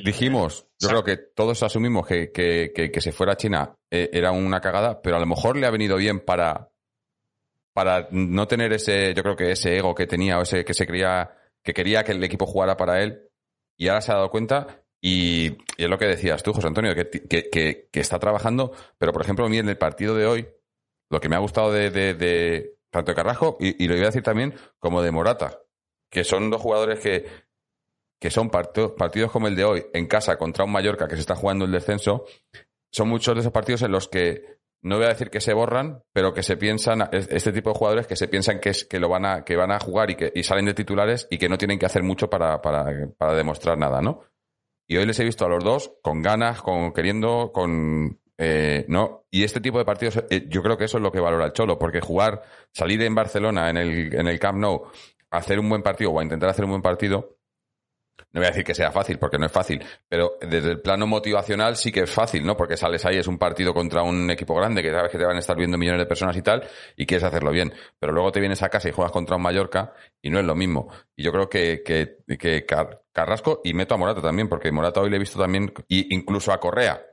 Dijimos, 0.05 0.67
yo 0.79 0.89
creo 0.89 1.05
que 1.05 1.17
todos 1.17 1.63
asumimos 1.63 2.07
que, 2.07 2.33
que, 2.33 2.73
que, 2.75 2.91
que 2.91 3.01
se 3.01 3.13
fuera 3.13 3.35
a 3.35 3.37
China 3.37 3.77
eh, 3.91 4.11
era 4.13 4.33
una 4.33 4.61
cagada, 4.61 5.01
pero 5.03 5.17
a 5.17 5.21
lo 5.21 5.27
mejor 5.27 5.57
le 5.57 5.67
ha 5.67 5.71
venido 5.71 5.97
bien 5.97 6.21
para, 6.21 6.71
para 7.73 8.09
no 8.11 8.47
tener 8.47 8.73
ese, 8.73 9.15
yo 9.15 9.23
creo 9.23 9.37
que 9.37 9.51
ese 9.53 9.77
ego 9.77 9.95
que 9.95 10.07
tenía 10.07 10.39
o 10.39 10.43
ese 10.43 10.65
que 10.65 10.75
se 10.75 10.87
creía, 10.87 11.31
que 11.63 11.73
quería 11.75 12.05
que 12.05 12.13
el 12.13 12.23
equipo 12.23 12.47
jugara 12.47 12.77
para 12.77 13.03
él. 13.03 13.29
Y 13.77 13.89
ahora 13.89 14.01
se 14.01 14.13
ha 14.13 14.17
dado 14.17 14.31
cuenta 14.31 14.83
y, 15.01 15.47
y 15.77 15.85
es 15.85 15.89
lo 15.91 15.99
que 15.99 16.07
decías 16.07 16.43
tú, 16.43 16.53
José 16.53 16.69
Antonio, 16.69 16.95
que, 16.95 17.89
está 17.93 18.19
trabajando, 18.19 18.73
pero 18.99 19.13
por 19.13 19.23
ejemplo 19.23 19.45
a 19.45 19.49
mí 19.49 19.59
en 19.59 19.69
el 19.69 19.77
partido 19.77 20.15
de 20.15 20.27
hoy, 20.27 20.49
lo 21.11 21.21
que 21.21 21.29
me 21.29 21.37
ha 21.37 21.41
gustado 21.41 21.73
de, 21.73 21.91
de, 21.91 22.15
de- 22.15 22.75
tanto 22.91 23.11
de 23.11 23.17
Carrasco 23.17 23.57
y, 23.59 23.83
y 23.85 23.89
lo 23.89 23.95
voy 23.95 24.05
a 24.05 24.07
decir 24.07 24.23
también 24.23 24.55
como 24.79 25.03
de 25.03 25.11
Morata, 25.11 25.59
que 26.09 26.23
son 26.23 26.49
dos 26.49 26.63
jugadores 26.63 27.01
que, 27.01 27.27
que 28.21 28.31
son 28.31 28.51
partidos 28.51 29.31
como 29.31 29.49
el 29.49 29.57
de 29.57 29.65
hoy 29.65 29.87
en 29.93 30.07
casa 30.07 30.37
contra 30.37 30.65
un 30.65 30.73
Mallorca 30.73 31.09
que 31.09 31.15
se 31.17 31.21
está 31.21 31.35
jugando 31.35 31.65
el 31.65 31.73
descenso, 31.73 32.25
son 32.91 33.09
muchos 33.09 33.35
de 33.35 33.41
esos 33.41 33.53
partidos 33.53 33.83
en 33.83 33.93
los 33.93 34.09
que 34.09 34.59
no 34.83 34.97
voy 34.97 35.07
a 35.07 35.09
decir 35.09 35.31
que 35.31 35.41
se 35.41 35.55
borran, 35.55 36.03
pero 36.13 36.35
que 36.35 36.43
se 36.43 36.57
piensan, 36.57 37.09
es- 37.13 37.29
este 37.31 37.53
tipo 37.53 37.71
de 37.71 37.77
jugadores 37.79 38.07
que 38.07 38.17
se 38.17 38.29
piensan 38.29 38.61
que, 38.61 38.69
es, 38.71 38.85
que 38.85 39.01
lo 39.01 39.09
van 39.09 39.25
a, 39.25 39.45
que 39.45 39.57
van 39.57 39.73
a 39.73 39.81
jugar 39.81 40.11
y 40.11 40.15
que 40.15 40.31
salen 40.43 40.67
de 40.67 40.75
titulares 40.75 41.27
y 41.31 41.39
que 41.39 41.49
no 41.49 41.57
tienen 41.59 41.79
que 41.79 41.87
hacer 41.87 42.03
mucho 42.03 42.29
para, 42.29 42.61
para, 42.61 43.35
demostrar 43.35 43.79
nada, 43.79 44.01
¿no? 44.03 44.21
Y 44.87 44.99
hoy 44.99 45.07
les 45.07 45.19
he 45.19 45.25
visto 45.25 45.47
a 45.47 45.49
los 45.49 45.65
dos 45.65 45.93
con 46.03 46.21
ganas, 46.21 46.61
con 46.61 46.93
queriendo, 46.93 47.51
con 47.53 48.21
eh, 48.37 48.85
no. 48.89 49.25
Y 49.31 49.45
este 49.45 49.61
tipo 49.61 49.79
de 49.79 49.87
partidos, 49.87 50.23
eh, 50.29 50.45
yo 50.49 50.63
creo 50.63 50.77
que 50.77 50.85
eso 50.85 50.99
es 50.99 51.03
lo 51.03 51.11
que 51.11 51.21
valora 51.21 51.47
el 51.47 51.53
Cholo, 51.53 51.79
porque 51.79 52.01
jugar, 52.03 52.43
salir 52.73 53.01
en 53.03 53.15
Barcelona, 53.15 53.71
en 53.71 53.79
el, 53.79 54.15
en 54.15 54.29
el 54.29 54.39
Camp 54.39 54.59
Nou, 54.59 54.83
hacer 55.31 55.59
un 55.59 55.71
buen 55.71 55.83
partido 55.83 56.11
o 56.11 56.21
a 56.21 56.23
intentar 56.23 56.51
hacer 56.51 56.67
un 56.67 56.73
buen 56.73 56.83
partido, 56.83 57.39
no 58.33 58.41
voy 58.41 58.47
a 58.47 58.51
decir 58.51 58.65
que 58.65 58.75
sea 58.75 58.91
fácil, 58.91 59.19
porque 59.19 59.39
no 59.39 59.47
es 59.47 59.53
fácil, 59.53 59.83
pero 60.09 60.37
desde 60.41 60.71
el 60.71 60.81
plano 60.81 61.07
motivacional 61.07 61.77
sí 61.77 61.93
que 61.93 62.01
es 62.01 62.11
fácil, 62.11 62.45
¿no? 62.45 62.57
Porque 62.57 62.77
sales 62.77 63.05
ahí, 63.05 63.17
es 63.17 63.27
un 63.27 63.39
partido 63.39 63.73
contra 63.75 64.03
un 64.03 64.31
equipo 64.31 64.55
grande, 64.55 64.83
que 64.83 64.91
sabes 64.91 65.11
que 65.11 65.19
te 65.19 65.25
van 65.25 65.37
a 65.37 65.41
estar 65.41 65.57
viendo 65.57 65.79
millones 65.79 66.01
de 66.01 66.07
personas 66.07 66.37
y 66.37 66.43
tal, 66.43 66.67
y 66.97 67.07
quieres 67.07 67.25
hacerlo 67.25 67.51
bien. 67.51 67.73
Pero 67.99 68.13
luego 68.13 68.33
te 68.33 68.41
vienes 68.41 68.63
a 68.63 68.69
casa 68.69 68.89
y 68.89 68.93
juegas 68.93 69.13
contra 69.13 69.37
un 69.37 69.43
Mallorca 69.43 69.93
y 70.21 70.31
no 70.31 70.39
es 70.39 70.45
lo 70.45 70.55
mismo. 70.55 70.89
Y 71.17 71.23
yo 71.25 71.33
creo 71.33 71.49
que, 71.49 71.83
que, 71.85 72.19
que 72.39 72.67
Car- 72.67 73.03
Carrasco, 73.13 73.61
y 73.65 73.75
meto 73.75 73.95
a 73.95 73.99
Morata 73.99 74.21
también, 74.23 74.49
porque 74.49 74.73
Morata 74.73 75.01
hoy 75.01 75.11
le 75.11 75.17
he 75.17 75.21
visto 75.21 75.39
también, 75.39 75.73
y 75.89 76.15
incluso 76.15 76.53
a 76.53 76.59
Correa, 76.61 77.05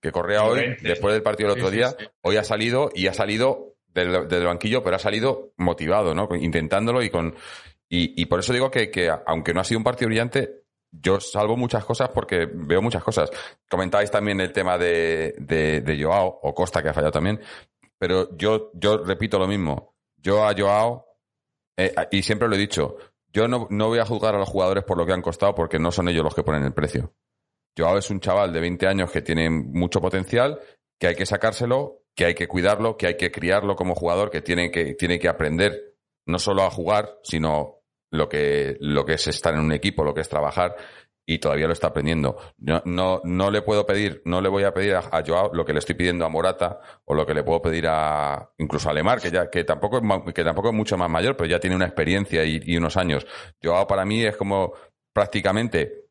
que 0.00 0.10
Correa 0.10 0.44
hoy, 0.44 0.60
después 0.82 1.12
del 1.14 1.22
partido 1.22 1.50
del 1.50 1.58
otro 1.58 1.70
día, 1.70 1.94
hoy 2.22 2.36
ha 2.36 2.44
salido 2.44 2.90
y 2.94 3.06
ha 3.06 3.14
salido 3.14 3.76
del, 3.86 4.26
del 4.26 4.46
banquillo, 4.46 4.82
pero 4.82 4.96
ha 4.96 4.98
salido 4.98 5.52
motivado, 5.58 6.14
¿no? 6.14 6.28
Intentándolo 6.34 7.02
y 7.02 7.10
con. 7.10 7.34
Y, 7.94 8.24
por 8.24 8.40
eso 8.40 8.54
digo 8.54 8.70
que, 8.70 8.90
que, 8.90 9.10
aunque 9.26 9.52
no 9.52 9.60
ha 9.60 9.64
sido 9.64 9.76
un 9.76 9.84
partido 9.84 10.08
brillante, 10.08 10.64
yo 10.90 11.20
salvo 11.20 11.58
muchas 11.58 11.84
cosas 11.84 12.08
porque 12.08 12.48
veo 12.50 12.80
muchas 12.80 13.04
cosas. 13.04 13.30
Comentabais 13.68 14.10
también 14.10 14.40
el 14.40 14.50
tema 14.50 14.78
de, 14.78 15.34
de, 15.36 15.82
de 15.82 16.02
Joao 16.02 16.40
o 16.42 16.54
Costa, 16.54 16.82
que 16.82 16.88
ha 16.88 16.94
fallado 16.94 17.12
también. 17.12 17.38
Pero 17.98 18.34
yo, 18.34 18.70
yo 18.72 18.96
repito 18.96 19.38
lo 19.38 19.46
mismo. 19.46 19.94
Yo 20.16 20.42
a 20.42 20.54
Joao, 20.56 21.04
eh, 21.76 21.94
y 22.10 22.22
siempre 22.22 22.48
lo 22.48 22.54
he 22.54 22.58
dicho, 22.58 22.96
yo 23.30 23.46
no, 23.46 23.66
no 23.68 23.88
voy 23.88 23.98
a 23.98 24.06
juzgar 24.06 24.36
a 24.36 24.38
los 24.38 24.48
jugadores 24.48 24.84
por 24.84 24.96
lo 24.96 25.04
que 25.04 25.12
han 25.12 25.20
costado 25.20 25.54
porque 25.54 25.78
no 25.78 25.92
son 25.92 26.08
ellos 26.08 26.24
los 26.24 26.34
que 26.34 26.42
ponen 26.42 26.64
el 26.64 26.72
precio. 26.72 27.12
Joao 27.76 27.98
es 27.98 28.08
un 28.08 28.20
chaval 28.20 28.54
de 28.54 28.60
20 28.60 28.86
años 28.86 29.10
que 29.10 29.20
tiene 29.20 29.50
mucho 29.50 30.00
potencial, 30.00 30.58
que 30.98 31.08
hay 31.08 31.14
que 31.14 31.26
sacárselo, 31.26 32.04
que 32.14 32.24
hay 32.24 32.34
que 32.34 32.48
cuidarlo, 32.48 32.96
que 32.96 33.08
hay 33.08 33.16
que 33.18 33.30
criarlo 33.30 33.76
como 33.76 33.94
jugador, 33.94 34.30
que 34.30 34.40
tiene 34.40 34.70
que, 34.70 34.94
tiene 34.94 35.18
que 35.18 35.28
aprender 35.28 35.92
no 36.24 36.38
solo 36.38 36.62
a 36.62 36.70
jugar, 36.70 37.18
sino 37.22 37.81
lo 38.12 38.28
que, 38.28 38.76
lo 38.80 39.04
que 39.04 39.14
es 39.14 39.26
estar 39.26 39.54
en 39.54 39.60
un 39.60 39.72
equipo, 39.72 40.04
lo 40.04 40.14
que 40.14 40.20
es 40.20 40.28
trabajar, 40.28 40.76
y 41.24 41.38
todavía 41.38 41.66
lo 41.66 41.72
está 41.72 41.88
aprendiendo. 41.88 42.36
No, 42.58 42.82
no, 42.84 43.20
no 43.24 43.50
le 43.50 43.62
puedo 43.62 43.86
pedir, 43.86 44.22
no 44.24 44.40
le 44.40 44.48
voy 44.48 44.64
a 44.64 44.74
pedir 44.74 44.94
a, 44.94 45.22
Joao 45.26 45.52
lo 45.54 45.64
que 45.64 45.72
le 45.72 45.78
estoy 45.78 45.94
pidiendo 45.94 46.24
a 46.24 46.28
Morata, 46.28 46.80
o 47.06 47.14
lo 47.14 47.24
que 47.24 47.34
le 47.34 47.42
puedo 47.42 47.62
pedir 47.62 47.86
a 47.88 48.50
incluso 48.58 48.90
a 48.90 48.92
Lemar, 48.92 49.20
que 49.20 49.30
ya, 49.30 49.48
que 49.48 49.64
tampoco 49.64 49.98
es 49.98 50.34
que 50.34 50.44
tampoco 50.44 50.68
es 50.68 50.74
mucho 50.74 50.96
más 50.96 51.08
mayor, 51.08 51.36
pero 51.36 51.48
ya 51.48 51.58
tiene 51.58 51.74
una 51.74 51.86
experiencia 51.86 52.44
y, 52.44 52.60
y 52.62 52.76
unos 52.76 52.96
años. 52.96 53.26
Joao 53.62 53.86
para 53.86 54.04
mí 54.04 54.24
es 54.24 54.36
como 54.36 54.74
prácticamente 55.12 56.02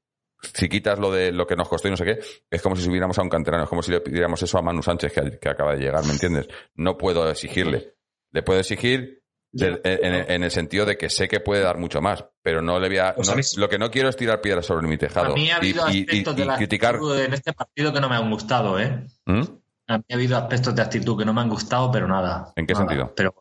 si 0.42 0.68
quitas 0.68 0.98
lo 0.98 1.12
de 1.12 1.32
lo 1.32 1.46
que 1.46 1.56
nos 1.56 1.70
costó 1.70 1.88
y 1.88 1.92
no 1.92 1.98
sé 1.98 2.06
qué, 2.06 2.20
es 2.50 2.62
como 2.64 2.76
si 2.76 2.82
subiéramos 2.82 3.18
a 3.20 3.22
un 3.22 3.30
canterano, 3.30 3.66
es 3.66 3.70
como 3.70 3.84
si 3.84 3.92
le 3.92 4.02
pidiéramos 4.02 4.42
eso 4.42 4.58
a 4.58 4.64
Manu 4.64 4.82
Sánchez 4.82 5.14
que, 5.14 5.40
que 5.40 5.50
acaba 5.50 5.74
de 5.74 5.82
llegar, 5.82 6.04
¿me 6.04 6.14
entiendes? 6.14 6.48
No 6.74 6.98
puedo 6.98 7.30
exigirle. 7.30 7.94
Le 8.32 8.42
puedo 8.42 8.60
exigir 8.60 9.21
de- 9.54 9.82
en, 9.84 10.14
en- 10.16 10.32
en 10.32 10.44
el 10.44 10.52
sentido 10.52 10.86
de 10.86 10.98
que 10.98 11.10
sé 11.10 11.28
que 11.28 11.40
puede 11.40 11.62
dar 11.62 11.78
mucho 11.78 12.02
más, 12.02 12.24
pero 12.42 12.62
no 12.62 12.80
le 12.80 12.88
voy 12.88 12.98
a... 13.00 13.14
Pues 13.16 13.28
no- 13.28 13.34
a 13.34 13.60
lo 13.60 13.70
que 13.70 13.78
no 13.80 13.92
quiero 13.92 14.10
es 14.10 14.16
tirar 14.16 14.40
piedras 14.42 14.66
sobre 14.66 14.88
mi 14.88 14.98
tejado 14.98 15.32
A 15.34 15.36
mí 15.36 15.50
ha 15.52 15.58
habido 15.58 15.90
y- 15.90 16.02
aspectos 16.02 16.34
y 16.36 16.38
de 16.40 16.46
la 16.46 16.56
criticar... 16.58 16.96
actitud 16.96 17.20
en 17.20 17.34
este 17.34 17.54
partido 17.54 17.92
que 17.94 18.00
no 18.02 18.10
me 18.10 18.16
han 18.16 18.30
gustado, 18.32 18.80
¿eh? 18.80 19.06
¿Mm? 19.26 19.42
A 19.88 19.98
mí 19.98 20.04
ha 20.10 20.14
habido 20.16 20.38
aspectos 20.38 20.74
de 20.76 20.82
actitud 20.82 21.18
que 21.18 21.26
no 21.26 21.34
me 21.34 21.42
han 21.42 21.50
gustado, 21.50 21.92
pero 21.92 22.08
nada. 22.08 22.54
¿En 22.56 22.66
qué 22.66 22.74
nada. 22.74 22.86
sentido? 22.88 23.14
Pero 23.16 23.36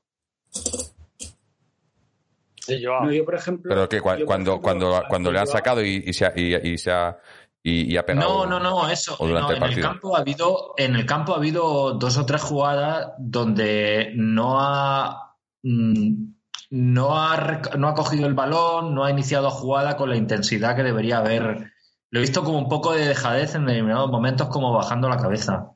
Sí, 2.60 2.84
Joao. 2.84 3.04
No, 3.04 3.12
yo, 3.12 3.24
por 3.24 3.34
ejemplo. 3.34 3.68
Pero 3.74 3.88
que 3.88 3.96
yo, 3.96 4.02
cuando, 4.02 4.22
ejemplo, 4.26 4.60
cuando, 4.60 5.02
cuando 5.08 5.32
le 5.32 5.38
han 5.40 5.46
yo- 5.46 5.52
sacado 5.52 5.84
y, 5.84 6.04
y 6.06 6.12
se 6.12 6.26
ha, 6.26 6.32
y, 6.36 6.54
y 6.72 6.78
se 6.78 6.90
ha, 6.92 7.16
y, 7.62 7.92
y 7.92 7.96
ha 7.96 8.00
no, 8.00 8.06
pegado... 8.06 8.46
no, 8.46 8.60
no, 8.60 8.88
eso. 8.90 9.16
o 9.18 9.26
durante 9.26 9.58
no, 9.58 9.66
el 9.66 9.72
en 9.72 9.78
el 9.78 9.84
campo 9.84 10.16
ha 10.16 10.20
habido, 10.20 10.74
en 10.76 10.94
el 10.94 11.06
campo 11.06 11.32
ha 11.34 11.36
habido 11.36 11.92
dos 11.94 12.16
o 12.18 12.26
tres 12.26 12.42
jugadas 12.42 13.12
donde 13.18 14.12
no 14.14 14.60
ha 14.60 15.29
no 15.62 17.16
ha, 17.18 17.60
no 17.78 17.88
ha 17.88 17.94
cogido 17.94 18.26
el 18.26 18.34
balón, 18.34 18.94
no 18.94 19.04
ha 19.04 19.10
iniciado 19.10 19.50
jugada 19.50 19.96
con 19.96 20.08
la 20.10 20.16
intensidad 20.16 20.76
que 20.76 20.82
debería 20.82 21.18
haber. 21.18 21.72
Lo 22.10 22.18
he 22.18 22.22
visto 22.22 22.42
como 22.44 22.58
un 22.58 22.68
poco 22.68 22.92
de 22.92 23.06
dejadez 23.06 23.54
en 23.54 23.66
determinados 23.66 24.10
momentos, 24.10 24.48
como 24.48 24.72
bajando 24.72 25.08
la 25.08 25.16
cabeza. 25.16 25.70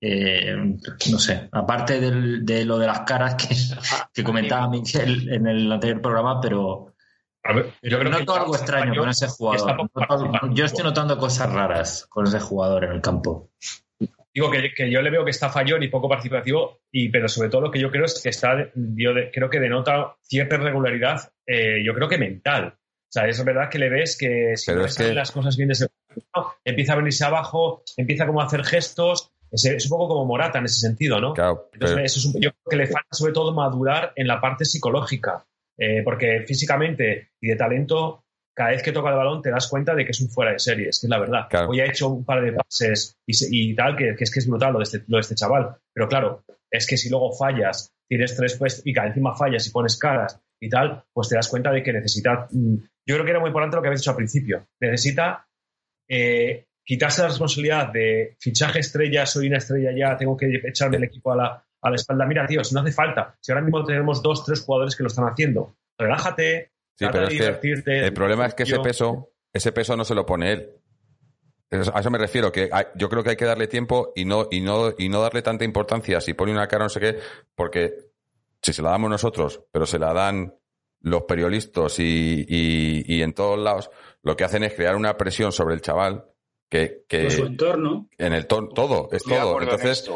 Eh, 0.00 0.54
no 1.10 1.18
sé, 1.18 1.48
aparte 1.52 2.00
del- 2.00 2.44
de 2.44 2.64
lo 2.66 2.78
de 2.78 2.86
las 2.86 3.00
caras 3.00 3.34
que, 3.34 3.48
que 4.14 4.22
comentaba 4.24 4.68
Miguel 4.68 5.32
en 5.32 5.46
el 5.46 5.72
anterior 5.72 6.02
programa, 6.02 6.38
pero 6.40 6.94
A 7.42 7.54
ver, 7.54 7.72
yo 7.82 7.98
creo 7.98 8.10
que 8.12 8.18
noto 8.18 8.34
algo 8.34 8.54
extraño 8.56 8.94
con 9.00 9.08
ese 9.08 9.26
jugador. 9.28 9.88
Noto-. 9.94 10.50
Yo 10.52 10.64
estoy 10.66 10.84
notando 10.84 11.16
cosas 11.18 11.50
raras 11.52 12.06
con 12.10 12.26
ese 12.26 12.40
jugador 12.40 12.84
en 12.84 12.92
el 12.92 13.00
campo. 13.00 13.50
Digo 14.36 14.50
que, 14.50 14.74
que 14.74 14.90
yo 14.90 15.00
le 15.00 15.08
veo 15.08 15.24
que 15.24 15.30
está 15.30 15.48
fallón 15.48 15.82
y 15.82 15.88
poco 15.88 16.10
participativo, 16.10 16.80
y, 16.92 17.08
pero 17.08 17.26
sobre 17.26 17.48
todo 17.48 17.62
lo 17.62 17.70
que 17.70 17.80
yo 17.80 17.90
creo 17.90 18.04
es 18.04 18.20
que 18.22 18.28
está, 18.28 18.70
yo 18.74 19.14
de- 19.14 19.30
creo 19.30 19.48
que 19.48 19.58
denota 19.58 20.14
cierta 20.20 20.56
irregularidad, 20.56 21.32
eh, 21.46 21.82
yo 21.82 21.94
creo 21.94 22.06
que 22.06 22.18
mental. 22.18 22.74
O 22.76 23.08
sea, 23.08 23.26
es 23.26 23.42
verdad 23.42 23.70
que 23.70 23.78
le 23.78 23.88
ves 23.88 24.14
que 24.18 24.52
si 24.58 24.66
Pero 24.72 24.80
no 24.80 24.86
es 24.86 24.94
que- 24.98 25.14
las 25.14 25.30
cosas 25.32 25.56
bien 25.56 25.70
desde 25.70 25.86
el 25.86 25.90
principio, 26.06 26.52
empieza 26.66 26.92
a 26.92 26.96
venirse 26.96 27.24
abajo, 27.24 27.82
empieza 27.96 28.26
como 28.26 28.42
a 28.42 28.44
hacer 28.44 28.62
gestos, 28.62 29.32
es, 29.50 29.64
es 29.64 29.84
un 29.90 29.96
poco 29.96 30.08
como 30.08 30.26
Morata 30.26 30.58
en 30.58 30.66
ese 30.66 30.80
sentido, 30.80 31.18
¿no? 31.18 31.32
Claro, 31.32 31.70
Entonces, 31.72 31.94
pero- 31.94 32.04
eso 32.04 32.18
es 32.18 32.24
un- 32.26 32.34
yo 32.42 32.50
creo 32.50 32.62
que 32.70 32.76
le 32.76 32.86
falta 32.88 33.08
sobre 33.12 33.32
todo 33.32 33.54
madurar 33.54 34.12
en 34.16 34.26
la 34.26 34.38
parte 34.38 34.66
psicológica, 34.66 35.46
eh, 35.78 36.02
porque 36.04 36.44
físicamente 36.46 37.30
y 37.40 37.48
de 37.48 37.56
talento, 37.56 38.25
cada 38.56 38.70
vez 38.70 38.82
que 38.82 38.92
toca 38.92 39.10
el 39.10 39.16
balón 39.16 39.42
te 39.42 39.50
das 39.50 39.68
cuenta 39.68 39.94
de 39.94 40.04
que 40.04 40.12
es 40.12 40.20
un 40.20 40.30
fuera 40.30 40.52
de 40.52 40.58
series, 40.58 40.98
que 40.98 41.06
es 41.06 41.10
la 41.10 41.18
verdad. 41.18 41.46
Claro. 41.50 41.68
Hoy 41.68 41.80
ha 41.80 41.86
hecho 41.86 42.08
un 42.08 42.24
par 42.24 42.42
de 42.42 42.52
pases 42.52 43.18
y, 43.26 43.74
tal, 43.74 43.94
que, 43.94 44.16
que 44.16 44.24
es 44.24 44.30
que 44.30 44.38
es 44.38 44.48
brutal 44.48 44.72
lo 44.72 44.78
de, 44.78 44.84
este, 44.84 45.02
lo 45.08 45.18
de 45.18 45.20
este 45.20 45.34
chaval. 45.34 45.76
Pero 45.92 46.08
claro, 46.08 46.42
es 46.70 46.86
que 46.86 46.96
si 46.96 47.10
luego 47.10 47.32
fallas, 47.32 47.92
tienes 48.08 48.34
tres 48.34 48.56
pues, 48.56 48.80
y 48.84 48.94
cada 48.94 49.08
encima 49.08 49.36
fallas 49.36 49.66
y 49.66 49.70
pones 49.70 49.98
caras 49.98 50.40
y 50.58 50.70
tal, 50.70 51.04
pues 51.12 51.28
te 51.28 51.34
das 51.34 51.48
cuenta 51.48 51.70
de 51.70 51.82
que 51.82 51.92
necesita. 51.92 52.48
mm, 52.50 52.76
Yo 53.06 53.14
creo 53.14 53.24
que 53.24 53.30
era 53.30 53.40
muy 53.40 53.48
importante 53.48 53.76
lo 53.76 53.82
que 53.82 53.88
habéis 53.88 54.00
dicho 54.00 54.12
al 54.12 54.16
principio. 54.16 54.66
Necesita 54.80 55.46
eh, 56.08 56.64
quitarse 56.82 57.20
la 57.20 57.28
responsabilidad 57.28 57.92
de 57.92 58.36
fichaje 58.40 58.78
estrella, 58.78 59.26
soy 59.26 59.48
una 59.48 59.58
estrella 59.58 59.90
ya, 59.94 60.16
tengo 60.16 60.34
que 60.34 60.62
echarme 60.64 60.96
el 60.96 61.04
equipo 61.04 61.32
a 61.32 61.36
la, 61.36 61.66
a 61.82 61.90
la 61.90 61.96
espalda. 61.96 62.24
Mira, 62.24 62.46
tío, 62.46 62.64
si 62.64 62.74
no 62.74 62.80
hace 62.80 62.92
falta, 62.92 63.36
si 63.38 63.52
ahora 63.52 63.62
mismo 63.62 63.84
tenemos 63.84 64.22
dos, 64.22 64.46
tres 64.46 64.62
jugadores 64.62 64.96
que 64.96 65.02
lo 65.02 65.08
están 65.08 65.28
haciendo, 65.28 65.76
relájate, 65.98 66.70
Sí, 66.98 67.04
pero 67.12 67.24
es 67.28 67.34
que 67.38 67.44
el 68.06 68.12
problema 68.14 68.46
es 68.46 68.54
que 68.54 68.62
ese 68.64 68.72
peso, 68.82 69.30
ese 69.52 69.72
peso 69.72 69.96
no 69.96 70.04
se 70.04 70.14
lo 70.14 70.26
pone 70.26 70.52
él. 70.52 70.70
A 71.92 72.00
eso 72.00 72.10
me 72.10 72.18
refiero, 72.18 72.52
que 72.52 72.68
hay- 72.72 72.86
yo 72.94 73.08
creo 73.08 73.22
que 73.24 73.30
hay 73.30 73.36
que 73.36 73.44
darle 73.44 73.66
tiempo 73.66 74.12
y 74.14 74.24
no, 74.24 74.46
y 74.50 74.60
no, 74.60 74.92
y 74.96 75.08
no 75.08 75.20
darle 75.20 75.42
tanta 75.42 75.64
importancia 75.64 76.20
si 76.20 76.32
pone 76.34 76.52
una 76.52 76.68
cara 76.68 76.84
no 76.84 76.88
sé 76.88 77.00
qué, 77.00 77.18
porque 77.54 77.92
si 78.62 78.72
se 78.72 78.82
la 78.82 78.90
damos 78.90 79.10
nosotros, 79.10 79.62
pero 79.72 79.84
se 79.84 79.98
la 79.98 80.12
dan 80.12 80.54
los 81.02 81.24
periodistas 81.24 81.98
y, 81.98 82.46
y, 82.48 83.04
y 83.14 83.22
en 83.22 83.32
todos 83.34 83.58
lados, 83.58 83.90
lo 84.22 84.36
que 84.36 84.44
hacen 84.44 84.62
es 84.64 84.74
crear 84.74 84.96
una 84.96 85.16
presión 85.16 85.52
sobre 85.52 85.74
el 85.74 85.80
chaval 85.82 86.24
que, 86.68 87.04
que 87.08 87.30
su 87.30 87.44
entorno. 87.46 88.08
en 88.16 88.32
el 88.32 88.46
to- 88.46 88.68
todo, 88.68 89.08
es 89.12 89.22
todo. 89.24 89.60
Entonces, 89.62 90.10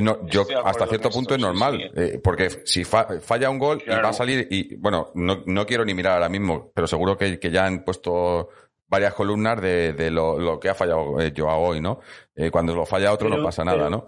no, 0.00 0.26
yo 0.28 0.46
hasta 0.64 0.86
cierto 0.86 1.10
punto 1.10 1.34
esto, 1.34 1.46
es 1.46 1.52
normal, 1.52 1.90
sí. 1.94 2.00
eh, 2.00 2.20
porque 2.22 2.48
si 2.64 2.84
fa- 2.84 3.20
falla 3.20 3.50
un 3.50 3.58
gol 3.58 3.82
y 3.84 3.90
va 3.90 4.08
a 4.08 4.12
salir 4.12 4.46
y 4.50 4.76
bueno, 4.76 5.10
no, 5.14 5.42
no 5.46 5.66
quiero 5.66 5.84
ni 5.84 5.92
mirar 5.94 6.14
ahora 6.14 6.28
mismo, 6.30 6.70
pero 6.74 6.86
seguro 6.86 7.16
que, 7.18 7.38
que 7.38 7.50
ya 7.50 7.66
han 7.66 7.84
puesto 7.84 8.48
varias 8.88 9.14
columnas 9.14 9.60
de, 9.60 9.92
de 9.94 10.10
lo, 10.10 10.38
lo 10.38 10.58
que 10.60 10.68
ha 10.68 10.74
fallado 10.74 11.20
eh, 11.20 11.32
Joao 11.36 11.60
hoy, 11.62 11.80
¿no? 11.80 12.00
Eh, 12.34 12.50
cuando 12.50 12.74
lo 12.74 12.86
falla 12.86 13.12
otro 13.12 13.28
no 13.28 13.36
Pero- 13.36 13.44
pasa 13.44 13.64
nada, 13.64 13.78
pero- 13.78 13.90
¿no? 13.90 14.06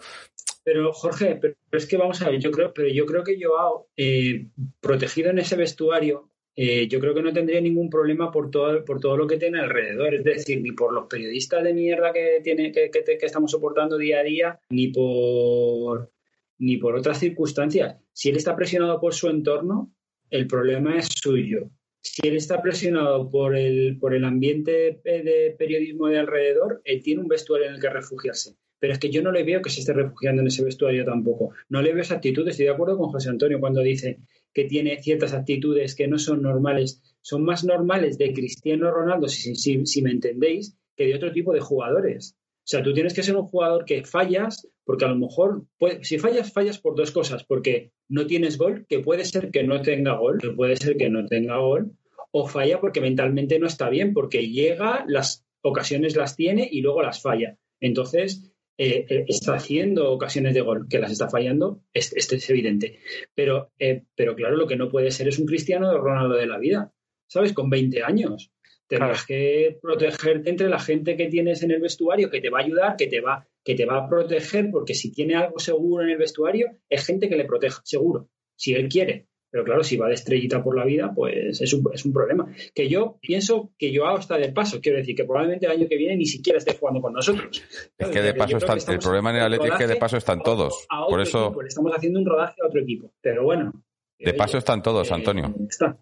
Pero 0.67 0.93
Jorge, 0.95 1.37
pero 1.39 1.55
es 1.73 1.85
que 1.87 1.99
vamos 1.99 2.23
a 2.23 2.31
ver, 2.31 2.41
yo 2.41 2.51
creo, 2.51 2.73
pero 2.73 2.89
yo 2.89 3.05
creo 3.05 3.23
que 3.23 3.37
Joao, 3.43 3.89
eh, 3.99 4.47
protegido 4.81 5.29
en 5.31 5.39
ese 5.39 5.57
vestuario, 5.57 6.31
eh, 6.57 6.87
yo 6.87 7.01
creo 7.01 7.15
que 7.15 7.23
no 7.23 7.33
tendría 7.33 7.61
ningún 7.61 7.91
problema 7.91 8.31
por 8.31 8.51
todo, 8.51 8.85
por 8.85 9.01
todo 9.01 9.17
lo 9.17 9.27
que 9.27 9.39
tiene 9.39 9.59
alrededor, 9.59 10.15
es 10.15 10.25
decir, 10.25 10.61
ni 10.61 10.71
por 10.71 10.93
los 10.93 11.07
periodistas 11.09 11.65
de 11.65 11.75
mierda 11.75 12.13
que 12.13 12.41
tiene, 12.45 12.71
que, 12.71 12.91
que, 12.91 13.17
estamos 13.23 13.51
soportando 13.51 13.99
día 13.99 14.21
a 14.21 14.23
día, 14.23 14.61
ni 14.71 14.89
por 14.89 16.13
ni 16.59 16.77
por 16.77 16.95
otras 16.95 17.19
circunstancias. 17.19 17.97
Si 18.13 18.29
él 18.29 18.37
está 18.37 18.55
presionado 18.55 19.01
por 19.01 19.15
su 19.15 19.29
entorno, 19.29 19.93
el 20.31 20.47
problema 20.47 20.97
es 20.97 21.09
suyo. 21.09 21.71
Si 22.01 22.29
él 22.29 22.37
está 22.37 22.63
presionado 22.63 23.29
por 23.29 23.57
el, 23.57 23.99
por 23.99 24.15
el 24.15 24.25
ambiente 24.25 25.01
de 25.03 25.57
periodismo 25.59 26.07
de 26.07 26.21
alrededor, 26.21 26.81
él 26.85 27.03
tiene 27.03 27.23
un 27.23 27.29
vestuario 27.29 27.67
en 27.67 27.75
el 27.75 27.81
que 27.81 27.91
refugiarse. 27.91 28.57
pero 28.79 28.93
es 28.93 28.99
que 28.99 29.11
yo 29.11 29.23
no 29.23 29.33
le 29.33 29.43
veo 29.43 29.63
que 29.63 29.71
se 29.71 29.81
esté 29.81 29.93
refugiando 29.93 30.43
en 30.43 30.49
ese 30.49 30.63
vestuario 30.63 31.05
tampoco. 31.05 31.53
No 31.69 31.83
le 31.83 31.93
veo 31.93 32.03
esa 32.03 32.17
actitud. 32.17 32.47
Estoy 32.47 32.67
de 32.67 32.73
acuerdo 32.73 32.99
con 32.99 33.11
José 33.11 33.31
Antonio 33.31 33.59
cuando 33.59 33.81
dice 33.81 34.21
que 34.55 34.65
tiene 34.65 35.03
ciertas 35.03 35.35
actitudes 35.35 35.95
que 35.95 36.07
no 36.07 36.19
son 36.19 36.41
normales, 36.43 37.03
son 37.21 37.45
más 37.45 37.65
normales 37.65 38.17
de 38.17 38.33
Cristiano 38.33 38.91
Ronaldo, 38.91 39.29
si, 39.29 40.03
me 40.03 40.13
entendéis, 40.13 40.77
que 40.97 41.07
de 41.07 41.17
otro 41.17 41.33
tipo 41.33 41.53
de 41.53 41.61
jugadores. 41.61 42.37
O 42.39 42.67
sea, 42.67 42.83
tú 42.83 42.95
tienes 42.95 43.13
que 43.13 43.23
ser 43.23 43.37
un 43.37 43.47
jugador 43.47 43.85
que 43.85 44.05
fallas, 44.05 44.69
porque 44.85 45.05
a 45.05 45.09
lo 45.09 45.17
mejor, 45.17 45.65
si 46.03 46.19
fallas, 46.19 46.53
fallas 46.53 46.79
por 46.79 46.95
dos 46.97 47.11
cosas, 47.11 47.45
porque 47.45 47.93
no 48.09 48.27
tienes 48.27 48.57
gol, 48.57 48.87
que 48.89 49.01
puede 49.01 49.25
ser 49.25 49.51
que 49.51 49.65
no 49.65 49.83
tenga 49.83 50.17
gol, 50.17 50.39
que 50.39 50.51
puede 50.51 50.77
ser 50.77 50.97
que 50.97 51.11
no 51.11 51.27
tenga 51.27 51.59
gol, 51.59 51.93
o 52.31 52.47
falla 52.47 52.81
porque 52.81 53.01
mentalmente 53.01 53.59
no 53.59 53.67
está 53.67 53.91
bien, 53.91 54.15
porque 54.15 54.49
llega, 54.49 55.05
las 55.09 55.45
ocasiones 55.63 56.17
las 56.17 56.37
tiene 56.37 56.69
y 56.71 56.81
luego 56.81 57.03
las 57.03 57.21
falla. 57.21 57.59
Entonces, 57.81 58.54
eh, 58.79 59.07
eh, 59.09 59.25
está 59.29 59.55
haciendo 59.55 60.11
ocasiones 60.11 60.55
de 60.55 60.61
gol, 60.61 60.87
que 60.89 60.99
las 60.99 61.13
está 61.13 61.29
fallando, 61.29 61.83
es- 61.93 62.13
esto 62.15 62.35
es 62.37 62.49
evidente. 62.51 62.99
Pero, 63.35 63.71
eh, 63.79 64.03
pero 64.17 64.35
claro, 64.35 64.57
lo 64.57 64.67
que 64.67 64.77
no 64.77 64.89
puede 64.91 65.11
ser 65.11 65.29
es 65.29 65.39
un 65.39 65.47
Cristiano 65.47 65.97
Ronaldo 65.99 66.35
de 66.35 66.47
la 66.47 66.59
vida, 66.59 66.93
¿sabes? 67.29 67.53
Con 67.53 67.71
20 67.71 68.03
años. 68.03 68.51
Tendrás 68.87 69.25
que 69.25 69.79
protegerte 69.81 70.51
entre 70.51 70.69
la 70.69 70.79
gente 70.79 71.17
que 71.17 71.27
tienes 71.29 71.63
en 71.63 71.71
el 71.71 71.81
vestuario, 71.81 72.29
que 72.31 72.41
te 72.41 72.51
va 72.51 72.59
a 72.61 72.63
ayudar, 72.65 72.97
que 72.97 73.07
te 73.07 73.21
va, 73.21 73.47
que 73.65 73.75
te 73.75 73.87
va 73.87 73.99
a 74.05 74.09
proteger, 74.09 74.71
porque 74.71 74.95
si 74.95 75.11
tiene 75.11 75.35
algo 75.37 75.59
seguro 75.59 76.05
en 76.05 76.11
el 76.11 76.19
vestuario, 76.19 76.67
es 76.91 77.07
gente 77.07 77.29
que 77.29 77.37
le 77.37 77.47
proteja, 77.47 77.81
seguro, 77.85 78.29
si 78.57 78.75
él 78.75 78.89
quiere. 78.89 79.27
Pero 79.55 79.63
claro, 79.63 79.85
si 79.85 79.97
va 79.97 80.09
de 80.09 80.15
estrellita 80.15 80.65
por 80.65 80.77
la 80.77 80.85
vida, 80.85 81.13
pues 81.15 81.61
es 81.61 81.73
un, 81.73 81.89
es 81.95 82.05
un 82.05 82.13
problema. 82.13 82.53
Que 82.75 82.89
yo 82.89 83.19
pienso 83.21 83.71
que 83.79 83.97
Joao 83.97 84.19
está 84.19 84.37
de 84.37 84.51
paso, 84.51 84.81
quiero 84.81 84.99
decir 84.99 85.15
que 85.15 85.23
probablemente 85.23 85.67
el 85.67 85.71
año 85.71 85.87
que 85.89 85.97
viene 85.97 86.17
ni 86.17 86.27
siquiera 86.27 86.59
esté 86.59 86.77
jugando 86.77 87.01
con 87.01 87.13
nosotros. 87.13 87.63
Es 87.97 88.09
que 88.09 88.21
de 88.21 88.35
paso 88.35 88.57
están, 88.57 88.81
el 88.89 88.99
problema 88.99 89.31
en 89.31 89.37
el 89.37 89.43
Atlético 89.43 89.75
es 89.75 89.79
que 89.79 89.87
de 89.87 89.95
paso 89.95 90.17
están 90.17 90.43
todos. 90.43 90.85
a 90.91 91.07
Por 91.07 91.21
eso, 91.21 91.45
equipo, 91.45 91.63
le 91.63 91.69
estamos 91.69 91.93
haciendo 91.95 92.19
un 92.19 92.27
rodaje 92.27 92.61
a 92.61 92.67
otro 92.67 92.81
equipo. 92.81 93.13
Pero 93.21 93.45
bueno. 93.45 93.73
de 94.19 94.35
paso 94.35 94.59
están 94.59 94.83
todos, 94.83 95.13
Antonio. 95.13 95.55
Está. 95.71 96.01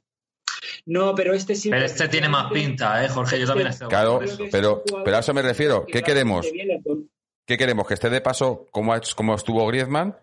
No, 0.86 1.14
pero 1.14 1.34
este 1.34 1.54
sí. 1.54 1.68
Pero 1.68 1.84
este 1.84 2.08
tiene 2.08 2.30
más 2.30 2.50
pinta, 2.50 3.04
¿eh, 3.04 3.10
Jorge? 3.10 3.38
Yo 3.38 3.46
también 3.46 3.68
estoy 3.68 3.86
Claro, 3.88 4.20
pero, 4.50 4.82
pero 5.04 5.16
a 5.18 5.20
eso 5.20 5.34
me 5.34 5.42
refiero. 5.42 5.84
¿Qué 5.84 6.00
queremos? 6.00 6.50
¿Qué 7.46 7.58
queremos? 7.58 7.86
¿Que 7.86 7.92
esté 7.92 8.08
de 8.08 8.22
paso 8.22 8.66
como, 8.70 8.94
como 9.14 9.34
estuvo 9.34 9.66
Griezmann? 9.66 10.16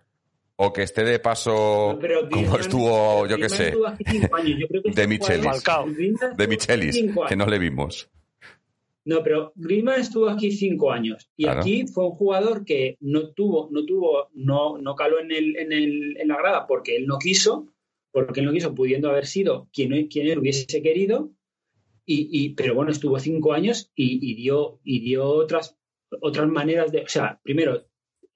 ¿O 0.62 0.74
que 0.74 0.84
esté 0.84 1.05
de 1.05 1.20
paso 1.20 1.97
Pero 2.01 2.28
como 2.30 2.41
Griezmann- 2.41 2.60
estuvo, 2.60 3.28
yo 3.28 3.38
qué 3.38 3.47
sé. 3.49 3.72
Yo 3.72 4.68
creo 4.68 4.84
que 4.84 4.91
de 4.91 5.07
Michelis? 5.07 5.64
De 6.36 6.47
Michelis, 6.49 7.05
que 7.30 7.36
no 7.38 7.45
le 7.45 7.60
vimos. 7.60 8.10
No, 9.05 9.24
pero 9.24 9.53
Griezmann 9.55 10.01
estuvo 10.01 10.28
aquí 10.30 10.51
cinco 10.51 10.91
años 10.91 11.30
y 11.38 11.43
Claro. 11.45 11.62
aquí 11.62 11.88
fue 11.88 12.03
un 12.05 12.12
jugador 12.12 12.66
que 12.66 12.97
no 12.99 13.30
tuvo, 13.32 13.70
no 13.72 13.86
tuvo, 13.86 14.28
no, 14.34 14.78
no 14.78 14.95
caló 14.95 15.20
en, 15.22 15.32
el, 15.32 15.55
en, 15.55 15.72
el, 15.72 16.18
en 16.18 16.28
la 16.28 16.36
grada 16.38 16.68
porque 16.68 16.97
él 16.97 17.07
no 17.07 17.18
quiso, 17.18 17.68
porque 18.12 18.41
él 18.41 18.45
no 18.45 18.51
quiso, 18.51 18.76
pudiendo 18.76 19.10
haber 19.10 19.26
sido 19.28 19.70
quien, 19.72 20.07
quien 20.10 20.28
él 20.28 20.39
hubiese 20.39 20.82
querido, 20.84 21.32
y, 22.05 22.28
y- 22.32 22.49
pero 22.49 22.76
bueno, 22.76 22.91
estuvo 22.91 23.18
cinco 23.18 23.53
años 23.53 23.91
y, 23.95 24.20
y 24.30 24.36
dio, 24.36 24.80
y 24.84 24.99
dio 24.99 25.24
otras, 25.26 25.78
otras 26.22 26.47
maneras 26.49 26.91
de, 26.91 27.01
o 27.03 27.07
sea, 27.07 27.39
primero, 27.41 27.86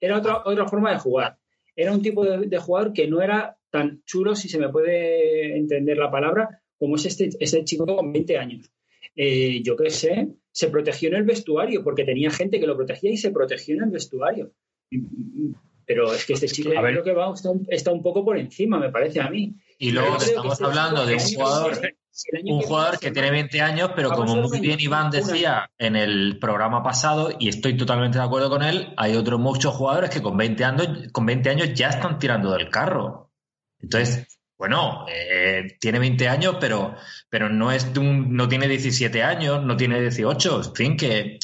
era 0.00 0.16
otra, 0.18 0.42
otra 0.46 0.66
forma 0.66 0.90
de 0.90 0.98
jugar. 0.98 1.38
Era 1.76 1.92
un 1.92 2.02
tipo 2.02 2.24
de, 2.24 2.46
de 2.46 2.58
jugador 2.58 2.92
que 2.92 3.08
no 3.08 3.20
era 3.22 3.56
tan 3.70 4.02
chulo, 4.04 4.34
si 4.36 4.48
se 4.48 4.58
me 4.58 4.68
puede 4.68 5.56
entender 5.56 5.96
la 5.98 6.10
palabra, 6.10 6.62
como 6.78 6.96
es 6.96 7.06
este, 7.06 7.30
este 7.40 7.64
chico 7.64 7.84
con 7.86 8.12
20 8.12 8.38
años. 8.38 8.70
Eh, 9.16 9.62
yo 9.62 9.76
qué 9.76 9.90
sé, 9.90 10.28
se 10.52 10.68
protegió 10.68 11.08
en 11.08 11.16
el 11.16 11.22
vestuario 11.24 11.82
porque 11.84 12.04
tenía 12.04 12.30
gente 12.30 12.60
que 12.60 12.66
lo 12.66 12.76
protegía 12.76 13.10
y 13.10 13.16
se 13.16 13.30
protegió 13.32 13.76
en 13.76 13.84
el 13.84 13.90
vestuario. 13.90 14.52
Y- 14.90 14.98
y- 14.98 15.54
Pero 15.86 16.12
es 16.14 16.24
que 16.24 16.32
este 16.32 16.46
chico 16.48 16.70
A 16.70 16.74
yo 16.76 16.82
ver. 16.82 16.92
creo 16.92 17.04
que 17.04 17.12
va, 17.12 17.32
está, 17.34 17.50
un, 17.50 17.66
está 17.68 17.92
un 17.92 18.02
poco 18.02 18.24
por 18.24 18.38
encima, 18.38 18.78
me 18.80 18.90
parece 18.90 19.20
a 19.20 19.28
mí. 19.28 19.54
Y 19.78 19.90
luego 19.90 20.16
estamos 20.16 20.52
este 20.54 20.64
hablando 20.64 21.04
de 21.04 21.14
un 21.14 21.20
jugador, 21.20 21.72
si 22.16 22.30
un 22.52 22.60
que 22.60 22.66
jugador 22.66 22.98
que 23.00 23.10
tiene 23.10 23.28
va- 23.28 23.32
20 23.32 23.60
años, 23.60 23.90
pero 23.96 24.10
como 24.12 24.36
muy 24.36 24.60
bien 24.60 24.78
Iván 24.80 25.10
decía 25.10 25.68
en 25.78 25.96
el 25.96 26.38
programa 26.38 26.82
pasado, 26.82 27.30
y 27.38 27.48
estoy 27.48 27.76
totalmente 27.76 28.18
de 28.18 28.24
acuerdo 28.24 28.48
con 28.48 28.62
él, 28.62 28.94
hay 28.96 29.16
otros 29.16 29.40
muchos 29.40 29.74
jugadores 29.74 30.10
que 30.10 30.22
con 30.22 30.36
20 30.36 30.64
años, 30.64 30.88
con 31.12 31.26
20 31.26 31.50
años 31.50 31.74
ya 31.74 31.88
están 31.88 32.18
tirando 32.20 32.52
del 32.52 32.70
carro. 32.70 33.32
Entonces, 33.80 34.38
bueno, 34.56 35.04
eh, 35.10 35.76
tiene 35.80 35.98
20 35.98 36.28
años, 36.28 36.56
pero, 36.60 36.94
pero 37.28 37.48
no, 37.50 37.72
es 37.72 37.84
un, 37.98 38.34
no 38.36 38.48
tiene 38.48 38.68
17 38.68 39.22
años, 39.22 39.64
no 39.64 39.76
tiene 39.76 40.00
18. 40.00 40.62
En 40.66 40.74
fin, 40.74 40.96
que, 40.96 41.38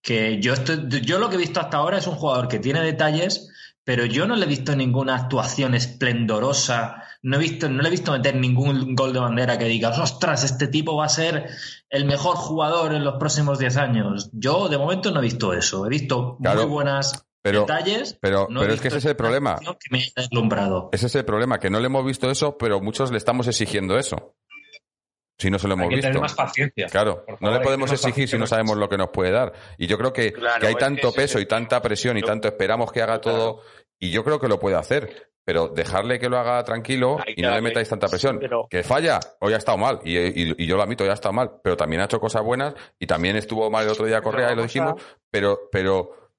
que 0.00 0.40
yo, 0.40 0.54
estoy, 0.54 0.88
yo 1.02 1.18
lo 1.18 1.28
que 1.28 1.34
he 1.36 1.38
visto 1.38 1.60
hasta 1.60 1.76
ahora 1.76 1.98
es 1.98 2.06
un 2.06 2.14
jugador 2.16 2.48
que 2.48 2.58
tiene 2.58 2.80
detalles, 2.80 3.50
pero 3.84 4.06
yo 4.06 4.26
no 4.26 4.34
le 4.34 4.46
he 4.46 4.48
visto 4.48 4.74
ninguna 4.74 5.14
actuación 5.16 5.74
esplendorosa, 5.74 7.02
no, 7.24 7.36
he 7.36 7.40
visto, 7.40 7.68
no 7.68 7.82
le 7.82 7.88
he 7.88 7.90
visto 7.90 8.12
meter 8.12 8.36
ningún 8.36 8.94
gol 8.94 9.12
de 9.12 9.18
bandera 9.18 9.58
que 9.58 9.64
digas, 9.64 9.98
ostras, 9.98 10.44
este 10.44 10.68
tipo 10.68 10.94
va 10.96 11.06
a 11.06 11.08
ser 11.08 11.46
el 11.90 12.04
mejor 12.04 12.36
jugador 12.36 12.94
en 12.94 13.02
los 13.02 13.14
próximos 13.14 13.58
10 13.58 13.76
años. 13.78 14.30
Yo 14.32 14.68
de 14.68 14.78
momento 14.78 15.10
no 15.10 15.18
he 15.20 15.22
visto 15.22 15.52
eso, 15.52 15.86
he 15.86 15.88
visto 15.88 16.36
Claro, 16.40 16.62
muy 16.62 16.70
buenas 16.70 17.26
Pero, 17.42 17.60
detalles. 17.62 18.16
pero, 18.20 18.46
no 18.50 18.60
he 18.60 18.64
pero 18.64 18.74
es 18.74 18.80
que 18.80 18.88
visto 18.88 18.98
ese 18.98 19.08
es 19.08 19.10
el 19.10 19.16
problema. 19.16 19.58
que 19.58 19.88
me 19.90 19.98
haya 19.98 20.12
deslumbrado. 20.16 20.90
Ese 20.92 21.06
es 21.06 21.14
el 21.16 21.24
problema, 21.24 21.58
que 21.58 21.70
no 21.70 21.80
le 21.80 21.86
hemos 21.86 22.04
visto 22.04 22.30
eso, 22.30 22.56
pero 22.58 22.80
muchos 22.80 23.10
le 23.10 23.16
estamos 23.18 23.48
exigiendo 23.48 23.98
eso. 23.98 24.36
Si 25.36 25.50
no 25.50 25.58
se 25.58 25.66
lo 25.66 25.74
hemos 25.74 25.84
Hay 25.84 25.88
que 25.90 25.96
visto. 25.96 26.08
tener 26.08 26.20
más 26.22 26.34
paciencia. 26.34 26.86
Claro, 26.86 27.24
no 27.40 27.50
le 27.50 27.60
podemos 27.60 27.90
exigir 27.90 28.28
si 28.28 28.38
no 28.38 28.46
sabemos 28.46 28.76
lo 28.76 28.88
que 28.88 28.96
nos 28.96 29.08
puede 29.08 29.32
dar. 29.32 29.52
Y 29.78 29.88
yo 29.88 29.98
creo 29.98 30.12
que, 30.12 30.32
Claro, 30.32 30.60
que 30.60 30.66
hay 30.68 30.74
es 30.74 30.78
tanto 30.78 31.10
que 31.10 31.16
peso 31.22 31.38
es 31.38 31.44
y 31.44 31.48
tanta 31.48 31.82
presión 31.82 32.16
y 32.16 32.22
tanto 32.22 32.46
esperamos 32.48 32.92
que 32.92 33.02
haga 33.02 33.20
todo, 33.20 33.60
y 33.98 34.10
yo 34.12 34.22
creo 34.22 34.38
que 34.38 34.46
lo 34.48 34.60
puede 34.60 34.76
hacer. 34.76 35.32
Pero 35.44 35.68
dejarle 35.68 36.18
que 36.18 36.28
lo 36.28 36.38
haga 36.38 36.64
tranquilo 36.64 37.18
y 37.36 37.42
no 37.42 37.48
le 37.56 37.60
metáis 37.62 37.88
tanta 37.88 38.08
presión. 38.08 38.38
pero- 38.40 38.66
Que 38.70 38.82
falla, 38.82 39.20
hoy 39.40 39.52
ha 39.52 39.58
estado 39.58 39.76
mal, 39.78 40.00
y, 40.04 40.16
y- 40.18 40.54
y 40.56 40.66
yo 40.66 40.76
lo 40.76 40.82
admito, 40.82 41.04
ya 41.04 41.10
ha 41.10 41.14
estado 41.14 41.34
mal, 41.34 41.60
pero 41.62 41.76
también 41.76 42.00
ha 42.00 42.06
hecho 42.06 42.18
cosas 42.18 42.42
buenas 42.42 42.74
y 42.98 43.06
también 43.06 43.36
estuvo 43.36 43.70
mal 43.70 43.84
el 43.84 43.90
otro 43.90 44.06
día 44.06 44.22
Correa 44.22 44.52
y 44.52 44.56
lo 44.56 44.62
dijimos, 44.62 45.02
pero, 45.30 45.68
pero 45.70 46.30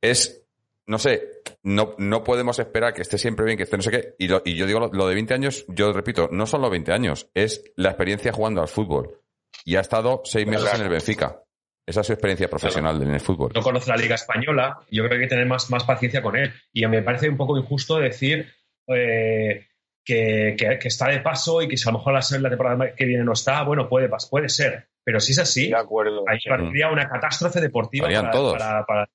es, 0.00 0.42
no 0.86 0.98
sé, 0.98 1.42
no, 1.62 1.94
no 1.98 2.24
podemos 2.24 2.58
esperar 2.58 2.92
que 2.94 3.02
esté 3.02 3.18
siempre 3.18 3.44
bien, 3.44 3.56
que 3.56 3.64
esté 3.64 3.76
no 3.76 3.82
sé 3.82 3.90
qué. 3.90 4.14
Y, 4.18 4.28
lo- 4.28 4.42
y 4.44 4.56
yo 4.56 4.66
digo, 4.66 4.80
lo, 4.80 4.88
lo 4.92 5.06
de 5.06 5.14
20 5.14 5.34
años, 5.34 5.64
yo 5.68 5.92
repito, 5.92 6.28
no 6.32 6.46
son 6.46 6.62
los 6.62 6.70
20 6.70 6.92
años, 6.92 7.28
es 7.34 7.62
la 7.76 7.90
experiencia 7.90 8.32
jugando 8.32 8.60
al 8.60 8.68
fútbol. 8.68 9.20
Y 9.64 9.76
ha 9.76 9.80
estado 9.80 10.22
seis 10.24 10.46
meses 10.46 10.64
en 10.80 10.82
el 10.86 10.88
Benfica. 10.90 11.42
Esa 11.86 12.00
es 12.02 12.06
su 12.06 12.12
experiencia 12.12 12.48
profesional 12.48 13.02
en 13.02 13.10
el 13.14 13.20
fútbol. 13.20 13.50
no 13.54 13.62
conoce 13.62 13.90
la 13.90 13.96
Liga 13.96 14.14
Española, 14.14 14.78
yo 14.90 15.02
creo 15.02 15.10
que 15.10 15.14
hay 15.16 15.22
que 15.22 15.28
tener 15.34 15.46
más, 15.46 15.70
más 15.70 15.84
paciencia 15.84 16.22
con 16.22 16.36
él. 16.36 16.52
Y 16.72 16.86
me 16.86 17.02
parece 17.02 17.28
un 17.28 17.36
poco 17.36 17.56
injusto 17.58 17.98
decir 17.98 18.46
eh, 18.86 19.66
que, 20.04 20.54
que- 20.58 20.78
que 20.78 20.88
está 20.88 21.08
de 21.08 21.20
paso 21.20 21.62
y 21.62 21.68
que 21.68 21.76
si 21.76 21.88
a 21.88 21.92
lo 21.92 21.98
mejor 21.98 22.12
la, 22.14 22.20
la 22.38 22.48
temporada 22.48 22.94
que 22.94 23.04
viene 23.04 23.24
no 23.24 23.32
está, 23.32 23.62
bueno, 23.62 23.88
puede, 23.88 24.08
pas- 24.10 24.28
puede 24.28 24.48
ser. 24.48 24.88
Pero 25.04 25.18
si 25.20 25.32
es 25.32 25.38
así, 25.38 25.68
De 25.70 25.76
acuerdo. 25.76 26.24
ahí 26.28 26.38
parecería 26.48 26.88
una 26.90 27.08
catástrofe 27.08 27.60
deportiva 27.60 28.06
para, 28.22 28.30
todos. 28.30 28.52
para- 28.58 28.84
para- 28.86 29.08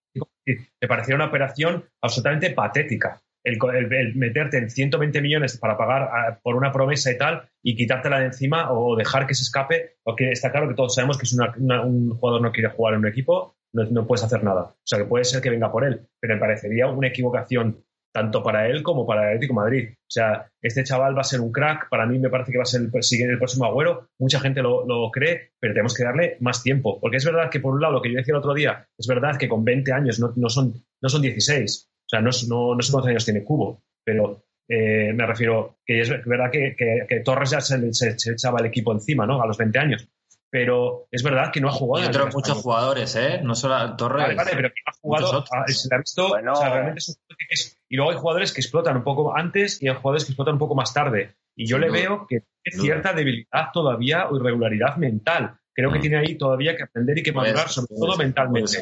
me 0.46 0.88
parecería 0.88 1.16
una 1.16 1.28
operación 1.28 1.86
absolutamente 2.02 2.52
patética. 2.52 3.22
El, 3.46 4.16
meterte 4.16 4.58
en 4.58 4.70
120 4.70 5.22
millones 5.22 5.58
para 5.58 5.78
pagar 5.78 6.02
a- 6.04 6.40
por 6.44 6.56
una 6.56 6.72
promesa 6.72 7.12
y 7.12 7.18
tal 7.18 7.48
y 7.64 7.76
quitártela 7.76 8.20
de 8.20 8.26
encima 8.26 8.72
o 8.74 8.96
dejar 8.98 9.28
que 9.28 9.36
se 9.36 9.44
escape, 9.44 9.98
porque 10.04 10.32
está 10.32 10.52
claro 10.52 10.68
que 10.68 10.74
todos 10.76 10.96
sabemos 10.96 11.18
que 11.18 11.26
si 11.26 11.36
una- 11.36 11.54
una- 11.58 11.82
un 11.84 12.10
jugador 12.10 12.42
no 12.42 12.52
quiere 12.52 12.70
jugar 12.70 12.96
en 12.96 13.02
un 13.02 13.08
equipo, 13.08 13.56
no, 13.74 13.84
no 13.86 14.08
puedes 14.08 14.24
hacer 14.26 14.44
nada. 14.44 14.62
O 14.64 14.76
sea, 14.84 15.00
que 15.00 15.06
puede 15.06 15.24
ser 15.26 15.42
que 15.42 15.50
venga 15.50 15.72
por 15.72 15.86
él, 15.86 16.08
pero 16.20 16.34
me 16.34 16.40
parecería 16.40 16.88
una 16.88 17.08
equivocación 17.10 17.84
tanto 18.14 18.42
para 18.42 18.68
él 18.70 18.82
como 18.82 19.06
para 19.06 19.24
el 19.24 19.28
Atlético 19.36 19.54
Madrid. 19.56 19.90
O 19.92 20.10
sea, 20.10 20.50
este 20.62 20.86
chaval 20.86 21.18
va 21.18 21.20
a 21.22 21.26
ser 21.26 21.42
un 21.42 21.52
crack, 21.52 21.90
para 21.90 22.06
mí 22.06 22.18
me 22.18 22.30
parece 22.30 22.52
que 22.54 22.58
va 22.58 22.62
a 22.64 22.66
ser 22.66 22.82
el, 22.82 23.04
siguiente- 23.04 23.34
el 23.34 23.38
próximo 23.40 23.66
agüero, 23.66 24.08
mucha 24.18 24.40
gente 24.40 24.62
lo, 24.62 24.86
lo 24.88 25.12
cree, 25.12 25.52
pero 25.60 25.74
tenemos 25.74 25.94
que 25.94 26.06
darle 26.06 26.38
más 26.40 26.64
tiempo, 26.64 26.98
porque 27.02 27.18
es 27.18 27.26
verdad 27.26 27.50
que 27.50 27.60
por 27.60 27.74
un 27.74 27.82
lado, 27.82 27.94
lo 27.96 28.02
que 28.02 28.10
yo 28.12 28.16
decía 28.18 28.32
el 28.32 28.40
otro 28.40 28.54
día, 28.54 28.88
es 28.98 29.06
verdad 29.06 29.38
que 29.38 29.50
con 29.50 29.66
20 29.66 29.92
años 29.92 30.18
no, 30.22 30.32
no 30.38 30.48
son, 30.48 30.74
no 31.02 31.10
son 31.10 31.22
16, 31.22 31.92
o 32.06 32.10
sea, 32.10 32.22
no, 32.22 32.30
es- 32.30 32.48
no, 32.48 32.76
no 32.76 32.82
sé 32.82 32.92
cuántos 32.92 33.10
años 33.10 33.26
tiene 33.26 33.44
Cubo, 33.44 33.82
pero 34.04 34.44
eh, 34.68 35.12
me 35.14 35.26
refiero 35.26 35.78
que 35.86 36.02
es 36.02 36.10
verdad 36.26 36.50
que, 36.52 36.76
que- 36.78 37.06
que 37.08 37.20
Torres 37.22 37.52
ya 37.52 37.62
se, 37.62 37.94
se- 37.94 38.18
se 38.18 38.32
echaba 38.32 38.60
el 38.60 38.66
equipo 38.68 38.92
encima, 38.92 39.26
¿no? 39.26 39.42
A 39.42 39.46
los 39.48 39.58
20 39.58 39.78
años. 39.80 40.08
Pero 40.50 41.08
es 41.12 41.22
verdad 41.22 41.52
que 41.52 41.60
no 41.60 41.70
ha 41.70 41.74
Y 41.74 41.78
jugado. 41.78 42.04
la 42.06 42.10
otros 42.10 42.34
muchos 42.34 42.58
jugadores, 42.62 43.16
¿eh? 43.16 43.42
No 43.44 43.56
solo 43.56 43.96
Torres. 43.98 44.24
Vale, 44.24 44.36
vale, 44.36 44.52
pero 44.56 44.70
que 44.70 44.76
ha 44.86 44.94
jugado, 45.02 45.44
ah, 45.52 45.64
se 45.68 45.90
le 45.90 45.96
ha 45.96 46.00
visto, 46.00 46.30
Bueno. 46.30 46.54
o 46.54 46.56
sea, 46.56 46.70
realmente 46.70 47.00
es 47.00 47.10
un 47.10 47.16
jugador 47.16 47.38
que 47.38 47.54
es- 47.54 47.78
y 47.90 47.96
luego 47.98 48.12
hay 48.12 48.18
jugadores 48.18 48.54
que 48.54 48.62
explotan 48.62 48.96
un 48.98 49.04
poco 49.04 49.36
antes 49.36 49.82
y 49.84 49.88
hay 49.90 49.96
jugadores 49.96 50.24
que 50.26 50.32
explotan 50.32 50.54
un 50.54 50.60
poco 50.60 50.76
más 50.76 50.94
tarde. 50.94 51.36
Y 51.58 51.68
yo 51.68 51.78
le 51.78 51.90
veo 51.90 52.26
que 52.28 52.42
tiene 52.64 52.82
cierta 52.84 53.12
debilidad 53.14 53.72
todavía 53.74 54.30
o 54.30 54.38
irregularidad 54.38 54.96
mental. 54.98 55.58
Creo 55.74 55.92
que 55.92 55.98
Mm. 56.00 56.02
tiene 56.02 56.18
ahí 56.18 56.38
todavía 56.38 56.76
que 56.78 56.84
aprender 56.84 57.18
y 57.18 57.24
que 57.24 57.34
madurar, 57.34 57.68
sobre 57.70 57.88
todo 57.96 58.16
mentalmente. 58.18 58.82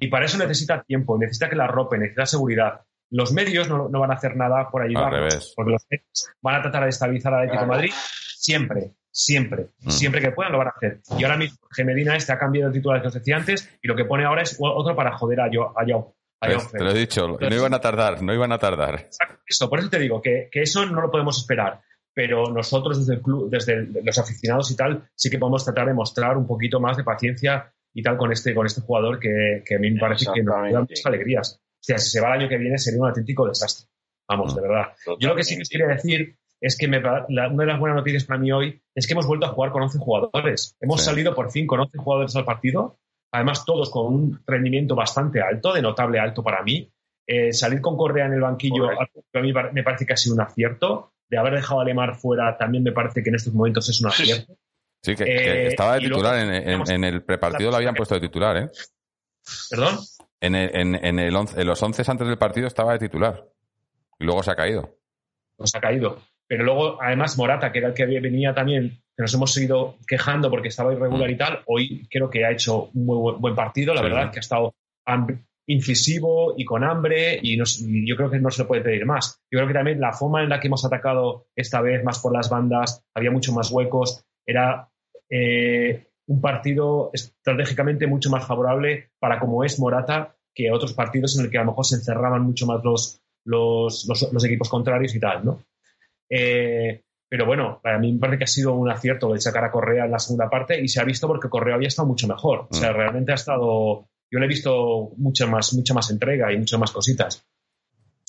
Y 0.00 0.08
para 0.08 0.26
eso 0.26 0.38
necesita 0.38 0.82
tiempo, 0.82 1.18
necesita 1.18 1.48
que 1.48 1.56
la 1.56 1.66
rope, 1.66 1.98
necesita 1.98 2.26
seguridad. 2.26 2.80
Los 3.10 3.32
medios 3.32 3.68
no, 3.68 3.88
no 3.88 4.00
van 4.00 4.10
a 4.10 4.14
hacer 4.14 4.36
nada 4.36 4.68
por 4.70 4.82
ayudarnos, 4.82 5.52
porque 5.56 5.72
los 5.72 5.86
medios 5.90 6.26
van 6.42 6.56
a 6.56 6.62
tratar 6.62 6.84
de 6.84 6.90
estabilizar 6.90 7.32
al 7.34 7.40
Atlético 7.40 7.62
de. 7.62 7.68
Madrid 7.68 7.90
siempre, 8.36 8.92
siempre, 9.10 9.68
Mm. 9.80 9.90
siempre 9.90 10.20
que 10.20 10.30
puedan 10.32 10.52
lo 10.52 10.58
van 10.58 10.68
a 10.68 10.70
hacer. 10.76 11.00
Y 11.18 11.24
ahora 11.24 11.36
mismo 11.36 11.58
G. 11.76 11.84
Medina 11.84 12.16
este 12.16 12.32
ha 12.32 12.38
cambiado 12.38 12.68
el 12.68 12.74
titular 12.74 13.00
que 13.00 13.08
os 13.08 13.14
decía 13.14 13.36
antes 13.36 13.68
y 13.82 13.88
lo 13.88 13.96
que 13.96 14.04
pone 14.04 14.24
ahora 14.24 14.42
es 14.42 14.56
otro 14.60 14.94
para 14.94 15.16
joder 15.16 15.40
a, 15.40 15.50
Yo- 15.50 15.74
a 15.76 15.82
a 16.40 16.48
¿Ves? 16.48 16.62
John 16.62 16.72
Te 16.72 16.84
lo 16.84 16.90
he 16.90 16.94
dicho, 16.94 17.26
no 17.26 17.54
iban 17.56 17.74
a 17.74 17.80
tardar, 17.80 18.22
no 18.22 18.32
iban 18.32 18.52
a 18.52 18.58
tardar. 18.58 19.08
Eso, 19.46 19.68
por 19.68 19.80
eso 19.80 19.90
te 19.90 19.98
digo 19.98 20.22
que, 20.22 20.48
que 20.52 20.62
eso 20.62 20.86
no 20.86 21.00
lo 21.00 21.10
podemos 21.10 21.36
esperar. 21.38 21.80
Pero 22.14 22.44
nosotros 22.52 22.98
desde 22.98 23.14
el 23.14 23.22
club, 23.22 23.48
desde 23.50 23.72
el- 23.74 23.92
los 24.04 24.18
aficionados 24.18 24.70
y 24.70 24.76
tal, 24.76 25.08
sí 25.16 25.30
que 25.30 25.38
podemos 25.38 25.64
tratar 25.64 25.86
de 25.86 25.94
mostrar 25.94 26.36
un 26.36 26.46
poquito 26.46 26.78
más 26.78 26.96
de 26.96 27.02
paciencia 27.04 27.72
y 27.94 28.02
tal 28.02 28.16
con 28.16 28.30
este, 28.32 28.54
con 28.54 28.66
este 28.66 28.80
jugador 28.80 29.18
que, 29.18 29.62
que 29.64 29.76
a 29.76 29.78
mí 29.78 29.90
me 29.90 30.00
parece 30.00 30.26
que 30.34 30.42
nos 30.42 30.54
da 30.72 30.80
muchas 30.80 31.06
alegrías. 31.06 31.60
O 31.60 31.82
sea, 31.82 31.98
si 31.98 32.10
se 32.10 32.20
va 32.20 32.28
el 32.34 32.40
año 32.40 32.48
que 32.48 32.58
viene 32.58 32.78
sería 32.78 33.00
un 33.00 33.08
auténtico 33.08 33.46
desastre. 33.46 33.88
Vamos, 34.28 34.54
de 34.54 34.62
verdad. 34.62 34.88
Yo 35.18 35.28
lo 35.28 35.36
que 35.36 35.42
sí 35.44 35.56
que 35.56 35.62
os 35.62 35.68
quería 35.68 35.86
decir 35.88 36.36
es 36.60 36.76
que 36.76 36.88
me 36.88 37.00
la- 37.00 37.24
una 37.48 37.62
de 37.64 37.66
las 37.66 37.78
buenas 37.80 37.96
noticias 37.96 38.24
para 38.24 38.38
mí 38.40 38.52
hoy 38.52 38.80
es 38.94 39.06
que 39.06 39.12
hemos 39.14 39.26
vuelto 39.26 39.46
a 39.46 39.50
jugar 39.50 39.70
con 39.70 39.82
11 39.82 39.98
jugadores. 39.98 40.76
Hemos 40.80 41.00
Sí. 41.00 41.06
salido 41.06 41.34
por 41.34 41.50
fin 41.50 41.66
con 41.66 41.80
11 41.80 41.96
jugadores 41.98 42.34
al 42.36 42.44
partido, 42.44 42.98
además 43.32 43.64
todos 43.64 43.90
con 43.90 44.06
un 44.12 44.40
rendimiento 44.46 44.94
bastante 44.94 45.40
alto, 45.40 45.72
de 45.72 45.82
notable 45.82 46.18
alto 46.18 46.42
para 46.42 46.62
mí. 46.62 46.90
Eh, 47.26 47.52
salir 47.52 47.80
con 47.80 47.96
Correa 47.96 48.26
en 48.26 48.32
el 48.32 48.40
banquillo 48.40 48.88
Correcto. 48.88 49.20
a 49.34 49.40
mí 49.40 49.52
me 49.72 49.82
parece 49.82 50.04
que 50.06 50.12
ha 50.14 50.16
sido 50.16 50.34
un 50.34 50.40
acierto. 50.40 51.12
De 51.30 51.36
haber 51.38 51.54
dejado 51.54 51.80
a 51.80 51.84
Lemar 51.84 52.16
fuera 52.16 52.56
también 52.56 52.82
me 52.82 52.92
parece 52.92 53.22
que 53.22 53.28
en 53.28 53.34
estos 53.36 53.52
momentos 53.54 53.88
es 53.88 54.00
un 54.00 54.08
acierto. 54.08 54.54
Sí, 55.02 55.14
que, 55.14 55.24
que 55.24 55.32
Eh, 55.32 55.66
estaba 55.68 55.94
de 55.94 56.00
luego 56.02 56.16
titular 56.16 56.38
en, 56.38 56.52
en- 56.68 56.90
en 56.90 57.04
el 57.04 57.22
prepartido, 57.22 57.70
lo 57.70 57.76
habían 57.76 57.94
puesto 57.94 58.14
de 58.16 58.20
titular, 58.22 58.56
¿eh? 58.56 58.68
¿Perdón? 59.70 59.98
En, 60.40 60.54
el- 60.54 60.70
en, 60.76 60.94
en 61.04 61.18
el 61.18 61.34
once- 61.36 61.60
en 61.60 61.66
los 61.66 61.82
11 61.82 62.02
antes 62.10 62.26
del 62.26 62.38
partido 62.38 62.66
estaba 62.66 62.92
de 62.92 62.98
titular. 62.98 63.44
Y 64.18 64.24
luego 64.24 64.42
se 64.42 64.50
ha 64.50 64.56
caído. 64.56 64.96
nos 65.58 65.74
ha 65.74 65.80
caído. 65.80 66.18
Pero 66.46 66.64
luego, 66.64 67.02
además, 67.02 67.36
Morata, 67.36 67.70
que 67.72 67.78
era 67.80 67.88
el 67.88 67.94
que 67.94 68.06
venía 68.06 68.54
también, 68.54 69.02
que 69.16 69.22
nos 69.22 69.34
hemos 69.34 69.56
ido 69.58 69.96
quejando 70.06 70.48
porque 70.50 70.68
estaba 70.68 70.92
irregular 70.92 71.28
y 71.30 71.36
tal, 71.36 71.62
hoy 71.66 72.06
creo 72.10 72.30
que 72.30 72.44
ha 72.44 72.52
hecho 72.52 72.90
un 72.94 73.04
muy 73.06 73.36
buen, 73.38 73.54
partido. 73.56 73.92
La 73.92 74.00
Sí. 74.00 74.04
verdad 74.04 74.24
es 74.26 74.30
que 74.30 74.38
ha 74.38 74.40
estado 74.40 74.74
incisivo 75.66 76.54
y 76.56 76.64
con 76.64 76.84
hambre 76.84 77.38
y, 77.42 77.56
nos- 77.56 77.80
y 77.80 78.06
yo 78.08 78.16
creo 78.16 78.30
que 78.30 78.38
no 78.38 78.50
se 78.50 78.62
le 78.62 78.68
puede 78.68 78.82
pedir 78.82 79.04
más. 79.04 79.40
Yo 79.50 79.58
creo 79.58 79.68
que 79.68 79.74
también 79.74 80.00
la 80.00 80.12
forma 80.12 80.42
en 80.42 80.48
la 80.48 80.58
que 80.60 80.68
hemos 80.68 80.84
atacado 80.84 81.46
esta 81.54 81.80
vez, 81.82 82.02
más 82.04 82.20
por 82.20 82.32
las 82.34 82.48
bandas, 82.48 83.04
había 83.14 83.30
mucho 83.30 83.52
más 83.52 83.70
huecos, 83.70 84.24
era 84.48 84.88
eh, 85.30 86.06
un 86.26 86.40
partido 86.40 87.10
estratégicamente 87.12 88.06
mucho 88.06 88.30
más 88.30 88.46
favorable 88.46 89.10
para 89.18 89.38
como 89.38 89.62
es 89.64 89.78
Morata 89.78 90.34
que 90.54 90.72
otros 90.72 90.92
partidos 90.94 91.38
en 91.38 91.44
el 91.44 91.50
que 91.50 91.58
a 91.58 91.62
lo 91.62 91.68
mejor 91.72 91.84
se 91.84 91.96
encerraban 91.96 92.42
mucho 92.42 92.66
más 92.66 92.82
los, 92.82 93.20
los, 93.44 94.06
los- 94.08 94.32
los 94.32 94.44
equipos 94.44 94.68
contrarios 94.68 95.14
y 95.14 95.20
tal, 95.20 95.44
¿no? 95.44 95.62
Eh, 96.30 97.02
pero 97.28 97.44
bueno, 97.46 97.78
para 97.82 97.98
mí 97.98 98.12
me 98.12 98.18
parece 98.18 98.38
que 98.38 98.44
ha 98.44 98.48
sido 98.48 98.74
un 98.74 98.90
acierto 98.90 99.34
el 99.34 99.40
sacar 99.40 99.64
a 99.64 99.70
Correa 99.70 100.06
en 100.06 100.10
la 100.10 100.18
segunda 100.18 100.48
parte 100.48 100.80
y 100.80 100.88
se 100.88 101.00
ha 101.00 101.04
visto 101.04 101.26
porque 101.26 101.48
Correa 101.50 101.74
había 101.74 101.88
estado 101.88 102.08
mucho 102.08 102.26
mejor. 102.26 102.66
O 102.70 102.74
sea, 102.74 102.90
Mm. 102.92 102.96
realmente 102.96 103.32
ha 103.32 103.36
estado. 103.36 104.08
Yo 104.30 104.38
le 104.38 104.46
he 104.46 104.48
visto 104.48 105.10
mucha 105.18 105.46
más, 105.46 105.74
mucha 105.74 105.92
más 105.94 106.10
entrega 106.10 106.50
y 106.52 106.58
muchas 106.58 106.80
más 106.80 106.90
cositas. 106.90 107.44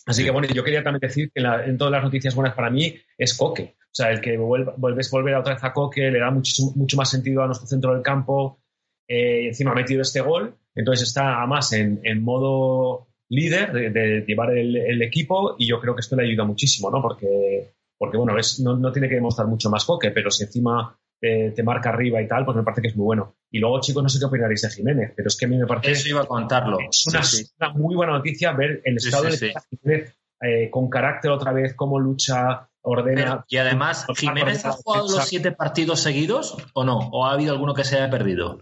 Así 0.06 0.24
que 0.24 0.32
bueno, 0.32 0.48
yo 0.54 0.64
quería 0.64 0.84
también 0.84 1.00
decir 1.02 1.32
que 1.34 1.40
en, 1.40 1.44
la- 1.44 1.66
en 1.66 1.78
todas 1.78 1.92
las 1.92 2.04
noticias 2.04 2.36
buenas 2.36 2.56
para 2.56 2.70
mí 2.70 2.96
es 3.18 3.34
Coque. 3.38 3.76
O 3.92 3.96
sea, 3.96 4.12
el 4.12 4.22
que 4.22 4.38
vuelva- 4.38 4.76
vuelves 4.78 5.10
volver 5.12 5.36
otra 5.36 5.56
vez 5.56 5.64
a 5.64 5.74
Coque 5.74 6.12
le 6.12 6.20
da 6.20 6.30
muchísimo- 6.32 6.72
mucho 6.76 6.96
más 6.98 7.10
sentido 7.10 7.42
a 7.44 7.48
nuestro 7.48 7.68
centro 7.68 7.94
del 7.94 8.04
campo. 8.04 8.60
Eh, 9.08 9.48
encima 9.48 9.72
ha 9.72 9.76
metido 9.76 10.02
este 10.04 10.22
gol, 10.22 10.56
entonces 10.76 11.08
está 11.08 11.44
más 11.48 11.74
en, 11.74 12.00
en 12.04 12.24
modo 12.24 13.08
líder 13.30 13.72
de, 13.74 13.90
de 13.90 14.22
llevar 14.28 14.52
el, 14.56 14.76
el 14.78 15.02
equipo 15.02 15.56
y 15.58 15.68
yo 15.68 15.80
creo 15.80 15.96
que 15.96 16.02
esto 16.02 16.16
le 16.16 16.24
ayuda 16.28 16.44
muchísimo, 16.46 16.92
¿no? 16.92 17.02
Porque, 17.02 17.74
porque 17.98 18.18
bueno, 18.18 18.38
es- 18.38 18.60
no, 18.60 18.78
no 18.78 18.92
tiene 18.92 19.10
que 19.10 19.16
demostrar 19.16 19.48
mucho 19.48 19.70
más 19.72 19.86
Coque, 19.86 20.12
pero 20.12 20.30
si 20.30 20.44
encima 20.44 20.96
eh, 21.22 21.52
te 21.56 21.64
marca 21.64 21.90
arriba 21.90 22.22
y 22.22 22.28
tal, 22.28 22.46
pues 22.46 22.56
me 22.56 22.64
parece 22.64 22.82
que 22.84 22.88
es 22.90 22.96
muy 22.96 23.06
bueno. 23.06 23.36
Y 23.52 23.58
luego, 23.60 23.82
chicos, 23.82 24.02
no 24.04 24.08
sé 24.10 24.20
qué 24.20 24.26
opinaréis 24.26 24.62
de 24.62 24.70
Jiménez, 24.70 25.12
pero 25.16 25.28
es 25.28 25.36
que 25.36 25.46
a 25.46 25.48
mí 25.50 25.58
me 25.58 25.66
parece 25.66 25.92
Eso 25.92 26.10
iba 26.10 26.22
a 26.22 26.26
contarlo. 26.26 26.78
es 26.80 27.06
una, 27.08 27.24
Sí, 27.24 27.44
sí. 27.44 27.52
una 27.60 27.74
muy 27.74 27.96
buena 27.96 28.14
noticia 28.14 28.54
ver 28.54 28.82
el 28.86 28.96
estado 28.98 29.30
sí, 29.32 29.48
de. 29.48 29.54
Jiménez 29.70 30.16
eh, 30.42 30.70
con 30.70 30.90
carácter 30.90 31.32
otra 31.32 31.52
vez, 31.52 31.74
cómo 31.74 32.00
lucha, 32.00 32.69
ordena. 32.82 33.22
Pero- 33.24 33.46
y 33.50 33.58
además, 33.58 34.06
¿Jiménez 34.16 34.66
ha 34.66 34.72
jugado 34.72 35.08
los 35.10 35.26
siete 35.28 35.52
partidos 35.52 36.00
seguidos 36.02 36.58
o 36.74 36.84
no? 36.84 36.98
¿O 37.12 37.26
ha 37.26 37.32
habido 37.34 37.52
alguno 37.54 37.74
que 37.74 37.84
se 37.84 37.98
haya 37.98 38.10
perdido? 38.10 38.60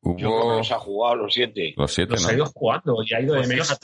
Yo 0.00 0.14
creo 0.14 0.40
que 0.52 0.56
los 0.58 0.72
ha 0.72 0.78
jugado 0.78 1.16
los 1.16 1.34
siete. 1.34 1.74
los 1.76 1.92
siete, 1.92 2.12
Los 2.12 2.22
¿no? 2.22 2.28
ha 2.28 2.32
ido 2.32 2.46
jugando 2.46 2.96
y 3.04 3.12
ha 3.14 3.20
ido 3.20 3.34
Pues 3.34 3.48
de 3.48 3.54
menos. 3.54 3.78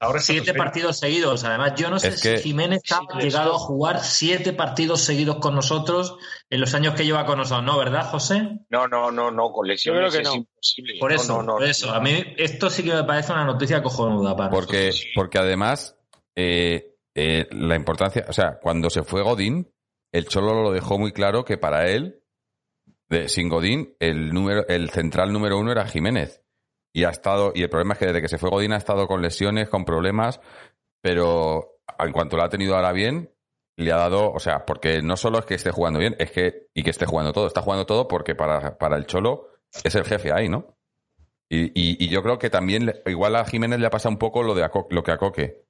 Ahora 0.00 0.20
Siete 0.20 0.54
partidos 0.54 0.98
seguidos. 0.98 1.44
Además, 1.44 1.74
yo 1.76 1.90
no 1.90 1.98
sé 2.00 2.08
Es 2.08 2.22
que- 2.22 2.38
si 2.38 2.44
Jiménez 2.48 2.80
ha 2.90 2.98
Sí, 3.00 3.18
llegado 3.26 3.54
a 3.54 3.58
jugar 3.58 4.00
siete 4.00 4.54
partidos 4.54 5.02
seguidos 5.02 5.36
con 5.36 5.54
nosotros 5.54 6.16
en 6.48 6.58
los 6.60 6.72
años 6.74 6.94
que 6.94 7.04
lleva 7.04 7.26
con 7.26 7.36
nosotros, 7.38 7.64
¿no? 7.64 7.78
¿Verdad, 7.78 8.10
José? 8.10 8.60
No, 8.70 8.88
no, 8.88 9.12
no, 9.12 9.30
no, 9.30 9.52
con 9.52 9.68
lesiones 9.68 10.00
Yo 10.00 10.08
creo 10.08 10.10
que 10.10 10.28
es 10.28 10.34
no. 10.34 10.34
imposible. 10.36 10.94
Por 10.98 11.12
eso, 11.12 11.36
no, 11.36 11.42
no, 11.42 11.52
por 11.58 11.64
eso. 11.64 11.92
A 11.92 12.00
mí 12.00 12.24
esto 12.38 12.70
sí 12.70 12.82
que 12.82 12.94
me 12.94 13.04
parece 13.04 13.32
una 13.32 13.44
noticia 13.44 13.82
cojonuda 13.82 14.34
para 14.34 14.50
Porque, 14.50 14.86
nosotros. 14.86 15.10
porque 15.14 15.38
además, 15.38 15.96
eh, 16.34 16.91
eh, 17.14 17.46
la 17.52 17.76
importancia, 17.76 18.24
o 18.28 18.32
sea, 18.32 18.58
cuando 18.60 18.90
se 18.90 19.02
fue 19.02 19.22
Godín, 19.22 19.72
el 20.12 20.26
Cholo 20.26 20.62
lo 20.62 20.72
dejó 20.72 20.98
muy 20.98 21.12
claro 21.12 21.44
que 21.44 21.58
para 21.58 21.86
él, 21.88 22.22
de, 23.08 23.28
sin 23.28 23.48
Godín, 23.48 23.94
el 24.00 24.30
número, 24.30 24.66
el 24.68 24.90
central 24.90 25.32
número 25.32 25.58
uno 25.58 25.72
era 25.72 25.86
Jiménez. 25.86 26.42
Y 26.94 27.04
ha 27.04 27.10
estado, 27.10 27.52
y 27.54 27.62
el 27.62 27.70
problema 27.70 27.94
es 27.94 27.98
que 27.98 28.06
desde 28.06 28.20
que 28.20 28.28
se 28.28 28.38
fue 28.38 28.50
Godín 28.50 28.72
ha 28.72 28.76
estado 28.76 29.06
con 29.06 29.22
lesiones, 29.22 29.68
con 29.70 29.84
problemas, 29.84 30.40
pero 31.02 31.78
en 31.98 32.12
cuanto 32.12 32.36
lo 32.36 32.42
ha 32.44 32.48
tenido 32.48 32.74
ahora 32.76 32.92
bien, 32.92 33.30
le 33.78 33.92
ha 33.92 33.96
dado, 33.96 34.30
o 34.30 34.38
sea, 34.38 34.66
porque 34.66 35.00
no 35.02 35.16
solo 35.16 35.38
es 35.38 35.46
que 35.46 35.54
esté 35.54 35.70
jugando 35.70 35.98
bien, 35.98 36.14
es 36.18 36.30
que, 36.30 36.68
y 36.74 36.82
que 36.82 36.90
esté 36.90 37.06
jugando 37.06 37.32
todo, 37.32 37.46
está 37.46 37.62
jugando 37.62 37.86
todo 37.86 38.08
porque 38.08 38.34
para, 38.34 38.76
para 38.76 38.96
el 38.96 39.06
Cholo 39.06 39.48
es 39.84 39.94
el 39.94 40.04
jefe 40.04 40.30
ahí, 40.32 40.48
¿no? 40.48 40.76
Y, 41.50 41.64
y- 41.68 42.02
y 42.04 42.08
yo 42.08 42.22
creo 42.22 42.38
que 42.38 42.50
también, 42.50 42.92
igual 43.06 43.36
a 43.36 43.44
Jiménez 43.44 43.78
le 43.80 43.86
ha 43.86 43.90
pasado 43.90 44.12
un 44.12 44.18
poco 44.18 44.42
lo, 44.42 44.54
de 44.54 44.68
lo 44.90 45.02
que 45.02 45.12
a 45.12 45.18
Coque. 45.18 45.61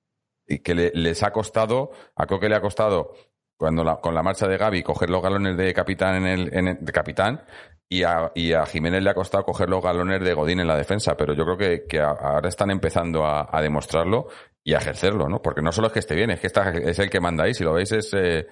Y 0.52 0.58
que 0.58 0.74
le- 0.74 0.92
les 0.94 1.22
ha 1.22 1.30
costado, 1.32 1.92
a 2.16 2.26
Coque 2.26 2.48
le 2.48 2.56
ha 2.56 2.60
costado, 2.60 3.14
cuando 3.56 3.82
la- 3.84 3.96
con 4.00 4.14
la 4.14 4.22
marcha 4.22 4.46
de 4.46 4.58
Gaby, 4.58 4.82
coger 4.82 5.08
los 5.08 5.22
galones 5.22 5.56
de 5.56 5.72
capitán 5.72 6.16
en 6.16 6.26
el, 6.26 6.54
en 6.54 6.68
el- 6.68 6.78
de 6.84 6.92
capitán, 6.92 7.42
y 7.88 8.02
a, 8.04 8.30
y 8.34 8.52
a 8.52 8.64
Jiménez 8.66 9.02
le 9.02 9.10
ha 9.10 9.14
costado 9.14 9.44
coger 9.44 9.68
los 9.68 9.82
galones 9.82 10.20
de 10.22 10.34
Godín 10.34 10.60
en 10.60 10.66
la 10.68 10.76
defensa. 10.76 11.14
Pero 11.16 11.34
yo 11.34 11.44
creo 11.44 11.86
que, 11.88 12.00
ahora 12.00 12.48
están 12.48 12.70
empezando 12.70 13.24
a, 13.24 13.48
a 13.50 13.60
demostrarlo 13.62 14.28
y 14.64 14.74
a 14.74 14.78
ejercerlo, 14.78 15.28
¿no? 15.28 15.40
Porque 15.42 15.60
no 15.62 15.72
solo 15.72 15.86
es 15.88 15.92
que 15.92 15.98
esté 16.00 16.14
bien, 16.14 16.30
es 16.30 16.40
que 16.40 16.46
está, 16.48 16.70
es 16.70 16.98
el 16.98 17.08
que 17.10 17.20
manda 17.20 17.44
ahí, 17.44 17.54
si 17.54 17.64
lo 17.64 17.72
veis 17.74 17.92
es, 17.92 18.12
eh, 18.14 18.46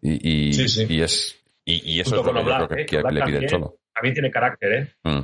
y, 0.00 0.48
y, 0.48 0.52
Sí, 0.54 0.68
sí. 0.68 0.86
y 0.88 1.02
es, 1.02 1.42
y, 1.64 2.00
eso 2.00 2.10
es 2.10 2.16
lo 2.16 2.22
con 2.24 2.34
que 2.34 2.40
yo 2.40 2.46
Oblak, 2.46 2.66
creo 2.68 2.76
que, 2.76 2.82
¿eh? 2.82 2.86
que 2.86 2.96
le 2.96 3.02
pide 3.02 3.18
el 3.18 3.24
también. 3.24 3.48
Cholo. 3.48 3.76
También 3.94 4.14
tiene 4.14 4.30
carácter, 4.30 4.72
¿eh? 4.72 4.94
Mm. 5.04 5.20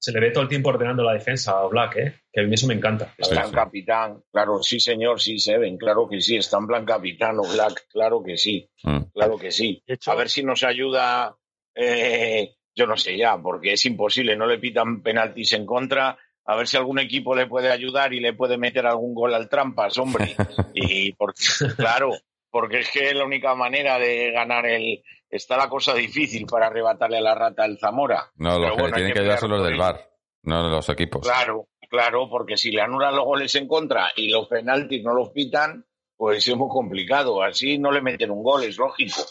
Se 0.00 0.12
le 0.12 0.20
ve 0.20 0.30
todo 0.30 0.44
el 0.44 0.48
tiempo 0.48 0.68
ordenando 0.70 1.02
la 1.02 1.14
defensa 1.14 1.58
a 1.58 1.66
Black, 1.66 1.96
¿eh? 1.96 2.14
Que 2.32 2.40
a 2.40 2.44
mí 2.44 2.54
eso 2.54 2.66
me 2.68 2.74
encanta. 2.74 3.12
la 3.18 3.24
Sí, 3.26 3.34
en 3.34 3.50
capitán, 3.52 4.22
claro, 4.32 4.62
sí 4.62 4.78
señor, 4.78 5.20
sí 5.20 5.38
Seven, 5.38 5.76
claro 5.76 6.08
que 6.08 6.20
sí, 6.20 6.36
está 6.36 6.58
en 6.58 6.66
plan 6.68 6.84
capitán 6.84 7.36
o 7.38 7.42
Black, 7.52 7.86
claro 7.90 8.22
que 8.22 8.36
sí, 8.36 8.68
Mm. 8.84 8.98
claro 9.12 9.36
que 9.36 9.50
sí. 9.50 9.82
A 10.06 10.14
ver 10.14 10.28
si 10.28 10.44
nos 10.44 10.62
ayuda, 10.62 11.34
eh, 11.74 12.54
yo 12.76 12.86
no 12.86 12.96
sé 12.96 13.16
ya, 13.18 13.36
porque 13.38 13.72
es 13.72 13.84
imposible, 13.86 14.36
no 14.36 14.46
le 14.46 14.58
pitan 14.58 15.02
penaltis 15.02 15.52
en 15.54 15.66
contra, 15.66 16.16
a 16.44 16.56
ver 16.56 16.66
si 16.68 16.76
algún 16.76 16.98
equipo 17.00 17.34
le 17.34 17.46
puede 17.46 17.70
ayudar 17.70 18.14
y 18.14 18.20
le 18.20 18.32
puede 18.34 18.56
meter 18.56 18.86
algún 18.86 19.14
gol 19.14 19.34
al 19.34 19.48
trampas, 19.48 19.98
hombre. 19.98 20.34
Y 20.74 21.12
porque, 21.14 21.42
claro, 21.76 22.12
porque 22.50 22.78
es 22.80 22.90
que 22.90 23.08
es 23.08 23.14
la 23.14 23.24
única 23.24 23.54
manera 23.56 23.98
de 23.98 24.30
ganar 24.30 24.64
el... 24.66 25.02
Está 25.30 25.56
la 25.56 25.68
cosa 25.68 25.94
difícil 25.94 26.46
para 26.46 26.68
arrebatarle 26.68 27.18
a 27.18 27.22
la 27.22 27.34
rata 27.34 27.64
el 27.64 27.78
Zamora. 27.78 28.30
No, 28.36 28.58
los 28.58 28.60
Pero 28.60 28.74
que 28.74 28.80
bueno, 28.82 28.94
tienen 28.94 29.12
que 29.12 29.20
ayudar 29.20 29.38
son 29.38 29.50
los 29.50 29.64
del 29.64 29.76
bar, 29.76 30.10
no 30.42 30.68
los 30.68 30.88
equipos. 30.88 31.26
Claro, 31.26 31.68
claro, 31.90 32.28
porque 32.30 32.56
si 32.56 32.70
le 32.70 32.80
anulan 32.80 33.14
los 33.14 33.24
goles 33.24 33.54
en 33.54 33.68
contra 33.68 34.10
y 34.16 34.30
los 34.30 34.48
penaltis 34.48 35.02
no 35.04 35.12
los 35.12 35.30
pitan, 35.30 35.84
pues 36.16 36.48
es 36.48 36.56
muy 36.56 36.68
complicado. 36.68 37.42
Así 37.42 37.78
no 37.78 37.92
le 37.92 38.00
meten 38.00 38.30
un 38.30 38.42
gol, 38.42 38.64
es 38.64 38.76
lógico. 38.76 39.22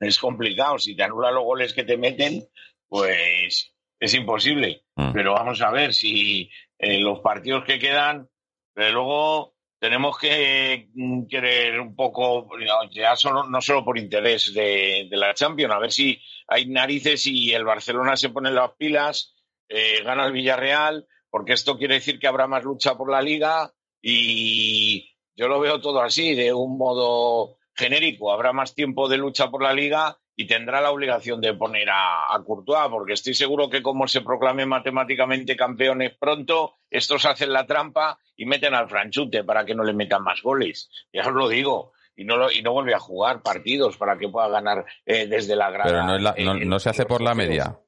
Es 0.00 0.18
complicado. 0.18 0.78
Si 0.78 0.96
te 0.96 1.04
anulan 1.04 1.34
los 1.34 1.44
goles 1.44 1.72
que 1.72 1.84
te 1.84 1.96
meten, 1.96 2.46
pues 2.88 3.74
es 3.98 4.14
imposible. 4.14 4.84
Mm. 4.96 5.12
Pero 5.12 5.32
vamos 5.32 5.62
a 5.62 5.70
ver 5.70 5.94
si 5.94 6.50
eh, 6.78 6.98
los 6.98 7.20
partidos 7.20 7.64
que 7.64 7.78
quedan, 7.78 8.28
desde 8.74 8.92
luego 8.92 9.53
tenemos 9.84 10.16
que 10.16 10.88
mm, 10.94 11.26
querer 11.26 11.78
un 11.78 11.94
poco, 11.94 12.48
ya 12.90 13.14
solo, 13.16 13.44
no 13.44 13.60
solo 13.60 13.84
por 13.84 13.98
interés 13.98 14.54
de, 14.54 15.06
la 15.10 15.34
Champions, 15.34 15.74
a 15.74 15.78
ver 15.78 15.92
si 15.92 16.18
hay 16.48 16.64
narices 16.64 17.26
y 17.26 17.52
el 17.52 17.66
Barcelona 17.66 18.16
se 18.16 18.30
pone 18.30 18.50
las 18.50 18.70
pilas, 18.78 19.34
eh, 19.68 20.02
gana 20.02 20.24
el 20.24 20.32
Villarreal, 20.32 21.06
porque 21.28 21.52
esto 21.52 21.76
quiere 21.76 21.96
decir 21.96 22.18
que 22.18 22.26
habrá 22.26 22.46
más 22.46 22.64
lucha 22.64 22.96
por 22.96 23.10
la 23.10 23.20
liga 23.20 23.74
y 24.00 25.06
yo 25.36 25.48
lo 25.48 25.60
veo 25.60 25.82
todo 25.82 26.00
así, 26.00 26.34
de 26.34 26.54
un 26.54 26.78
modo 26.78 27.58
genérico. 27.74 28.32
Habrá 28.32 28.54
más 28.54 28.74
tiempo 28.74 29.06
de 29.06 29.18
lucha 29.18 29.50
por 29.50 29.62
la 29.62 29.74
liga 29.74 30.18
y 30.36 30.46
tendrá 30.46 30.80
la 30.80 30.90
obligación 30.90 31.40
de 31.40 31.54
poner 31.54 31.88
a, 31.90 32.34
a 32.34 32.42
Courtois, 32.42 32.88
porque 32.90 33.12
estoy 33.12 33.34
seguro 33.34 33.70
que 33.70 33.82
como 33.82 34.08
se 34.08 34.20
proclamen 34.22 34.68
matemáticamente 34.68 35.56
campeones 35.56 36.14
pronto, 36.18 36.74
estos 36.90 37.24
hacen 37.26 37.52
la 37.52 37.66
trampa 37.66 38.18
y 38.36 38.46
meten 38.46 38.74
al 38.74 38.88
franchute 38.88 39.44
para 39.44 39.64
que 39.64 39.74
no 39.74 39.84
le 39.84 39.92
metan 39.92 40.22
más 40.24 40.42
goles. 40.42 40.90
Ya 41.12 41.22
os 41.22 41.32
lo 41.32 41.48
digo. 41.48 41.92
Y 42.16 42.24
no, 42.24 42.36
lo- 42.36 42.50
y 42.52 42.62
no 42.62 42.72
vuelve 42.72 42.94
a 42.94 43.00
jugar 43.00 43.42
partidos 43.42 43.96
para 43.96 44.16
que 44.18 44.28
pueda 44.28 44.48
ganar 44.48 44.84
eh, 45.04 45.26
desde 45.26 45.56
la 45.56 45.70
grada. 45.70 45.90
Pero 45.90 46.04
no, 46.04 46.16
es 46.16 46.22
la- 46.22 46.34
no, 46.38 46.54
eh, 46.60 46.64
no 46.64 46.78
se 46.78 46.90
hace 46.90 47.06
por 47.06 47.20
la 47.20 47.34
media. 47.34 47.78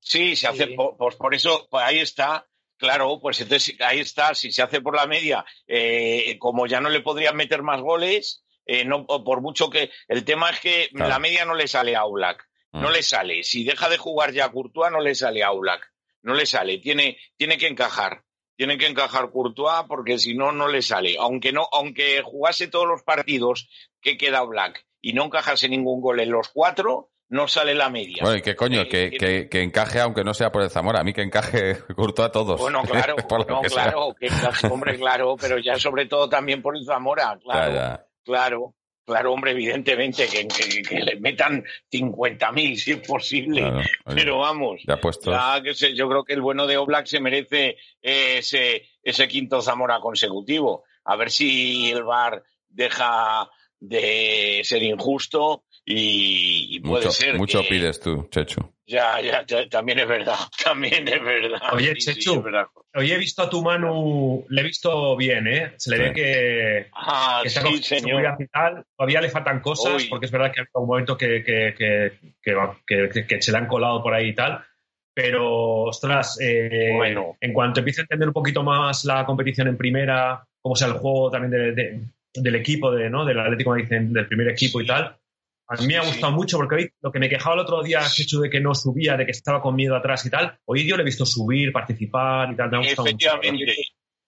Sí, 0.00 0.36
se 0.36 0.46
hace, 0.48 0.66
Sí. 0.66 0.74
po- 0.74 0.96
pues 0.96 1.16
por 1.16 1.34
eso, 1.34 1.66
pues 1.70 1.84
ahí 1.84 1.98
está. 1.98 2.46
Claro, 2.76 3.18
pues 3.20 3.40
entonces 3.40 3.76
ahí 3.80 4.00
está, 4.00 4.34
si 4.34 4.50
se 4.52 4.60
hace 4.62 4.80
por 4.80 4.96
la 4.96 5.06
media, 5.06 5.44
eh, 5.66 6.36
como 6.38 6.66
ya 6.66 6.80
no 6.80 6.88
le 6.90 7.00
podrían 7.00 7.36
meter 7.36 7.62
más 7.62 7.80
goles, 7.80 8.43
eh, 8.66 8.84
no, 8.84 9.06
por 9.06 9.40
mucho 9.40 9.68
que. 9.70 9.90
El 10.08 10.24
tema 10.24 10.50
es 10.50 10.60
que 10.60 10.88
Claro. 10.92 11.10
la 11.10 11.18
media 11.18 11.44
no 11.44 11.54
le 11.54 11.68
sale 11.68 11.94
a 11.96 12.04
Oblak. 12.04 12.46
No 12.72 12.88
Mm. 12.88 12.92
le 12.92 13.02
sale. 13.02 13.42
Si 13.44 13.62
deja 13.64 13.88
de 13.88 13.98
jugar 13.98 14.32
ya 14.32 14.50
Courtois, 14.50 14.90
no 14.90 15.00
le 15.00 15.14
sale 15.14 15.42
a 15.44 15.52
Oblak. 15.52 15.92
No 16.22 16.34
le 16.34 16.46
sale. 16.46 16.78
Tiene, 16.78 17.18
tiene 17.36 17.56
que 17.58 17.68
encajar. 17.68 18.22
Tiene 18.56 18.78
que 18.78 18.86
encajar 18.86 19.30
Courtois 19.30 19.84
porque 19.88 20.18
si 20.18 20.34
no, 20.34 20.50
no 20.52 20.68
le 20.68 20.80
sale. 20.82 21.16
Aunque 21.18 21.52
no, 21.52 21.68
aunque 21.72 22.22
jugase 22.22 22.68
todos 22.68 22.86
los 22.86 23.02
partidos 23.02 23.68
que 24.00 24.16
queda 24.16 24.42
Oblak 24.42 24.84
y 25.00 25.12
no 25.12 25.24
encajase 25.24 25.68
ningún 25.68 26.00
gol 26.00 26.20
en 26.20 26.30
los 26.30 26.48
cuatro, 26.48 27.10
no 27.28 27.48
sale 27.48 27.74
la 27.74 27.90
media. 27.90 28.18
Bueno, 28.22 28.36
y 28.38 28.42
qué 28.42 28.54
coño, 28.54 28.82
Eh, 28.82 28.88
que, 28.88 29.04
eh, 29.06 29.10
que, 29.18 29.48
que 29.48 29.62
encaje 29.62 30.00
aunque 30.00 30.24
no 30.24 30.34
sea 30.34 30.50
por 30.52 30.62
el 30.62 30.70
Zamora. 30.70 31.00
A 31.00 31.04
mí 31.04 31.12
que 31.12 31.22
encaje 31.22 31.76
Curto 31.96 32.22
a 32.22 32.30
todos. 32.32 32.60
Bueno, 32.60 32.82
claro, 32.82 33.16
no, 33.48 33.60
que 33.62 33.68
claro, 33.68 34.14
que, 34.18 34.28
hombre, 34.70 34.96
claro, 34.98 35.36
pero 35.40 35.58
ya 35.58 35.76
sobre 35.78 36.06
todo 36.06 36.28
también 36.28 36.62
por 36.62 36.76
el 36.76 36.84
Zamora, 36.84 37.38
claro. 37.42 37.72
Ya, 37.72 37.78
ya. 37.78 38.06
Claro, 38.24 38.74
claro, 39.06 39.32
hombre, 39.32 39.50
evidentemente, 39.52 40.26
que, 40.26 40.48
que- 40.48 40.82
que 40.82 41.00
le 41.00 41.20
metan 41.20 41.62
50.000 41.90 42.76
si 42.76 42.92
es 42.92 43.06
posible. 43.06 43.60
Claro, 43.60 43.78
oye, 43.78 44.14
Pero 44.16 44.38
vamos, 44.38 44.80
ya 44.86 44.96
puestos. 45.00 45.32
ya 45.34 45.62
que 45.62 45.74
sé, 45.74 45.94
yo 45.94 46.08
creo 46.08 46.24
que 46.24 46.32
el 46.32 46.40
bueno 46.40 46.66
de 46.66 46.76
Oblak 46.78 47.06
se 47.06 47.20
merece 47.20 47.76
eh, 48.02 48.38
ese, 48.38 48.88
ese 49.02 49.28
quinto 49.28 49.60
Zamora 49.62 50.00
consecutivo. 50.00 50.84
A 51.04 51.16
ver 51.16 51.30
si 51.30 51.90
el 51.90 52.02
VAR 52.02 52.42
deja 52.68 53.48
de 53.78 54.62
ser 54.64 54.82
injusto 54.82 55.64
y, 55.84 56.76
y 56.76 56.80
puede 56.80 57.04
Mucho, 57.04 57.10
ser. 57.12 57.36
mucho 57.36 57.60
que- 57.62 57.68
pides 57.68 58.00
tú, 58.00 58.26
Chechu. 58.30 58.73
Ya, 58.86 59.18
ya, 59.20 59.44
ya, 59.46 59.66
también 59.68 59.98
es 60.00 60.06
verdad, 60.08 60.36
también 60.64 61.08
es 61.08 61.22
verdad. 61.22 61.60
Oye, 61.72 61.94
Sí, 61.94 62.00
sí, 62.12 62.14
Chechu. 62.20 62.34
es 62.38 62.42
verdad. 62.44 62.66
Hoy 62.94 63.10
he 63.12 63.18
visto 63.18 63.42
a 63.42 63.48
tu 63.50 63.62
Manu, 63.62 64.44
le 64.50 64.60
he 64.60 64.64
visto 64.64 65.16
bien, 65.16 65.46
¿eh? 65.48 65.72
Se 65.78 65.90
le 65.90 65.96
Sí. 65.96 66.02
ve 66.02 66.12
que, 66.12 66.86
Ah, 66.92 67.40
que 67.42 67.48
está 67.48 67.62
sí, 67.62 67.66
con 67.66 67.82
señor. 67.82 68.08
seguridad 68.08 68.36
y 68.38 68.46
tal. 68.48 68.84
Todavía 68.96 69.20
le 69.22 69.30
faltan 69.30 69.60
cosas, 69.60 70.02
Uy. 70.02 70.08
porque 70.08 70.26
es 70.26 70.32
verdad 70.32 70.52
que 70.52 70.60
ha 70.60 70.62
habido 70.64 70.80
un 70.80 70.86
momento 70.86 71.16
que, 71.16 71.42
que, 71.42 71.74
que, 73.26 73.42
se 73.42 73.52
le 73.52 73.58
han 73.58 73.66
colado 73.66 74.02
por 74.02 74.12
ahí 74.14 74.28
y 74.28 74.34
tal. 74.34 74.62
Pero, 75.14 75.82
ostras, 75.84 76.38
eh, 76.40 76.90
Bueno. 76.94 77.36
en 77.40 77.52
cuanto 77.52 77.80
empiece 77.80 78.00
a 78.00 78.04
entender 78.04 78.28
un 78.28 78.34
poquito 78.34 78.62
más 78.62 79.04
la 79.04 79.24
competición 79.24 79.68
en 79.68 79.76
primera, 79.76 80.44
cómo 80.60 80.74
sea 80.76 80.88
el 80.88 80.94
juego 80.94 81.30
también 81.30 81.50
de- 81.52 81.72
de- 81.72 82.00
del 82.34 82.54
equipo, 82.56 82.90
de, 82.90 83.08
¿no? 83.08 83.24
del 83.24 83.38
Atlético 83.38 83.70
Madrid, 83.70 83.86
del 83.88 84.26
primer 84.26 84.48
equipo 84.48 84.78
Sí. 84.80 84.84
y 84.84 84.88
tal, 84.88 85.16
a 85.66 85.76
mí 85.76 85.86
me 85.86 85.96
ha 85.96 86.04
gustado 86.04 86.32
mucho 86.32 86.56
porque 86.58 86.74
hoy 86.74 86.90
lo 87.00 87.10
que 87.10 87.18
me 87.18 87.28
quejaba 87.28 87.54
el 87.54 87.62
otro 87.62 87.82
día, 87.82 88.02
Chechu, 88.06 88.40
de 88.40 88.50
que 88.50 88.60
no 88.60 88.74
subía, 88.74 89.16
de 89.16 89.24
que 89.24 89.32
estaba 89.32 89.62
con 89.62 89.74
miedo 89.74 89.96
atrás 89.96 90.24
y 90.26 90.30
tal, 90.30 90.58
hoy 90.64 90.86
yo 90.86 90.96
le 90.96 91.02
he 91.02 91.06
visto 91.06 91.24
subir, 91.24 91.72
participar 91.72 92.52
y 92.52 92.56
tal. 92.56 92.70
Me 92.70 92.76
ha 92.76 92.80
gustado 92.80 93.08
mucho. 93.10 93.28
Efectivamente, 93.28 93.74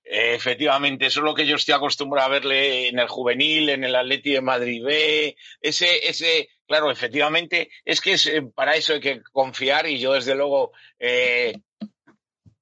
efectivamente, 0.03 1.07
eso 1.07 1.21
es 1.21 1.25
lo 1.25 1.35
que 1.35 1.47
yo 1.47 1.57
estoy 1.57 1.75
acostumbrado 1.75 2.29
a 2.29 2.33
verle 2.33 2.89
en 2.89 2.99
el 2.99 3.09
juvenil, 3.09 3.69
en 3.69 3.85
el 3.85 3.95
Atleti 3.95 4.33
de 4.33 4.41
Madrid 4.41 4.83
B, 4.83 5.37
ese, 5.61 6.09
ese, 6.09 6.49
claro, 6.67 6.91
efectivamente, 6.91 7.69
es 7.85 8.01
que 8.01 8.13
es, 8.13 8.27
eh, 8.27 8.43
para 8.55 8.77
eso 8.77 8.95
hay 8.95 9.01
que 9.01 9.21
confiar 9.33 9.87
y 9.87 9.99
yo 9.99 10.13
desde 10.13 10.35
luego 10.35 10.73
eh, 10.99 11.55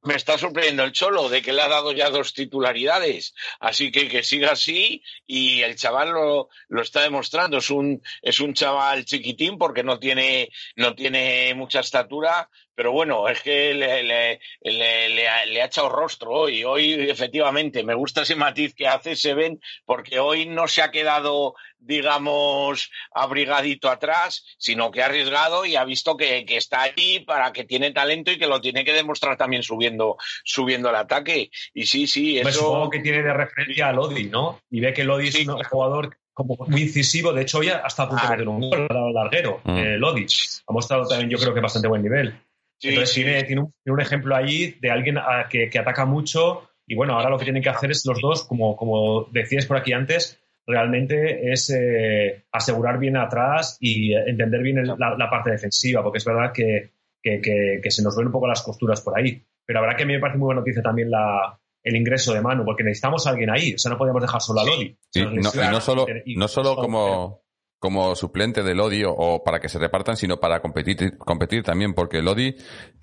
me 0.04 0.14
está 0.14 0.36
sorprendiendo 0.38 0.84
el 0.84 0.92
Cholo 0.92 1.28
de 1.28 1.42
que 1.42 1.52
le 1.52 1.62
ha 1.62 1.68
dado 1.68 1.92
ya 1.92 2.10
dos 2.10 2.34
titularidades, 2.34 3.34
así 3.58 3.90
que 3.90 4.08
que 4.08 4.22
siga 4.22 4.52
así 4.52 5.02
y 5.26 5.62
el 5.62 5.76
chaval 5.76 6.10
lo, 6.10 6.48
lo 6.68 6.82
está 6.82 7.02
demostrando, 7.02 7.58
es 7.58 7.70
un, 7.70 8.02
es 8.22 8.40
un 8.40 8.54
chaval 8.54 9.04
chiquitín 9.04 9.56
porque 9.56 9.82
no 9.82 9.98
tiene, 9.98 10.50
no 10.76 10.94
tiene 10.94 11.54
mucha 11.54 11.80
estatura, 11.80 12.50
pero 12.74 12.92
bueno, 12.92 13.28
es 13.28 13.40
que 13.42 13.72
le, 13.74 14.02
le, 14.02 14.40
le, 14.62 15.08
le 15.08 15.28
ha, 15.28 15.46
le 15.46 15.62
ha 15.62 15.66
echado 15.66 15.88
rostro 15.88 16.30
hoy. 16.30 16.64
Hoy, 16.64 16.92
efectivamente, 17.08 17.82
me 17.84 17.94
gusta 17.94 18.22
ese 18.22 18.34
matiz 18.36 18.74
que 18.74 18.86
hace 18.88 19.16
Seven, 19.16 19.60
porque 19.84 20.18
hoy 20.18 20.46
no 20.46 20.66
se 20.68 20.82
ha 20.82 20.90
quedado, 20.90 21.54
digamos, 21.78 22.90
abrigadito 23.14 23.88
atrás, 23.88 24.44
sino 24.58 24.90
que 24.90 25.02
ha 25.02 25.06
arriesgado 25.06 25.64
y 25.64 25.76
ha 25.76 25.84
visto 25.84 26.16
que, 26.16 26.44
que 26.44 26.56
está 26.56 26.82
ahí 26.82 27.20
para 27.20 27.52
que 27.52 27.64
tiene 27.64 27.92
talento 27.92 28.30
y 28.30 28.38
que 28.38 28.46
lo 28.46 28.60
tiene 28.60 28.84
que 28.84 28.92
demostrar 28.92 29.36
también 29.36 29.62
subiendo, 29.62 30.16
subiendo 30.44 30.90
el 30.90 30.96
ataque. 30.96 31.50
Y 31.72 31.86
sí, 31.86 32.06
sí, 32.06 32.40
Me 32.42 32.50
eso. 32.50 32.60
supongo 32.60 32.90
que 32.90 33.00
tiene 33.00 33.22
de 33.22 33.32
referencia 33.32 33.88
a 33.88 33.92
Lodi, 33.92 34.24
¿no? 34.24 34.60
Y 34.70 34.80
ve 34.80 34.92
que 34.92 35.04
Lodi 35.04 35.30
Sí, 35.30 35.42
es 35.42 35.48
un 35.48 35.54
claro. 35.54 35.68
jugador 35.70 36.16
como 36.32 36.56
muy 36.68 36.82
incisivo. 36.82 37.32
De 37.32 37.42
hecho, 37.42 37.58
hoy 37.58 37.68
hasta 37.68 38.02
a 38.04 38.08
punto 38.08 38.22
de 38.22 38.36
Claro. 38.36 38.36
meter 38.36 38.48
un 38.48 38.70
gol, 38.70 38.86
ha 38.90 38.94
dado 38.94 39.12
larguero, 39.12 39.60
Mm. 39.64 39.78
eh, 39.78 39.96
Lodi. 39.98 40.26
Ha 40.66 40.72
mostrado 40.72 41.06
también, 41.06 41.30
yo 41.30 41.38
creo 41.38 41.54
que 41.54 41.60
bastante 41.60 41.88
buen 41.88 42.02
nivel. 42.02 42.34
Sí, 42.78 42.88
Entonces 42.88 43.14
sí. 43.14 43.22
tiene, 43.22 43.42
tiene, 43.44 43.62
un, 43.62 43.72
tiene 43.82 43.94
un 43.94 44.00
ejemplo 44.00 44.34
ahí 44.36 44.76
de 44.80 44.90
alguien 44.90 45.18
a- 45.18 45.46
que, 45.48 45.68
que 45.70 45.78
ataca 45.78 46.04
mucho 46.04 46.68
y 46.86 46.94
bueno, 46.94 47.14
ahora 47.14 47.30
lo 47.30 47.38
que 47.38 47.44
tienen 47.44 47.62
que 47.62 47.70
hacer 47.70 47.90
es 47.90 48.04
los 48.06 48.20
dos, 48.20 48.44
como, 48.44 48.76
como 48.76 49.24
decías 49.32 49.64
por 49.66 49.76
aquí 49.78 49.92
antes, 49.92 50.38
realmente 50.66 51.50
es 51.52 51.70
eh, 51.70 52.44
asegurar 52.52 52.98
bien 52.98 53.16
atrás 53.16 53.76
y 53.80 54.14
eh, 54.14 54.24
entender 54.26 54.62
bien 54.62 54.78
el- 54.78 54.94
la, 54.98 55.16
la 55.16 55.30
parte 55.30 55.50
defensiva, 55.50 56.02
porque 56.02 56.18
es 56.18 56.24
verdad 56.24 56.52
que, 56.52 56.90
que, 57.22 57.40
que- 57.40 57.80
que 57.82 57.90
se 57.90 58.02
nos 58.02 58.16
ven 58.16 58.26
un 58.26 58.32
poco 58.32 58.46
las 58.48 58.62
costuras 58.62 59.00
por 59.00 59.18
ahí. 59.18 59.42
Pero 59.64 59.78
habrá 59.78 59.96
que 59.96 60.02
a 60.02 60.06
mí 60.06 60.12
me 60.12 60.20
parece 60.20 60.38
muy 60.38 60.46
buena 60.46 60.60
noticia 60.60 60.82
también 60.82 61.10
la, 61.10 61.58
el 61.82 61.96
ingreso 61.96 62.34
de 62.34 62.42
Manu, 62.42 62.64
porque 62.64 62.82
necesitamos 62.84 63.26
a 63.26 63.30
alguien 63.30 63.50
ahí, 63.50 63.74
o 63.74 63.78
sea, 63.78 63.90
no 63.90 63.96
podemos 63.98 64.20
dejar 64.20 64.40
solo 64.42 64.60
a 64.60 64.64
Lodi. 64.64 64.94
Sí, 65.10 65.22
no- 65.22 65.32
y 65.32 65.36
lesiona 65.36 65.70
no 65.70 65.80
solo, 65.80 66.06
y- 66.24 66.36
no 66.36 66.48
solo 66.48 66.76
como, 66.76 67.40
como 67.84 68.16
suplente 68.16 68.62
de 68.62 68.74
Lodi 68.74 69.02
o, 69.06 69.44
para 69.44 69.60
que 69.60 69.68
se 69.68 69.78
repartan, 69.78 70.16
sino 70.16 70.40
para 70.40 70.62
competir, 70.62 71.18
competir 71.18 71.62
también, 71.62 71.92
porque 71.92 72.22
Lodi, 72.22 72.56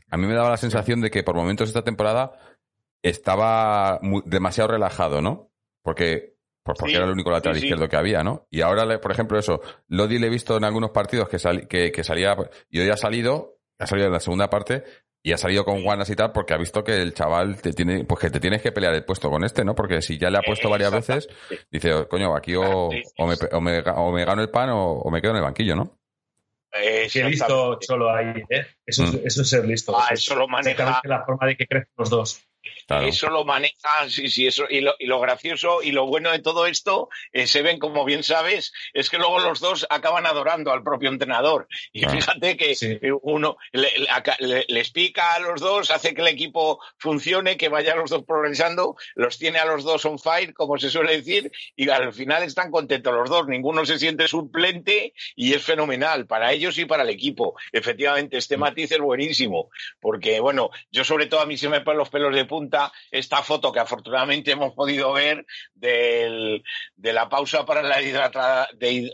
a 0.10 0.18
mí 0.18 0.26
me 0.26 0.34
daba 0.34 0.50
la 0.50 0.58
sensación 0.58 1.02
de 1.02 1.12
que 1.12 1.22
por 1.22 1.36
momentos 1.36 1.70
esta 1.70 1.84
temporada 1.84 2.32
estaba 3.04 4.00
muy- 4.02 4.24
demasiado 4.26 4.72
relajado, 4.72 5.22
¿no? 5.22 5.52
Porque, 5.84 6.36
pues 6.64 6.80
porque 6.80 6.94
Sí, 6.94 6.96
era 6.98 7.06
el 7.06 7.12
único 7.12 7.30
lateral 7.30 7.56
sí, 7.56 7.62
sí. 7.62 7.68
izquierdo 7.68 7.88
que 7.90 7.96
había, 7.96 8.24
¿no? 8.24 8.48
Y 8.50 8.62
ahora, 8.62 9.00
por 9.00 9.12
ejemplo, 9.12 9.38
eso, 9.38 9.62
Lodi 9.88 10.18
le 10.18 10.26
he 10.28 10.30
visto 10.32 10.58
en 10.58 10.64
algunos 10.64 10.90
partidos 10.90 11.30
que, 11.30 11.38
que, 11.68 11.92
que 11.92 12.04
salía, 12.04 12.36
y 12.72 12.80
hoy 12.80 12.90
ha 12.90 12.98
salido, 12.98 13.60
ha 13.78 13.86
salido 13.86 14.08
en 14.08 14.14
la 14.14 14.20
segunda 14.20 14.50
parte, 14.50 14.84
y 15.24 15.34
ha 15.34 15.38
salido 15.38 15.64
con 15.66 15.84
guanas 15.84 16.10
y 16.10 16.16
tal, 16.16 16.32
porque 16.32 16.54
ha 16.54 16.58
visto 16.58 16.84
que 16.84 17.02
el 17.02 17.14
chaval 17.14 17.62
te 17.62 17.74
tiene, 17.74 18.06
pues 18.06 18.20
que 18.22 18.30
te 18.30 18.40
tienes 18.40 18.62
que 18.62 18.72
pelear 18.72 18.94
el 18.96 19.04
puesto 19.06 19.30
con 19.30 19.44
este, 19.44 19.64
¿no? 19.64 19.76
Porque 19.76 20.02
si 20.02 20.18
ya 20.18 20.30
le 20.30 20.38
ha 20.40 20.42
puesto 20.42 20.70
varias 20.70 20.92
veces, 20.92 21.28
dice, 21.70 21.94
"Oh, 21.94 22.08
coño, 22.08 22.36
aquí 22.36 22.56
o, 22.56 22.64
o, 22.90 22.92
me, 23.28 23.36
o, 23.52 23.62
me, 23.62 23.80
o 23.82 24.12
me 24.12 24.26
gano 24.26 24.42
el 24.42 24.50
pan 24.50 24.70
o, 24.72 24.94
o 24.94 25.12
me 25.12 25.22
quedo 25.22 25.32
en 25.32 25.38
el 25.38 25.44
banquillo, 25.44 25.76
¿no? 25.76 25.98
Qué 26.72 27.04
listo 27.26 27.28
Exactamente. 27.28 27.86
solo 27.86 28.10
ahí, 28.16 28.44
¿eh? 28.50 28.66
Eso, 28.86 29.04
es, 29.04 29.14
Mm. 29.14 29.20
eso 29.28 29.42
es 29.42 29.50
ser 29.50 29.66
listo. 29.66 29.94
Ah, 29.98 30.08
es 30.12 30.22
eso 30.22 30.36
lo 30.36 30.48
maneja. 30.48 31.02
la 31.04 31.26
forma 31.26 31.46
de 31.48 31.58
que 31.58 31.68
crecen 31.68 31.90
los 31.98 32.10
dos. 32.10 32.42
Claro. 32.88 33.06
Eso 33.08 33.30
lo 33.30 33.46
maneja, 33.46 34.10
sí, 34.10 34.30
sí, 34.30 34.48
eso. 34.48 34.66
Y 34.70 34.82
lo, 34.82 34.96
y 35.00 35.06
lo 35.06 35.20
gracioso 35.20 35.82
y 35.82 35.92
lo 35.92 36.06
bueno 36.08 36.32
de 36.32 36.40
todo 36.40 36.66
esto, 36.66 37.10
eh, 37.32 37.48
se 37.48 37.62
ven, 37.62 37.80
como 37.80 38.04
bien 38.06 38.24
sabes, 38.24 38.74
es 38.94 39.10
que 39.10 39.18
luego 39.18 39.40
los 39.40 39.60
dos 39.60 39.86
acaban 39.90 40.26
adorando 40.26 40.72
al 40.72 40.84
propio 40.84 41.10
entrenador. 41.10 41.68
Y 41.92 42.06
Ah. 42.06 42.10
fíjate 42.10 42.58
que 42.58 42.76
Sí. 42.76 42.98
eh, 43.02 43.12
uno 43.22 43.58
le- 43.72 43.92
le- 44.40 44.66
les 44.68 44.92
pica 44.92 45.34
a 45.36 45.40
los 45.40 45.62
dos, 45.62 45.92
hace 45.92 46.14
que 46.14 46.22
el 46.22 46.28
equipo 46.28 46.80
funcione, 46.98 47.58
que 47.58 47.70
vayan 47.70 48.00
los 48.00 48.10
dos 48.10 48.24
progresando, 48.26 48.96
los 49.16 49.38
tiene 49.38 49.60
a 49.60 49.66
los 49.66 49.84
dos 49.84 50.06
on 50.06 50.20
fire, 50.20 50.54
como 50.54 50.78
se 50.78 50.90
suele 50.90 51.18
decir, 51.18 51.52
y 51.76 51.90
al 51.90 52.14
final 52.14 52.44
están 52.44 52.72
contentos 52.72 53.14
los 53.14 53.30
dos. 53.30 53.48
Ninguno 53.48 53.86
se 53.86 54.00
siente 54.00 54.28
suplente 54.28 55.14
y 55.36 55.54
es 55.54 55.64
fenomenal 55.64 56.26
para 56.28 56.52
ellos 56.54 56.78
y 56.78 56.86
para 56.86 57.04
el 57.04 57.10
equipo. 57.10 57.56
Efectivamente, 57.72 58.38
este 58.38 58.58
matiz 58.58 58.92
es 58.92 59.00
buenísimo, 59.00 59.70
porque, 60.00 60.40
bueno, 60.40 60.70
yo 60.92 61.04
sobre 61.04 61.26
todo 61.28 61.42
a 61.42 61.46
mí 61.46 61.58
se 61.58 61.70
me 61.70 61.82
ponen 61.82 62.00
los 62.00 62.10
pelos 62.10 62.34
de 62.36 62.46
punta 62.46 62.81
esta 63.12 63.44
foto 63.44 63.72
que 63.74 63.80
afortunadamente 63.82 64.52
hemos 64.52 64.74
podido 64.74 65.12
ver 65.12 65.46
de 66.96 67.14
la 67.14 67.28
pausa 67.28 67.66
para 67.66 67.82
la, 67.82 68.02
hidrata- 68.02 68.70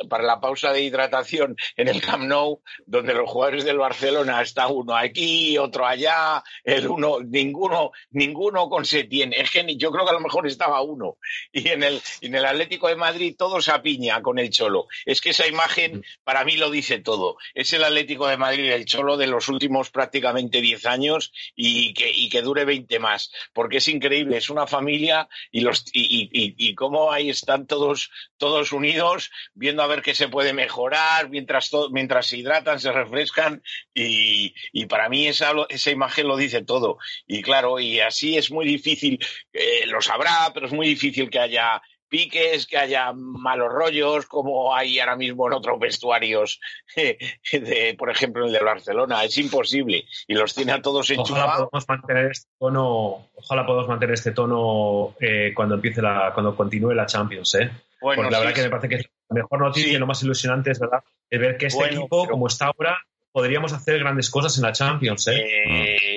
para 0.09 0.23
la 0.23 0.39
pausa 0.39 0.71
de 0.71 0.81
hidratación 0.81 1.55
en 1.75 1.87
el 1.87 2.01
Camp 2.01 2.23
Nou, 2.25 2.61
donde 2.85 3.13
los 3.13 3.29
jugadores 3.29 3.63
del 3.63 3.77
Barcelona 3.77 4.41
está 4.41 4.67
uno 4.67 4.95
aquí, 4.95 5.57
otro 5.57 5.85
allá, 5.85 6.43
el 6.63 6.87
uno, 6.87 7.19
ninguno, 7.21 7.91
ninguno 8.11 8.69
con 8.69 8.85
Setién. 8.85 9.33
Es 9.33 9.49
que 9.51 9.65
yo 9.77 9.91
creo 9.91 10.05
que 10.05 10.11
a 10.11 10.13
lo 10.13 10.19
mejor 10.19 10.45
estaba 10.47 10.81
uno. 10.81 11.17
Y 11.51 11.69
en 11.69 11.83
el, 11.83 12.01
en 12.21 12.35
el 12.35 12.45
Atlético 12.45 12.87
de 12.87 12.95
Madrid 12.95 13.35
todos 13.37 13.69
a 13.69 13.81
piña 13.81 14.21
con 14.21 14.39
el 14.39 14.49
Cholo. 14.49 14.87
Es 15.05 15.21
que 15.21 15.29
esa 15.31 15.47
imagen 15.47 16.03
para 16.23 16.43
mí 16.43 16.57
lo 16.57 16.69
dice 16.69 16.99
todo. 16.99 17.37
Es 17.53 17.73
el 17.73 17.83
Atlético 17.83 18.27
de 18.27 18.37
Madrid, 18.37 18.71
el 18.71 18.85
Cholo 18.85 19.17
de 19.17 19.27
los 19.27 19.47
últimos 19.47 19.89
prácticamente 19.89 20.61
10 20.61 20.85
años 20.85 21.31
y 21.55 21.93
que, 21.93 22.09
y 22.13 22.29
que 22.29 22.41
dure 22.41 22.65
20 22.65 22.99
más. 22.99 23.31
Porque 23.57 23.77
es 23.77 23.87
increíble, 23.87 24.37
es 24.37 24.51
una 24.51 24.67
familia 24.67 25.27
y 25.51 26.75
cómo 26.75 27.11
ahí 27.11 27.31
están 27.31 27.65
todos, 27.65 28.11
todos 28.37 28.71
unidos, 28.71 29.31
viendo 29.55 29.81
a 29.81 29.87
ver 29.87 30.03
qué 30.03 30.13
se 30.13 30.27
puede 30.27 30.53
mejorar, 30.53 31.31
mientras, 31.31 31.71
mientras 31.89 32.27
se 32.27 32.37
hidratan, 32.37 32.79
se 32.79 32.91
refrescan, 32.91 33.63
y, 33.95 34.53
para 34.85 35.09
mí 35.09 35.25
esa, 35.25 35.53
esa 35.69 35.89
imagen 35.89 36.27
lo 36.27 36.37
dice 36.37 36.63
todo. 36.63 36.99
Y 37.25 37.41
claro, 37.41 37.79
y 37.79 37.99
así 37.99 38.37
es 38.37 38.51
muy 38.51 38.63
difícil, 38.63 39.17
eh, 39.51 39.87
lo 39.87 40.01
sabrá, 40.01 40.51
pero 40.53 40.67
es 40.67 40.73
muy 40.73 40.85
difícil 40.89 41.31
que 41.31 41.39
haya 41.39 41.81
piques, 42.07 42.65
que 42.67 42.77
haya 42.77 43.11
malos 43.13 43.69
rollos, 43.71 44.25
como 44.25 44.73
hay 44.75 44.99
ahora 44.99 45.15
mismo 45.15 45.47
en 45.47 45.53
otros 45.53 45.79
vestuarios, 45.79 46.59
de, 46.95 47.95
por 47.97 48.09
ejemplo 48.09 48.45
el 48.45 48.51
de 48.53 48.59
Barcelona. 48.59 49.23
Es 49.23 49.37
imposible. 49.37 50.05
Y 50.27 50.33
los 50.35 50.53
tiene 50.55 50.71
a 50.73 50.81
todos 50.81 51.09
Ojalá 51.09 51.21
enchufados. 51.21 51.69
podamos 51.69 51.87
mantener 51.87 52.31
este 52.31 52.49
tono, 52.59 53.27
ojalá 53.35 53.65
podamos 53.65 53.87
mantener 53.87 54.13
este 54.13 54.31
tono 54.31 55.15
eh, 55.19 55.51
cuando 55.55 55.75
empiece 55.75 56.01
la, 56.01 56.31
cuando 56.33 56.55
continúe 56.55 56.93
la 56.93 57.05
Champions, 57.05 57.55
¿eh? 57.55 57.69
Bueno, 57.99 58.21
Porque 58.23 58.31
la 58.31 58.37
sí, 58.37 58.43
verdad 58.45 58.55
que 58.55 58.63
me 58.63 58.69
parece 58.69 58.89
que 58.89 58.95
es 58.95 59.05
la 59.29 59.33
mejor 59.35 59.59
noticia 59.59 59.89
Sí. 59.89 59.95
y 59.95 59.97
lo 59.99 60.05
más 60.07 60.21
ilusionante 60.21 60.71
es 60.71 60.79
verdad 60.79 61.03
ver 61.31 61.57
que 61.57 61.65
este 61.67 61.79
Bueno, 61.79 61.99
equipo, 62.01 62.21
pero- 62.23 62.31
como 62.31 62.47
está 62.47 62.67
ahora, 62.67 62.97
podríamos 63.31 63.73
hacer 63.73 63.99
grandes 63.99 64.29
cosas 64.29 64.55
en 64.57 64.63
la 64.63 64.71
Champions, 64.71 65.27
¿eh? 65.27 65.35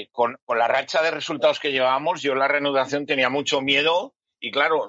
Eh, 0.01 0.09
con, 0.13 0.37
con 0.45 0.59
la 0.59 0.69
racha 0.69 1.03
de 1.03 1.11
resultados 1.11 1.59
que 1.59 1.73
llevábamos, 1.73 2.23
yo 2.23 2.33
en 2.33 2.39
la 2.39 2.49
reanudación 2.49 3.07
tenía 3.07 3.29
mucho 3.31 3.61
miedo 3.61 4.15
y 4.41 4.51
claro, 4.51 4.89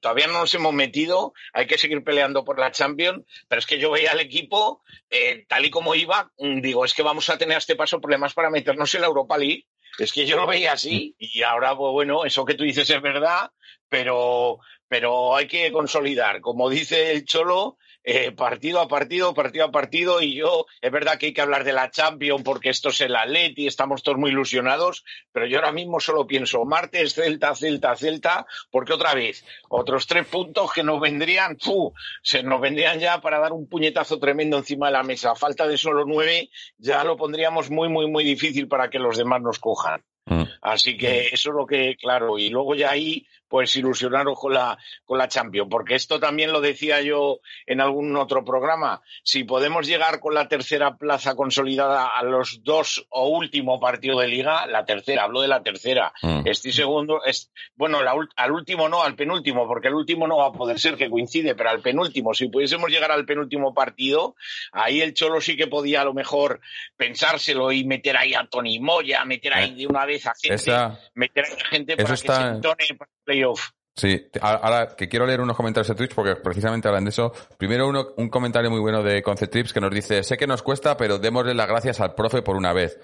todavía 0.00 0.28
no 0.28 0.34
nos 0.34 0.54
hemos 0.54 0.72
metido, 0.72 1.34
hay 1.52 1.66
que 1.66 1.76
seguir 1.76 2.04
peleando 2.04 2.44
por 2.44 2.58
la 2.58 2.70
Champions, 2.70 3.24
pero 3.48 3.58
es 3.58 3.66
que 3.66 3.78
yo 3.78 3.90
veía 3.90 4.12
al 4.12 4.20
equipo 4.20 4.82
eh, 5.10 5.44
tal 5.48 5.64
y 5.64 5.70
como 5.70 5.94
iba, 5.94 6.30
mm, 6.38 6.60
digo, 6.60 6.84
es 6.84 6.94
que 6.94 7.02
vamos 7.02 7.28
a 7.28 7.36
tener 7.36 7.56
a 7.56 7.58
este 7.58 7.74
paso 7.74 8.00
problemas 8.00 8.32
para 8.32 8.50
meternos 8.50 8.94
en 8.94 9.00
la 9.00 9.08
Europa 9.08 9.36
League. 9.36 9.66
Es 9.98 10.12
que 10.12 10.26
yo 10.26 10.36
lo 10.36 10.46
veía 10.46 10.72
así 10.72 11.16
y 11.18 11.42
ahora, 11.42 11.76
pues 11.76 11.90
bueno, 11.90 12.24
eso 12.24 12.44
que 12.44 12.54
tú 12.54 12.64
dices 12.64 12.88
es 12.88 13.02
verdad, 13.02 13.50
pero, 13.88 14.58
pero 14.88 15.34
hay 15.34 15.48
que 15.48 15.72
consolidar. 15.72 16.40
Como 16.40 16.68
dice 16.68 17.12
el 17.12 17.24
Cholo, 17.24 17.78
eh, 18.08 18.30
partido 18.30 18.80
a 18.80 18.86
partido, 18.86 19.34
partido 19.34 19.64
a 19.64 19.72
partido, 19.72 20.22
y 20.22 20.36
yo, 20.36 20.66
es 20.80 20.92
verdad 20.92 21.18
que 21.18 21.26
hay 21.26 21.32
que 21.32 21.40
hablar 21.40 21.64
de 21.64 21.72
la 21.72 21.90
Champions 21.90 22.42
porque 22.44 22.70
esto 22.70 22.90
es 22.90 23.00
el 23.00 23.16
Atleti, 23.16 23.66
estamos 23.66 24.04
todos 24.04 24.16
muy 24.16 24.30
ilusionados, 24.30 25.04
pero 25.32 25.46
yo 25.46 25.58
ahora 25.58 25.72
mismo 25.72 25.98
solo 25.98 26.24
pienso 26.24 26.64
martes, 26.64 27.14
Celta, 27.14 27.56
Celta, 27.56 27.96
Celta, 27.96 28.46
porque 28.70 28.92
otra 28.92 29.12
vez, 29.12 29.44
otros 29.68 30.06
tres 30.06 30.24
puntos 30.28 30.72
que 30.72 30.84
nos 30.84 31.00
vendrían, 31.00 31.58
¡fu! 31.58 31.92
se 32.22 32.44
nos 32.44 32.60
vendrían 32.60 33.00
ya 33.00 33.20
para 33.20 33.40
dar 33.40 33.52
un 33.52 33.68
puñetazo 33.68 34.20
tremendo 34.20 34.56
encima 34.56 34.86
de 34.86 34.92
la 34.92 35.02
mesa. 35.02 35.34
Falta 35.34 35.66
de 35.66 35.76
solo 35.76 36.04
nueve, 36.06 36.48
ya 36.78 37.02
lo 37.02 37.16
pondríamos 37.16 37.70
muy, 37.70 37.88
muy, 37.88 38.06
muy 38.08 38.22
difícil 38.22 38.68
para 38.68 38.88
que 38.88 39.00
los 39.00 39.16
demás 39.16 39.42
nos 39.42 39.58
cojan. 39.58 40.04
Mm. 40.26 40.42
Así 40.60 40.96
que 40.96 41.28
eso 41.32 41.50
es 41.50 41.56
lo 41.56 41.66
que, 41.66 41.96
claro, 41.96 42.38
y 42.38 42.50
luego 42.50 42.74
ya 42.74 42.90
ahí, 42.90 43.26
pues 43.48 43.74
ilusionaros 43.76 44.38
con 44.38 44.54
la, 44.54 44.76
con 45.04 45.18
la 45.18 45.28
Champions, 45.28 45.68
porque 45.70 45.94
esto 45.94 46.18
también 46.18 46.52
lo 46.52 46.60
decía 46.60 47.00
yo 47.02 47.40
en 47.66 47.80
algún 47.80 48.16
otro 48.16 48.44
programa. 48.44 49.00
Si 49.22 49.44
podemos 49.44 49.86
llegar 49.86 50.20
con 50.20 50.34
la 50.34 50.48
tercera 50.48 50.96
plaza 50.96 51.34
consolidada 51.36 52.06
a 52.08 52.22
los 52.22 52.62
dos 52.64 53.06
o 53.10 53.28
último 53.28 53.78
partido 53.80 54.18
de 54.20 54.28
liga, 54.28 54.66
la 54.66 54.84
tercera, 54.84 55.24
hablo 55.24 55.40
de 55.42 55.48
la 55.48 55.62
tercera. 55.62 56.12
Mm. 56.22 56.42
Estoy 56.46 56.72
segundo, 56.72 57.24
es, 57.24 57.50
bueno, 57.74 58.02
la 58.02 58.14
al 58.36 58.52
último 58.52 58.88
no, 58.88 59.02
al 59.02 59.14
penúltimo, 59.14 59.66
porque 59.66 59.88
el 59.88 59.94
último 59.94 60.26
no 60.26 60.38
va 60.38 60.46
a 60.46 60.52
poder 60.52 60.78
ser 60.80 60.96
que 60.96 61.10
coincide, 61.10 61.54
pero 61.54 61.70
al 61.70 61.80
penúltimo, 61.82 62.34
si 62.34 62.48
pudiésemos 62.48 62.90
llegar 62.90 63.10
al 63.12 63.26
penúltimo 63.26 63.74
partido, 63.74 64.34
ahí 64.72 65.00
el 65.00 65.14
Cholo 65.14 65.40
sí 65.40 65.56
que 65.56 65.66
podía 65.66 66.00
a 66.00 66.04
lo 66.04 66.14
mejor 66.14 66.60
pensárselo 66.96 67.72
y 67.72 67.84
meter 67.84 68.16
ahí 68.16 68.34
a 68.34 68.46
Tony 68.46 68.80
Moya, 68.80 69.24
meter 69.24 69.54
ahí 69.54 69.74
de 69.74 69.86
una 69.86 70.04
vez 70.06 70.26
a 70.26 70.32
gente, 70.34 70.54
Esa- 70.54 70.98
meter 71.14 71.44
a 71.44 71.68
gente 71.68 71.96
para 71.96 72.14
está- 72.14 72.36
que 72.38 72.42
se 72.42 72.48
entone 72.48 72.84
playoff. 73.26 73.70
Sí, 73.98 74.26
ahora 74.42 74.94
que 74.94 75.08
quiero 75.08 75.24
leer 75.24 75.40
unos 75.40 75.56
comentarios 75.56 75.88
de 75.88 75.94
Twitch 75.94 76.14
porque 76.14 76.36
precisamente 76.36 76.86
hablan 76.86 77.04
de 77.04 77.10
eso. 77.10 77.32
Primero 77.56 77.88
uno, 77.88 78.08
un 78.18 78.28
comentario 78.28 78.70
muy 78.70 78.78
bueno 78.78 79.02
de 79.02 79.22
Concept 79.22 79.50
Trips 79.50 79.72
que 79.72 79.80
nos 79.80 79.90
dice, 79.90 80.22
sé 80.22 80.36
que 80.36 80.46
nos 80.46 80.62
cuesta, 80.62 80.98
pero 80.98 81.18
démosle 81.18 81.54
las 81.54 81.66
gracias 81.66 81.98
al 82.02 82.14
profe 82.14 82.42
por 82.42 82.56
una 82.56 82.74
vez. 82.74 83.00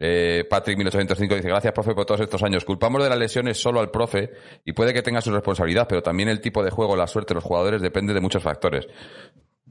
Eh, 0.00 0.44
Patrick 0.50 0.76
1805 0.78 1.36
dice, 1.36 1.46
gracias 1.48 1.72
profe 1.72 1.94
por 1.94 2.06
todos 2.06 2.22
estos 2.22 2.42
años. 2.42 2.64
Culpamos 2.64 3.04
de 3.04 3.08
las 3.08 3.18
lesiones 3.18 3.62
solo 3.62 3.78
al 3.78 3.92
profe 3.92 4.32
y 4.64 4.72
puede 4.72 4.92
que 4.92 5.02
tenga 5.02 5.20
su 5.20 5.30
responsabilidad, 5.30 5.86
pero 5.88 6.02
también 6.02 6.28
el 6.28 6.40
tipo 6.40 6.64
de 6.64 6.72
juego, 6.72 6.96
la 6.96 7.06
suerte 7.06 7.34
de 7.34 7.36
los 7.36 7.44
jugadores 7.44 7.80
depende 7.80 8.12
de 8.12 8.20
muchos 8.20 8.42
factores. 8.42 8.88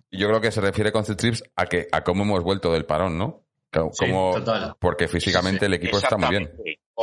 Yo 0.10 0.30
creo 0.30 0.40
que 0.40 0.52
se 0.52 0.62
refiere 0.62 0.94
Concept 0.94 1.20
Trips 1.20 1.44
a 1.58 1.66
que, 1.66 1.88
a 1.92 2.02
cómo 2.06 2.24
hemos 2.24 2.44
vuelto 2.46 2.72
del 2.72 2.86
parón, 2.86 3.18
¿no? 3.18 3.44
Como- 3.72 3.94
Sí, 3.94 4.06
como- 4.06 4.32
total. 4.34 4.76
porque 4.80 5.08
físicamente 5.08 5.66
el 5.66 5.74
equipo 5.76 5.98
está 5.98 6.18
muy 6.18 6.30
bien. 6.30 6.52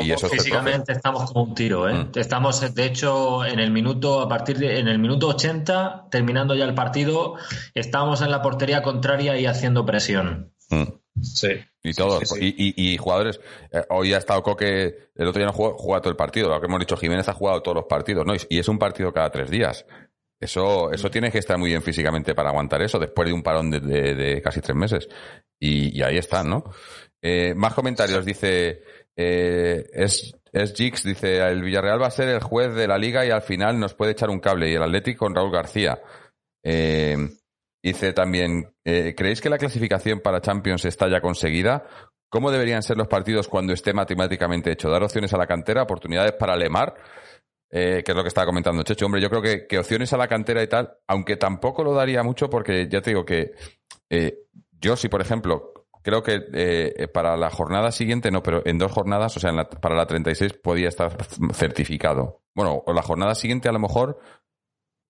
Y 0.00 0.12
eso. 0.12 0.28
Físicamente 0.28 0.92
estamos 0.92 1.32
como 1.32 1.44
un 1.46 1.54
tiro, 1.54 1.88
¿eh? 1.88 1.94
Mm. 1.94 2.10
Estamos, 2.14 2.74
de 2.74 2.84
hecho, 2.84 3.44
en 3.44 3.58
el 3.58 3.70
minuto, 3.72 4.20
a 4.20 4.28
partir 4.28 4.58
de, 4.58 4.78
en 4.78 4.86
el 4.86 4.98
minuto 4.98 5.28
80, 5.28 6.06
terminando 6.10 6.54
ya 6.54 6.66
el 6.66 6.74
partido, 6.74 7.34
estamos 7.74 8.20
en 8.22 8.30
la 8.30 8.40
portería 8.42 8.82
contraria 8.82 9.36
y 9.38 9.46
haciendo 9.46 9.84
presión. 9.84 10.52
Mm. 10.70 10.84
Sí. 11.22 11.48
Y 11.82 11.94
todos. 11.94 12.20
Sí, 12.28 12.34
sí. 12.38 12.54
Y, 12.56 12.90
y- 12.90 12.92
y 12.92 12.96
jugadores. 12.98 13.40
eh, 13.72 13.82
hoy 13.88 14.12
ha 14.12 14.18
estado 14.18 14.42
Coque, 14.42 15.10
el 15.16 15.26
otro 15.26 15.40
día 15.40 15.46
no 15.46 15.52
jugó, 15.52 15.76
juega 15.76 16.00
todo 16.00 16.10
el 16.10 16.16
partido. 16.16 16.48
Lo 16.48 16.60
que 16.60 16.66
hemos 16.66 16.78
dicho, 16.78 16.96
Jiménez 16.96 17.28
ha 17.28 17.32
jugado 17.32 17.60
todos 17.62 17.76
los 17.76 17.86
partidos, 17.86 18.24
¿no? 18.24 18.34
Y, 18.36 18.38
y 18.50 18.58
es 18.60 18.68
un 18.68 18.78
partido 18.78 19.12
cada 19.12 19.30
tres 19.30 19.50
días. 19.50 19.84
Eso, 20.40 20.92
eso 20.92 21.10
tiene 21.10 21.30
que 21.32 21.38
estar 21.38 21.58
muy 21.58 21.70
bien 21.70 21.82
físicamente 21.82 22.34
para 22.34 22.50
aguantar 22.50 22.80
eso, 22.82 22.98
después 22.98 23.26
de 23.26 23.34
un 23.34 23.42
parón 23.42 23.70
de, 23.70 23.80
de- 23.80 24.14
de 24.14 24.42
casi 24.42 24.60
tres 24.60 24.76
meses. 24.76 25.08
Y, 25.58 25.98
y 25.98 26.02
ahí 26.02 26.16
están, 26.16 26.48
¿no? 26.48 26.64
Eh, 27.20 27.54
más 27.54 27.74
comentarios, 27.74 28.24
dice. 28.24 28.82
Eh, 29.16 29.84
es, 29.92 30.32
es 30.52 30.74
dice, 30.74 31.38
el 31.38 31.62
Villarreal 31.62 32.00
va 32.00 32.06
a 32.06 32.10
ser 32.12 32.28
el 32.28 32.40
juez 32.40 32.72
de 32.74 32.86
la 32.86 32.96
liga 32.98 33.26
y 33.26 33.30
al 33.30 33.42
final 33.42 33.78
nos 33.80 33.94
puede 33.94 34.12
echar 34.12 34.30
un 34.30 34.38
cable. 34.38 34.70
Y 34.70 34.74
el 34.74 34.82
Atlético 34.82 35.24
con 35.26 35.34
Raúl 35.34 35.50
García. 35.52 36.00
Eh, 36.64 37.16
dice 37.82 38.12
también, 38.12 38.72
eh, 38.84 39.14
¿creéis 39.16 39.40
que 39.40 39.50
la 39.50 39.58
clasificación 39.58 40.20
para 40.20 40.40
Champions 40.40 40.84
está 40.84 41.08
ya 41.08 41.20
conseguida? 41.20 41.84
¿Cómo 42.30 42.50
deberían 42.50 42.82
ser 42.82 42.96
los 42.96 43.08
partidos 43.08 43.48
cuando 43.48 43.72
esté 43.72 43.92
matemáticamente 43.92 44.70
hecho? 44.70 44.90
¿Dar 44.90 45.02
opciones 45.02 45.32
a 45.32 45.38
la 45.38 45.46
cantera, 45.46 45.82
oportunidades 45.82 46.32
para 46.32 46.56
Lemar? 46.56 46.94
Eh, 47.70 48.02
que 48.02 48.12
es 48.12 48.16
lo 48.16 48.22
que 48.22 48.28
estaba 48.28 48.46
comentando 48.46 48.82
Checho. 48.82 49.04
Hombre, 49.06 49.20
yo 49.20 49.28
creo 49.28 49.42
que, 49.42 49.66
que 49.66 49.78
opciones 49.78 50.12
a 50.14 50.16
la 50.16 50.26
cantera 50.26 50.62
y 50.62 50.68
tal, 50.68 50.90
aunque 51.06 51.36
tampoco 51.36 51.84
lo 51.84 51.92
daría 51.92 52.22
mucho 52.22 52.48
porque 52.48 52.88
ya 52.88 53.02
te 53.02 53.10
digo 53.10 53.26
que 53.26 53.52
eh, 54.08 54.38
yo 54.80 54.96
si, 54.96 55.08
por 55.10 55.20
ejemplo, 55.20 55.74
creo 56.02 56.22
que 56.22 56.46
eh, 56.54 57.08
para 57.12 57.36
la 57.36 57.50
jornada 57.50 57.92
siguiente, 57.92 58.30
no, 58.30 58.42
pero 58.42 58.62
en 58.64 58.78
dos 58.78 58.90
jornadas, 58.90 59.36
o 59.36 59.40
sea, 59.40 59.50
en 59.50 59.56
la- 59.56 59.68
para 59.68 59.94
la 59.94 60.06
36 60.06 60.54
podía 60.54 60.88
estar 60.88 61.14
certificado. 61.52 62.42
Bueno, 62.54 62.82
o 62.86 62.92
la 62.94 63.02
jornada 63.02 63.34
siguiente 63.34 63.68
a 63.68 63.72
lo 63.72 63.80
mejor 63.80 64.18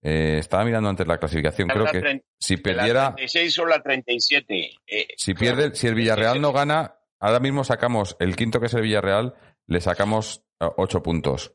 eh, 0.03 0.39
estaba 0.39 0.65
mirando 0.65 0.89
antes 0.89 1.07
la 1.07 1.19
clasificación. 1.19 1.69
Creo 1.69 1.85
La 1.85 1.93
que 1.93 2.23
si 2.41 2.57
La 2.57 2.63
perdiera, 2.63 3.15
36 3.15 3.59
o 3.61 3.67
la 3.67 3.83
37. 3.83 4.71
Eh, 4.87 5.07
si 5.17 5.35
pierde, 5.35 5.75
si 5.75 5.87
el 5.87 5.95
Villarreal 5.95 6.41
no 6.41 6.53
gana, 6.53 6.97
ahora 7.21 7.41
mismo 7.41 7.63
sacamos 7.65 8.17
el 8.19 8.35
quinto 8.37 8.59
que 8.61 8.67
es 8.67 8.75
el 8.75 8.83
Villarreal, 8.83 9.35
le 9.67 9.81
sacamos 9.81 10.43
ocho 10.59 11.03
puntos. 11.03 11.55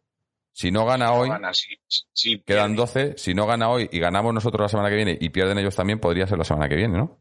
Si 0.53 0.71
no 0.71 0.85
gana 0.85 1.07
no 1.07 1.15
hoy, 1.15 1.29
gana, 1.29 1.51
sí, 1.53 1.75
sí, 2.13 2.41
quedan 2.45 2.75
pierde. 2.75 3.09
12. 3.09 3.17
Si 3.17 3.33
no 3.33 3.45
gana 3.47 3.69
hoy 3.69 3.89
y 3.91 3.99
ganamos 3.99 4.33
nosotros 4.33 4.61
la 4.61 4.69
semana 4.69 4.89
que 4.89 4.95
viene 4.95 5.17
y 5.19 5.29
pierden 5.29 5.57
ellos 5.57 5.75
también, 5.75 5.99
podría 5.99 6.27
ser 6.27 6.37
la 6.37 6.43
semana 6.45 6.69
que 6.69 6.75
viene, 6.75 6.97
¿no? 6.97 7.19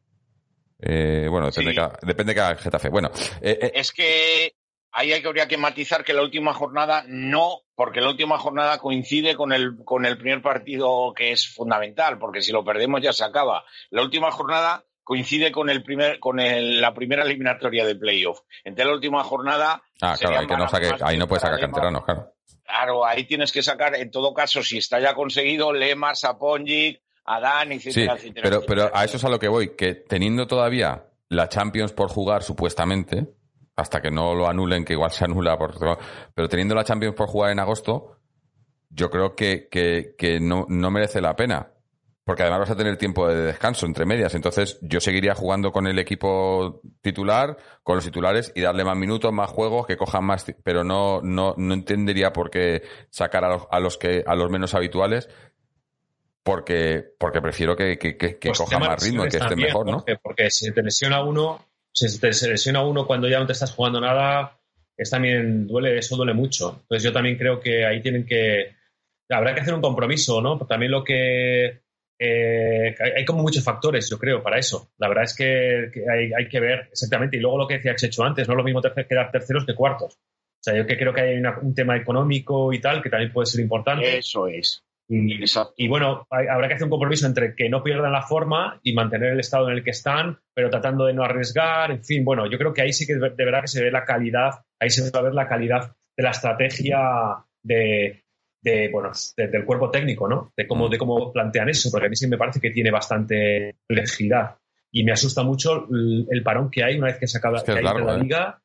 Eh, 0.78 1.28
bueno, 1.30 1.46
depende, 1.46 1.70
Sí. 1.70 1.76
de 1.76 1.80
cada, 1.82 1.98
depende 2.02 2.30
de 2.32 2.36
cada 2.36 2.54
Getafe. 2.56 2.88
Bueno, 2.88 3.10
eh, 3.40 3.58
eh, 3.62 3.72
Es 3.74 3.92
que 3.92 4.54
ahí 4.92 5.12
hay 5.12 5.22
que, 5.22 5.28
habría 5.28 5.46
que 5.48 5.56
matizar 5.56 6.04
que 6.04 6.12
la 6.12 6.22
última 6.22 6.52
jornada 6.52 7.04
no, 7.06 7.60
porque 7.74 8.00
la 8.00 8.08
última 8.10 8.36
jornada 8.38 8.78
coincide 8.78 9.34
con 9.36 9.52
el, 9.52 9.76
con 9.84 10.04
el 10.04 10.18
primer 10.18 10.42
partido 10.42 11.12
que 11.16 11.32
es 11.32 11.48
fundamental, 11.48 12.18
porque 12.18 12.42
si 12.42 12.52
lo 12.52 12.64
perdemos 12.64 13.00
ya 13.00 13.12
se 13.12 13.24
acaba. 13.24 13.64
La 13.90 14.02
última 14.02 14.30
jornada 14.32 14.84
coincide 15.04 15.50
con 15.52 15.70
el 15.70 15.82
primer, 15.82 16.18
con 16.20 16.38
el- 16.40 16.80
la 16.80 16.92
primera 16.94 17.22
eliminatoria 17.22 17.86
de 17.86 17.94
playoff. 17.96 18.40
Entonces 18.64 18.86
la 18.86 18.94
última 18.94 19.24
jornada. 19.24 19.82
ah, 20.00 20.16
claro, 20.18 20.38
ahí, 20.40 20.46
que 20.46 20.56
no 20.56 20.68
saque, 20.68 20.90
ahí 21.00 21.16
no 21.16 21.26
puede 21.28 21.40
sacar 21.40 21.60
canteranos, 21.60 22.04
claro. 22.04 22.34
Claro, 22.72 23.04
ahí 23.04 23.24
tienes 23.24 23.52
que 23.52 23.62
sacar, 23.62 23.94
en 23.96 24.10
todo 24.10 24.32
caso, 24.32 24.62
si 24.62 24.78
está 24.78 24.98
ya 24.98 25.14
conseguido, 25.14 25.72
Lemar, 25.74 26.16
Saponjic, 26.16 27.02
Adán, 27.26 27.68
Sí, 27.78 27.90
etcétera, 27.90 28.14
etcétera. 28.14 28.42
pero, 28.42 28.56
etcétera. 28.56 28.66
pero 28.66 28.96
a 28.96 29.04
eso 29.04 29.16
es 29.18 29.24
a 29.24 29.28
lo 29.28 29.38
que 29.38 29.48
voy, 29.48 29.76
que 29.76 29.94
teniendo 29.94 30.46
todavía 30.46 31.04
la 31.28 31.48
Champions 31.50 31.92
por 31.92 32.08
jugar, 32.08 32.42
supuestamente, 32.42 33.28
hasta 33.76 34.00
que 34.00 34.10
no 34.10 34.34
lo 34.34 34.48
anulen, 34.48 34.86
que 34.86 34.94
igual 34.94 35.10
se 35.10 35.24
anula, 35.24 35.58
por, 35.58 35.98
pero 36.34 36.48
teniendo 36.48 36.74
la 36.74 36.84
Champions 36.84 37.14
por 37.14 37.28
jugar 37.28 37.52
en 37.52 37.58
agosto, 37.60 38.16
yo 38.88 39.10
creo 39.10 39.34
que, 39.34 39.68
que, 39.70 40.14
que 40.16 40.40
no, 40.40 40.64
no 40.68 40.90
merece 40.90 41.20
la 41.20 41.36
pena. 41.36 41.71
Porque 42.32 42.44
además 42.44 42.60
vas 42.60 42.70
a 42.70 42.76
tener 42.76 42.96
tiempo 42.96 43.28
de 43.28 43.42
descanso 43.42 43.84
entre 43.84 44.06
medias. 44.06 44.34
Entonces, 44.34 44.78
yo 44.80 45.00
seguiría 45.00 45.34
jugando 45.34 45.70
con 45.70 45.86
el 45.86 45.98
equipo 45.98 46.80
titular, 47.02 47.58
con 47.82 47.96
los 47.96 48.06
titulares 48.06 48.52
y 48.54 48.62
darle 48.62 48.84
más 48.84 48.96
minutos, 48.96 49.30
más 49.34 49.50
juegos, 49.50 49.86
que 49.86 49.98
cojan 49.98 50.24
más. 50.24 50.46
Pero 50.64 50.82
no, 50.82 51.20
no, 51.20 51.54
no 51.58 51.74
entendería 51.74 52.32
por 52.32 52.48
qué 52.48 52.84
sacar 53.10 53.44
a 53.44 53.50
los, 53.50 53.66
a 53.70 53.80
los 53.80 53.98
que, 53.98 54.24
a 54.26 54.34
los 54.34 54.50
menos 54.50 54.72
habituales. 54.72 55.28
Porque, 56.42 57.04
porque 57.18 57.42
prefiero 57.42 57.76
que, 57.76 57.98
que, 57.98 58.16
que, 58.16 58.38
que 58.38 58.48
Pues 58.48 58.60
coja 58.60 58.78
tema 58.78 58.88
más 58.88 59.04
ritmo 59.04 59.26
y 59.26 59.28
que 59.28 59.36
lesiones 59.36 59.42
esté 59.42 59.48
también, 59.50 59.68
mejor, 59.68 59.90
¿no? 59.90 60.04
Porque 60.22 60.50
si 60.50 60.72
te 60.72 60.82
lesiona 60.82 61.22
uno, 61.22 61.66
si 61.92 62.18
te 62.18 62.28
lesiona 62.28 62.82
uno 62.82 63.06
cuando 63.06 63.28
ya 63.28 63.40
no 63.40 63.46
te 63.46 63.52
estás 63.52 63.74
jugando 63.74 64.00
nada, 64.00 64.58
es 64.96 65.10
también 65.10 65.66
duele, 65.66 65.98
eso 65.98 66.16
duele 66.16 66.32
mucho. 66.32 66.78
Entonces 66.80 67.02
yo 67.02 67.12
también 67.12 67.36
creo 67.36 67.60
que 67.60 67.84
ahí 67.84 68.00
tienen 68.00 68.24
que, 68.24 68.74
habrá 69.28 69.54
que 69.54 69.60
hacer 69.60 69.74
un 69.74 69.82
compromiso, 69.82 70.40
¿no? 70.40 70.56
Porque 70.58 70.72
también 70.72 70.92
lo 70.92 71.04
que 71.04 71.81
eh, 72.24 72.94
hay, 73.16 73.24
como 73.24 73.42
muchos 73.42 73.64
factores, 73.64 74.08
yo 74.08 74.18
creo, 74.18 74.42
para 74.42 74.58
eso. 74.58 74.90
La 74.98 75.08
verdad 75.08 75.24
es 75.24 75.34
que, 75.36 75.90
que 75.92 76.04
hay, 76.10 76.32
hay 76.32 76.48
que 76.48 76.60
ver 76.60 76.88
exactamente. 76.90 77.36
Y 77.36 77.40
luego 77.40 77.58
lo 77.58 77.66
que 77.66 77.74
decía 77.74 77.94
Checho 77.96 78.22
antes, 78.24 78.46
no 78.46 78.54
es 78.54 78.58
lo 78.58 78.64
mismo 78.64 78.80
tercer- 78.80 79.06
quedar 79.08 79.30
terceros 79.30 79.66
que 79.66 79.74
cuartos. 79.74 80.14
O 80.14 80.62
sea, 80.64 80.76
yo 80.76 80.86
que 80.86 80.96
creo 80.96 81.12
que 81.12 81.20
hay 81.22 81.36
una- 81.38 81.58
un 81.60 81.74
tema 81.74 81.96
económico 81.96 82.72
y 82.72 82.80
tal 82.80 83.02
que 83.02 83.10
también 83.10 83.32
puede 83.32 83.46
ser 83.46 83.60
importante. 83.60 84.18
Eso 84.18 84.46
es. 84.46 84.82
Y, 85.76 85.88
bueno, 85.88 86.26
hay- 86.30 86.46
habrá 86.46 86.68
que 86.68 86.74
hacer 86.74 86.84
un 86.84 86.90
compromiso 86.90 87.26
entre 87.26 87.54
que 87.56 87.68
no 87.68 87.82
pierdan 87.82 88.12
la 88.12 88.22
forma 88.22 88.78
y 88.82 88.94
mantener 88.94 89.32
el 89.32 89.40
estado 89.40 89.68
en 89.68 89.76
el 89.76 89.84
que 89.84 89.90
están, 89.90 90.38
pero 90.54 90.70
tratando 90.70 91.04
de 91.06 91.12
no 91.12 91.24
arriesgar. 91.24 91.90
En 91.90 92.04
fin, 92.04 92.24
bueno, 92.24 92.48
yo 92.50 92.56
creo 92.56 92.72
que 92.72 92.82
ahí 92.82 92.92
sí 92.92 93.06
que 93.06 93.14
de 93.14 93.44
verdad 93.44 93.60
que 93.62 93.68
se 93.68 93.82
ve 93.82 93.90
la 93.90 94.04
calidad, 94.04 94.60
ahí 94.80 94.88
se 94.90 95.10
va 95.10 95.18
a 95.18 95.22
ver 95.24 95.34
la 95.34 95.48
calidad 95.48 95.92
de 96.16 96.22
la 96.22 96.30
estrategia 96.30 96.98
de, 97.62 98.21
de, 98.62 98.88
bueno, 98.90 99.10
de- 99.36 99.48
del 99.48 99.64
cuerpo 99.64 99.90
técnico, 99.90 100.28
¿no? 100.28 100.52
De 100.56 100.66
cómo, 100.66 100.88
de 100.88 100.98
cómo 100.98 101.32
plantean 101.32 101.68
eso, 101.68 101.90
porque 101.90 102.06
a 102.06 102.08
mí 102.10 102.16
sí 102.16 102.26
me 102.28 102.38
parece 102.38 102.60
que 102.60 102.70
tiene 102.70 102.90
bastante 102.90 103.76
complejidad. 103.88 104.56
Y 104.90 105.04
me 105.04 105.12
asusta 105.12 105.42
mucho 105.42 105.86
el, 105.90 106.26
el 106.30 106.42
parón 106.42 106.70
que 106.70 106.84
hay 106.84 106.96
una 106.98 107.06
vez 107.08 107.18
que 107.18 107.26
se 107.26 107.38
acaba 107.38 107.58
Es 107.58 107.64
que 107.64 107.74
que 107.74 107.82
largo, 107.82 108.06
la 108.06 108.14
¿eh? 108.16 108.22
liga. 108.22 108.62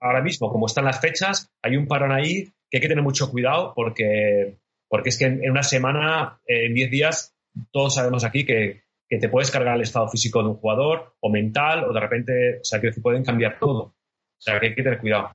Ahora 0.00 0.22
mismo, 0.22 0.50
como 0.50 0.66
están 0.66 0.84
las 0.84 1.00
fechas, 1.00 1.50
hay 1.62 1.76
un 1.76 1.86
parón 1.86 2.12
ahí 2.12 2.44
que 2.70 2.78
hay 2.78 2.80
que 2.80 2.88
tener 2.88 3.02
mucho 3.04 3.30
cuidado 3.30 3.72
porque, 3.74 4.58
porque 4.88 5.08
es 5.10 5.18
que 5.18 5.26
en, 5.26 5.44
en 5.44 5.50
una 5.50 5.62
semana, 5.62 6.40
eh, 6.46 6.66
en 6.66 6.74
10 6.74 6.90
días, 6.90 7.34
todos 7.72 7.94
sabemos 7.96 8.24
aquí 8.24 8.44
que, 8.44 8.82
que 9.08 9.18
te 9.18 9.28
puedes 9.28 9.50
cargar 9.50 9.76
el 9.76 9.82
estado 9.82 10.08
físico 10.08 10.42
de 10.42 10.48
un 10.50 10.56
jugador 10.56 11.14
o 11.20 11.30
mental 11.30 11.84
o 11.84 11.92
de 11.92 12.00
repente, 12.00 12.58
o 12.60 12.64
sea, 12.64 12.80
que 12.80 12.90
pueden 13.02 13.24
cambiar 13.24 13.58
todo. 13.58 13.78
O 13.82 13.94
sea, 14.42 14.58
que 14.58 14.68
hay 14.68 14.74
que 14.74 14.82
tener 14.82 14.98
cuidado. 15.00 15.30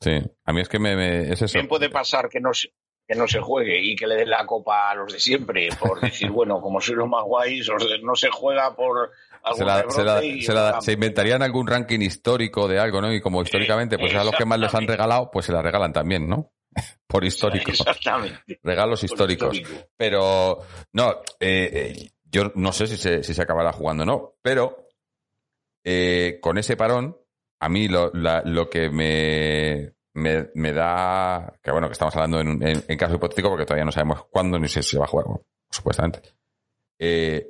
Sí, 0.00 0.12
a 0.44 0.52
mí 0.52 0.60
es 0.60 0.68
que 0.68 0.78
me, 0.78 0.94
me- 0.94 1.32
es 1.32 1.40
eso. 1.40 1.58
Puede 1.68 1.88
pasar 1.88 2.28
que 2.28 2.38
no 2.40 2.50
que 3.08 3.14
no 3.14 3.28
se 3.28 3.40
juegue 3.40 3.78
y 3.80 3.94
que 3.94 4.06
le 4.06 4.16
den 4.16 4.30
la 4.30 4.44
copa 4.46 4.90
a 4.90 4.94
los 4.94 5.12
de 5.12 5.20
siempre, 5.20 5.68
por 5.78 6.00
decir, 6.00 6.30
bueno, 6.30 6.60
como 6.60 6.80
soy 6.80 6.96
los 6.96 7.08
más 7.08 7.22
guays, 7.24 7.68
no 8.02 8.14
se 8.16 8.28
juega 8.30 8.74
por 8.74 9.10
Se, 9.54 9.64
la- 9.64 9.84
se, 9.88 10.02
la- 10.04 10.24
y 10.24 10.42
se 10.42 10.52
la- 10.52 10.80
se 10.80 10.92
inventarían 10.92 11.42
algún 11.42 11.66
ranking 11.68 12.00
histórico 12.00 12.66
de 12.66 12.80
algo, 12.80 13.00
¿no? 13.00 13.12
Y 13.12 13.20
como 13.20 13.42
históricamente, 13.42 13.96
pues 13.98 14.14
a 14.14 14.24
los 14.24 14.34
que 14.34 14.44
más 14.44 14.58
les 14.58 14.74
han 14.74 14.86
regalado, 14.88 15.30
pues 15.30 15.46
se 15.46 15.52
la 15.52 15.62
regalan 15.62 15.92
también, 15.92 16.28
¿no? 16.28 16.52
Por 17.06 17.24
histórico. 17.24 17.70
Exactamente. 17.70 18.58
Regalos 18.62 19.04
históricos. 19.04 19.54
histórico. 19.56 19.88
Pero, 19.96 20.58
no, 20.92 21.12
eh, 21.38 21.70
eh, 21.72 22.10
yo 22.24 22.50
no 22.56 22.72
sé 22.72 22.88
si 22.88 22.96
se, 22.96 23.22
si 23.22 23.32
se 23.34 23.42
acabará 23.42 23.72
jugando 23.72 24.02
o 24.02 24.06
no, 24.06 24.34
pero 24.42 24.88
eh, 25.84 26.38
con 26.42 26.58
ese 26.58 26.76
parón, 26.76 27.16
a 27.60 27.68
mí 27.68 27.86
lo, 27.88 28.10
la- 28.12 28.42
lo 28.44 28.68
que 28.68 28.90
me, 28.90 29.92
me, 30.16 30.48
me 30.54 30.72
da, 30.72 31.52
que 31.62 31.70
bueno, 31.70 31.86
que 31.88 31.92
estamos 31.92 32.14
hablando 32.16 32.40
en, 32.40 32.62
en- 32.66 32.84
en 32.88 32.98
caso 32.98 33.14
hipotético 33.14 33.48
porque 33.50 33.64
todavía 33.64 33.84
no 33.84 33.92
sabemos 33.92 34.24
cuándo 34.30 34.58
ni 34.58 34.68
si 34.68 34.82
se 34.82 34.98
va 34.98 35.04
a 35.04 35.08
jugar, 35.08 35.26
supuestamente. 35.70 36.20
Eh, 36.98 37.48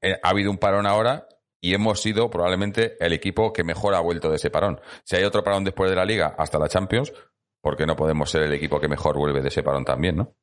eh, 0.00 0.18
ha 0.22 0.28
habido 0.30 0.50
un 0.50 0.58
parón 0.58 0.86
ahora 0.86 1.28
y 1.60 1.74
hemos 1.74 2.00
sido 2.00 2.30
probablemente 2.30 2.96
el 3.04 3.12
equipo 3.12 3.52
que 3.52 3.64
mejor 3.64 3.94
ha 3.94 4.00
vuelto 4.00 4.30
de 4.30 4.36
ese 4.36 4.50
parón. 4.50 4.80
Si 5.04 5.16
hay 5.16 5.24
otro 5.24 5.42
parón 5.42 5.64
después 5.64 5.90
de 5.90 5.96
la 5.96 6.04
liga 6.04 6.34
hasta 6.38 6.58
la 6.58 6.68
Champions, 6.68 7.12
¿por 7.60 7.76
qué 7.76 7.86
no 7.86 7.96
podemos 7.96 8.30
ser 8.30 8.42
el 8.42 8.52
equipo 8.52 8.78
que 8.80 8.88
mejor 8.88 9.16
vuelve 9.16 9.40
de 9.40 9.48
ese 9.48 9.62
parón 9.62 9.84
también, 9.84 10.16
no? 10.16 10.34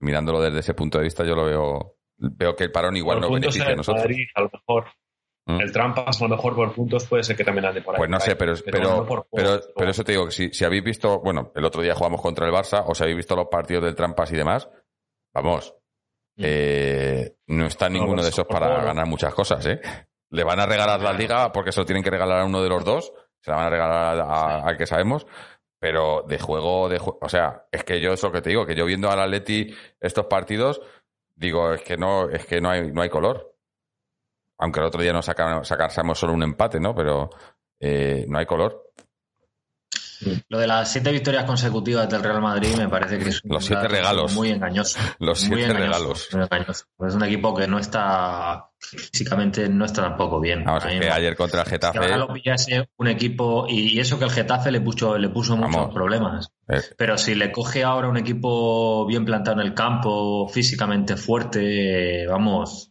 Mirándolo 0.00 0.40
desde 0.40 0.60
ese 0.60 0.74
punto 0.74 0.98
de 0.98 1.04
vista, 1.04 1.24
yo 1.24 1.34
lo 1.34 1.44
veo, 1.44 1.96
veo 2.16 2.54
que 2.56 2.64
el 2.64 2.72
parón 2.72 2.96
igual 2.96 3.20
no 3.20 3.30
beneficia 3.30 3.66
en 3.66 3.72
a 3.72 3.76
nosotros. 3.76 4.04
Madrid, 4.04 4.26
a 4.34 4.40
lo 4.42 4.50
mejor. 4.52 4.86
Mm. 5.56 5.60
El 5.60 5.72
Trampas, 5.72 6.20
a 6.20 6.24
lo 6.24 6.36
mejor 6.36 6.54
por 6.54 6.72
puntos 6.72 7.06
puede 7.06 7.22
ser 7.24 7.36
que 7.36 7.44
también 7.44 7.64
ande 7.66 7.80
por 7.82 7.94
ahí. 7.94 7.98
Pues 7.98 8.10
no 8.10 8.20
sé, 8.20 8.36
pero, 8.36 8.54
pero, 8.64 8.72
pero, 8.72 9.24
juegos, 9.30 9.70
pero 9.76 9.90
eso 9.90 10.04
te 10.04 10.12
digo 10.12 10.30
si, 10.30 10.50
si 10.52 10.64
habéis 10.64 10.82
visto, 10.84 11.20
bueno, 11.20 11.52
el 11.54 11.64
otro 11.64 11.82
día 11.82 11.94
jugamos 11.94 12.20
contra 12.20 12.46
el 12.46 12.52
Barça, 12.52 12.82
o 12.86 12.94
si 12.94 13.02
habéis 13.02 13.16
visto 13.18 13.34
los 13.36 13.46
partidos 13.48 13.84
del 13.84 13.94
Trampas 13.94 14.32
y 14.32 14.36
demás, 14.36 14.68
vamos, 15.34 15.74
eh, 16.36 17.34
no 17.48 17.66
está 17.66 17.88
No, 17.88 17.94
ninguno 17.94 18.16
pues, 18.16 18.26
de 18.26 18.30
esos 18.30 18.46
para 18.46 18.68
favor. 18.68 18.84
ganar 18.84 19.06
muchas 19.06 19.34
cosas, 19.34 19.64
¿eh? 19.66 19.80
Le 20.30 20.44
van 20.44 20.60
a 20.60 20.66
regalar 20.66 21.00
la 21.00 21.12
liga 21.12 21.50
porque 21.52 21.72
se 21.72 21.80
lo 21.80 21.86
tienen 21.86 22.02
que 22.04 22.10
regalar 22.10 22.40
a 22.40 22.44
uno 22.44 22.62
de 22.62 22.68
los 22.68 22.84
dos, 22.84 23.12
se 23.40 23.50
la 23.50 23.56
van 23.56 23.66
a 23.66 23.70
regalar 23.70 24.20
a- 24.20 24.60
al 24.64 24.76
que 24.76 24.86
sabemos, 24.86 25.26
pero 25.78 26.22
de 26.28 26.38
juego, 26.38 26.88
de 26.88 27.00
o 27.00 27.28
sea, 27.28 27.66
es 27.72 27.84
que 27.84 28.00
yo 28.00 28.12
eso 28.12 28.30
que 28.30 28.40
te 28.40 28.50
digo, 28.50 28.64
que 28.64 28.74
yo 28.76 28.84
viendo 28.84 29.10
al 29.10 29.20
Atleti 29.20 29.74
estos 30.00 30.26
partidos, 30.26 30.80
digo, 31.34 31.72
es 31.72 31.82
que 31.82 31.96
no, 31.96 32.28
es 32.28 32.46
que 32.46 32.60
no 32.60 32.70
hay, 32.70 32.92
no 32.92 33.02
hay 33.02 33.08
color. 33.08 33.49
Aunque 34.60 34.80
el 34.80 34.86
otro 34.86 35.02
día 35.02 35.12
nos 35.12 35.26
sacaron, 35.26 35.64
sacásemos 35.64 36.18
solo 36.18 36.34
un 36.34 36.42
empate, 36.42 36.78
¿no? 36.78 36.94
Pero 36.94 37.30
eh, 37.80 38.26
no 38.28 38.38
hay 38.38 38.46
color. 38.46 38.90
Lo 40.48 40.58
de 40.58 40.66
las 40.66 40.92
siete 40.92 41.10
victorias 41.12 41.44
consecutivas 41.44 42.08
del 42.08 42.22
Real 42.22 42.42
Madrid 42.42 42.76
me 42.76 42.88
parece 42.88 43.18
que 43.18 43.30
es 43.30 43.42
un 43.42 43.52
Los 43.52 43.64
siete 43.64 43.88
regalos. 43.88 44.34
muy 44.34 44.50
engañoso. 44.50 44.98
Los 45.18 45.48
Muy 45.48 45.58
siete 45.58 45.72
engañoso, 45.72 45.98
regalos. 45.98 46.28
muy 46.32 46.42
engañoso. 46.42 46.84
Es 47.08 47.14
un 47.14 47.24
equipo 47.24 47.54
que 47.54 47.66
no 47.66 47.78
está 47.78 48.66
físicamente 48.78 49.68
no 49.68 49.84
está 49.84 50.02
tampoco 50.02 50.40
bien. 50.40 50.64
Vamos, 50.64 50.84
es 50.86 51.00
que 51.00 51.10
ayer 51.10 51.36
contra 51.36 51.62
el 51.62 51.68
Getafe. 51.68 51.98
ahora 51.98 52.16
lo 52.16 52.32
pillase 52.32 52.88
un 52.96 53.08
equipo 53.08 53.66
y, 53.68 53.98
eso 53.98 54.18
que 54.18 54.24
el 54.24 54.30
Getafe 54.30 54.70
le 54.70 54.80
puso 54.80 55.16
le 55.16 55.28
puso 55.28 55.56
muchos 55.56 55.92
problemas. 55.92 56.52
Pero 56.96 57.16
si 57.16 57.34
le 57.34 57.50
coge 57.50 57.82
ahora 57.82 58.08
un 58.08 58.16
equipo 58.16 59.06
bien 59.06 59.24
plantado 59.24 59.60
en 59.60 59.66
el 59.66 59.74
campo, 59.74 60.48
físicamente 60.48 61.16
fuerte, 61.16 62.26
vamos, 62.26 62.89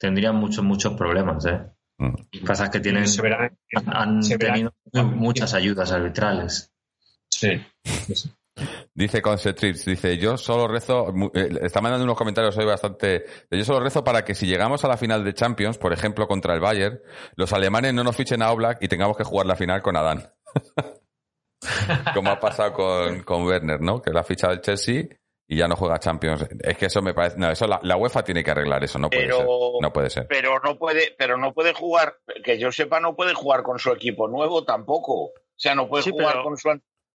tendrían 0.00 0.34
muchos, 0.34 0.64
muchos 0.64 0.94
problemas, 0.94 1.44
¿eh? 1.46 1.60
mm. 1.98 2.14
Que 2.32 2.40
pasa 2.40 2.70
que 2.70 2.80
tienen, 2.80 3.06
Se 3.06 3.22
verá. 3.22 3.52
han 3.86 4.22
se 4.22 4.36
verá. 4.36 4.54
tenido 4.54 4.72
muchas 5.14 5.54
ayudas 5.54 5.92
arbitrales. 5.92 6.72
Sí. 7.28 7.62
Dice 8.94 9.22
Concetrix, 9.22 9.84
dice, 9.84 10.18
yo 10.18 10.36
solo 10.36 10.68
rezo, 10.68 11.14
eh, 11.34 11.48
está 11.62 11.80
mandando 11.80 12.04
unos 12.04 12.18
comentarios 12.18 12.56
hoy 12.58 12.66
bastante, 12.66 13.24
yo 13.50 13.64
solo 13.64 13.80
rezo 13.80 14.04
para 14.04 14.24
que 14.24 14.34
si 14.34 14.46
llegamos 14.46 14.84
a 14.84 14.88
la 14.88 14.96
final 14.98 15.24
de 15.24 15.32
Champions, 15.32 15.78
por 15.78 15.92
ejemplo, 15.92 16.26
contra 16.26 16.52
el 16.54 16.60
Bayern, 16.60 17.00
los 17.36 17.52
alemanes 17.52 17.94
no 17.94 18.04
nos 18.04 18.16
fichen 18.16 18.42
a 18.42 18.50
Oblak 18.50 18.82
y 18.82 18.88
tengamos 18.88 19.16
que 19.16 19.24
jugar 19.24 19.46
la 19.46 19.56
final 19.56 19.80
con 19.80 19.96
Adán. 19.96 20.24
Como 22.14 22.30
ha 22.30 22.40
pasado 22.40 22.72
con, 22.72 23.22
con 23.22 23.44
Werner, 23.44 23.80
¿no? 23.80 24.02
Que 24.02 24.10
la 24.10 24.24
ficha 24.24 24.48
del 24.48 24.60
Chelsea 24.60 25.04
y 25.52 25.56
ya 25.56 25.66
no 25.66 25.74
juega 25.76 25.98
Champions. 25.98 26.46
Es 26.62 26.76
que 26.78 26.86
eso 26.86 27.02
me 27.02 27.12
parece, 27.12 27.36
no, 27.36 27.50
eso 27.50 27.66
la, 27.66 27.80
la 27.82 27.96
UEFA 27.96 28.22
tiene 28.22 28.44
que 28.44 28.52
arreglar 28.52 28.84
eso, 28.84 28.98
no 29.00 29.10
puede 29.10 29.24
Pero- 29.24 29.36
ser. 29.38 29.46
No 29.82 29.92
puede 29.92 30.08
ser. 30.10 30.26
Pero 30.28 30.60
no 30.60 30.78
puede, 30.78 31.14
pero 31.18 31.36
no 31.36 31.52
puede 31.52 31.74
jugar, 31.74 32.14
que 32.44 32.58
yo 32.58 32.70
sepa, 32.70 33.00
no 33.00 33.16
puede 33.16 33.34
jugar 33.34 33.62
con 33.64 33.78
su 33.78 33.90
equipo 33.90 34.28
nuevo 34.28 34.64
tampoco. 34.64 35.24
O 35.24 35.32
sea, 35.56 35.74
no 35.74 35.88
puede 35.88 36.04
Sí, 36.04 36.10
jugar 36.10 36.32
pero- 36.34 36.44
con 36.44 36.56
su 36.56 36.68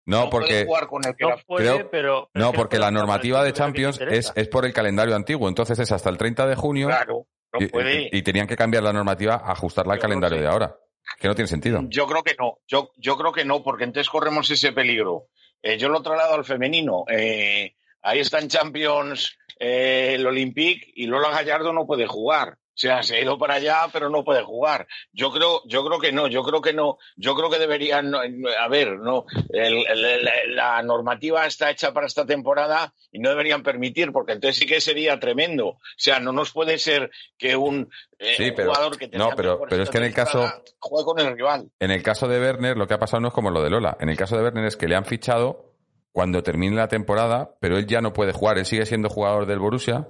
No, 0.05 0.29
puede 0.29 0.45
porque, 0.47 0.65
jugar 0.65 0.88
con 0.88 1.05
el 1.05 1.15
que 1.15 1.23
No 1.23 1.29
la- 1.29 1.38
puede, 1.45 1.63
Creo- 1.75 1.89
pero, 1.91 2.29
pero 2.34 2.45
no, 2.45 2.51
porque 2.53 2.79
la 2.79 2.91
normativa 2.91 3.43
de 3.43 3.53
Champions 3.53 4.01
es, 4.01 4.34
es 4.36 4.47
por 4.49 4.65
el 4.65 4.73
calendario 4.73 5.15
antiguo, 5.15 5.47
entonces 5.47 5.77
es 5.79 5.91
hasta 5.91 6.09
el 6.09 6.17
30 6.17 6.45
de 6.47 6.55
junio. 6.55 6.88
Claro, 6.88 7.27
no 7.53 7.59
Y, 7.63 7.67
puede. 7.67 8.01
y- 8.01 8.09
y 8.11 8.21
tenían 8.23 8.47
que 8.47 8.57
cambiar 8.57 8.84
la 8.84 8.91
normativa, 8.91 9.36
ajustarla 9.45 9.93
al 9.93 9.99
calendario 9.99 10.41
de 10.41 10.47
ahora. 10.47 10.75
Que 11.19 11.27
no 11.27 11.36
tiene 11.36 11.47
sentido. 11.47 11.81
Yo 11.88 12.07
creo 12.07 12.23
que 12.23 12.36
no, 12.39 12.59
yo, 12.67 12.91
yo 12.97 13.15
creo 13.17 13.31
que 13.31 13.45
no, 13.45 13.61
porque 13.61 13.84
entonces 13.84 14.09
corremos 14.09 14.49
ese 14.49 14.71
peligro. 14.71 15.27
Eh, 15.61 15.77
yo 15.77 15.88
lo 15.89 16.01
traslado 16.01 16.34
al 16.36 16.45
femenino. 16.45 17.05
Eh, 17.09 17.75
ahí 18.03 18.19
está 18.19 18.39
en 18.39 18.49
Champions 18.49 19.35
eh, 19.59 20.13
el 20.15 20.25
Olympique 20.27 20.91
y 20.95 21.07
Lola 21.07 21.29
Gallardo 21.29 21.73
no 21.73 21.85
puede 21.87 22.05
jugar. 22.07 22.57
O 22.75 22.75
sea, 22.75 23.03
se 23.03 23.15
ha 23.15 23.21
ido 23.21 23.37
para 23.37 23.53
allá, 23.53 23.81
pero 23.93 24.09
no 24.09 24.23
puede 24.23 24.41
jugar. 24.41 24.87
Yo 25.11 25.31
creo, 25.31 25.61
yo 25.67 25.85
creo 25.85 25.99
que 25.99 26.11
no, 26.11 26.25
yo 26.27 26.41
creo 26.41 26.59
que 26.59 26.73
no, 26.73 26.97
yo 27.15 27.35
creo 27.35 27.51
que 27.51 27.59
deberían, 27.59 28.09
no, 28.09 28.17
a 28.19 28.67
ver, 28.67 28.97
no, 28.97 29.25
el- 29.51 29.85
el- 29.85 30.05
el- 30.05 30.55
la 30.55 30.81
normativa 30.81 31.45
está 31.45 31.69
hecha 31.69 31.93
para 31.93 32.07
esta 32.07 32.25
temporada 32.25 32.91
y 33.11 33.19
no 33.19 33.29
deberían 33.29 33.61
permitir, 33.61 34.11
porque 34.11 34.31
entonces 34.31 34.57
sí 34.57 34.65
que 34.65 34.81
sería 34.81 35.19
tremendo. 35.19 35.67
O 35.67 35.79
sea, 35.97 36.19
no 36.19 36.31
nos 36.31 36.51
puede 36.51 36.79
ser 36.79 37.11
que 37.37 37.55
un, 37.55 37.91
eh, 38.17 38.33
Sí, 38.37 38.51
pero- 38.55 38.71
jugador 38.73 38.97
que 38.97 39.07
tenga 39.07 39.25
no, 39.29 39.35
pero- 39.35 39.61
pero 39.69 39.83
es 39.83 39.91
que 39.91 39.97
en 39.99 40.03
el 40.05 40.13
caso- 40.15 40.51
juegue 40.79 41.05
con 41.05 41.19
el 41.19 41.35
rival. 41.37 41.69
En 41.79 41.91
el 41.91 42.01
caso 42.01 42.27
de 42.27 42.39
Werner, 42.39 42.75
lo 42.75 42.87
que 42.87 42.95
ha 42.95 42.99
pasado 42.99 43.21
no 43.21 43.27
es 43.27 43.33
como 43.35 43.51
lo 43.51 43.61
de 43.61 43.69
Lola. 43.69 43.97
En 43.99 44.09
el 44.09 44.17
caso 44.17 44.35
de 44.35 44.41
Werner 44.45 44.65
es 44.65 44.75
que 44.77 44.87
le 44.87 44.95
han 44.95 45.05
fichado 45.05 45.72
cuando 46.14 46.41
termine 46.43 46.76
la 46.78 46.88
temporada, 46.88 47.55
pero 47.59 47.78
él 47.78 47.86
ya 47.86 47.99
no 47.99 48.14
puede 48.14 48.32
jugar. 48.32 48.57
Él 48.57 48.66
sigue 48.66 48.86
siendo 48.86 49.09
jugador 49.09 49.45
del 49.45 49.59
Borussia, 49.59 50.07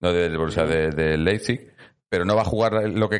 no 0.00 0.12
del 0.12 0.38
Borussia, 0.38 0.64
de- 0.64 0.90
del 0.90 1.24
Leipzig, 1.24 1.72
pero 2.08 2.24
no 2.24 2.36
va 2.36 2.42
a 2.42 2.44
jugar 2.44 2.72
lo 2.88 3.08
que 3.08 3.18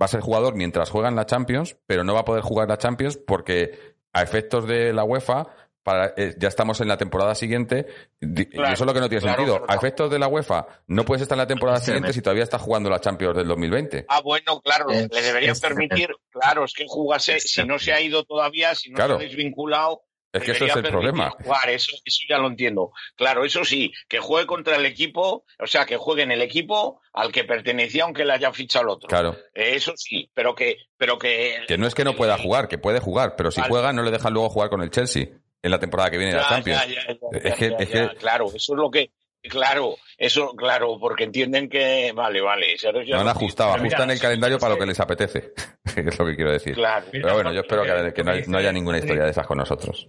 va 0.00 0.06
a 0.06 0.08
ser 0.08 0.20
jugador 0.20 0.54
mientras 0.56 0.90
juega 0.90 1.08
en 1.08 1.14
la 1.16 1.26
Champions, 1.26 1.76
pero 1.86 2.02
no 2.02 2.14
va 2.14 2.20
a 2.20 2.24
poder 2.24 2.42
jugar 2.42 2.68
la 2.68 2.78
Champions 2.78 3.16
porque 3.18 3.78
a 4.12 4.22
efectos 4.22 4.66
de 4.66 4.92
la 4.92 5.04
UEFA 5.04 5.46
para, 5.82 6.14
eh, 6.16 6.34
ya 6.38 6.46
estamos 6.48 6.80
en 6.80 6.88
la 6.88 6.96
temporada 6.96 7.34
siguiente 7.34 7.86
y 8.20 8.42
eso 8.42 8.72
es 8.72 8.80
lo 8.80 8.94
que 8.94 9.00
no 9.00 9.08
tiene 9.08 9.22
claro, 9.22 9.36
sentido. 9.44 9.64
A 9.68 9.74
efectos 9.74 10.10
de 10.10 10.18
la 10.18 10.28
UEFA 10.28 10.66
no 10.86 11.04
puedes 11.04 11.22
estar 11.22 11.36
en 11.36 11.40
la 11.40 11.46
temporada 11.46 11.78
siguiente 11.80 12.12
si 12.12 12.22
todavía 12.22 12.44
estás 12.44 12.62
jugando 12.62 12.88
la 12.88 13.00
Champions 13.00 13.36
del 13.36 13.48
2020. 13.48 14.04
Ah, 14.08 14.20
bueno, 14.22 14.60
claro, 14.60 14.90
Es- 14.90 15.10
le 15.12 15.22
deberían 15.22 15.52
es 15.52 15.60
permitir, 15.60 16.08
claro, 16.30 16.64
es 16.64 16.72
que 16.72 16.84
jugase, 16.86 17.36
Es 17.36 17.50
si 17.52 17.64
no 17.64 17.78
se 17.78 17.92
ha 17.92 18.00
ido 18.00 18.24
todavía, 18.24 18.74
si 18.76 18.90
no 18.90 18.96
Claro. 18.96 19.18
se 19.18 19.24
ha 19.24 19.28
desvinculado, 19.28 20.02
Es 20.32 20.42
que 20.44 20.52
eso 20.52 20.64
es 20.64 20.76
el 20.76 20.82
problema. 20.84 21.30
Jugar, 21.30 21.68
eso, 21.70 21.92
eso 22.04 22.20
ya 22.28 22.38
lo 22.38 22.46
entiendo. 22.48 22.90
Claro, 23.16 23.44
eso 23.44 23.64
sí, 23.64 23.92
que 24.08 24.18
juegue 24.18 24.46
contra 24.46 24.76
el 24.76 24.86
equipo, 24.86 25.44
o 25.58 25.66
sea, 25.66 25.84
que 25.84 25.96
juegue 25.98 26.22
en 26.22 26.32
el 26.32 26.40
equipo 26.40 27.00
al 27.12 27.30
que 27.30 27.44
pertenecía 27.44 28.04
aunque 28.04 28.24
le 28.24 28.32
haya 28.32 28.50
fichado 28.52 28.84
el 28.84 28.88
otro. 28.90 29.08
Claro. 29.08 29.36
Eh, 29.54 29.72
Eso 29.74 29.92
sí, 29.96 30.30
pero 30.32 30.54
que, 30.54 30.78
pero 30.96 31.18
que. 31.18 31.56
Que 31.68 31.76
no 31.76 31.86
es 31.86 31.94
que 31.94 32.04
no 32.04 32.14
pueda 32.16 32.38
jugar, 32.38 32.68
que 32.68 32.78
puede 32.78 32.98
jugar, 33.00 33.34
pero 33.36 33.50
si 33.50 33.60
Vale. 33.60 33.70
juega 33.70 33.92
no 33.92 34.02
le 34.02 34.10
dejan 34.10 34.32
luego 34.32 34.48
jugar 34.48 34.70
con 34.70 34.80
el 34.82 34.90
Chelsea 34.90 35.26
en 35.62 35.70
la 35.70 35.78
temporada 35.78 36.10
que 36.10 36.16
viene 36.18 36.32
de 36.32 36.40
la 36.40 36.48
Champions. 36.48 36.80
ya, 36.80 36.86
ya, 36.88 36.94
ya, 36.94 37.38
Es 37.38 37.42
ya, 37.44 37.54
que- 37.56 37.70
ya, 37.70 37.76
es 37.78 37.90
ya, 37.90 38.08
que- 38.10 38.16
claro, 38.16 38.46
eso 38.46 38.72
es 38.72 38.78
lo 38.78 38.90
que, 38.90 39.10
claro, 39.42 39.96
eso, 40.18 40.54
claro, 40.56 40.98
porque 40.98 41.24
entienden 41.24 41.68
que, 41.68 42.12
vale, 42.14 42.40
vale, 42.40 42.76
No 43.08 43.20
han 43.20 43.28
ajustado, 43.28 43.74
ajustan 43.74 44.10
el 44.10 44.18
calendario 44.20 44.58
para 44.58 44.74
lo 44.74 44.80
que 44.80 44.86
les 44.86 44.98
apetece, 44.98 45.52
es 45.96 46.18
lo 46.18 46.26
que 46.26 46.34
quiero 46.36 46.52
decir. 46.52 46.74
Claro. 46.74 47.06
Pero 47.12 47.34
bueno, 47.34 47.52
yo 47.52 47.60
espero 47.60 47.82
que, 47.82 48.12
que 48.14 48.24
no, 48.24 48.32
hay- 48.32 48.42
no 48.46 48.58
haya 48.58 48.72
ninguna 48.72 48.98
historia 48.98 49.24
de 49.24 49.30
esas 49.30 49.46
con 49.46 49.58
nosotros. 49.58 50.08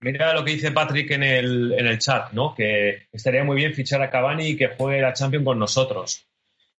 Mira 0.00 0.34
lo 0.34 0.44
que 0.44 0.52
dice 0.52 0.72
Patrick 0.72 1.10
en 1.12 1.22
el, 1.22 1.72
en 1.78 1.86
el 1.86 1.98
chat, 1.98 2.32
¿no? 2.32 2.54
Que 2.54 3.08
estaría 3.12 3.44
muy 3.44 3.56
bien 3.56 3.74
fichar 3.74 4.02
a 4.02 4.10
Cavani 4.10 4.48
y 4.48 4.56
que 4.56 4.68
juegue 4.68 5.00
la 5.00 5.12
Champions 5.12 5.44
con 5.44 5.58
nosotros. 5.58 6.26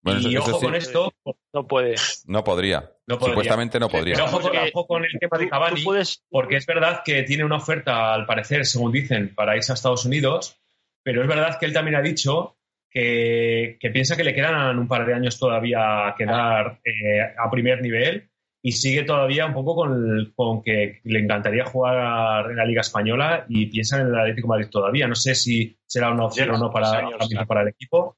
Bueno, 0.03 0.21
y 0.21 0.37
eso- 0.37 0.43
eso 0.43 0.51
ojo 0.51 0.61
sí. 0.61 0.67
con 0.67 0.75
esto, 0.77 1.13
No 1.53 1.67
puede. 1.67 1.95
No 2.27 2.45
podría. 2.45 2.91
No 3.07 3.19
podría. 3.19 3.35
Supuestamente 3.35 3.81
no 3.81 3.89
podría. 3.89 4.15
pero 4.15 4.27
ojo 4.27 4.41
con, 4.41 4.53
Porque 4.53 4.71
ojo 4.73 4.87
con 4.87 5.05
el 5.05 5.19
tema 5.19 5.39
de 5.39 5.49
Cavani, 5.49 5.83
puedes, 5.83 6.23
porque 6.31 6.57
es 6.57 6.67
verdad 6.67 7.03
que 7.05 7.23
tiene 7.25 7.45
una 7.45 7.57
oferta, 7.57 8.15
al 8.15 8.27
parecer, 8.27 8.65
según 8.67 8.93
dicen, 8.93 9.35
para 9.35 9.57
irse 9.57 9.73
a 9.73 9.75
Estados 9.75 10.05
Unidos, 10.05 10.61
pero 11.03 11.23
es 11.23 11.29
verdad 11.29 11.59
que 11.59 11.67
él 11.67 11.73
también 11.73 11.97
ha 11.97 12.03
dicho 12.03 12.57
que, 12.91 13.77
que 13.81 13.91
piensa 13.91 14.17
que 14.17 14.25
le 14.25 14.35
quedan 14.35 14.79
un 14.79 14.87
par 14.89 15.07
de 15.07 15.15
años 15.15 15.39
todavía 15.39 16.07
a 16.09 16.15
quedar 16.15 16.79
eh, 16.85 17.21
a 17.37 17.51
primer 17.51 17.83
nivel 17.83 18.31
y 18.69 18.73
sigue 18.73 19.05
todavía 19.05 19.47
un 19.47 19.55
poco 19.55 19.77
con, 19.77 19.93
el- 19.93 20.33
con 20.35 20.61
que 20.61 21.01
le 21.05 21.21
encantaría 21.21 21.65
jugar 21.67 22.51
en 22.51 22.57
la 22.57 22.65
Liga 22.65 22.81
Española 22.81 23.45
y 23.49 23.67
piensa 23.67 24.01
en 24.01 24.09
el 24.09 24.19
Atlético 24.19 24.49
de 24.49 24.55
Madrid 24.59 24.69
todavía. 24.71 25.07
No 25.07 25.15
sé 25.15 25.35
si 25.37 25.79
será 25.87 26.11
una 26.11 26.25
opción 26.25 26.51
o 26.51 26.59
no 26.59 26.71
para, 26.73 26.91
Años, 26.91 27.29
claro. 27.31 27.47
para 27.47 27.63
el 27.63 27.69
equipo, 27.69 28.17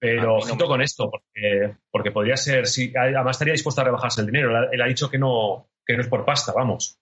pero 0.00 0.24
no 0.24 0.34
ojito 0.38 0.64
me- 0.64 0.68
con 0.68 0.82
esto, 0.82 1.08
porque, 1.08 1.74
porque 1.92 2.10
podría 2.10 2.36
ser, 2.36 2.66
sí, 2.66 2.92
además 2.96 3.36
estaría 3.36 3.52
dispuesto 3.52 3.80
a 3.80 3.84
rebajarse 3.84 4.20
el 4.22 4.26
dinero. 4.26 4.50
Él 4.50 4.56
ha- 4.56 4.68
Él 4.72 4.82
ha 4.82 4.86
dicho 4.86 5.08
que 5.08 5.18
no, 5.18 5.68
que 5.86 5.94
no 5.94 6.00
es 6.02 6.08
por 6.08 6.24
pasta, 6.24 6.52
vamos. 6.52 6.98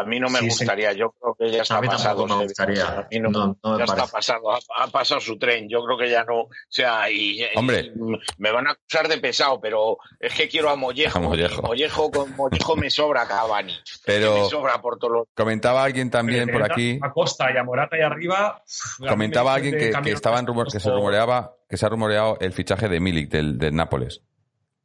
A 0.00 0.04
mí 0.04 0.20
no 0.20 0.28
me 0.28 0.38
Sí, 0.40 0.44
sí. 0.50 0.58
gustaría, 0.64 0.92
yo 0.92 1.10
creo 1.12 1.34
que 1.34 1.50
ya 1.50 1.62
está 1.62 1.78
A 1.78 1.80
mí 1.80 1.88
pasado. 1.88 2.26
me 2.26 2.44
gustaría. 2.44 2.86
a 2.86 3.08
mí 3.10 3.18
no- 3.20 3.30
No, 3.30 3.58
no 3.62 3.70
me 3.72 3.78
ya 3.78 3.84
está 3.84 4.06
pasado, 4.06 4.52
ha, 4.52 4.58
ha 4.76 4.86
pasado 4.88 5.20
su 5.20 5.38
tren. 5.38 5.68
Yo 5.68 5.82
creo 5.84 5.98
que 5.98 6.08
ya 6.10 6.24
no, 6.24 6.42
o 6.42 6.48
sea, 6.68 7.10
y, 7.10 7.42
y- 7.42 7.46
Hombre. 7.56 7.92
me 8.38 8.50
van 8.52 8.66
a 8.68 8.72
acusar 8.72 9.08
de 9.08 9.18
pesado, 9.18 9.60
pero 9.60 9.98
es 10.20 10.34
que 10.34 10.48
quiero 10.48 10.70
a 10.70 10.76
Mollejo. 10.76 11.18
A 11.18 11.20
Mollejo. 11.20 12.10
con 12.10 12.36
Mollejo 12.36 12.76
me 12.76 12.90
sobra 12.90 13.26
Cavani. 13.26 13.74
Pero- 14.04 14.34
me 14.44 14.48
sobra 14.48 14.80
por 14.80 14.98
todos 14.98 15.12
los 15.12 15.26
Comentaba 15.34 15.82
alguien 15.84 16.10
también 16.10 16.46
Pero 16.46 16.58
por 16.60 16.72
aquí, 16.72 16.98
A 17.02 17.12
Costa 17.12 17.52
y 17.52 17.56
a 17.56 17.64
Morata 17.64 17.96
y 17.98 18.02
arriba. 18.02 18.62
comentaba 19.08 19.54
alguien 19.54 19.76
que, 19.78 19.90
que 20.02 20.12
estaban 20.12 20.46
rumor, 20.46 20.70
que 20.70 20.80
se 20.80 20.90
rumoreaba, 20.90 21.56
que 21.68 21.76
se 21.76 21.86
ha 21.86 21.88
rumoreado 21.88 22.38
el 22.40 22.52
fichaje 22.52 22.88
de 22.88 23.00
Milik 23.00 23.30
del, 23.30 23.58
del 23.58 23.74
Nápoles. 23.74 24.22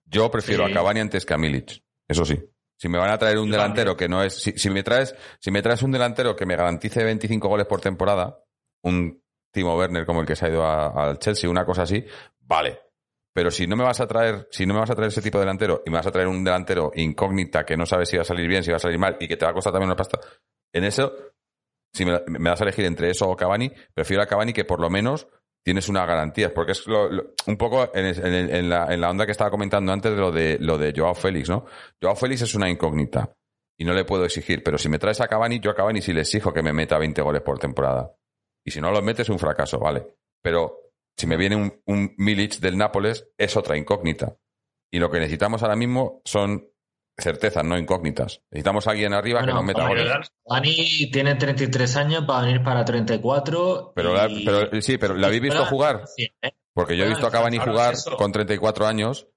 Yo 0.05 0.30
prefiero 0.32 0.66
Sí. 0.66 0.72
a 0.72 0.76
Cavani 0.76 0.99
antes 0.99 1.26
que 1.26 1.34
a 1.34 1.38
Milic, 1.38 1.82
eso 2.07 2.26
sí. 2.26 2.39
Si 2.84 2.90
me 2.90 2.98
van 2.98 3.12
a 3.12 3.18
traer 3.18 3.38
un 3.38 3.48
Yo 3.48 3.54
delantero 3.54 3.96
que 3.96 4.10
no 4.10 4.22
es, 4.22 4.34
si, 4.34 4.52
si 4.58 4.70
me 4.70 4.84
traes, 4.84 5.16
si 5.40 5.52
me 5.52 5.62
traes 5.62 5.84
un 5.84 5.92
delantero 5.94 6.36
que 6.36 6.46
me 6.46 6.58
garantice 6.58 7.02
25 7.02 7.48
goles 7.48 7.66
por 7.66 7.80
temporada, 7.80 8.44
un 8.82 9.24
Timo 9.54 9.78
Werner 9.78 10.06
como 10.06 10.20
el 10.20 10.28
que 10.28 10.36
se 10.36 10.46
ha 10.46 10.50
ido 10.50 10.68
al 10.68 11.18
Chelsea, 11.18 11.50
una 11.50 11.64
cosa 11.64 11.84
así, 11.84 12.04
vale. 12.42 12.82
Pero 13.32 13.52
si 13.52 13.68
no 13.68 13.78
me 13.78 13.86
vas 13.86 14.02
a 14.02 14.06
traer, 14.06 14.50
si 14.52 14.66
no 14.66 14.74
me 14.74 14.82
vas 14.82 14.90
a 14.90 14.96
traer 14.96 15.08
ese 15.08 15.22
tipo 15.22 15.38
de 15.38 15.46
delantero 15.46 15.82
y 15.86 15.92
me 15.92 15.96
vas 15.96 16.08
a 16.08 16.12
traer 16.12 16.28
un 16.28 16.44
delantero 16.44 16.92
incógnita 16.94 17.64
que 17.64 17.78
no 17.78 17.86
sabes 17.86 18.10
si 18.10 18.18
va 18.18 18.24
a 18.24 18.26
salir 18.26 18.50
bien, 18.50 18.66
si 18.66 18.72
va 18.72 18.76
a 18.76 18.82
salir 18.82 19.00
mal 19.00 19.16
y 19.18 19.30
que 19.30 19.38
te 19.38 19.46
va 19.46 19.52
a 19.52 19.54
costar 19.54 19.72
también 19.72 19.88
una 19.88 19.96
pasta, 19.96 20.20
en 20.74 20.84
eso, 20.84 21.14
si 21.94 22.04
me, 22.04 22.20
me 22.28 22.50
vas 22.50 22.60
a 22.60 22.66
elegir 22.66 22.84
entre 22.84 23.12
eso 23.12 23.30
o 23.30 23.38
Cavani, 23.38 23.72
prefiero 23.94 24.24
a 24.24 24.26
Cavani 24.26 24.52
que 24.52 24.66
por 24.66 24.82
lo 24.82 24.90
menos 24.90 25.30
tienes 25.66 25.88
unas 25.89 26.07
garantías, 26.07 26.51
porque 26.51 26.74
es 26.74 26.86
lo- 26.88 27.09
un 27.47 27.57
poco 27.57 27.89
en 27.93 28.70
la, 28.70 28.93
en 28.93 29.01
la 29.01 29.09
onda 29.09 29.26
que 29.26 29.32
estaba 29.32 29.49
comentando 29.51 29.91
antes 29.91 30.11
de 30.11 30.18
lo 30.18 30.32
de 30.32 30.57
lo 30.59 30.78
de 30.78 30.93
Joao 30.95 31.16
Félix, 31.16 31.49
¿no? 31.49 31.66
Joao 32.01 32.16
Félix 32.16 32.41
es 32.41 32.55
una 32.55 32.70
incógnita 32.70 33.34
y 33.80 33.86
no 33.86 33.93
le 33.93 34.05
puedo 34.05 34.26
exigir, 34.26 34.64
pero 34.64 34.78
si 34.78 34.89
me 34.89 34.99
traes 34.99 35.22
a 35.22 35.28
Cavani, 35.28 35.59
yo 35.59 35.72
a 35.72 35.76
Cavani 35.76 36.01
sí 36.01 36.14
le 36.14 36.22
exijo 36.22 36.53
que 36.53 36.61
me 36.61 36.74
meta 36.74 36.97
20 36.97 37.22
goles 37.22 37.41
por 37.41 37.59
temporada. 37.59 38.14
Y 38.66 38.72
si 38.72 38.80
no 38.82 38.91
los 38.91 39.03
metes 39.03 39.22
es 39.26 39.30
un 39.30 39.39
fracaso, 39.39 39.80
vale. 39.80 40.16
Pero 40.41 40.80
si 41.18 41.28
me 41.28 41.38
viene 41.38 41.55
un, 41.55 41.82
un 41.88 42.14
Milic 42.18 42.59
del 42.59 42.78
Nápoles, 42.78 43.30
es 43.38 43.57
otra 43.57 43.78
incógnita. 43.78 44.36
Y 44.91 44.99
lo 44.99 45.09
que 45.09 45.20
necesitamos 45.20 45.64
ahora 45.64 45.76
mismo 45.76 46.22
son 46.24 46.70
certezas, 47.18 47.64
no 47.64 47.78
incógnitas. 47.78 48.41
Necesitamos 48.51 48.88
a 48.88 48.91
alguien 48.91 49.14
arriba 49.14 49.39
que 49.39 49.45
Bueno, 49.45 49.59
nos 49.59 49.66
meta 49.66 49.88
goles. 49.88 50.32
Dani 50.45 51.11
tiene 51.11 51.36
33 51.36 51.95
años, 51.97 52.26
va 52.30 52.39
a 52.39 52.45
venir 52.45 52.64
para 52.64 52.84
34. 52.86 53.93
Pero, 53.95 54.11
y- 54.28 54.43
la- 54.43 54.51
pero 54.70 54.82
sí, 54.82 54.97
pero 54.97 55.14
¿la 55.16 55.28
habéis 55.28 55.41
visto 55.43 55.66
jugar? 55.66 56.03
Sí, 56.07 56.24
¿eh? 56.41 56.51
Porque 56.74 56.97
yo 56.97 57.05
he 57.05 57.09
visto 57.09 57.28
a 57.28 57.32
Cavani 57.32 57.57
jugar 57.59 57.93
eso. 57.93 58.18
con 58.18 58.32
34 58.32 58.88
años 58.88 59.28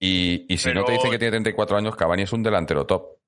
y, 0.00 0.46
y 0.52 0.58
si 0.58 0.68
no 0.68 0.82
te 0.82 0.86
Pero- 0.86 0.92
dicen 0.98 1.10
que 1.10 1.18
tiene 1.18 1.32
34 1.32 1.76
años, 1.76 1.96
Cavani 1.96 2.22
es 2.22 2.32
un 2.32 2.42
delantero 2.42 2.86
top. 2.86 3.18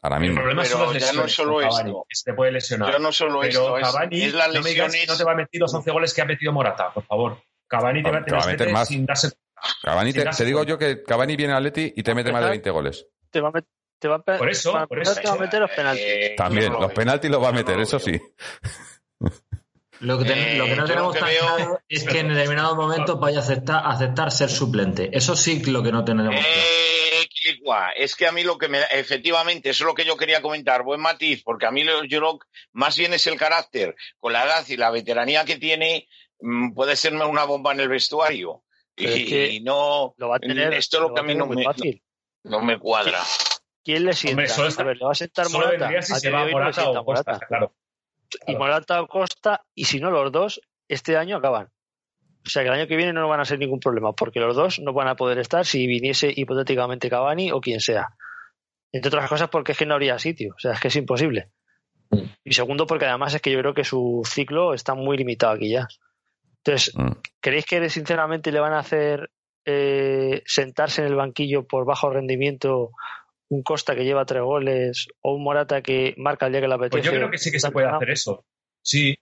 Ahora 0.00 0.16
El 0.16 0.22
mismo. 0.22 0.36
problema 0.36 0.62
Pero 0.62 0.76
son 0.78 0.94
las 0.94 1.02
ya 1.06 1.12
no 1.12 1.24
es 1.26 1.32
solo 1.34 1.60
esto. 1.60 2.06
que 2.08 2.14
se 2.14 2.30
te 2.30 2.34
puede 2.34 2.52
lesionar. 2.52 2.92
Yo 2.92 2.98
no 3.00 3.10
solo 3.12 3.40
Pero 3.40 3.48
esto, 3.50 3.78
es, 3.78 3.84
Cavani, 3.88 4.22
es 4.22 4.32
la 4.32 4.46
no 4.48 4.60
me 4.62 4.70
digas 4.70 4.92
que 4.94 5.06
no 5.06 5.16
te 5.16 5.24
va 5.24 5.32
a 5.32 5.34
meter 5.34 5.60
los 5.60 5.74
11 5.74 5.90
goles 5.90 6.14
que 6.14 6.22
ha 6.22 6.24
metido 6.24 6.52
Morata, 6.52 6.92
por 6.94 7.04
favor. 7.04 7.38
Cavani 7.66 8.02
te, 8.02 8.10
va, 8.10 8.18
te 8.20 8.24
Te 8.26 8.32
va 8.36 8.42
a 8.42 8.46
meter 8.46 8.86
sin 8.86 9.04
darse 9.04 9.30
Cavani, 9.82 10.12
te, 10.12 10.44
digo 10.44 10.64
yo 10.64 10.78
que 10.78 11.02
Cavani 11.02 11.36
viene 11.36 11.52
al 11.52 11.58
Atleti 11.66 11.92
y 11.96 12.02
te 12.02 12.14
mete 12.14 12.32
más 12.32 12.42
de 12.44 12.50
20 12.50 12.70
goles. 12.70 13.06
te 13.30 13.40
va 13.40 13.48
a, 13.48 13.52
met- 13.52 13.66
te 13.98 14.08
va 14.08 14.16
a 14.16 14.22
pe- 14.22 14.38
Por 14.38 14.48
eso, 14.50 14.72
por 14.88 15.02
te 15.02 15.26
va 15.26 15.32
a 15.32 15.36
meter 15.36 15.60
los 15.60 15.70
penaltis. 15.70 16.04
Eh, 16.06 16.34
También, 16.36 16.66
no 16.66 16.74
lo 16.74 16.80
los 16.80 16.88
veo. 16.88 16.94
penaltis 16.96 17.30
los 17.30 17.42
va 17.42 17.48
a 17.48 17.52
no 17.52 17.56
meter, 17.58 17.76
lo 17.76 17.82
eso 17.82 17.98
sí. 17.98 18.20
Lo 20.00 20.16
que, 20.16 20.26
ten- 20.26 20.38
Eh, 20.38 20.54
lo 20.56 20.66
que 20.66 20.76
no 20.76 20.84
tenemos 20.84 21.12
que 21.12 21.18
tan 21.18 21.28
veo- 21.28 21.56
claro 21.56 21.80
es 21.88 22.04
que 22.04 22.20
en 22.20 22.28
determinados 22.28 22.76
momentos 22.76 23.18
vaya 23.18 23.40
a 23.40 23.42
aceptar, 23.42 23.82
aceptar 23.84 24.30
ser 24.30 24.48
suplente. 24.48 25.10
Eso 25.12 25.34
sí 25.34 25.60
que 25.60 25.72
lo 25.72 25.82
que 25.82 25.90
no 25.90 26.04
tenemos 26.04 26.30
claro. 26.36 26.46
Eh, 26.46 27.26
Quilicua, 27.28 27.90
es 27.96 28.14
que 28.14 28.26
a 28.28 28.32
mí 28.32 28.44
lo 28.44 28.56
que 28.58 28.68
me 28.68 28.78
efectivamente, 28.92 29.70
eso 29.70 29.82
es 29.82 29.86
lo 29.88 29.94
que 29.94 30.04
yo 30.04 30.16
quería 30.16 30.40
comentar, 30.40 30.84
buen 30.84 31.00
matiz, 31.00 31.42
porque 31.42 31.66
a 31.66 31.72
mí 31.72 31.82
lo, 31.82 32.04
yo 32.04 32.20
lo- 32.20 32.38
más 32.72 32.96
bien 32.96 33.12
es 33.12 33.26
el 33.26 33.36
carácter, 33.36 33.96
con 34.20 34.32
la 34.32 34.44
edad 34.44 34.64
y 34.68 34.76
la 34.76 34.90
veteranía 34.90 35.44
que 35.44 35.56
tiene, 35.56 36.06
mm, 36.40 36.74
puede 36.74 36.94
serme 36.94 37.24
una 37.24 37.42
bomba 37.42 37.72
en 37.72 37.80
el 37.80 37.88
vestuario. 37.88 38.62
Pero 38.98 39.16
Y, 39.16 39.22
es 39.22 39.28
que 39.28 39.48
y 39.52 39.60
no, 39.60 40.14
Lo 40.16 40.28
va 40.28 40.36
a 40.36 40.40
tener, 40.40 40.72
esto 40.74 40.96
es 40.96 41.00
lo 41.02 41.08
lo 41.08 41.14
va 41.14 41.14
que 41.14 41.20
a 41.20 41.22
mí 41.22 41.28
tener 41.28 41.38
no 41.40 41.46
muy 41.46 41.56
me, 41.56 41.64
fácil. 41.64 42.02
no 42.44 42.60
me 42.62 42.78
cuadra. 42.78 43.20
¿Quién 43.84 44.04
le 44.04 44.12
sienta? 44.12 44.32
Hombre, 44.42 44.48
solo 44.48 44.68
está- 44.68 44.82
a 44.82 44.86
ver, 44.86 44.96
le 44.98 45.04
va 45.04 45.12
a 45.12 45.14
sentar 45.14 45.48
Morata. 45.50 45.70
vendría 45.78 46.02
si 46.02 46.12
A 46.12 46.16
se 46.16 46.30
va 46.30 46.44
no 46.44 46.50
Morata 46.50 46.90
o 46.90 47.04
Costa, 47.04 47.32
Morata. 47.32 47.46
claro. 47.46 47.74
Y 48.46 48.56
Morata 48.56 49.02
o 49.02 49.06
Costa, 49.06 49.64
y 49.74 49.84
si 49.86 50.00
no 50.00 50.10
los 50.10 50.30
dos, 50.32 50.60
este 50.88 51.16
año 51.16 51.36
acaban. 51.36 51.68
O 52.46 52.50
sea 52.50 52.62
que 52.62 52.68
el 52.68 52.74
año 52.74 52.86
que 52.86 52.96
viene 52.96 53.12
no 53.12 53.26
van 53.28 53.40
a 53.40 53.44
ser 53.44 53.58
ningún 53.58 53.80
problema, 53.80 54.12
porque 54.12 54.40
los 54.40 54.54
dos 54.56 54.78
no 54.80 54.92
van 54.92 55.08
a 55.08 55.16
poder 55.16 55.38
estar 55.38 55.64
si 55.66 55.86
viniese 55.86 56.32
hipotéticamente 56.34 57.08
Cavani 57.10 57.52
o 57.52 57.60
quien 57.60 57.80
sea. 57.80 58.08
Entre 58.92 59.08
otras 59.08 59.28
cosas 59.28 59.48
porque 59.50 59.72
es 59.72 59.78
que 59.78 59.86
no 59.86 59.94
habría 59.94 60.18
sitio, 60.18 60.54
o 60.56 60.58
sea, 60.58 60.72
es 60.72 60.80
que 60.80 60.88
es 60.88 60.96
imposible. 60.96 61.50
Y 62.44 62.52
segundo 62.54 62.86
porque 62.86 63.04
además 63.06 63.34
es 63.34 63.42
que 63.42 63.50
yo 63.52 63.58
creo 63.60 63.74
que 63.74 63.84
su 63.84 64.22
ciclo 64.24 64.72
está 64.72 64.94
muy 64.94 65.16
limitado 65.18 65.52
aquí 65.52 65.70
ya. 65.70 65.86
Entonces, 66.64 66.94
Mm. 66.96 67.12
¿creéis 67.40 67.66
que 67.66 67.88
sinceramente 67.90 68.52
le 68.52 68.60
van 68.60 68.72
a 68.74 68.80
hacer 68.80 69.30
eh, 69.70 70.42
sentarse 70.46 71.02
en 71.02 71.08
el 71.08 71.14
banquillo 71.14 71.66
por 71.66 71.84
bajo 71.84 72.08
rendimiento 72.10 72.90
un 73.50 73.62
Costa 73.62 73.94
que 73.94 74.04
lleva 74.04 74.24
tres 74.24 74.42
goles 74.42 75.08
o 75.20 75.34
un 75.34 75.42
Morata 75.42 75.82
que 75.82 76.14
marca 76.16 76.46
el 76.46 76.52
día 76.52 76.60
que 76.62 76.68
le 76.68 76.74
apetece? 76.74 76.90
Pues 77.00 77.04
yo 77.04 77.12
creo 77.12 77.30
que 77.30 77.38
sí 77.38 77.50
que 77.50 77.60
se 77.60 77.70
puede 77.70 77.86
hacer 77.88 78.10
eso. 78.10 78.44
Sí. 78.82 79.14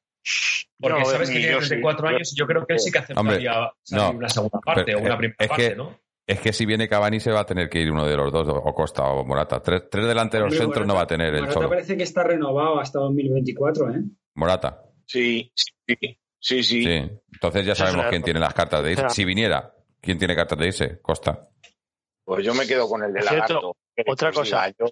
Porque 0.79 0.99
No, 1.01 1.05
sabes 1.07 1.31
eh, 1.31 1.33
que 1.33 1.39
tiene 1.39 1.53
yo 1.55 1.61
sí. 1.63 1.69
34 1.69 2.09
años 2.09 2.33
y 2.33 2.37
yo 2.39 2.47
creo 2.47 2.67
que 2.67 2.75
él 2.75 2.81
sí 2.81 2.91
que 2.93 2.99
aceptaría 2.99 3.71
salir 3.83 4.05
no. 4.05 4.19
una 4.19 4.29
segunda 4.29 4.61
parte 4.61 4.83
Pero, 4.85 4.99
o 4.99 5.03
una 5.03 5.17
primera 5.19 5.37
es 5.39 5.49
parte, 5.49 5.69
que- 5.71 5.77
¿no? 5.77 5.99
Es 6.29 6.41
que 6.41 6.53
si 6.53 6.67
viene 6.67 6.89
Cavani 6.89 7.21
se 7.21 7.31
va 7.31 7.41
a 7.41 7.47
tener 7.47 7.69
que 7.69 7.79
ir 7.79 7.91
uno 7.93 8.05
de 8.05 8.17
los 8.17 8.33
dos, 8.33 8.49
o 8.49 8.75
Costa 8.75 9.05
o 9.05 9.25
Morata. 9.25 9.63
Tres, 9.63 9.85
tres 9.89 10.07
delanteros 10.09 10.47
Hombre, 10.49 10.59
centros 10.59 10.85
no 10.87 10.95
va 10.97 11.03
a 11.03 11.07
tener 11.07 11.29
el 11.33 11.43
Morata 11.43 11.53
solo. 11.55 11.69
parece 11.69 11.97
que 11.97 12.03
está 12.03 12.25
renovado 12.25 12.81
hasta 12.81 12.99
2024, 12.99 13.91
¿eh? 13.95 14.01
Morata. 14.35 14.83
Sí, 15.07 15.53
sí, 15.55 15.97
sí, 16.41 16.63
sí. 16.65 16.83
Entonces 17.37 17.67
ya 17.67 17.75
sabemos 17.75 18.07
quién 18.11 18.23
tiene 18.23 18.41
las 18.41 18.55
cartas 18.55 18.83
de 18.83 18.93
irse. 18.93 19.11
Si 19.11 19.25
viniera, 19.25 19.75
¿quién 20.01 20.19
tiene 20.19 20.35
cartas 20.35 20.59
de 20.59 20.67
irse? 20.67 21.01
Costa. 21.01 21.49
Pues 22.25 22.45
yo 22.45 22.55
me 22.55 22.67
quedo 22.67 22.89
con 22.89 23.03
el 23.05 23.13
de 23.13 23.23
lagarto. 23.23 23.77
¿Qué 23.95 24.03
otra 24.07 24.31
os 24.31 24.35
cosa. 24.37 24.69
Yo 24.79 24.87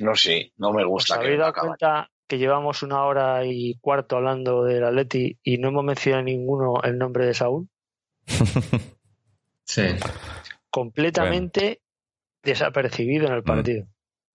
no 0.00 0.14
sé, 0.14 0.52
no 0.58 0.72
me 0.72 0.82
¿Os 0.84 0.88
gusta 0.88 1.18
que 1.18 1.24
habéis 1.26 1.40
dado 1.40 1.52
cuenta 1.54 2.10
que 2.28 2.38
llevamos 2.38 2.82
una 2.82 3.04
hora 3.04 3.44
y 3.44 3.78
cuarto 3.80 4.16
hablando 4.16 4.62
del 4.64 4.84
Atleti 4.84 5.38
y 5.42 5.58
no 5.58 5.68
hemos 5.68 5.84
mencionado 5.84 6.24
ninguno 6.24 6.80
el 6.82 6.98
nombre 6.98 7.26
de 7.26 7.34
Saúl? 7.34 7.68
Sí. 9.68 9.82
Completamente 10.70 11.80
desapercibido 12.42 13.26
en 13.26 13.32
el 13.32 13.40
Mm. 13.40 13.44
partido. 13.44 13.86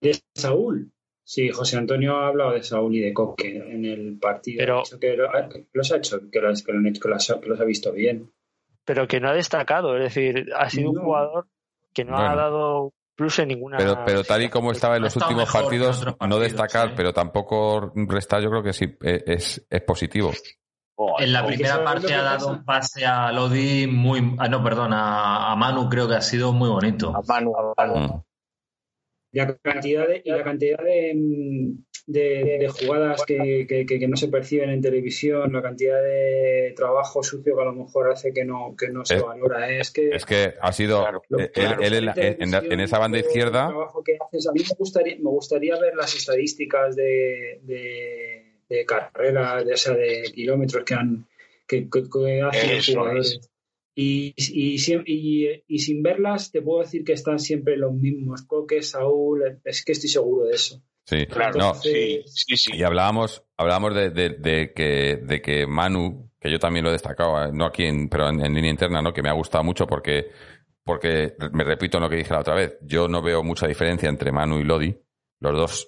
De 0.02 0.20
Saúl. 0.36 0.92
Sí, 1.24 1.50
José 1.50 1.78
Antonio 1.78 2.18
ha 2.18 2.28
hablado 2.28 2.52
de 2.52 2.64
Saúl 2.64 2.96
y 2.96 3.00
de 3.00 3.14
Coque 3.14 3.56
en 3.58 3.86
el 3.86 4.18
partido. 4.20 4.60
Pero- 4.60 4.84
que, 5.00 5.16
lo- 5.16 5.30
que 5.50 5.68
los 5.74 5.92
ha 5.92 5.98
hecho, 5.98 6.20
que 6.32 6.40
los, 6.42 6.64
que 6.64 6.72
lo 6.74 6.80
han 6.80 6.88
hecho- 6.88 7.02
que 7.02 7.10
los 7.10 7.30
ha- 7.30 7.40
que 7.40 7.50
los 7.50 7.60
ha 7.60 7.64
visto 7.64 7.92
bien. 7.94 8.32
Pero 8.84 9.08
que 9.08 9.20
no 9.20 9.30
ha 9.30 9.34
destacado, 9.34 9.96
es 9.98 10.04
decir, 10.04 10.50
ha 10.58 10.70
sido 10.70 10.90
un 10.92 11.00
jugador 11.02 11.48
que 11.94 12.04
no 12.04 12.18
ha 12.18 12.36
dado 12.36 12.94
plus 13.16 13.38
en 13.40 13.50
ninguna. 13.50 13.78
Pero, 13.78 14.00
pero 14.06 14.24
tal 14.24 14.42
y 14.42 14.50
como 14.50 14.72
estaba 14.72 14.96
en 14.98 15.04
los 15.04 15.16
últimos 15.16 15.52
partidos, 15.52 16.06
no 16.28 16.40
destacar, 16.40 16.94
pero 16.96 17.14
tampoco 17.14 17.92
restar, 17.96 18.42
yo 18.42 18.50
creo 18.50 18.64
que 18.64 18.74
sí 18.74 18.86
eh, 19.04 19.24
es, 19.28 19.66
es 19.70 19.82
positivo. 19.84 20.32
En 21.20 21.34
la 21.34 21.46
primera 21.46 21.70
¿sabes 21.76 21.86
lo 21.86 21.86
parte 21.94 22.14
ha 22.14 22.22
dado 22.24 22.48
un 22.50 22.64
pase 22.66 23.06
a 23.06 23.32
Lodi 23.32 23.88
muy. 23.88 24.36
Ah, 24.38 24.48
no, 24.48 24.64
perdón, 24.64 24.94
a, 24.94 25.52
a 25.52 25.56
Manu 25.56 25.90
creo 25.90 26.08
que 26.08 26.16
ha 26.16 26.22
sido 26.22 26.52
muy 26.54 26.70
bonito. 26.70 27.10
A 27.16 27.22
Manu, 27.28 27.54
a 27.56 27.74
Manu. 27.78 27.96
Mm. 28.00 28.24
Y 29.34 29.38
la 29.40 29.56
cantidad 29.58 30.08
de, 30.08 30.22
y 30.26 30.30
la 30.30 30.44
cantidad 30.44 30.78
de, 30.84 31.14
mm, 31.16 31.84
de- 32.08 32.58
de 32.60 32.68
jugadas 32.68 33.24
que, 33.26 33.66
que- 33.70 33.86
que- 33.86 34.00
que 34.00 34.08
no 34.08 34.18
se 34.18 34.28
perciben 34.28 34.70
en 34.72 34.82
televisión, 34.82 35.54
la 35.54 35.62
cantidad 35.62 36.02
de 36.04 36.74
trabajo 36.76 37.24
sucio 37.24 37.56
que 37.56 37.62
a 37.62 37.66
lo 37.66 37.74
mejor 37.74 38.12
hace 38.12 38.34
que 38.34 38.44
no, 38.44 38.76
que 38.78 38.90
no 38.90 39.06
se 39.06 39.16
Es- 39.16 39.24
valora. 39.24 39.72
¿eh? 39.72 39.80
Es 39.80 39.92
que 39.92 40.10
Es 40.10 40.26
que 40.26 40.54
ha 40.60 40.74
sido 40.74 41.02
Claro, 41.02 41.22
Lo- 41.30 41.40
eh, 41.40 41.44
él, 41.44 41.52
claro, 41.54 41.82
él 41.82 41.94
en, 41.94 42.06
la- 42.06 42.14
en- 42.18 42.42
en 42.44 42.52
la- 42.52 42.60
en 42.60 42.80
esa 42.82 43.00
banda 43.00 43.20
izquierda. 43.20 43.64
el 43.68 43.70
trabajo 43.70 44.04
que 44.04 44.18
haces. 44.20 44.48
A 44.48 44.52
mí 44.52 44.60
me 44.62 44.76
gustaría, 44.78 45.16
me 45.16 45.30
gustaría 45.30 45.80
ver 45.80 45.96
las 45.96 46.14
estadísticas 46.16 46.96
de, 46.98 47.60
de, 47.64 48.44
de 48.68 48.86
carrera, 48.86 49.64
de, 49.64 49.74
o 49.74 49.78
sea, 49.78 49.94
de 49.94 50.24
kilómetros 50.34 50.84
que 50.84 50.94
han 50.94 51.26
que, 51.68 51.88
que- 51.90 52.04
que 52.10 52.42
hacen 52.42 52.76
los 52.76 52.90
Eso 52.90 53.00
jugadores. 53.00 53.28
es. 53.40 53.51
Y, 54.02 54.34
y, 54.38 54.78
y- 55.06 55.64
y 55.68 55.80
sin 55.80 56.02
verlas, 56.02 56.52
te 56.52 56.62
puedo 56.62 56.82
decir 56.82 57.04
que 57.04 57.14
están 57.14 57.40
siempre 57.40 57.78
los 57.78 57.94
mismos. 57.94 58.44
Coque, 58.44 58.82
Saúl, 58.82 59.60
es 59.64 59.84
que 59.86 59.92
estoy 59.92 60.10
seguro 60.10 60.46
de 60.48 60.56
eso. 60.56 60.82
Sí, 61.06 61.26
Claro, 61.28 61.58
no. 61.60 61.74
sí, 61.76 62.22
sí, 62.26 62.58
sí. 62.58 62.72
Y 62.76 62.84
hablábamos, 62.84 63.44
hablábamos 63.58 63.96
de, 63.96 64.10
de- 64.12 64.30
de 64.30 64.72
que, 64.74 65.18
de 65.24 65.42
que 65.42 65.68
Manu, 65.68 66.30
que 66.40 66.50
yo 66.52 66.60
también 66.60 66.84
lo 66.84 66.90
he 66.90 66.94
destacado, 66.94 67.44
eh, 67.46 67.52
no 67.54 67.66
aquí, 67.66 67.84
en, 67.84 68.08
pero 68.10 68.30
en, 68.30 68.44
en 68.46 68.54
línea 68.54 68.72
interna, 68.72 69.02
¿no? 69.02 69.12
que 69.14 69.22
me 69.22 69.30
ha 69.30 69.34
gustado 69.34 69.64
mucho 69.64 69.86
porque, 69.88 70.28
porque, 70.84 71.34
me 71.54 71.64
repito 71.64 71.98
en 71.98 72.04
lo 72.04 72.10
que 72.10 72.16
dije 72.18 72.34
la 72.34 72.40
otra 72.42 72.56
vez, 72.56 72.78
yo 72.82 73.08
no 73.08 73.22
veo 73.22 73.44
mucha 73.44 73.68
diferencia 73.68 74.10
entre 74.10 74.32
Manu 74.32 74.60
y 74.60 74.64
Lodi. 74.64 74.96
Los 75.40 75.54
dos 75.54 75.88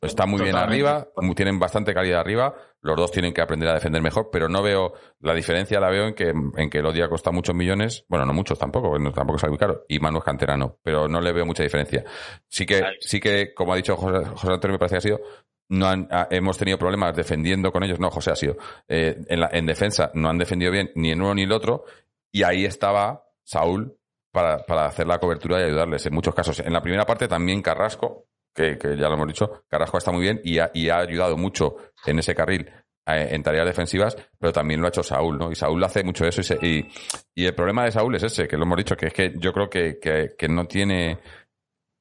están 0.00 0.30
muy 0.30 0.40
bien 0.42 0.54
arriba, 0.56 1.08
tienen 1.34 1.58
bastante 1.58 1.92
calidad 1.92 2.20
arriba, 2.20 2.54
los 2.82 2.96
dos 2.96 3.10
tienen 3.12 3.32
que 3.32 3.40
aprender 3.40 3.68
a 3.68 3.74
defender 3.74 4.02
mejor, 4.02 4.28
pero 4.30 4.48
no 4.48 4.62
veo, 4.62 4.92
la 5.20 5.34
diferencia 5.34 5.80
la 5.80 5.88
veo 5.88 6.08
en 6.08 6.14
que, 6.14 6.30
en 6.56 6.68
que 6.70 6.82
Lodi 6.82 7.00
ha 7.00 7.08
costado 7.08 7.32
muchos 7.32 7.54
millones, 7.54 8.04
bueno, 8.08 8.26
no 8.26 8.32
muchos 8.32 8.58
tampoco, 8.58 8.98
no- 8.98 9.12
tampoco 9.12 9.36
es 9.38 9.48
muy 9.48 9.58
caro, 9.58 9.84
y 9.88 9.98
Manu 10.00 10.18
es 10.18 10.24
canterano, 10.24 10.78
pero 10.82 11.06
no 11.08 11.20
le 11.20 11.32
veo 11.32 11.46
mucha 11.46 11.62
diferencia. 11.62 12.04
Sí 12.48 12.66
que, 12.66 12.82
sí 13.00 13.20
que, 13.20 13.54
como 13.54 13.72
ha 13.72 13.76
dicho 13.76 13.96
José, 13.96 14.26
José 14.28 14.52
Antonio, 14.52 14.74
me 14.74 14.78
parece 14.78 14.94
que 14.94 14.98
ha 14.98 15.00
sido, 15.00 15.20
no 15.68 15.86
han, 15.86 16.08
ah, 16.10 16.26
hemos 16.30 16.58
tenido 16.58 16.76
problemas 16.76 17.14
defendiendo 17.16 17.70
con 17.72 17.82
ellos, 17.84 18.00
no, 18.00 18.10
José 18.10 18.32
ha 18.32 18.36
sido, 18.36 18.56
eh, 18.88 19.16
en, 19.28 19.40
la, 19.40 19.48
en 19.52 19.64
defensa 19.64 20.10
no 20.14 20.28
han 20.28 20.38
defendido 20.38 20.70
bien 20.72 20.90
ni 20.96 21.12
en 21.12 21.22
uno 21.22 21.34
ni 21.34 21.44
el 21.44 21.52
otro, 21.52 21.84
y 22.32 22.42
ahí 22.42 22.64
estaba 22.64 23.24
Saúl 23.44 23.96
para, 24.32 24.58
para 24.64 24.86
hacer 24.86 25.06
la 25.06 25.18
cobertura 25.18 25.60
y 25.60 25.64
ayudarles 25.64 26.04
en 26.06 26.14
muchos 26.14 26.34
casos. 26.34 26.58
En 26.60 26.72
la 26.72 26.80
primera 26.82 27.04
parte 27.06 27.28
también 27.28 27.62
Carrasco, 27.62 28.26
que, 28.54 28.78
que 28.78 28.96
ya 28.96 29.08
lo 29.08 29.14
hemos 29.14 29.28
dicho, 29.28 29.64
Carrasco 29.68 29.98
está 29.98 30.12
muy 30.12 30.22
bien 30.22 30.40
y 30.44 30.58
ha, 30.58 30.70
y 30.74 30.88
ha 30.88 30.98
ayudado 30.98 31.36
mucho 31.36 31.76
en 32.06 32.18
ese 32.18 32.34
carril 32.34 32.70
eh, 33.06 33.28
en 33.32 33.42
tareas 33.42 33.66
defensivas, 33.66 34.16
pero 34.38 34.52
también 34.52 34.80
lo 34.80 34.86
ha 34.86 34.90
hecho 34.90 35.02
Saúl, 35.02 35.38
¿no? 35.38 35.50
Y 35.50 35.54
Saúl 35.54 35.82
hace 35.84 36.04
mucho 36.04 36.24
eso 36.26 36.40
y, 36.40 36.44
se- 36.44 36.58
y, 36.66 36.88
y 37.34 37.46
el 37.46 37.54
problema 37.54 37.84
de 37.84 37.92
Saúl 37.92 38.14
es 38.14 38.22
ese, 38.22 38.46
que 38.46 38.56
lo 38.56 38.64
hemos 38.64 38.78
dicho, 38.78 38.96
que 38.96 39.06
es 39.06 39.12
que 39.12 39.32
yo 39.38 39.52
creo 39.52 39.68
que, 39.68 39.98
que, 39.98 40.34
que 40.38 40.48
no 40.48 40.66
tiene, 40.66 41.18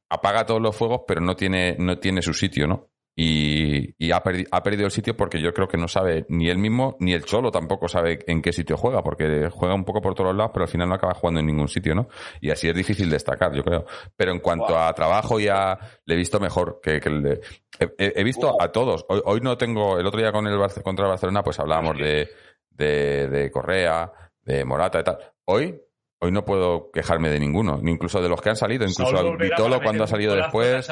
apaga 0.09 0.45
todos 0.45 0.61
los 0.61 0.75
fuegos, 0.75 1.01
pero 1.07 1.21
no 1.21 1.35
tiene, 1.35 1.75
no 1.79 1.97
tiene 1.99 2.21
su 2.21 2.33
sitio, 2.33 2.67
¿no? 2.67 2.90
Y, 3.13 3.93
y 4.03 4.11
ha, 4.11 4.23
perdi- 4.23 4.47
ha 4.51 4.63
perdido 4.63 4.85
el 4.85 4.91
sitio 4.91 5.17
porque 5.17 5.41
yo 5.41 5.53
creo 5.53 5.67
que 5.67 5.77
no 5.77 5.87
sabe 5.89 6.25
ni 6.29 6.49
él 6.49 6.57
mismo, 6.57 6.95
ni 7.01 7.13
el 7.13 7.25
Cholo 7.25 7.51
tampoco 7.51 7.87
sabe 7.89 8.19
en 8.25 8.41
qué 8.41 8.53
sitio 8.53 8.77
juega, 8.77 9.03
porque 9.03 9.49
juega 9.51 9.75
un 9.75 9.83
poco 9.83 10.01
por 10.01 10.15
todos 10.15 10.33
lados, 10.35 10.51
pero 10.53 10.63
al 10.63 10.69
final 10.71 10.87
no 10.87 10.95
acaba 10.95 11.13
jugando 11.13 11.41
en 11.41 11.45
ningún 11.47 11.67
sitio, 11.67 11.93
¿no? 11.93 12.07
Y 12.39 12.51
así 12.51 12.69
es 12.69 12.75
difícil 12.75 13.09
destacar, 13.09 13.53
yo 13.53 13.63
creo. 13.63 13.85
Pero 14.15 14.31
en 14.31 14.39
cuanto 14.39 14.77
a 14.79 14.93
trabajo 14.93 15.39
ya 15.39 15.77
le 16.05 16.13
he 16.13 16.17
visto 16.17 16.39
mejor 16.39 16.79
que, 16.81 16.99
que 17.01 17.09
el 17.09 17.21
de- 17.21 17.41
he, 17.79 17.85
he- 17.97 18.13
he 18.15 18.23
visto 18.23 18.55
a 18.61 18.71
todos. 18.71 19.05
Hoy, 19.09 19.21
hoy 19.25 19.39
no 19.41 19.57
tengo, 19.57 19.99
el 19.99 20.05
otro 20.07 20.19
día 20.21 20.31
con 20.31 20.47
el 20.47 20.57
Barce- 20.57 20.81
contra 20.81 21.05
el 21.05 21.09
Barcelona, 21.11 21.43
pues 21.43 21.59
hablábamos 21.59 21.97
de, 21.97 22.29
de, 22.69 23.27
de 23.27 23.51
Correa, 23.51 24.09
de 24.43 24.63
Morata 24.63 25.01
y 25.01 25.03
tal. 25.03 25.17
Hoy, 25.45 25.79
hoy 26.21 26.31
no 26.31 26.45
puedo 26.45 26.89
quejarme 26.91 27.29
de 27.29 27.39
ninguno, 27.41 27.77
ni 27.81 27.91
incluso 27.91 28.21
de 28.21 28.29
los 28.29 28.41
que 28.41 28.49
han 28.51 28.55
salido, 28.55 28.85
incluso 28.85 29.11
Vitolo 29.49 29.75
cuando 29.83 30.03
ha 30.05 30.07
salido 30.07 30.33
después. 30.43 30.85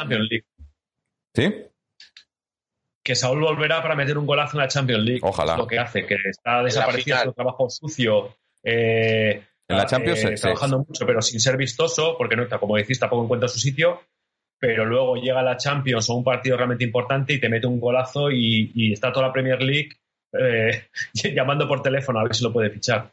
¿Sí? 1.34 1.54
Que 3.10 3.16
Saúl 3.16 3.42
volverá 3.42 3.82
para 3.82 3.96
meter 3.96 4.20
un 4.20 4.28
golazo 4.28 4.56
en 4.56 4.62
la 4.62 4.68
Champions 4.68 5.04
League. 5.04 5.20
Ojalá. 5.24 5.54
Es 5.54 5.58
lo 5.58 5.66
que 5.66 5.80
hace, 5.80 6.06
que 6.06 6.14
está 6.30 6.62
desapareciendo 6.62 7.24
su 7.24 7.34
trabajo 7.34 7.68
sucio. 7.68 8.36
eh, 8.64 9.42
En 9.68 9.78
la 9.78 9.88
Champions 9.88 10.24
eh, 10.26 10.36
trabajando 10.36 10.86
mucho, 10.88 11.08
pero 11.08 11.20
sin 11.20 11.40
ser 11.40 11.58
vistoso, 11.58 12.14
porque 12.20 12.36
no 12.36 12.44
está, 12.44 12.60
como 12.60 12.76
decís, 12.78 13.00
tampoco 13.00 13.24
encuentra 13.24 13.50
su 13.50 13.58
sitio. 13.58 14.04
Pero 14.60 14.86
luego 14.86 15.16
llega 15.16 15.42
la 15.42 15.58
Champions 15.58 16.08
o 16.12 16.14
un 16.18 16.24
partido 16.24 16.56
realmente 16.56 16.84
importante 16.84 17.34
y 17.34 17.40
te 17.40 17.50
mete 17.50 17.66
un 17.66 17.80
golazo 17.80 18.30
y, 18.30 18.72
y 18.76 18.94
está 18.94 19.12
toda 19.12 19.26
la 19.26 19.34
Premier 19.34 19.60
League 19.60 19.90
eh, 20.40 20.84
llamando 21.34 21.68
por 21.68 21.82
teléfono 21.82 22.20
a 22.20 22.24
ver 22.26 22.36
si 22.36 22.44
lo 22.44 22.54
puede 22.54 22.70
fichar. 22.70 23.12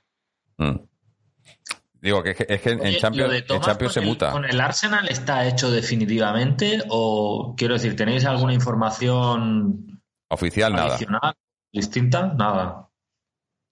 Mm. 0.59 0.77
Digo 2.07 2.23
que 2.23 2.31
es 2.31 2.37
que, 2.37 2.47
es 2.49 2.61
que 2.63 2.71
en 2.71 2.81
Oye, 2.83 2.99
Champions, 2.99 3.27
¿lo 3.29 3.33
de 3.33 3.39
en 3.57 3.61
Champions 3.61 3.95
se 3.95 3.99
el- 4.01 4.07
muta. 4.07 4.31
¿Con 4.31 4.45
el 4.45 4.61
Arsenal 4.61 5.09
está 5.09 5.45
hecho 5.49 5.73
definitivamente? 5.73 6.81
¿O 6.89 7.55
quiero 7.57 7.75
decir, 7.75 7.97
tenéis 7.97 8.25
alguna 8.25 8.55
información 8.55 10.01
Oficial 10.29 10.73
nada. 10.73 10.97
distinta? 11.73 12.27
Nada. 12.33 12.89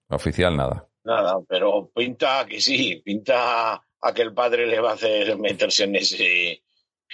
Oficial 0.09 0.57
nada. 0.57 0.85
Nada, 1.05 1.37
pero 1.47 1.89
pinta 1.95 2.45
que 2.45 2.59
sí, 2.59 3.01
pinta 3.05 3.75
a 4.01 4.13
que 4.13 4.21
el 4.23 4.33
padre 4.33 4.67
le 4.67 4.81
va 4.81 4.91
a 4.91 4.93
hacer 4.95 5.37
meterse 5.37 5.85
en 5.85 5.95
ese, 5.95 6.61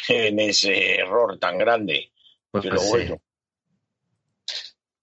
en 0.08 0.40
ese 0.40 1.02
error 1.02 1.38
tan 1.38 1.58
grande. 1.60 2.12
Pues, 2.50 2.64
Pero 2.64 2.78
sí. 2.80 2.90
bueno, 2.90 3.18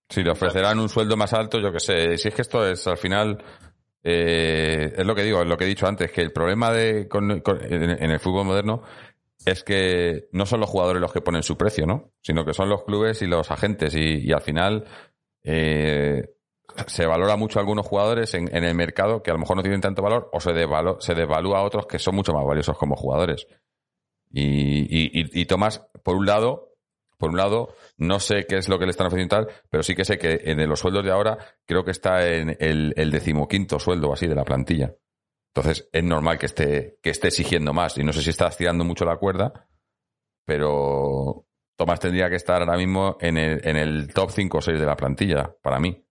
Si 0.08 0.22
le 0.24 0.30
ofrecerán 0.32 0.80
un 0.80 0.88
sueldo 0.88 1.16
más 1.16 1.32
alto, 1.32 1.60
yo 1.60 1.70
qué 1.70 1.80
sé. 1.80 2.18
Si 2.18 2.26
es 2.28 2.34
que 2.34 2.42
esto 2.42 2.66
es 2.66 2.86
al 2.88 2.96
final. 2.98 3.38
Eh, 4.04 4.92
es 4.96 5.06
lo 5.06 5.14
que 5.14 5.22
digo, 5.22 5.42
es 5.42 5.46
lo 5.48 5.56
que 5.56 5.64
he 5.64 5.68
dicho 5.68 5.86
antes, 5.86 6.10
que 6.12 6.20
el 6.22 6.32
problema 6.32 6.72
de, 6.72 7.08
con- 7.08 7.30
en, 7.30 8.10
el 8.10 8.20
fútbol 8.20 8.46
moderno 8.46 8.82
es 9.44 9.64
que 9.64 10.28
no 10.32 10.46
son 10.46 10.60
los 10.60 10.68
jugadores 10.70 11.00
los 11.00 11.12
que 11.12 11.20
ponen 11.20 11.42
su 11.42 11.56
precio, 11.56 11.86
¿no? 11.86 12.10
Sino 12.20 12.44
que 12.44 12.54
son 12.54 12.68
los 12.68 12.84
clubes 12.84 13.22
y 13.22 13.26
los 13.26 13.50
agentes. 13.50 13.94
Y, 13.94 14.30
al 14.32 14.40
final 14.40 14.84
eh, 15.42 16.28
se 16.86 17.06
valora 17.06 17.36
mucho 17.36 17.58
a 17.58 17.62
algunos 17.62 17.86
jugadores 17.86 18.34
en, 18.34 18.54
el 18.54 18.74
mercado 18.74 19.22
que 19.22 19.30
a 19.30 19.34
lo 19.34 19.40
mejor 19.40 19.56
no 19.56 19.62
tienen 19.62 19.80
tanto 19.80 20.02
valor 20.02 20.28
o 20.32 20.40
se, 20.40 20.50
devalo- 20.50 21.00
se 21.00 21.14
devalúa 21.14 21.58
a 21.60 21.62
otros 21.62 21.86
que 21.86 21.98
son 21.98 22.14
mucho 22.14 22.32
más 22.32 22.44
valiosos 22.44 22.76
como 22.76 22.96
jugadores. 22.96 23.46
Y, 24.30 24.42
y, 24.42 25.10
y- 25.20 25.40
y 25.40 25.46
Tomás, 25.46 25.86
por 26.02 26.16
un 26.16 26.26
lado, 26.26 26.74
por 27.16 27.30
un 27.30 27.36
lado, 27.36 27.74
no 27.98 28.18
sé 28.20 28.46
qué 28.48 28.56
es 28.58 28.68
lo 28.68 28.78
que 28.78 28.84
le 28.86 28.90
están 28.92 29.06
ofreciendo 29.08 29.36
tal, 29.36 29.48
pero 29.70 29.82
sí 29.82 29.94
que 29.94 30.04
sé 30.04 30.18
que 30.18 30.40
en 30.44 30.66
los 30.68 30.80
sueldos 30.80 31.04
de 31.04 31.10
ahora 31.10 31.36
creo 31.66 31.84
que 31.84 31.90
está 31.90 32.26
en 32.26 32.56
el, 32.60 32.94
el 32.96 33.10
decimoquinto 33.10 33.78
sueldo 33.78 34.12
así 34.12 34.26
de 34.26 34.34
la 34.34 34.44
plantilla. 34.44 34.94
Entonces 35.54 35.88
es 35.92 36.04
normal 36.04 36.38
que 36.38 36.46
esté, 36.46 36.98
que 37.02 37.10
esté 37.10 37.28
exigiendo 37.28 37.72
más. 37.72 37.98
Y 37.98 38.04
no 38.04 38.12
sé 38.12 38.22
si 38.22 38.30
está 38.30 38.48
estirando 38.48 38.84
mucho 38.84 39.04
la 39.04 39.16
cuerda, 39.16 39.68
pero 40.44 41.46
Tomás 41.76 42.00
tendría 42.00 42.28
que 42.30 42.36
estar 42.36 42.60
ahora 42.62 42.76
mismo 42.76 43.16
en 43.20 43.36
el, 43.36 43.66
en 43.66 43.76
el 43.76 44.12
top 44.12 44.30
5 44.30 44.58
o 44.58 44.60
6 44.60 44.78
de 44.78 44.86
la 44.86 44.96
plantilla, 44.96 45.52
para 45.62 45.78
mí. 45.80 46.04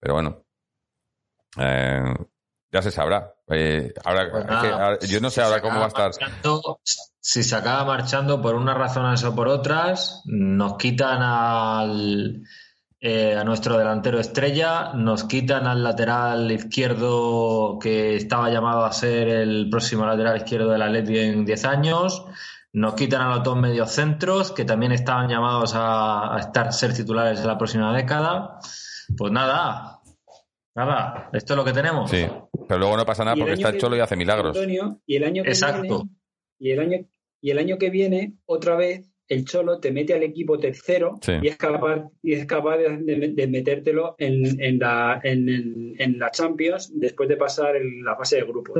Pero 0.00 0.14
bueno. 0.14 0.44
Eh, 1.58 2.14
ya 2.72 2.82
se 2.82 2.90
sabrá. 2.90 3.32
Eh, 3.48 3.92
ahora, 4.04 4.30
Pues 4.30 4.44
que 4.44 4.68
ahora- 4.68 4.98
yo 5.00 5.20
no 5.20 5.30
sé 5.30 5.40
ahora 5.42 5.60
cómo 5.60 5.78
va 5.78 5.84
a 5.84 5.88
estar. 5.88 6.10
Si 7.26 7.42
se 7.42 7.56
acaba 7.56 7.86
marchando 7.86 8.42
por 8.42 8.54
unas 8.54 8.76
razones 8.76 9.24
o 9.24 9.34
por 9.34 9.48
otras, 9.48 10.20
nos 10.26 10.76
quitan 10.76 11.22
al, 11.22 12.42
eh, 13.00 13.34
a 13.34 13.42
nuestro 13.44 13.78
delantero 13.78 14.20
estrella, 14.20 14.92
nos 14.92 15.24
quitan 15.24 15.66
al 15.66 15.82
lateral 15.82 16.52
izquierdo 16.52 17.78
que 17.80 18.16
estaba 18.16 18.50
llamado 18.50 18.84
a 18.84 18.92
ser 18.92 19.28
el 19.28 19.70
próximo 19.70 20.04
lateral 20.04 20.36
izquierdo 20.36 20.70
de 20.70 20.76
la 20.76 20.90
Leti 20.90 21.18
en 21.18 21.46
10 21.46 21.64
años, 21.64 22.26
nos 22.74 22.92
quitan 22.92 23.22
a 23.22 23.36
los 23.36 23.42
dos 23.42 23.56
mediocentros 23.56 24.52
que 24.52 24.66
también 24.66 24.92
estaban 24.92 25.26
llamados 25.26 25.74
a, 25.74 26.36
a 26.36 26.40
estar 26.40 26.74
ser 26.74 26.92
titulares 26.92 27.40
en 27.40 27.46
la 27.46 27.56
próxima 27.56 27.96
década. 27.96 28.58
Pues 29.16 29.32
nada, 29.32 30.02
nada, 30.74 31.30
esto 31.32 31.54
es 31.54 31.56
lo 31.56 31.64
que 31.64 31.72
tenemos. 31.72 32.10
Sí, 32.10 32.26
pero 32.68 32.80
luego 32.80 32.98
no 32.98 33.06
pasa 33.06 33.24
nada 33.24 33.34
porque 33.34 33.54
está 33.54 33.70
el 33.70 33.78
Cholo 33.78 33.96
y 33.96 34.00
hace 34.00 34.14
milagros. 34.14 34.54
Antonio, 34.54 35.00
y 35.06 35.16
el 35.16 35.24
año 35.24 35.42
que 35.42 35.48
Exacto. 35.48 35.80
viene, 35.80 36.10
y 36.58 36.70
el 36.70 36.80
año 36.80 37.06
y 37.44 37.50
el 37.50 37.58
año 37.58 37.76
que 37.76 37.90
viene 37.90 38.32
otra 38.46 38.74
vez 38.76 39.10
el 39.28 39.44
Cholo 39.44 39.78
te 39.80 39.90
mete 39.92 40.14
al 40.14 40.22
equipo 40.22 40.58
tercero 40.58 41.18
Sí. 41.22 41.32
y 41.42 41.48
es 41.48 41.56
capaz 41.56 42.10
y 42.22 42.32
es 42.32 42.46
capaz 42.46 42.76
de, 42.78 42.96
de- 42.98 43.28
de 43.38 43.46
metértelo 43.46 44.14
en, 44.18 44.60
en 44.60 44.78
la 44.78 45.20
en, 45.22 45.48
el- 45.48 45.94
en 45.98 46.18
la 46.18 46.30
Champions 46.30 46.90
después 46.94 47.28
de 47.28 47.36
pasar 47.36 47.76
el- 47.76 48.02
la 48.02 48.16
fase 48.16 48.36
de 48.36 48.42
grupo. 48.44 48.72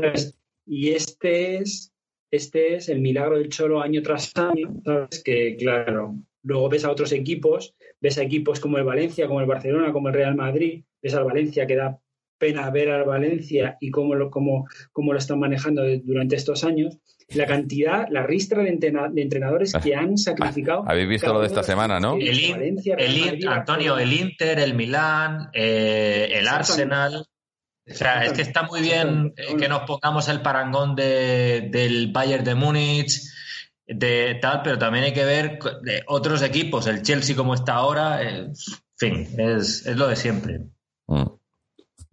Y 0.66 0.90
este 0.90 1.56
es 1.56 1.92
este 2.30 2.74
es 2.76 2.88
el 2.88 3.00
milagro 3.00 3.36
del 3.38 3.48
Cholo 3.50 3.80
año 3.80 4.02
tras 4.02 4.32
año, 4.36 4.80
¿sabes? 4.84 5.22
Que 5.22 5.56
claro, 5.56 6.16
luego 6.42 6.68
ves 6.68 6.84
a 6.84 6.90
otros 6.90 7.12
equipos, 7.12 7.74
ves 8.00 8.18
a 8.18 8.22
equipos 8.22 8.60
como 8.60 8.78
el 8.78 8.84
Valencia, 8.84 9.26
como 9.28 9.40
el 9.40 9.46
Barcelona, 9.46 9.92
como 9.92 10.08
el 10.08 10.14
Real 10.14 10.34
Madrid, 10.34 10.84
ves 11.02 11.14
al 11.14 11.24
Valencia 11.24 11.66
que 11.66 11.76
da 11.76 12.00
pena 12.38 12.68
ver 12.70 12.90
al 12.90 13.04
Valencia 13.04 13.76
y 13.80 13.90
cómo 13.90 14.14
lo, 14.16 14.30
cómo, 14.30 14.66
cómo 14.92 15.12
lo 15.12 15.18
están 15.18 15.38
manejando 15.38 15.82
durante 16.02 16.34
estos 16.36 16.64
años. 16.64 16.98
La 17.36 17.46
cantidad, 17.46 18.06
la 18.10 18.22
ristra 18.26 18.62
de, 18.62 18.68
entrena- 18.70 19.08
de 19.08 19.22
entrenadores 19.22 19.72
que 19.82 19.94
han 19.96 20.16
sacrificado. 20.18 20.84
Habéis 20.86 21.08
visto 21.08 21.32
lo 21.32 21.40
de 21.40 21.46
esta 21.46 21.62
semana, 21.62 21.98
¿no? 22.00 22.14
El, 22.14 22.40
In- 22.40 22.52
Valencia, 22.52 22.96
Real 22.96 23.08
el 23.10 23.16
In- 23.16 23.24
Madrid, 23.26 23.46
Antonio, 23.48 23.98
el 23.98 24.12
Inter, 24.12 24.58
el 24.58 24.74
Milán, 24.74 25.50
eh, 25.52 26.28
el. 26.32 26.48
Arsenal. 26.48 27.26
O 27.86 27.92
sea, 27.94 28.24
es 28.24 28.32
que 28.32 28.40
está 28.42 28.62
muy 28.62 28.80
bien 28.80 29.34
eh, 29.36 29.56
que 29.58 29.68
nos 29.68 29.82
pongamos 29.82 30.28
el 30.28 30.40
parangón 30.40 30.94
de- 30.96 31.68
del 31.70 32.10
Bayern 32.12 32.42
de 32.44 32.54
Múnich, 32.54 33.20
de 33.86 34.38
tal, 34.40 34.62
pero 34.62 34.78
también 34.78 35.04
hay 35.04 35.12
que 35.12 35.24
ver 35.26 35.58
de 35.82 36.02
otros 36.06 36.40
equipos, 36.42 36.86
el 36.86 37.02
Chelsea 37.02 37.36
como 37.36 37.52
está 37.52 37.74
ahora, 37.74 38.22
eh, 38.22 38.46
en 38.46 38.54
fin, 38.96 39.28
es, 39.38 39.84
es 39.84 39.96
lo 39.96 40.06
de 40.08 40.16
siempre. 40.16 40.60
Mm. 41.06 41.24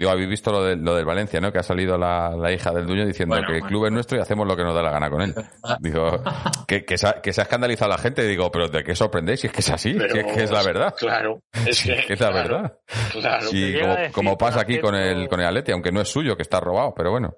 Digo, 0.02 0.10
habéis 0.10 0.30
visto 0.30 0.52
lo, 0.52 0.64
de- 0.64 0.78
lo 0.78 0.96
del 0.96 1.06
Valencia, 1.06 1.40
¿no? 1.40 1.52
Que 1.52 1.60
ha 1.60 1.64
salido 1.64 1.96
la, 1.96 2.32
la 2.36 2.52
hija 2.52 2.72
del 2.72 2.88
dueño 2.88 3.06
diciendo 3.06 3.36
Bueno, 3.36 3.48
que 3.48 3.58
el 3.58 3.62
club 3.64 3.86
es 3.86 3.92
nuestro 3.92 4.18
y 4.18 4.22
hacemos 4.22 4.48
lo 4.48 4.56
que 4.58 4.64
nos 4.64 4.74
da 4.74 4.82
la 4.82 4.90
gana 4.90 5.12
con 5.12 5.22
él. 5.22 5.36
Digo, 5.80 6.24
que, 6.68 6.84
que, 6.86 6.98
se 6.98 7.08
ha, 7.08 7.22
que 7.22 7.32
se 7.32 7.42
ha 7.42 7.44
escandalizado 7.44 7.90
la 7.92 8.00
gente. 8.00 8.24
Digo, 8.24 8.50
pero 8.50 8.68
¿de 8.68 8.84
qué 8.84 8.96
sorprendéis? 8.96 9.42
Si 9.42 9.46
es 9.48 9.54
que 9.54 9.60
es 9.60 9.70
así, 9.70 9.94
Pero- 9.94 10.12
si 10.12 10.20
es 10.22 10.26
que 10.34 10.44
es 10.46 10.50
la 10.52 10.64
verdad. 10.64 10.96
Claro, 10.98 11.40
es 11.68 11.78
Si 11.78 11.90
que, 11.90 12.00
es 12.00 12.06
que 12.08 12.14
es 12.14 12.20
la 12.20 12.32
claro, 12.32 12.50
verdad. 12.50 12.78
Claro. 13.12 13.48
Como, 13.52 14.12
como 14.12 14.38
pasa 14.40 14.62
aquí 14.62 14.80
con 14.80 14.96
el, 14.96 15.30
con 15.30 15.40
el 15.40 15.46
Atleti, 15.46 15.72
aunque 15.72 15.92
no 15.92 16.02
es 16.02 16.10
suyo, 16.10 16.36
que 16.36 16.42
está 16.42 16.60
robado, 16.60 16.96
pero 16.96 17.12
bueno. 17.12 17.36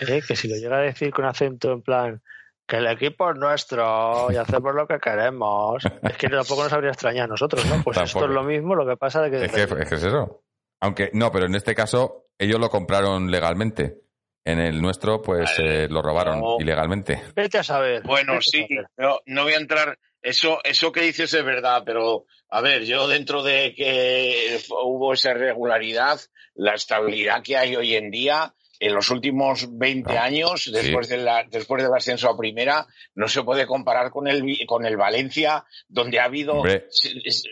Eh, 0.00 0.20
que 0.26 0.34
si 0.34 0.48
lo 0.48 0.56
llega 0.56 0.78
a 0.78 0.80
decir 0.80 1.12
con 1.12 1.26
acento 1.26 1.70
en 1.70 1.82
plan 1.82 2.20
que 2.66 2.76
el 2.78 2.86
equipo 2.86 3.30
es 3.30 3.36
nuestro 3.36 4.28
y 4.32 4.36
hacemos 4.36 4.74
lo 4.74 4.86
que 4.86 4.98
queremos, 4.98 5.84
es 6.02 6.16
que 6.16 6.28
tampoco 6.28 6.62
nos 6.64 6.72
habría 6.72 6.90
extrañado 6.90 7.26
a 7.26 7.28
nosotros, 7.28 7.64
¿no? 7.66 7.82
Pues 7.84 7.98
esto 7.98 8.24
es 8.24 8.30
lo 8.30 8.42
mismo, 8.42 8.74
lo 8.74 8.86
que 8.86 8.96
pasa 8.96 9.20
de 9.22 9.30
que... 9.30 9.44
Es 9.44 9.52
que, 9.52 9.62
es 9.62 9.88
que 9.88 9.94
es 9.96 10.02
eso. 10.04 10.41
Aunque, 10.82 11.10
no, 11.14 11.30
pero 11.32 11.46
en 11.46 11.54
este 11.54 11.74
caso, 11.74 12.26
ellos 12.38 12.60
lo 12.60 12.68
compraron 12.68 13.30
legalmente. 13.30 13.98
En 14.44 14.58
el 14.58 14.82
nuestro, 14.82 15.22
pues 15.22 15.50
eh, 15.58 15.86
lo 15.88 16.02
robaron 16.02 16.40
no. 16.40 16.56
ilegalmente. 16.58 17.22
Vete 17.36 17.58
a 17.58 17.62
saber. 17.62 18.02
Bueno, 18.02 18.32
vete 18.34 18.44
sí, 18.50 18.66
saber. 18.68 18.86
no, 18.96 19.20
no 19.26 19.44
voy 19.44 19.52
a 19.52 19.58
entrar. 19.58 19.96
Eso, 20.20 20.58
eso 20.64 20.90
que 20.92 21.02
dices 21.02 21.32
es 21.32 21.44
verdad, 21.44 21.82
pero 21.86 22.26
a 22.50 22.60
ver, 22.60 22.82
yo 22.84 23.06
dentro 23.06 23.42
de 23.44 23.72
que 23.76 24.58
hubo 24.84 25.12
esa 25.14 25.30
irregularidad, 25.30 26.20
la 26.54 26.74
estabilidad 26.74 27.42
que 27.42 27.56
hay 27.56 27.76
hoy 27.76 27.94
en 27.94 28.10
día, 28.10 28.52
en 28.80 28.94
los 28.94 29.10
últimos 29.10 29.68
20 29.78 30.12
No, 30.12 30.20
años, 30.20 30.68
después, 30.72 31.08
de 31.08 31.18
la, 31.18 31.44
después 31.48 31.80
del 31.82 31.94
ascenso 31.94 32.28
a 32.28 32.36
primera, 32.36 32.84
no 33.14 33.28
se 33.28 33.44
puede 33.44 33.64
comparar 33.66 34.10
con 34.10 34.26
el, 34.26 34.42
Vi- 34.42 34.66
con 34.66 34.84
el 34.84 34.96
Valencia, 34.96 35.64
donde 35.88 36.18
ha 36.18 36.24
habido. 36.24 36.54
Hombre, 36.54 36.86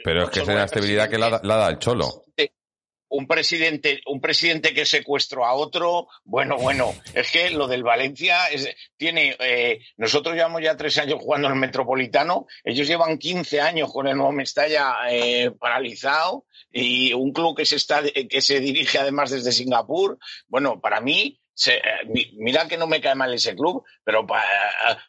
Pero 0.03 0.25
es 0.25 0.31
que 0.31 0.41
es 0.41 0.47
la 0.49 0.65
estabilidad 0.65 1.09
que 1.09 1.19
la, 1.19 1.41
la 1.45 1.57
da 1.57 1.69
el 1.71 1.79
Cholo. 1.79 2.25
Un 3.11 3.27
presidente, 3.27 4.01
un 4.07 4.21
presidente 4.21 4.73
que 4.73 4.87
secuestró 4.87 5.45
a 5.45 5.53
otro, 5.53 6.09
bueno, 6.25 6.57
bueno, 6.57 6.95
es 7.13 7.31
que 7.31 7.51
lo 7.51 7.67
del 7.69 7.83
Valencia 7.83 8.47
es- 8.47 8.75
tiene, 8.97 9.37
eh, 9.41 9.81
nosotros 9.97 10.35
llevamos 10.35 10.63
ya 10.63 10.77
tres 10.77 10.97
años 10.99 11.19
jugando 11.21 11.49
en 11.49 11.55
el 11.55 11.61
Metropolitano, 11.61 12.47
ellos 12.65 12.87
llevan 12.87 13.19
15 13.19 13.61
años 13.61 13.93
con 13.93 14.07
el 14.09 14.17
nuevo 14.17 14.33
Mestalla 14.33 14.95
eh, 15.11 15.51
paralizado 15.59 16.47
y 16.73 17.13
un 17.13 17.33
club 17.33 17.57
que 17.57 17.67
se 17.67 17.77
está, 17.77 18.03
que 18.03 18.41
se 18.41 18.61
dirige 18.61 18.99
además 18.99 19.31
desde 19.31 19.53
Singapur, 19.53 20.19
bueno, 20.49 20.81
para 20.81 21.01
mí, 21.01 21.41
se- 21.53 21.79
eh, 21.79 21.83
mi- 22.07 22.31
mira 22.39 22.69
que 22.69 22.79
no 22.79 22.87
me 22.87 23.01
cae 23.01 23.15
mal 23.17 23.35
ese 23.35 23.55
club, 23.57 23.85
pero 24.05 24.27
pa- 24.27 24.45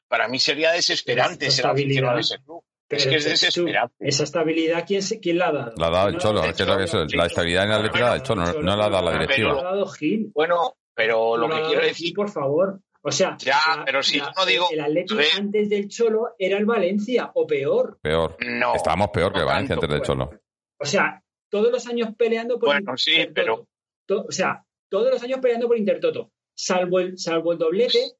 para 0.07 0.27
mí 0.27 0.39
sería 0.39 0.71
desesperante 0.71 1.45
ser 1.51 1.65
aficionado 1.67 2.17
a 2.17 2.21
ese 2.21 2.39
club. 2.43 2.63
Es 2.95 3.03
Pero 3.05 3.11
que 3.11 3.17
es 3.17 3.25
desesperante. 3.41 3.95
esa 3.99 4.23
estabilidad, 4.23 4.83
¿quién, 4.85 5.01
se- 5.01 5.19
quién 5.19 5.37
la 5.37 5.47
ha 5.47 5.51
dado? 5.51 5.73
La 5.77 5.87
ha 5.87 5.91
dado 5.91 6.07
el 6.09 6.13
No 6.15 6.19
Cholo. 6.19 6.41
ha 6.41 6.47
Es 6.47 6.55
que 6.57 6.63
es 6.63 6.93
es, 6.93 7.13
la 7.15 7.25
estabilidad 7.25 7.63
en 7.63 7.69
la 7.69 7.75
Atlética 7.77 8.05
la 8.09 8.15
el 8.15 8.21
Cholo, 8.23 8.45
no, 8.45 8.53
no 8.61 8.75
la 8.75 8.85
ha 8.85 8.89
dado 8.89 9.05
la 9.05 9.11
directiva. 9.13 9.53
la 9.53 9.59
ha 9.61 9.63
dado 9.63 9.85
Gil. 9.87 10.31
Bueno, 10.33 10.75
pero 10.93 11.37
lo 11.37 11.47
No 11.47 11.53
la 11.53 11.59
que 11.59 11.65
ha 11.65 11.67
quiero 11.69 11.81
decir 11.83 12.07
Gil, 12.07 12.13
por 12.15 12.29
favor. 12.29 12.79
O 13.03 13.11
sea, 13.11 13.35
Ya, 13.39 13.57
pero 13.85 14.03
si 14.03 14.19
yo 14.19 14.25
no 14.37 14.45
digo- 14.45 14.67
El 14.71 14.79
Atlético 14.81 15.19
antes 15.37 15.69
del 15.69 15.87
Cholo 15.87 16.35
era 16.37 16.57
el 16.57 16.65
Valencia, 16.65 17.31
o 17.33 17.47
peor. 17.47 17.97
Peor. 18.01 18.37
No. 18.45 18.75
Estábamos 18.75 19.09
peor 19.09 19.33
que 19.33 19.39
el 19.39 19.45
Valencia 19.45 19.75
tanto, 19.75 19.85
antes 19.85 19.89
del 19.89 19.99
pues. 19.99 20.29
Cholo. 20.29 20.41
O 20.79 20.85
sea, 20.85 21.23
todos 21.49 21.71
los 21.71 21.87
años 21.87 22.09
peleando 22.17 22.59
por 22.59 22.69
Bueno, 22.69 22.93
sí, 22.97 23.11
Intertoto. 23.13 23.33
pero- 23.35 23.67
To- 24.05 24.25
o 24.27 24.31
sea, 24.31 24.63
todos 24.89 25.09
los 25.09 25.23
años 25.23 25.39
peleando 25.41 25.67
por 25.67 25.77
Intertoto. 25.77 26.31
Salvo 26.53 26.99
el, 26.99 27.17
salvo 27.17 27.53
el 27.53 27.57
doblete, 27.57 28.17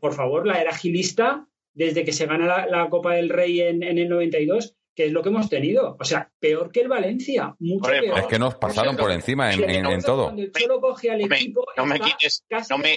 por 0.00 0.14
favor, 0.14 0.46
la 0.46 0.60
era 0.60 0.74
gilista 0.74 1.46
desde 1.74 2.04
que 2.04 2.12
se 2.12 2.26
gana 2.26 2.46
la, 2.46 2.66
la 2.66 2.88
Copa 2.88 3.14
del 3.14 3.28
Rey 3.28 3.60
en, 3.60 3.82
en 3.82 3.98
el 3.98 4.08
92, 4.08 4.74
que 4.94 5.06
es 5.06 5.12
lo 5.12 5.22
que 5.22 5.28
hemos 5.28 5.48
tenido. 5.50 5.96
O 5.98 6.04
sea, 6.04 6.30
peor 6.38 6.70
que 6.70 6.80
el 6.82 6.88
Valencia. 6.88 7.54
Mucho 7.58 7.90
peor. 7.90 8.18
Es 8.18 8.26
que 8.26 8.38
nos 8.38 8.54
pasaron 8.54 8.96
por 8.96 9.10
encima 9.10 9.52
en, 9.52 9.68
en- 9.68 9.86
en 9.86 10.02
todo. 10.02 10.24
Cuando 10.24 10.42
el 10.42 10.52
Cholo 10.52 10.80
coge 10.80 11.10
al 11.10 11.20
No 11.20 11.26
me- 11.26 11.36
equipo, 11.36 11.64
no 11.76 11.86
me 11.86 11.98
quites- 12.00 12.44
casi 12.48 12.72
no 12.72 12.78
me- 12.78 12.96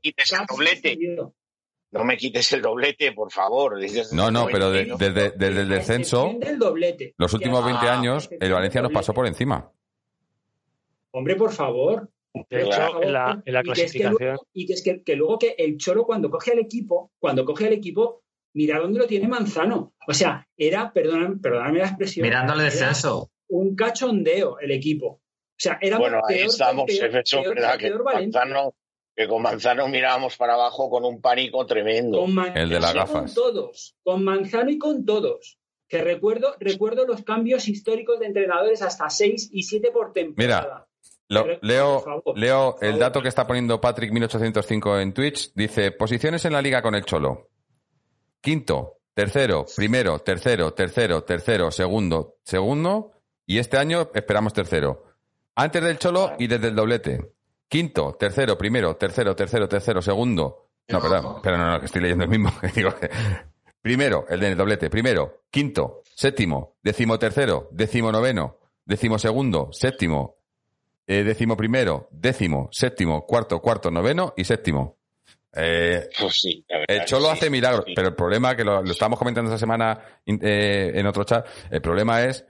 quites 0.00 0.32
el 0.32 0.46
doblete. 0.46 0.98
No 1.90 2.04
me 2.04 2.16
quites 2.16 2.50
el 2.54 2.62
doblete, 2.62 3.12
por 3.12 3.30
favor. 3.30 3.78
Dices- 3.78 4.12
No, 4.14 4.30
no, 4.30 4.46
pero 4.46 4.70
de- 4.70 4.94
desde, 4.96 5.60
el 5.60 5.68
descenso, 5.68 6.32
doblete. 6.58 7.14
los 7.18 7.34
últimos 7.34 7.60
Que- 7.60 7.66
20 7.72 7.86
a 7.88 7.98
años, 7.98 8.30
el 8.40 8.52
Valencia 8.52 8.80
nos 8.80 8.92
pasó 8.92 9.12
por 9.12 9.26
encima. 9.26 9.70
Hombre, 11.10 11.36
por 11.36 11.52
favor. 11.52 12.08
De 12.48 12.62
hecho, 12.62 13.02
en 13.02 13.12
la, 13.12 13.42
en 13.44 13.52
la 13.54 13.60
Y 13.60 13.64
que 13.64 13.70
es 13.72 13.92
que 13.92 13.98
clasificación... 13.98 14.16
luego- 14.18 14.46
y 14.52 14.66
que 14.66 14.72
es 14.72 14.82
que, 14.82 15.02
que 15.02 15.16
luego 15.16 15.38
que 15.38 15.54
el 15.58 15.76
Cholo 15.76 16.04
cuando 16.04 16.30
coge 16.30 16.52
al 16.52 16.58
equipo, 16.58 17.12
cuando 17.18 17.44
coge 17.44 17.66
al 17.66 17.72
equipo, 17.74 18.22
mira 18.54 18.78
dónde 18.78 18.98
lo 19.00 19.06
tiene 19.06 19.28
Manzano. 19.28 19.94
O 20.06 20.14
sea, 20.14 20.48
era, 20.56 20.92
perdóname, 20.92 21.36
perdóname 21.36 21.78
la 21.80 21.86
expresión, 21.88 22.26
era 22.26 22.44
descenso. 22.56 23.30
un 23.48 23.76
cachondeo 23.76 24.58
el 24.60 24.70
equipo. 24.70 25.06
O 25.06 25.20
sea, 25.58 25.78
era 25.80 25.98
Bueno, 25.98 26.20
ahí 26.26 26.36
peor, 26.36 26.48
estamos, 26.50 26.84
peor, 26.86 27.08
es 27.10 27.14
eso, 27.26 27.42
peor- 27.42 27.54
¿verdad? 27.54 27.78
Que. 27.78 27.90
Manzano, 27.90 28.74
con 29.28 29.42
Manzano 29.42 29.88
mirábamos 29.88 30.36
para 30.38 30.54
abajo 30.54 30.88
con 30.88 31.04
un 31.04 31.20
pánico 31.20 31.66
tremendo. 31.66 32.18
Con 32.18 32.34
Manzano 32.34 32.60
El 32.62 32.68
de 32.70 32.80
las 32.80 32.94
gafas. 32.94 33.34
Con 33.34 33.34
todos, 33.34 33.94
con 34.02 34.24
Manzano 34.24 34.70
y 34.70 34.78
con 34.78 35.04
todos. 35.04 35.58
Que 35.86 36.02
recuerdo, 36.02 36.56
recuerdo 36.58 37.06
los 37.06 37.22
cambios 37.22 37.68
históricos 37.68 38.18
de 38.18 38.26
entrenadores 38.26 38.80
hasta 38.80 39.10
6 39.10 39.50
y 39.52 39.64
7 39.64 39.90
por 39.92 40.14
temporada. 40.14 40.88
Lo- 41.32 41.46
leo 41.62 42.22
leo 42.34 42.76
el 42.80 42.98
dato 42.98 43.22
que 43.22 43.28
está 43.28 43.46
poniendo 43.46 43.80
Patrick1805 43.80 45.00
en 45.00 45.12
Twitch. 45.12 45.52
Dice, 45.54 45.90
posiciones 45.92 46.44
en 46.44 46.52
la 46.52 46.62
liga 46.62 46.82
con 46.82 46.94
el 46.94 47.04
Cholo. 47.04 47.48
Quinto, 48.40 48.98
tercero, 49.14 49.66
primero, 49.76 50.18
tercero, 50.20 50.72
tercero, 50.74 51.22
tercero, 51.24 51.70
segundo, 51.70 52.36
segundo. 52.44 53.12
Y 53.46 53.58
este 53.58 53.76
año 53.78 54.10
esperamos 54.14 54.52
tercero. 54.52 55.04
Antes 55.54 55.82
del 55.82 55.98
Cholo 55.98 56.32
y 56.38 56.46
desde 56.46 56.68
el 56.68 56.74
doblete. 56.74 57.32
Quinto, 57.68 58.16
tercero, 58.18 58.56
primero, 58.58 58.96
tercero, 58.96 59.34
tercero, 59.36 59.68
tercero, 59.68 60.02
segundo. 60.02 60.68
No, 60.88 61.00
perdón, 61.00 61.36
pero 61.42 61.56
no, 61.56 61.70
no, 61.70 61.80
que 61.80 61.86
estoy 61.86 62.02
leyendo 62.02 62.24
el 62.24 62.30
mismo. 62.30 62.50
Digo 62.74 62.94
que- 62.96 63.10
primero, 63.80 64.26
el 64.28 64.40
del 64.40 64.56
doblete. 64.56 64.90
Primero, 64.90 65.42
quinto, 65.50 66.02
séptimo, 66.14 66.76
décimo 66.82 67.18
tercero, 67.18 67.68
décimo 67.70 68.10
noveno, 68.12 68.58
décimo 68.84 69.18
segundo, 69.18 69.68
séptimo, 69.72 70.36
eh, 71.20 71.24
décimo 71.24 71.56
primero, 71.56 72.08
décimo, 72.10 72.68
séptimo, 72.72 73.26
cuarto, 73.26 73.60
cuarto, 73.60 73.90
noveno 73.90 74.34
y 74.36 74.44
séptimo. 74.44 74.98
Eh, 75.54 76.08
Pues 76.18 76.34
sí, 76.40 76.64
la 76.68 76.78
verdad 76.78 76.94
el 76.96 77.00
que 77.00 77.06
Cholo 77.06 77.26
sí. 77.26 77.32
hace 77.32 77.50
milagros, 77.50 77.84
Sí. 77.86 77.92
pero 77.94 78.08
el 78.08 78.14
problema, 78.14 78.56
que 78.56 78.64
lo, 78.64 78.82
lo 78.82 78.90
estábamos 78.92 79.18
comentando 79.18 79.50
esta 79.50 79.58
semana 79.58 80.00
eh, 80.26 80.92
en 80.94 81.06
otro 81.06 81.24
chat, 81.24 81.46
el 81.70 81.80
problema 81.82 82.22
es 82.24 82.46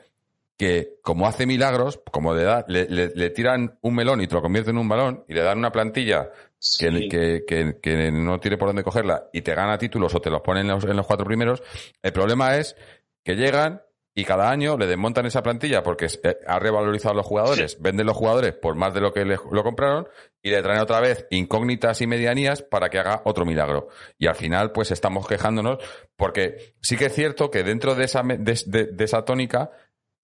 que 0.57 0.99
como 1.03 1.27
hace 1.27 1.45
milagros, 1.47 2.01
como 2.13 2.35
le, 2.35 2.45
da, 2.45 2.65
le, 2.69 2.87
le- 2.89 3.11
le 3.15 3.31
tiran 3.31 3.79
un 3.81 3.95
melón 3.95 4.21
y 4.21 4.29
te 4.29 4.35
lo 4.35 4.43
convierte 4.43 4.71
en 4.71 4.79
un 4.79 4.89
balón 4.89 5.25
y 5.27 5.35
le 5.35 5.43
dan 5.43 5.59
una 5.59 5.73
plantilla 5.73 6.31
que, 6.79 7.09
que, 7.09 7.43
que- 7.47 7.79
que 7.83 8.13
no 8.13 8.39
tiene 8.39 8.59
por 8.59 8.69
dónde 8.69 8.85
cogerla 8.85 9.29
y 9.33 9.41
te 9.43 9.55
gana 9.55 9.77
títulos 9.79 10.15
o 10.15 10.21
te 10.21 10.31
los 10.31 10.43
ponen 10.43 10.67
en 10.67 10.73
los, 10.73 10.85
en 10.85 10.97
los 10.97 11.07
cuatro 11.07 11.27
primeros, 11.27 11.63
el 12.03 12.13
problema 12.13 12.57
es 12.59 12.77
que 13.25 13.35
llegan 13.35 13.83
y 14.15 14.25
cada 14.25 14.51
año 14.51 14.77
le 14.77 14.87
desmontan 14.87 15.25
esa 15.27 15.43
plantilla 15.43 15.83
porque 15.83 16.07
eh, 16.23 16.37
ha 16.47 16.59
revalorizado 16.59 17.13
a 17.15 17.17
los 17.17 17.27
jugadores, 17.27 17.81
venden 17.81 18.07
los 18.07 18.17
jugadores 18.17 18.53
por 18.53 18.75
más 18.75 18.93
de 18.93 19.01
lo 19.01 19.13
que 19.13 19.25
le- 19.25 19.39
lo 19.51 19.63
compraron 19.63 20.07
y 20.43 20.51
le 20.51 20.63
traen 20.63 20.81
otra 20.81 21.01
vez 21.01 21.27
incógnitas 21.31 22.01
y 22.03 22.07
medianías 22.07 22.63
para 22.63 22.91
que 22.91 22.99
haga 22.99 23.23
otro 23.25 23.45
milagro. 23.47 23.89
Y 24.19 24.27
al 24.27 24.35
final, 24.35 24.73
pues 24.73 24.91
estamos 24.91 25.27
quejándonos 25.27 25.79
porque 26.17 26.75
sí 26.83 26.97
que 26.97 27.07
es 27.07 27.15
cierto 27.15 27.51
que 27.51 27.63
dentro 27.63 27.95
de 27.95 28.05
esa, 28.05 28.23
me- 28.23 28.37
de, 28.39 28.61
de- 28.67 28.87
de 28.93 29.05
esa 29.05 29.25
tónica, 29.25 29.71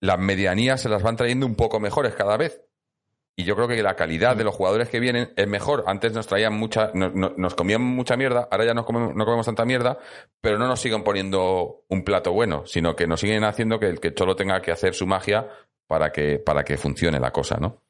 las 0.01 0.19
medianías 0.19 0.81
se 0.83 0.89
las 0.89 1.03
van 1.03 1.17
trayendo 1.17 1.47
un 1.47 1.55
poco 1.57 1.81
mejores 1.81 2.15
cada 2.15 2.37
vez. 2.37 2.63
Y 3.41 3.45
yo 3.45 3.55
creo 3.55 3.69
que 3.69 3.81
la 3.85 3.95
calidad 3.95 4.35
de 4.37 4.43
los 4.43 4.53
jugadores 4.55 4.89
que 4.89 4.99
vienen 4.99 5.33
es 5.37 5.47
mejor. 5.47 5.85
Antes 5.87 6.13
nos 6.13 6.27
traían 6.27 6.55
mucha, 6.59 6.91
no- 6.93 7.11
no- 7.11 7.35
nos 7.37 7.55
comían 7.55 7.81
mucha 7.83 8.17
mierda, 8.17 8.49
ahora 8.51 8.65
ya 8.65 8.75
no 8.75 8.85
comemos, 8.85 9.15
no 9.15 9.25
comemos 9.25 9.47
tanta 9.47 9.65
mierda, 9.65 9.97
pero 10.41 10.59
no 10.59 10.67
nos 10.67 10.81
siguen 10.81 11.05
poniendo 11.05 11.85
un 11.89 12.03
plato 12.03 12.33
bueno, 12.33 12.67
sino 12.67 12.97
que 12.97 13.07
nos 13.07 13.21
siguen 13.21 13.45
haciendo 13.45 13.79
que 13.79 13.87
el 13.87 14.01
que 14.01 14.13
Cholo 14.13 14.35
tenga 14.35 14.61
que 14.61 14.73
hacer 14.73 14.93
su 14.93 15.07
magia 15.07 15.47
para 15.87 16.11
que, 16.11 16.41
para 16.41 16.65
que 16.65 16.77
funcione 16.77 17.21
la 17.21 17.31
cosa, 17.31 17.59
¿no? 17.61 17.81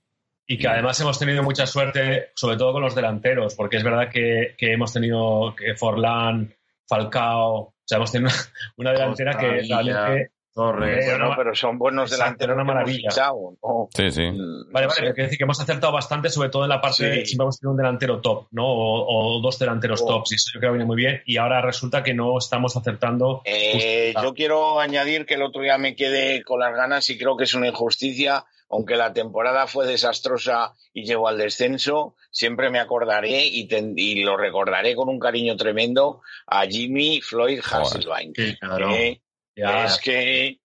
Y 0.46 0.58
que 0.58 0.68
además 0.68 1.00
hemos 1.00 1.18
tenido 1.18 1.42
mucha 1.42 1.66
suerte, 1.66 2.30
sobre 2.34 2.58
todo 2.58 2.74
con 2.74 2.82
los 2.82 2.94
delanteros, 2.94 3.54
porque 3.54 3.78
es 3.78 3.82
verdad 3.84 4.10
que, 4.12 4.54
que 4.58 4.72
hemos 4.74 4.92
tenido 4.92 5.54
que 5.56 5.74
Forlán, 5.76 6.54
Falcao, 6.86 7.54
o 7.54 7.74
sea, 7.86 7.96
hemos 7.96 8.12
tenido 8.12 8.30
una, 8.30 8.36
una 8.76 8.92
delantera 8.92 9.32
que 9.38 9.58
Costa, 9.60 9.82
realmente. 9.82 10.32
Torres. 10.58 11.06
Eh, 11.06 11.10
Bueno, 11.10 11.34
pero 11.36 11.54
son 11.54 11.78
buenos 11.78 12.10
delanteros 12.10 12.54
una 12.56 12.64
maravilla. 12.64 13.10
fichado, 13.10 13.56
¿no? 13.62 13.88
Sí, 13.94 14.10
sí. 14.10 14.22
Mm, 14.30 14.72
Vale, 14.72 14.86
vale, 14.86 14.90
sé. 14.90 15.00
pero 15.02 15.14
quiero 15.14 15.26
decir 15.26 15.38
que 15.38 15.44
hemos 15.44 15.60
acertado 15.60 15.92
bastante, 15.92 16.30
sobre 16.30 16.48
todo 16.48 16.64
en 16.64 16.68
la 16.70 16.80
parte 16.80 16.96
Sí. 16.96 17.04
de 17.04 17.26
siempre 17.26 17.44
hemos 17.44 17.60
tenido 17.60 17.70
un 17.72 17.76
delantero 17.76 18.20
top, 18.20 18.48
¿no? 18.50 18.66
O, 18.66 19.36
o 19.36 19.40
dos 19.40 19.58
delanteros 19.58 20.02
Oh. 20.02 20.06
tops, 20.06 20.32
y 20.32 20.34
eso 20.34 20.50
yo 20.54 20.58
creo 20.60 20.72
que 20.72 20.78
viene 20.78 20.86
muy 20.86 20.96
bien. 20.96 21.22
Y 21.26 21.36
ahora 21.36 21.60
resulta 21.60 22.02
que 22.02 22.12
no 22.14 22.36
estamos 22.38 22.76
acertando. 22.76 23.42
Eh, 23.44 24.12
yo 24.20 24.34
quiero 24.34 24.80
añadir 24.80 25.24
que 25.26 25.34
el 25.34 25.42
otro 25.42 25.62
día 25.62 25.78
me 25.78 25.94
quedé 25.94 26.42
con 26.42 26.58
las 26.60 26.74
ganas 26.74 27.08
y 27.10 27.16
creo 27.18 27.36
que 27.36 27.44
es 27.44 27.54
una 27.54 27.68
injusticia, 27.68 28.44
aunque 28.70 28.96
la 28.96 29.12
temporada 29.12 29.66
fue 29.66 29.86
desastrosa 29.86 30.74
y 30.92 31.04
llegó 31.04 31.28
al 31.28 31.38
descenso, 31.38 32.16
siempre 32.30 32.68
me 32.70 32.78
acordaré 32.80 33.46
y, 33.46 33.66
ten- 33.68 33.94
y 33.96 34.22
lo 34.24 34.36
recordaré 34.36 34.94
con 34.94 35.08
un 35.08 35.18
cariño 35.18 35.56
tremendo 35.56 36.20
a 36.46 36.66
Jimmy 36.66 37.20
Floyd 37.22 37.60
Hasselbein. 37.60 38.32
Sí, 38.34 38.56
claro. 38.60 38.90
Eh, 38.90 39.20
Ya, 39.58 39.84
es 39.84 39.98
que 39.98 40.60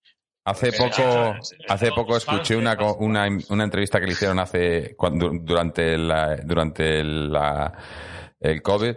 Hace 0.46 0.74
poco, 0.74 1.36
hace 1.70 1.92
poco 1.92 2.18
escuché 2.18 2.58
una, 2.58 2.78
una, 3.00 3.28
una 3.50 3.64
entrevista 3.64 4.00
que 4.00 4.08
le 4.08 4.12
hicieron 4.12 4.40
hace 4.40 4.94
cuando, 4.98 5.30
durante 5.30 5.98
la, 5.98 6.36
durante 6.36 7.02
la, 7.02 7.74
el 8.42 8.62
COVID. 8.62 8.96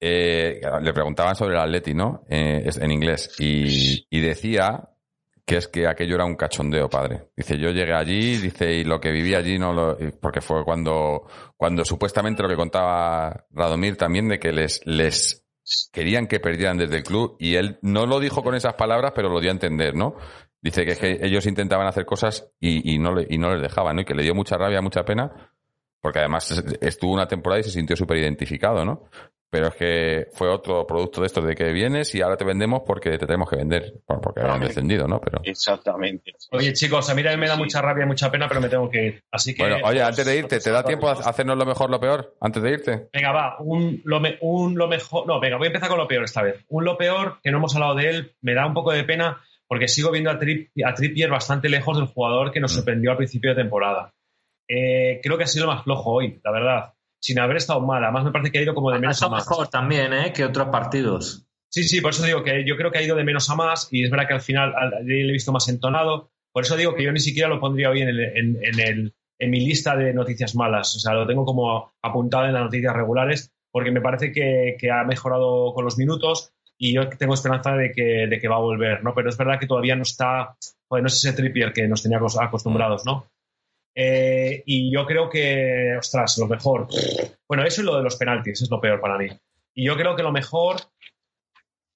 eh, 0.00 0.60
le 0.80 0.92
preguntaban 0.94 1.36
sobre 1.36 1.56
el 1.56 1.60
Atleti, 1.60 1.92
¿no? 1.92 2.24
Eh, 2.30 2.70
en 2.74 2.90
inglés 2.90 3.34
y, 3.38 4.06
y 4.08 4.20
decía 4.20 4.88
que 5.44 5.56
es 5.58 5.68
que 5.68 5.86
aquello 5.86 6.14
era 6.14 6.24
un 6.24 6.36
cachondeo, 6.36 6.88
padre. 6.88 7.24
Dice, 7.36 7.58
yo 7.58 7.70
llegué 7.70 7.92
allí, 7.92 8.36
dice, 8.38 8.72
y 8.72 8.84
lo 8.84 8.98
que 8.98 9.10
viví 9.10 9.34
allí 9.34 9.58
no 9.58 9.74
lo, 9.74 9.98
porque 10.20 10.40
fue 10.40 10.64
cuando, 10.64 11.26
cuando 11.56 11.84
supuestamente 11.84 12.42
lo 12.42 12.48
que 12.48 12.56
contaba 12.56 13.44
Radomir 13.50 13.96
también 13.96 14.28
de 14.28 14.38
que 14.38 14.52
les, 14.52 14.80
les 14.86 15.44
querían 15.92 16.26
que 16.26 16.40
perdieran 16.40 16.76
desde 16.78 16.96
el 16.96 17.02
club 17.02 17.36
y 17.38 17.54
él 17.56 17.78
no 17.82 18.06
lo 18.06 18.20
dijo 18.20 18.42
con 18.42 18.54
esas 18.54 18.74
palabras, 18.74 19.12
pero 19.14 19.28
lo 19.28 19.40
dio 19.40 19.50
a 19.50 19.52
entender, 19.52 19.94
¿no? 19.94 20.16
Dice 20.60 20.84
que, 20.84 20.96
que 20.96 21.18
ellos 21.22 21.46
intentaban 21.46 21.86
hacer 21.86 22.04
cosas 22.04 22.50
y, 22.60 22.98
no, 22.98 23.14
le, 23.14 23.26
y 23.30 23.38
no 23.38 23.52
les 23.52 23.62
dejaban. 23.62 23.98
Y 23.98 24.04
que 24.04 24.14
le 24.14 24.22
dio 24.22 24.34
mucha 24.34 24.56
rabia, 24.56 24.80
mucha 24.82 25.04
pena, 25.04 25.52
porque 26.00 26.18
además 26.18 26.50
es- 26.50 26.64
estuvo 26.80 27.12
una 27.12 27.28
temporada 27.28 27.60
y 27.60 27.64
se 27.64 27.70
sintió 27.70 27.94
súper 27.96 28.18
identificado, 28.18 28.84
¿no? 28.84 29.04
Pero 29.50 29.68
es 29.68 29.74
que 29.76 30.26
fue 30.34 30.48
otro 30.50 30.86
producto 30.86 31.22
de 31.22 31.26
esto 31.26 31.40
de 31.40 31.54
que 31.54 31.72
vienes 31.72 32.14
y 32.14 32.20
ahora 32.20 32.36
te 32.36 32.44
vendemos 32.44 32.82
porque 32.86 33.16
te 33.16 33.26
tenemos 33.26 33.48
que 33.48 33.56
vender, 33.56 33.94
bueno, 34.06 34.20
porque 34.20 34.40
habían 34.42 34.60
descendido, 34.60 35.08
¿no? 35.08 35.20
Pero 35.22 35.40
Exactamente. 35.42 36.32
Oye, 36.50 36.74
chicos, 36.74 37.08
a 37.08 37.14
mí 37.14 37.22
también 37.22 37.40
me 37.40 37.48
da 37.48 37.54
Sí. 37.54 37.60
mucha 37.62 37.80
rabia 37.80 38.04
y 38.04 38.06
mucha 38.06 38.30
pena, 38.30 38.46
pero 38.46 38.60
me 38.60 38.68
tengo 38.68 38.90
que 38.90 39.06
ir. 39.06 39.22
Así 39.30 39.54
que. 39.54 39.62
bueno, 39.62 39.78
oye, 39.84 40.02
antes 40.02 40.26
de 40.26 40.36
irte, 40.36 40.60
¿te 40.60 40.70
da 40.70 40.82
tiempo 40.82 41.08
a 41.08 41.12
hacernos 41.12 41.56
lo 41.56 41.64
mejor, 41.64 41.88
lo 41.88 41.98
peor? 41.98 42.34
Antes 42.42 42.62
de 42.62 42.70
irte. 42.72 43.08
Venga, 43.12 43.32
va, 43.32 43.56
un 43.60 44.02
lo, 44.04 44.20
me- 44.20 44.36
un 44.42 44.76
lo 44.76 44.86
mejor. 44.86 45.26
No, 45.26 45.40
venga, 45.40 45.56
voy 45.56 45.66
a 45.66 45.68
empezar 45.68 45.88
con 45.88 45.98
lo 45.98 46.06
peor 46.08 46.24
esta 46.24 46.42
vez. 46.42 46.64
Un 46.68 46.84
lo 46.84 46.98
peor, 46.98 47.38
que 47.42 47.50
no 47.50 47.56
hemos 47.56 47.74
hablado 47.74 47.94
de 47.94 48.08
él, 48.10 48.36
me 48.42 48.52
da 48.52 48.66
un 48.66 48.74
poco 48.74 48.92
de 48.92 49.04
pena 49.04 49.40
porque 49.66 49.88
sigo 49.88 50.10
viendo 50.10 50.30
a, 50.30 50.38
Trip- 50.38 50.70
a 50.84 50.92
Trippier 50.94 51.30
bastante 51.30 51.68
lejos 51.70 51.96
del 51.96 52.06
jugador 52.08 52.52
que 52.52 52.60
nos 52.60 52.72
Mm. 52.72 52.76
sorprendió 52.76 53.10
al 53.12 53.16
principio 53.16 53.50
de 53.54 53.62
temporada. 53.62 54.12
Eh, 54.68 55.20
creo 55.22 55.38
que 55.38 55.44
ha 55.44 55.46
sido 55.46 55.64
lo 55.66 55.72
más 55.72 55.84
flojo 55.84 56.12
hoy, 56.12 56.38
la 56.44 56.50
verdad. 56.52 56.92
Sin 57.20 57.38
haber 57.40 57.56
estado 57.56 57.80
mal. 57.80 58.02
Además, 58.04 58.24
me 58.24 58.32
parece 58.32 58.52
que 58.52 58.58
ha 58.58 58.62
ido 58.62 58.74
como 58.74 58.90
de 58.92 58.98
menos 59.00 59.22
a 59.22 59.28
más. 59.28 59.46
mejor 59.48 59.68
también, 59.68 60.12
¿eh? 60.12 60.32
Que 60.32 60.44
otros 60.44 60.68
partidos. 60.68 61.44
Sí, 61.70 61.84
sí, 61.84 62.00
por 62.00 62.12
eso 62.12 62.24
digo 62.24 62.42
que 62.42 62.64
yo 62.66 62.76
creo 62.76 62.90
que 62.90 62.98
ha 62.98 63.02
ido 63.02 63.16
de 63.16 63.24
menos 63.24 63.50
a 63.50 63.54
más 63.56 63.88
y 63.90 64.04
es 64.04 64.10
verdad 64.10 64.26
que 64.28 64.34
al 64.34 64.40
final 64.40 64.72
al- 64.76 64.94
al- 64.94 65.04
le 65.06 65.28
he 65.28 65.32
visto 65.32 65.52
más 65.52 65.68
entonado. 65.68 66.30
Por 66.52 66.64
eso 66.64 66.76
digo 66.76 66.94
que 66.94 67.02
yo 67.04 67.12
ni 67.12 67.20
siquiera 67.20 67.48
lo 67.48 67.60
pondría 67.60 67.90
hoy 67.90 68.00
en, 68.02 68.08
el- 68.08 68.20
en, 68.20 68.58
en 68.62 68.80
el- 68.80 69.14
en 69.40 69.50
mi 69.50 69.60
lista 69.60 69.94
de 69.96 70.14
noticias 70.14 70.54
malas. 70.54 70.96
O 70.96 70.98
sea, 70.98 71.12
lo 71.14 71.26
tengo 71.26 71.44
como 71.44 71.92
apuntado 72.02 72.46
en 72.46 72.54
las 72.54 72.62
noticias 72.64 72.94
regulares 72.94 73.52
porque 73.70 73.90
me 73.90 74.00
parece 74.00 74.32
que, 74.32 74.76
que 74.80 74.90
ha 74.90 75.04
mejorado 75.04 75.74
con 75.74 75.84
los 75.84 75.98
minutos 75.98 76.52
y 76.78 76.94
yo 76.94 77.08
tengo 77.10 77.34
esperanza 77.34 77.72
de 77.76 77.92
que, 77.92 78.26
de 78.28 78.38
que 78.40 78.48
va 78.48 78.56
a 78.56 78.60
volver, 78.60 79.04
¿no? 79.04 79.12
Pero 79.14 79.28
es 79.28 79.36
verdad 79.36 79.58
que 79.60 79.66
todavía 79.66 79.94
no 79.94 80.02
está, 80.02 80.56
joder, 80.88 81.02
no 81.02 81.08
es 81.08 81.16
ese 81.16 81.32
Trippier 81.34 81.72
que 81.72 81.86
nos 81.86 82.02
tenía 82.02 82.18
acos- 82.18 82.38
acostumbrados, 82.40 83.04
¿no? 83.04 83.26
Eh, 83.94 84.62
y 84.66 84.92
yo 84.92 85.04
creo 85.06 85.28
que, 85.28 85.96
ostras, 85.98 86.38
lo 86.38 86.46
mejor. 86.46 86.86
Bueno, 87.48 87.64
eso 87.64 87.82
y 87.82 87.84
lo 87.84 87.96
de 87.96 88.02
los 88.04 88.16
penaltis 88.16 88.62
es 88.62 88.70
lo 88.70 88.80
peor 88.80 89.00
para 89.00 89.18
mí. 89.18 89.26
Y 89.74 89.86
yo 89.86 89.96
creo 89.96 90.14
que 90.16 90.22
lo 90.22 90.32
mejor, 90.32 90.76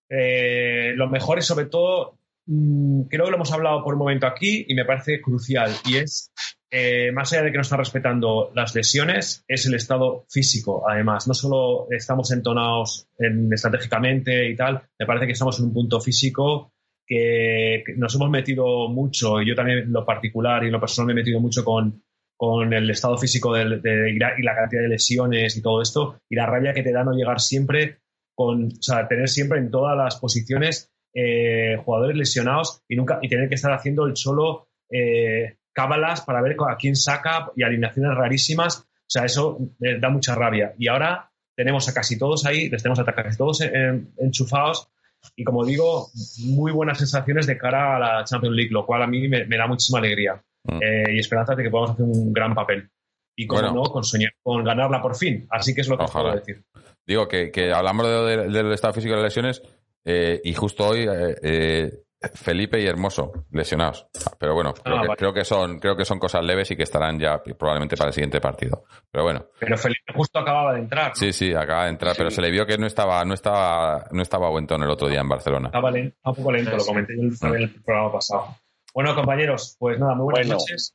eh, 0.08 0.92
lo 0.96 1.08
mejor 1.08 1.38
es 1.38 1.46
sobre 1.46 1.66
todo, 1.66 2.18
mm, 2.46 3.02
creo 3.02 3.24
que 3.24 3.30
lo 3.30 3.36
hemos 3.36 3.52
hablado 3.52 3.82
por 3.84 3.94
un 3.94 4.00
momento 4.00 4.26
aquí 4.26 4.64
y 4.68 4.74
me 4.74 4.84
parece 4.84 5.20
crucial. 5.20 5.70
Y 5.86 5.96
es, 5.96 6.32
eh, 6.70 7.12
más 7.12 7.32
allá 7.32 7.42
de 7.44 7.50
que 7.50 7.58
no 7.58 7.62
están 7.62 7.78
respetando 7.78 8.50
las 8.54 8.74
lesiones, 8.74 9.44
es 9.46 9.66
el 9.66 9.74
estado 9.74 10.24
físico, 10.28 10.84
además. 10.88 11.26
No 11.28 11.34
solo 11.34 11.86
estamos 11.90 12.30
entonados 12.32 13.06
en- 13.18 13.52
estratégicamente 13.52 14.48
y 14.48 14.56
tal, 14.56 14.82
me 14.98 15.06
parece 15.06 15.26
que 15.26 15.32
estamos 15.32 15.58
en 15.58 15.66
un 15.66 15.74
punto 15.74 16.00
físico 16.00 16.71
que, 17.06 17.84
nos 17.96 18.14
hemos 18.14 18.30
metido 18.30 18.88
mucho, 18.88 19.40
y 19.42 19.48
yo 19.48 19.54
también 19.54 19.78
en 19.78 19.92
lo 19.92 20.04
particular 20.04 20.62
y 20.62 20.66
en 20.66 20.72
lo 20.72 20.80
personal 20.80 21.06
me 21.06 21.12
he 21.12 21.22
metido 21.22 21.40
mucho 21.40 21.64
con, 21.64 22.02
con 22.36 22.72
el 22.72 22.90
estado 22.90 23.16
físico 23.18 23.52
del- 23.54 23.80
de, 23.82 24.10
y 24.10 24.18
la- 24.18 24.34
y 24.38 24.42
la 24.42 24.54
cantidad 24.54 24.82
de 24.82 24.88
lesiones 24.88 25.56
y 25.56 25.62
todo 25.62 25.82
esto, 25.82 26.20
y 26.28 26.36
la 26.36 26.46
rabia 26.46 26.72
que 26.72 26.82
te 26.82 26.92
da 26.92 27.04
no 27.04 27.12
llegar 27.12 27.40
siempre 27.40 27.98
con, 28.34 28.66
o 28.66 28.82
sea, 28.82 29.06
tener 29.08 29.28
siempre 29.28 29.58
en 29.58 29.70
todas 29.70 29.96
las 29.96 30.16
posiciones 30.16 30.90
eh, 31.14 31.76
jugadores 31.84 32.16
lesionados 32.16 32.82
y 32.88 32.96
nunca 32.96 33.18
y 33.20 33.28
tener 33.28 33.48
que 33.48 33.56
estar 33.56 33.72
haciendo 33.72 34.06
el 34.06 34.16
solo 34.16 34.68
eh, 34.90 35.56
cábalas 35.74 36.22
para 36.22 36.40
ver 36.40 36.56
a 36.68 36.76
quién 36.76 36.96
saca 36.96 37.50
y 37.54 37.62
alineaciones 37.62 38.16
rarísimas. 38.16 38.78
O 38.80 39.10
sea, 39.12 39.24
eso 39.26 39.58
eh, 39.82 39.98
da 40.00 40.08
mucha 40.08 40.34
rabia. 40.34 40.74
Y 40.78 40.88
ahora 40.88 41.30
tenemos 41.54 41.86
a 41.88 41.92
casi 41.94 42.18
todos 42.18 42.46
ahí, 42.46 42.70
les 42.70 42.82
tenemos 42.82 42.98
a 42.98 43.04
casi 43.04 43.36
todos 43.36 43.60
en- 43.60 44.14
enchufados 44.18 44.88
y 45.36 45.44
como 45.44 45.64
digo, 45.64 46.08
muy 46.46 46.72
buenas 46.72 46.98
sensaciones 46.98 47.46
de 47.46 47.56
cara 47.58 47.96
a 47.96 47.98
la 47.98 48.24
Champions 48.24 48.56
League, 48.56 48.70
lo 48.72 48.84
cual 48.86 49.02
a 49.02 49.06
mí 49.06 49.28
me, 49.28 49.44
me 49.46 49.56
da 49.56 49.66
muchísima 49.66 49.98
alegría 49.98 50.42
Mm. 50.64 50.78
eh, 50.80 51.04
y 51.14 51.18
esperanza 51.18 51.56
de 51.56 51.64
que 51.64 51.70
podamos 51.70 51.90
hacer 51.90 52.04
un 52.04 52.32
gran 52.32 52.54
papel. 52.54 52.88
Y 53.36 53.48
como 53.48 53.62
Bueno. 53.62 53.74
no, 53.74 53.82
con 53.90 54.04
soñar, 54.04 54.30
con 54.44 54.62
ganarla 54.62 55.02
por 55.02 55.16
fin. 55.16 55.44
Así 55.50 55.74
que 55.74 55.80
es 55.80 55.88
lo 55.88 55.98
que 55.98 56.04
os 56.04 56.10
Ojalá. 56.10 56.30
puedo 56.34 56.44
decir. 56.44 56.62
Digo 57.04 57.26
que, 57.26 57.50
que 57.50 57.72
hablamos 57.72 58.06
de- 58.06 58.36
de- 58.36 58.48
del 58.48 58.72
estado 58.72 58.94
físico 58.94 59.14
de 59.16 59.22
las 59.22 59.30
lesiones 59.36 59.60
eh, 60.04 60.40
y 60.44 60.54
justo 60.54 60.86
hoy 60.86 61.00
eh, 61.00 61.34
eh, 61.42 61.92
Felipe 62.34 62.80
y 62.80 62.86
Hermoso 62.86 63.32
lesionados. 63.50 64.06
Pero 64.38 64.54
bueno, 64.54 64.72
creo, 64.74 64.96
Ah, 64.96 65.00
que, 65.02 65.08
vale. 65.08 65.18
creo 65.18 65.32
que 65.32 65.44
son 65.44 65.78
creo 65.78 65.96
que 65.96 66.04
son 66.04 66.18
cosas 66.18 66.44
leves 66.44 66.70
y 66.70 66.76
que 66.76 66.82
estarán 66.84 67.18
ya 67.18 67.42
probablemente 67.42 67.96
para 67.96 68.08
el 68.08 68.14
siguiente 68.14 68.40
partido. 68.40 68.84
Pero 69.10 69.24
bueno, 69.24 69.46
Pero 69.58 69.76
Felipe 69.78 70.12
justo 70.14 70.38
acababa 70.38 70.74
de 70.74 70.80
entrar. 70.80 71.08
¿no? 71.08 71.14
sí, 71.14 71.32
sí, 71.32 71.52
acaba 71.54 71.84
de 71.84 71.90
entrar, 71.90 72.14
pero 72.16 72.30
se 72.30 72.40
le 72.42 72.50
vio 72.50 72.66
que 72.66 72.78
no 72.78 72.86
estaba 72.86 73.24
no 73.24 73.34
estaba 73.34 74.06
no 74.10 74.22
estaba 74.22 74.48
buen 74.50 74.66
tono 74.66 74.84
el 74.84 74.90
otro 74.90 75.08
día 75.08 75.20
en 75.20 75.28
Barcelona. 75.28 75.68
Estaba 75.68 75.90
lento, 75.90 76.16
un 76.24 76.34
poco 76.34 76.52
lento, 76.52 76.76
lo 76.76 76.84
comenté 76.84 77.14
en 77.14 77.54
el 77.54 77.82
programa 77.82 78.12
pasado. 78.12 78.56
Bueno, 78.94 79.14
compañeros, 79.14 79.76
pues 79.78 79.98
nada, 79.98 80.14
muy 80.14 80.24
buenas 80.24 80.46
Bueno. 80.48 80.58
noches. 80.58 80.92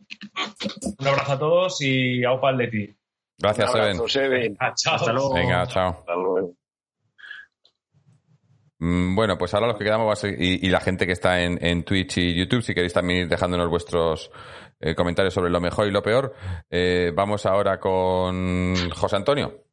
Un 1.00 1.08
abrazo 1.08 1.32
a 1.34 1.40
todos 1.40 1.82
y 1.82 2.24
aupa 2.24 2.54
de 2.54 2.68
ti. 2.68 2.96
Gracias, 3.40 3.72
Seven. 3.72 4.08
Seven. 4.08 4.58
Ah, 4.60 4.74
chao. 4.76 4.96
Hasta 4.96 5.14
luego. 5.14 5.34
Venga, 5.34 5.66
chao. 5.68 5.90
Hasta 5.90 6.14
luego. 6.16 6.57
Mm, 8.80 9.16
Bueno, 9.16 9.38
pues 9.38 9.54
ahora 9.54 9.68
los 9.68 9.78
que 9.78 9.84
quedamos 9.84 10.08
va 10.08 10.14
a 10.14 10.16
ser- 10.16 10.42
y, 10.42 10.70
la 10.70 10.80
gente 10.80 11.06
que 11.06 11.14
está 11.14 11.42
en, 11.42 11.84
Twitch 11.84 12.18
y 12.18 12.36
YouTube, 12.36 12.62
si 12.62 12.74
queréis 12.74 12.94
también 12.94 13.22
ir 13.22 13.28
dejándonos 13.28 13.70
vuestros 13.70 14.32
eh, 14.80 14.94
comentarios 14.94 15.34
sobre 15.34 15.50
lo 15.50 15.60
mejor 15.60 15.88
y 15.88 15.92
lo 15.92 16.04
peor, 16.04 16.36
eh, 16.70 17.12
vamos 17.16 17.46
ahora 17.48 17.80
con 17.80 18.76
José 18.92 19.16
Antonio. 19.16 19.64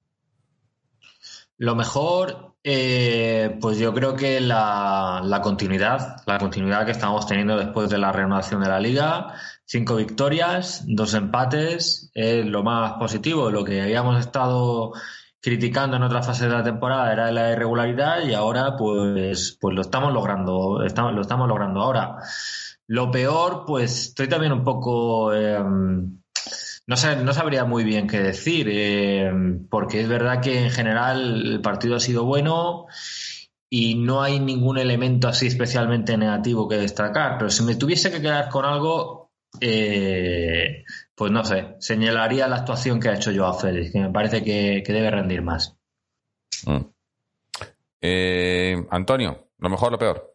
Lo 1.59 1.77
mejor, 1.77 2.57
eh, 2.65 3.57
pues 3.61 3.79
yo 3.79 3.93
creo 3.95 4.17
que 4.17 4.41
la, 4.41 5.21
la 5.23 5.41
continuidad, 5.41 6.17
la 6.27 6.39
continuidad 6.39 6.85
que 6.85 6.93
estamos 6.93 7.27
teniendo 7.27 7.57
después 7.59 7.91
de 7.91 7.99
la 7.99 8.11
reanudación 8.11 8.63
de 8.63 8.69
la 8.69 8.81
liga, 8.81 9.35
cinco 9.65 9.97
victorias, 9.97 10.83
dos 10.87 11.15
empates, 11.15 12.11
es 12.15 12.45
lo 12.47 12.63
más 12.65 12.95
positivo. 12.95 13.51
Lo 13.51 13.63
que 13.65 13.83
habíamos 13.83 14.19
estado 14.19 14.95
criticando 15.45 15.99
en 15.99 16.03
otras 16.03 16.27
fases 16.27 16.49
de 16.49 16.55
la 16.55 16.65
temporada 16.65 17.13
era 17.13 17.31
la 17.31 17.53
irregularidad 17.53 18.25
y 18.27 18.33
ahora 18.33 18.79
pues, 18.79 19.59
pues 19.61 19.75
lo 19.75 19.83
estamos 19.83 20.11
logrando, 20.11 20.83
estamos, 20.83 21.13
lo 21.13 21.21
estamos 21.21 21.47
logrando 21.47 21.83
ahora. 21.83 22.17
Lo 22.87 23.11
peor, 23.11 23.65
pues 23.67 24.07
estoy 24.09 24.27
también 24.27 24.53
un 24.53 24.65
poco... 24.65 25.35
eh, 25.35 25.59
no, 26.87 26.97
sé, 26.97 27.17
no 27.17 27.35
sabría 27.35 27.67
muy 27.67 27.85
bien 27.85 28.07
qué 28.07 28.21
decir, 28.21 28.69
eh, 28.71 29.31
porque 29.69 30.01
es 30.01 30.09
verdad 30.09 30.41
que 30.41 30.65
en 30.65 30.71
general 30.71 31.47
el 31.47 31.61
partido 31.61 31.97
ha 31.97 32.01
sido 32.01 32.25
bueno 32.25 32.87
y 33.69 33.97
no 33.97 34.23
hay 34.23 34.41
ningún 34.41 34.79
elemento 34.79 35.29
así 35.29 35.47
especialmente 35.49 36.17
negativo 36.17 36.69
que 36.69 36.77
destacar, 36.77 37.37
pero 37.37 37.51
si 37.51 37.65
me 37.65 37.75
tuviese 37.75 38.11
que 38.11 38.23
quedar 38.23 38.49
con 38.49 38.65
algo, 38.65 39.31
eh, 39.61 40.85
pues 41.15 41.31
no 41.33 41.45
sé, 41.45 41.75
señalaría 41.79 42.49
la 42.49 42.57
actuación 42.57 42.99
que 43.01 43.09
ha 43.09 43.15
hecho 43.15 43.31
Joao 43.35 43.55
Félix, 43.59 43.93
que 43.93 44.01
me 44.01 44.11
parece 44.11 44.43
que, 44.43 44.83
que 44.85 44.93
debe 44.93 45.11
rendir 45.11 45.43
más. 45.43 45.77
Mm. 46.67 46.87
Eh, 48.01 48.85
Antonio, 48.91 49.49
lo 49.59 49.69
mejor, 49.71 49.93
lo 49.93 49.99
peor. 49.99 50.35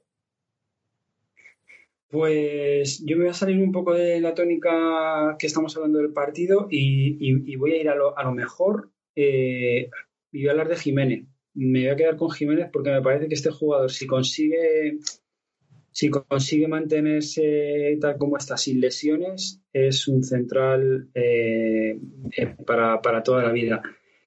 Pues 2.10 3.04
yo 3.06 3.16
me 3.18 3.24
voy 3.26 3.32
a 3.32 3.36
salir 3.36 3.62
un 3.62 3.72
poco 3.72 3.94
de 3.94 4.20
la 4.20 4.34
tónica 4.34 5.36
que 5.38 5.46
estamos 5.46 5.76
hablando 5.78 6.00
del 6.00 6.12
partido 6.12 6.68
y, 6.72 7.18
y- 7.20 7.54
y 7.54 7.56
voy 7.56 7.74
a 7.74 7.82
ir 7.82 7.90
a 7.90 7.96
lo, 7.96 8.18
a 8.18 8.24
lo 8.24 8.32
mejor 8.32 8.90
eh, 9.16 9.90
y 10.32 10.40
voy 10.40 10.48
a 10.48 10.52
hablar 10.52 10.70
de 10.70 10.76
Jiménez. 10.78 11.26
Me 11.54 11.82
voy 11.82 11.90
a 11.90 11.96
quedar 11.96 12.16
con 12.18 12.32
Jiménez 12.32 12.70
porque 12.74 12.90
me 12.92 13.02
parece 13.04 13.28
que 13.28 13.36
este 13.36 13.52
jugador, 13.52 13.92
si 13.92 14.08
consigue, 14.08 14.98
si 16.00 16.10
consigue 16.10 16.70
mantenerse 16.70 17.98
tal 18.00 18.18
como 18.18 18.38
está, 18.38 18.56
sin 18.56 18.80
lesiones, 18.80 19.62
es 19.74 20.08
un 20.08 20.24
central 20.24 21.10
eh, 21.14 22.00
eh, 22.38 22.56
para, 22.66 23.02
para 23.02 23.22
toda 23.22 23.44
la 23.44 23.52
vida. 23.52 23.82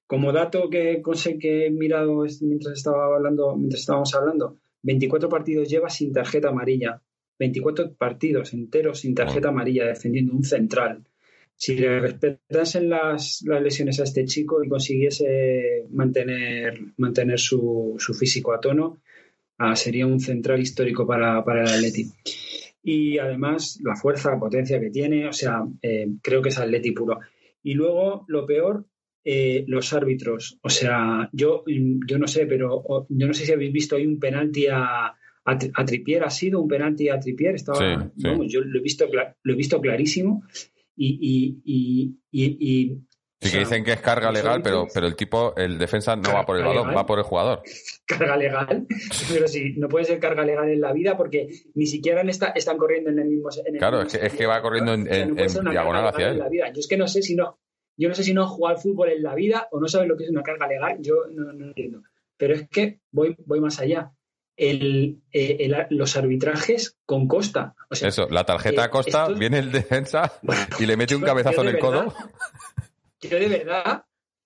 Como 0.05 0.31
dato 0.31 0.69
que, 0.69 1.01
que 1.39 1.65
he 1.65 1.71
mirado 1.71 2.25
mientras 2.41 2.77
estaba 2.77 3.15
hablando, 3.15 3.55
mientras 3.55 3.79
estábamos 3.81 4.13
hablando, 4.13 4.59
24 4.83 5.27
partidos 5.27 5.67
lleva 5.67 5.89
sin 5.89 6.13
tarjeta 6.13 6.49
amarilla. 6.49 7.01
24 7.39 7.95
partidos 7.95 8.53
enteros 8.53 8.99
sin 8.99 9.15
tarjeta 9.15 9.49
amarilla 9.49 9.87
defendiendo 9.87 10.31
un 10.33 10.43
central. 10.43 11.03
Si 11.55 11.75
le 11.75 11.99
respetasen 11.99 12.87
las, 12.87 13.41
las 13.47 13.63
lesiones 13.63 13.99
a 13.99 14.03
este 14.03 14.25
chico 14.25 14.63
y 14.63 14.69
consiguiese 14.69 15.87
mantener, 15.89 16.79
mantener 16.97 17.39
su, 17.39 17.95
su 17.97 18.13
físico 18.13 18.53
a 18.53 18.59
tono, 18.59 19.01
ah, 19.57 19.75
sería 19.75 20.05
un 20.07 20.19
central 20.19 20.59
histórico 20.61 21.05
para, 21.07 21.43
para 21.43 21.63
el 21.63 21.69
Atleti. 21.69 22.07
y 22.83 23.17
además 23.17 23.79
la 23.83 23.95
fuerza, 23.95 24.31
la 24.31 24.39
potencia 24.39 24.79
que 24.79 24.89
tiene, 24.89 25.27
o 25.27 25.33
sea, 25.33 25.63
eh, 25.81 26.07
creo 26.21 26.41
que 26.41 26.49
es 26.49 26.57
Atleti 26.57 26.91
puro. 26.91 27.19
Y 27.63 27.73
luego, 27.75 28.25
lo 28.27 28.45
peor, 28.45 28.85
eh, 29.23 29.63
los 29.67 29.93
árbitros. 29.93 30.59
O 30.61 30.69
sea, 30.69 31.29
yo, 31.31 31.63
yo 32.05 32.17
no 32.17 32.27
sé, 32.27 32.45
pero 32.45 32.83
yo 33.07 33.27
no 33.27 33.33
sé 33.33 33.45
si 33.45 33.53
habéis 33.53 33.71
visto 33.71 33.95
ahí 33.95 34.05
un 34.05 34.19
penalti 34.19 34.67
a, 34.67 35.05
a, 35.07 35.15
a 35.45 35.85
Trippier, 35.85 36.23
ha 36.23 36.29
sido 36.29 36.59
un 36.59 36.67
penalti 36.67 37.07
a 37.07 37.19
Trippier, 37.21 37.55
estaba, 37.55 37.77
Sí, 38.03 38.09
sí. 38.17 38.27
vamos, 38.27 38.47
yo 38.51 38.59
lo 38.61 38.79
he 38.79 38.83
visto, 38.83 39.05
lo 39.43 39.53
he 39.53 39.55
visto 39.55 39.79
clarísimo 39.79 40.43
y, 40.97 41.57
y- 41.63 42.11
y- 42.33 42.97
Sí 43.43 43.51
que 43.51 43.59
dicen 43.59 43.83
que 43.83 43.93
es 43.93 44.01
carga 44.01 44.31
legal, 44.31 44.61
pero, 44.63 44.87
pero 44.93 45.07
el 45.07 45.15
tipo, 45.15 45.53
el 45.55 45.77
defensa 45.77 46.15
no 46.15 46.33
va 46.33 46.45
por 46.45 46.57
el 46.57 46.63
balón, 46.63 46.95
va 46.95 47.05
por 47.05 47.19
el 47.19 47.25
jugador. 47.25 47.61
carga 48.05 48.35
legal, 48.37 48.85
pero 49.31 49.47
sí, 49.47 49.73
no 49.77 49.87
puede 49.89 50.05
ser 50.05 50.19
carga 50.19 50.43
legal 50.43 50.69
en 50.69 50.81
la 50.81 50.93
vida 50.93 51.15
porque 51.17 51.47
ni 51.75 51.85
siquiera 51.85 52.21
están 52.55 52.77
corriendo 52.77 53.09
en 53.09 53.19
el 53.19 53.25
mismo. 53.29 53.49
en 53.65 53.73
el 53.75 53.79
Claro, 53.79 53.97
mismo 53.97 54.07
es 54.13 54.17
que, 54.19 54.25
es 54.27 54.33
que 54.33 54.45
va 54.45 54.61
corriendo 54.61 54.93
en, 54.93 55.01
O 55.03 55.05
sea, 55.05 55.17
no 55.17 55.23
en- 55.23 55.29
puede 55.35 55.43
en 55.43 55.49
ser 55.49 55.61
una 55.61 55.71
diagonal 55.71 56.07
hacia 56.07 56.25
él. 56.27 56.33
en 56.33 56.39
la 56.39 56.49
vida. 56.49 56.67
Yo 56.73 56.79
es 56.79 56.87
que 56.87 56.97
no 56.97 57.07
sé 57.07 57.21
si 57.21 57.35
no, 57.35 57.59
yo 57.97 58.09
no 58.09 58.15
sé 58.15 58.23
si 58.23 58.33
no 58.33 58.49
al 58.67 58.77
fútbol 58.77 59.09
en 59.09 59.21
la 59.23 59.35
vida 59.35 59.67
o 59.71 59.79
no 59.79 59.87
saben 59.87 60.07
lo 60.09 60.17
que 60.17 60.23
es 60.25 60.29
una 60.29 60.43
carga 60.43 60.67
legal, 60.67 60.97
yo 60.99 61.15
no, 61.31 61.53
no 61.53 61.65
entiendo. 61.65 62.01
Pero 62.37 62.55
es 62.55 62.67
que 62.69 62.99
voy, 63.11 63.35
voy 63.45 63.59
más 63.61 63.79
allá. 63.79 64.11
El, 64.55 65.17
eh, 65.31 65.57
el- 65.61 65.87
los 65.97 66.15
arbitrajes 66.15 66.97
con 67.07 67.27
Costa. 67.27 67.73
O 67.89 67.95
sea, 67.95 68.09
Eso, 68.09 68.27
la 68.29 68.43
tarjeta 68.43 68.83
eh, 68.83 68.85
a 68.85 68.89
costa, 68.91 69.23
esto- 69.23 69.35
viene 69.39 69.57
el 69.59 69.71
defensa 69.71 70.31
y 70.79 70.85
le 70.85 70.95
mete 70.95 71.15
un 71.15 71.23
cabezazo 71.23 71.61
en 71.63 71.69
el 71.69 71.79
codo. 71.79 72.13
Yo 73.29 73.39
de 73.39 73.47
verdad, 73.47 74.03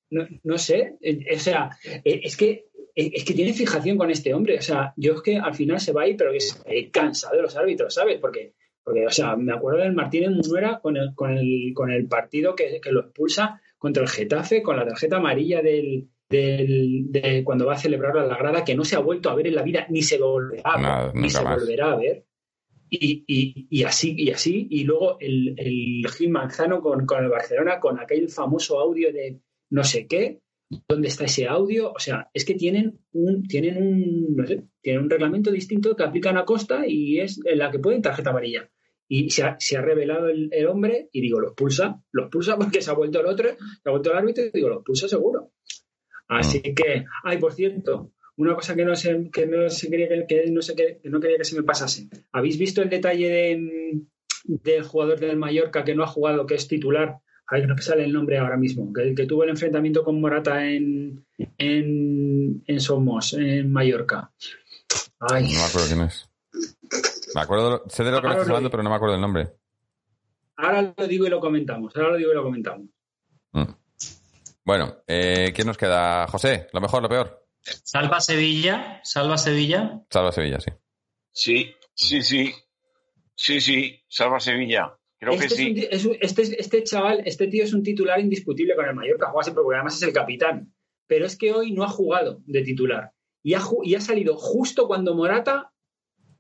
no, 0.09 0.27
no 0.43 0.57
sé, 0.57 0.95
eh, 1.01 1.19
o 1.35 1.39
sea, 1.39 1.69
eh, 1.83 2.21
es 2.23 2.37
que 2.37 2.65
eh, 2.95 3.11
es 3.13 3.23
que 3.25 3.33
tiene 3.33 3.53
fijación 3.53 3.97
con 3.97 4.09
este 4.09 4.33
hombre. 4.33 4.57
O 4.57 4.61
sea, 4.61 4.93
yo 4.97 5.13
es 5.13 5.21
que 5.21 5.37
al 5.37 5.53
final 5.53 5.79
se 5.79 5.93
va 5.93 6.03
a 6.03 6.07
ir, 6.07 6.17
pero 6.17 6.31
que 6.31 6.37
es 6.37 6.61
eh, 6.65 6.89
cansado 6.89 7.35
de 7.35 7.41
los 7.43 7.55
árbitros, 7.55 7.93
¿sabes? 7.93 8.17
Porque, 8.19 8.53
porque, 8.83 9.05
o 9.05 9.11
sea, 9.11 9.35
me 9.35 9.53
acuerdo 9.53 9.81
del 9.83 9.93
Martínez 9.93 10.31
Munuera 10.31 10.79
con 10.81 10.97
el, 10.97 11.13
con 11.13 11.37
el, 11.37 11.71
con 11.75 11.91
el 11.91 12.07
partido 12.07 12.55
que, 12.55 12.79
que 12.81 12.91
lo 12.91 13.01
expulsa 13.01 13.61
contra 13.77 14.01
el 14.03 14.09
Getafe, 14.09 14.63
con 14.63 14.77
la 14.77 14.85
tarjeta 14.87 15.17
amarilla 15.17 15.61
del, 15.61 16.07
del- 16.29 17.03
de 17.11 17.43
cuando 17.43 17.65
va 17.67 17.73
a 17.73 17.77
celebrar 17.77 18.15
la 18.15 18.37
grada, 18.37 18.63
que 18.65 18.75
no 18.75 18.83
se 18.83 18.95
ha 18.95 18.99
vuelto 18.99 19.29
a 19.29 19.35
ver 19.35 19.47
en 19.47 19.55
la 19.55 19.61
vida, 19.61 19.85
ni 19.89 20.01
se 20.01 20.17
volverá 20.17 20.61
a 20.65 20.77
ver, 20.77 20.81
Nada, 20.85 21.11
ni 21.13 21.29
se 21.29 21.43
más. 21.43 21.59
volverá 21.59 21.91
a 21.91 21.95
ver. 21.97 22.25
Y, 22.89 23.23
y- 23.27 23.68
y 23.69 23.84
así, 23.84 24.14
y 24.18 24.31
así, 24.31 24.68
y 24.69 24.84
luego 24.85 25.18
el, 25.19 25.53
el 25.57 26.07
Gil 26.11 26.30
Manzano 26.30 26.81
con, 26.81 27.05
con 27.05 27.23
el 27.23 27.30
Barcelona, 27.30 27.80
con 27.80 27.99
aquel 27.99 28.30
famoso 28.30 28.80
audio 28.80 29.11
de 29.11 29.39
no 29.72 29.84
sé 29.84 30.07
qué, 30.07 30.39
¿dónde 30.88 31.07
está 31.09 31.26
ese 31.26 31.47
audio? 31.47 31.91
O 31.91 31.99
sea, 31.99 32.30
es 32.34 32.45
que 32.45 32.53
tienen 32.55 32.99
un, 33.11 33.43
tienen 33.47 33.77
un, 33.81 34.35
no 34.35 34.45
sé, 34.47 34.64
tienen 34.81 35.03
un 35.03 35.09
reglamento 35.09 35.51
distinto 35.51 35.95
que 35.95 36.03
aplican 36.03 36.38
a 36.38 36.45
Costa 36.45 36.85
y 36.88 37.19
es 37.19 37.39
en 37.45 37.57
la 37.59 37.69
que 37.72 37.80
pueden 37.80 38.01
tarjeta 38.01 38.30
amarilla. 38.30 38.69
Y 39.09 39.30
se 39.30 39.43
ha, 39.43 39.55
se 39.59 39.77
ha 39.77 39.81
revelado 39.81 40.27
el, 40.30 40.49
el 40.51 40.68
hombre 40.68 41.09
y 41.14 41.22
digo, 41.22 41.39
lo 41.39 41.47
expulsa, 41.47 42.01
lo 42.11 42.23
expulsa 42.23 42.57
porque 42.57 42.81
se 42.81 42.91
ha 42.91 42.93
vuelto 42.93 43.19
el 43.22 43.26
otro, 43.27 43.49
se 43.49 43.89
ha 43.89 43.91
vuelto 43.91 44.11
el 44.11 44.18
árbitro 44.18 44.43
y 44.45 44.51
digo, 44.53 44.69
lo 44.69 44.76
expulsa 44.76 45.07
seguro. 45.07 45.51
Así 46.30 46.61
que, 46.61 47.05
ay, 47.23 47.38
por 47.38 47.53
cierto, 47.53 48.11
una 48.38 48.55
cosa 48.55 48.76
que 48.76 48.85
no 48.85 48.95
sé, 48.95 49.30
que 49.31 49.45
no 49.45 49.69
se 49.69 49.89
quería 49.89 50.07
que, 50.07 50.26
que 50.27 50.51
no 50.51 50.61
que, 50.61 50.99
que 51.01 51.09
no 51.09 51.19
quería 51.19 51.38
que 51.38 51.43
se 51.43 51.55
me 51.55 51.64
pasase. 51.64 52.07
¿Habéis 52.31 52.57
visto 52.57 52.81
el 52.81 52.89
detalle 52.89 53.30
de, 53.30 54.01
del 54.45 54.84
jugador 54.84 55.19
del 55.19 55.38
Mallorca 55.38 55.84
que 55.84 55.95
no 55.95 56.03
ha 56.03 56.07
jugado, 56.07 56.45
que 56.45 56.55
es 56.55 56.68
titular? 56.68 57.19
Ay, 57.49 57.65
no 57.65 57.76
me 57.76 57.81
sale 57.81 58.03
el 58.03 58.11
nombre 58.14 58.38
ahora 58.38 58.57
mismo, 58.57 58.91
que, 58.93 59.15
que 59.15 59.26
tuvo 59.26 59.43
el 59.43 59.49
enfrentamiento 59.49 60.03
con 60.03 60.19
Morata 60.19 60.65
en, 60.69 61.26
en, 61.57 62.61
en 62.68 62.80
Somos, 62.81 63.34
en 63.34 63.72
Mallorca. 63.72 64.31
Ay, 65.19 65.43
No 65.43 65.59
me 65.59 65.64
acuerdo 65.65 65.88
quién 65.88 66.01
es. 66.01 66.30
Me 67.34 67.41
acuerdo, 67.41 67.84
sé 67.88 68.03
de 68.03 68.11
lo 68.11 68.18
que 68.18 68.23
me 68.23 68.30
Ahora 68.30 68.41
estás 68.41 68.47
lo 68.49 68.55
hablando, 68.55 68.69
pero 68.69 68.84
no 68.84 68.89
me 68.89 68.95
acuerdo 68.95 69.15
el 69.15 69.22
nombre. 69.22 69.49
ahora 70.57 70.93
lo 70.97 71.07
digo 71.07 71.26
y 71.26 71.30
lo 71.30 71.39
comentamos, 71.39 71.95
ahora 71.95 72.09
lo 72.11 72.18
digo 72.18 72.31
y 72.31 72.35
lo 72.35 72.43
comentamos. 72.43 72.88
Mm. 73.53 73.64
Bueno, 74.65 74.97
eh, 75.07 75.51
¿quién 75.55 75.68
nos 75.68 75.77
queda? 75.77 76.27
José, 76.27 76.68
lo 76.73 76.81
mejor, 76.81 77.01
lo 77.01 77.09
peor. 77.09 77.46
Salva 77.84 78.19
Sevilla, 78.22 79.02
salva 79.03 79.38
Sevilla. 79.38 80.02
Salva 80.10 80.31
Sevilla, 80.31 80.60
sí. 80.60 80.72
Sí, 81.31 81.72
sí, 81.94 82.22
sí. 82.22 82.53
Sí, 83.35 83.61
sí, 83.61 83.99
salva 84.07 84.39
Sevilla. 84.39 84.98
Creo 85.19 85.34
Este, 85.34 85.48
que 85.48 85.53
es 85.53 85.60
un 85.60 85.76
sí. 85.76 85.88
es 85.91 86.06
un- 86.06 86.18
este, 86.22 86.61
este 86.61 86.84
chaval, 86.84 87.22
este 87.26 87.48
tío 87.48 87.64
es 87.64 87.73
un 87.73 87.84
titular 87.84 88.19
indiscutible 88.19 88.76
con 88.76 88.85
el 88.85 88.95
Mallorca, 88.95 89.27
juega 89.31 89.44
siempre 89.44 89.64
porque 89.64 89.76
además 89.77 89.95
es 89.95 90.03
el 90.03 90.14
capitán. 90.14 90.73
Pero 91.07 91.26
es 91.26 91.38
que 91.38 91.52
hoy 91.53 91.72
no 91.72 91.84
ha 91.84 91.88
jugado 91.89 92.41
de 92.45 92.61
titular 92.64 93.11
y 93.44 93.53
ha, 93.53 93.61
y 93.84 93.95
ha 93.95 94.02
salido 94.02 94.38
justo 94.38 94.88
cuando 94.88 95.15
Morata 95.15 95.72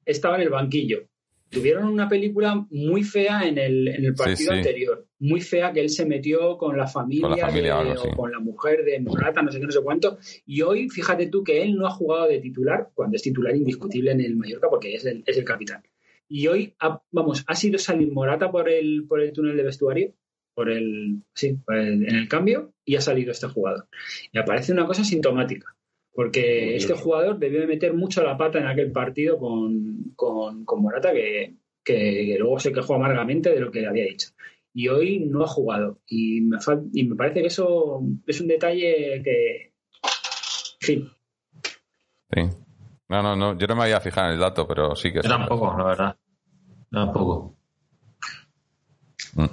estaba 0.05 0.35
en 0.35 0.41
el 0.43 0.49
banquillo. 0.49 1.07
Tuvieron 1.49 1.85
una 1.87 2.09
película 2.09 2.65
muy 2.69 3.03
fea 3.03 3.47
en 3.47 3.57
el, 3.57 3.87
en 3.87 4.03
el 4.05 4.13
partido 4.13 4.51
sí. 4.51 4.57
anterior, 4.57 5.07
muy 5.19 5.39
fea 5.41 5.71
que 5.71 5.79
él 5.81 5.89
se 5.89 6.05
metió 6.05 6.57
con 6.57 6.75
la 6.77 6.87
familia, 6.87 7.27
Con 7.29 7.37
la 7.37 7.47
familia 7.47 7.77
o 7.79 7.83
de- 7.83 7.89
algo 7.91 8.01
así. 8.01 8.09
o 8.11 8.15
con 8.17 8.31
la 8.31 8.39
mujer 8.39 8.83
de 8.83 8.99
Morata, 8.99 9.41
no 9.41 9.51
sé 9.51 9.59
qué, 9.59 9.65
no 9.65 9.71
sé 9.71 9.81
cuánto. 9.81 10.17
Y 10.45 10.61
hoy, 10.61 10.89
fíjate 10.89 11.27
tú 11.27 11.43
que 11.43 11.61
él 11.63 11.75
no 11.75 11.87
ha 11.87 11.91
jugado 11.91 12.27
de 12.27 12.39
titular, 12.39 12.89
cuando 12.93 13.15
es 13.15 13.21
titular 13.21 13.55
indiscutible 13.55 14.11
en 14.11 14.19
el 14.21 14.35
Mallorca 14.35 14.67
porque 14.69 14.93
es 14.93 15.05
el, 15.05 15.23
es 15.25 15.37
el 15.37 15.45
capitán. 15.45 15.83
Y 16.27 16.47
hoy, 16.47 16.73
ha- 16.79 17.01
vamos, 17.11 17.45
ha 17.47 17.55
sido 17.55 17.77
salir 17.79 18.11
Morata 18.11 18.51
por 18.51 18.67
el, 18.69 19.05
por 19.07 19.21
el 19.21 19.31
túnel 19.31 19.55
de 19.55 19.63
vestuario, 19.63 20.13
por 20.53 20.69
el, 20.69 21.21
sí, 21.33 21.53
por 21.65 21.77
el- 21.77 22.09
en 22.09 22.15
el 22.15 22.27
cambio, 22.27 22.73
y 22.83 22.95
ha 22.97 23.01
salido 23.01 23.31
este 23.31 23.47
jugador. 23.47 23.87
Y 24.33 24.37
aparece 24.37 24.73
una 24.73 24.85
cosa 24.85 25.05
sintomática, 25.05 25.76
porque 26.17 26.75
este 26.75 26.95
jugador 26.95 27.37
debió 27.37 27.61
de 27.61 27.67
meter 27.67 27.93
mucho 27.93 28.23
la 28.23 28.35
pata 28.35 28.57
en 28.57 28.65
aquel 28.65 28.91
partido 28.91 29.37
con, 29.37 30.13
con, 30.15 30.65
con 30.65 30.81
Morata, 30.81 31.13
que, 31.13 31.53
que, 31.83 31.93
que 31.93 32.37
luego 32.39 32.59
se 32.59 32.73
quejó 32.73 32.95
amargamente 32.95 33.51
de 33.51 33.59
lo 33.59 33.69
que 33.69 33.85
había 33.85 34.05
dicho. 34.05 34.29
Y 34.73 34.87
hoy 34.87 35.19
no 35.19 35.43
ha 35.43 35.47
jugado. 35.47 35.99
Y 36.07 36.41
me, 36.41 36.57
y 36.91 37.03
me 37.03 37.15
parece 37.15 37.41
que 37.41 37.47
eso 37.49 38.01
es 38.25 38.41
un 38.41 38.47
detalle 38.47 39.21
que, 39.23 39.73
en 40.81 40.81
fin, 40.81 41.09
Sí. 42.33 42.41
No, 43.09 43.21
no, 43.21 43.35
no. 43.35 43.55
Yo 43.55 43.67
no 43.67 43.75
me 43.75 43.83
había 43.83 44.01
fijado 44.01 44.29
en 44.29 44.33
el 44.33 44.39
dato, 44.39 44.67
pero 44.67 44.95
sí 44.95 45.09
que 45.09 45.17
Yo 45.17 45.21
sí. 45.21 45.29
tampoco, 45.29 45.77
la 45.77 45.83
verdad. 45.83 46.17
Tampoco. 46.89 47.55
Mm. 49.35 49.45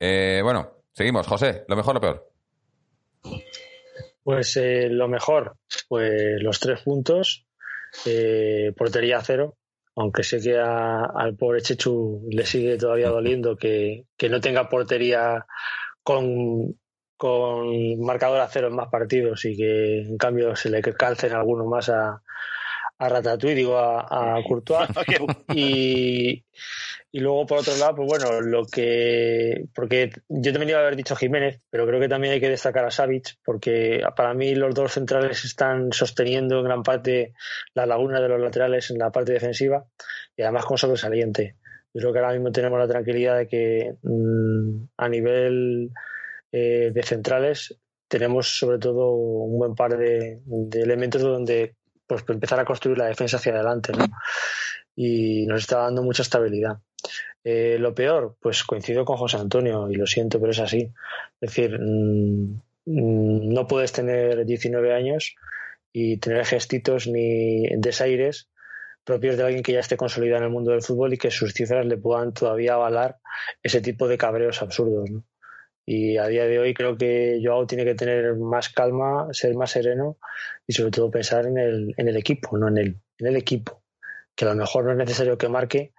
Eh, 0.00 0.40
bueno, 0.42 0.70
seguimos. 0.92 1.24
José, 1.28 1.64
lo 1.68 1.76
mejor, 1.76 1.94
lo 1.94 2.00
peor. 2.00 2.32
Pues 4.24 4.56
eh, 4.56 4.88
lo 4.90 5.06
mejor, 5.06 5.56
pues 5.90 6.40
los 6.40 6.60
tres 6.60 6.82
puntos, 6.82 7.48
eh, 8.06 8.72
portería 8.76 9.20
cero, 9.22 9.58
aunque 9.96 10.22
sé 10.22 10.40
que 10.40 10.56
a- 10.56 11.04
al 11.06 11.34
pobre 11.36 11.62
Chechu 11.62 12.28
le 12.30 12.46
sigue 12.46 12.78
todavía 12.78 13.08
doliendo 13.10 13.56
que, 13.56 14.04
que 14.16 14.28
no 14.28 14.40
tenga 14.40 14.68
portería 14.68 15.44
con, 16.04 16.78
con 17.16 18.00
marcador 18.00 18.40
a 18.40 18.48
cero 18.48 18.68
en 18.68 18.76
más 18.76 18.88
partidos 18.88 19.44
y 19.46 19.56
que 19.56 20.02
en 20.02 20.16
cambio 20.16 20.54
se 20.54 20.70
le 20.70 20.80
calcen 20.82 21.32
algunos 21.32 21.66
más 21.66 21.88
a, 21.88 22.22
a 23.00 23.08
Ratatouille, 23.08 23.54
digo 23.54 23.78
a, 23.78 24.36
a 24.36 24.42
Courtois. 24.46 24.88
y, 25.54 26.44
y 27.10 27.18
luego, 27.18 27.46
por 27.46 27.58
otro 27.58 27.74
lado, 27.78 27.96
pues 27.96 28.08
bueno, 28.08 28.40
lo 28.42 28.66
que. 28.66 29.64
Porque 29.74 30.10
yo 30.28 30.52
también 30.52 30.70
iba 30.70 30.78
a 30.78 30.82
haber 30.82 30.96
dicho 30.96 31.16
Jiménez, 31.16 31.60
pero 31.70 31.86
creo 31.86 31.98
que 31.98 32.08
también 32.08 32.34
hay 32.34 32.40
que 32.40 32.50
destacar 32.50 32.84
a 32.84 32.90
Savic, 32.90 33.38
porque 33.42 34.02
para 34.14 34.34
mí 34.34 34.54
los 34.54 34.74
dos 34.74 34.92
centrales 34.92 35.44
están 35.46 35.92
sosteniendo 35.92 36.58
en 36.58 36.64
gran 36.64 36.82
parte 36.82 37.32
la 37.74 37.86
laguna 37.86 38.20
de 38.20 38.28
los 38.28 38.40
laterales 38.40 38.90
en 38.90 38.98
la 38.98 39.10
parte 39.10 39.32
defensiva 39.32 39.86
y 40.36 40.42
además 40.42 40.66
con 40.66 40.76
sobresaliente. 40.76 41.56
Yo 41.94 42.00
creo 42.02 42.12
que 42.12 42.18
ahora 42.18 42.32
mismo 42.32 42.52
tenemos 42.52 42.78
la 42.78 42.86
tranquilidad 42.86 43.38
de 43.38 43.48
que 43.48 43.94
mm, 44.02 44.84
a 44.98 45.08
nivel 45.08 45.90
eh, 46.52 46.90
de 46.92 47.02
centrales 47.02 47.76
tenemos 48.08 48.58
sobre 48.58 48.78
todo 48.78 49.12
un 49.12 49.58
buen 49.58 49.74
par 49.74 49.96
de, 49.96 50.40
de 50.44 50.82
elementos 50.82 51.22
donde 51.22 51.76
pues 52.10 52.24
empezar 52.28 52.60
a 52.60 52.64
construir 52.64 52.98
la 52.98 53.06
defensa 53.06 53.36
hacia 53.36 53.54
adelante, 53.54 53.92
¿no? 53.92 54.06
Y 54.96 55.46
nos 55.46 55.60
está 55.60 55.78
dando 55.78 56.02
mucha 56.02 56.22
estabilidad. 56.22 56.78
Eh, 57.44 57.76
lo 57.78 57.94
peor, 57.94 58.36
pues 58.40 58.64
coincido 58.64 59.04
con 59.04 59.16
José 59.16 59.38
Antonio 59.38 59.88
y 59.90 59.94
lo 59.94 60.06
siento, 60.06 60.38
pero 60.40 60.52
es 60.52 60.58
así. 60.58 60.92
Es 61.40 61.50
decir, 61.50 61.78
mm, 61.80 62.60
mm, 62.86 63.52
no 63.54 63.66
puedes 63.66 63.92
tener 63.92 64.44
19 64.44 64.92
años 64.92 65.34
y 65.92 66.18
tener 66.18 66.44
gestitos 66.44 67.06
ni 67.06 67.66
desaires 67.78 68.48
propios 69.04 69.36
de 69.36 69.44
alguien 69.44 69.62
que 69.62 69.72
ya 69.72 69.80
esté 69.80 69.96
consolidado 69.96 70.38
en 70.38 70.44
el 70.44 70.50
mundo 70.50 70.72
del 70.72 70.82
fútbol 70.82 71.14
y 71.14 71.18
que 71.18 71.30
sus 71.30 71.52
cifras 71.54 71.86
le 71.86 71.96
puedan 71.96 72.32
todavía 72.32 72.74
avalar 72.74 73.18
ese 73.62 73.80
tipo 73.80 74.06
de 74.06 74.18
cabreos 74.18 74.62
absurdos. 74.62 75.10
¿no? 75.10 75.24
Y 75.86 76.18
a 76.18 76.26
día 76.26 76.46
de 76.46 76.58
hoy 76.58 76.74
creo 76.74 76.96
que 76.96 77.40
Joao 77.42 77.66
tiene 77.66 77.84
que 77.84 77.94
tener 77.94 78.36
más 78.36 78.68
calma, 78.68 79.28
ser 79.32 79.54
más 79.56 79.72
sereno 79.72 80.18
y 80.66 80.72
sobre 80.72 80.90
todo 80.90 81.10
pensar 81.10 81.46
en 81.46 81.58
el, 81.58 81.94
en 81.96 82.08
el 82.08 82.16
equipo, 82.16 82.56
no 82.56 82.68
en 82.68 82.78
el, 82.78 83.00
en 83.18 83.26
el 83.26 83.36
equipo. 83.36 83.82
Que 84.34 84.44
a 84.44 84.48
lo 84.48 84.54
mejor 84.54 84.84
no 84.84 84.92
es 84.92 84.98
necesario 84.98 85.36
que 85.36 85.48
marque 85.48 85.92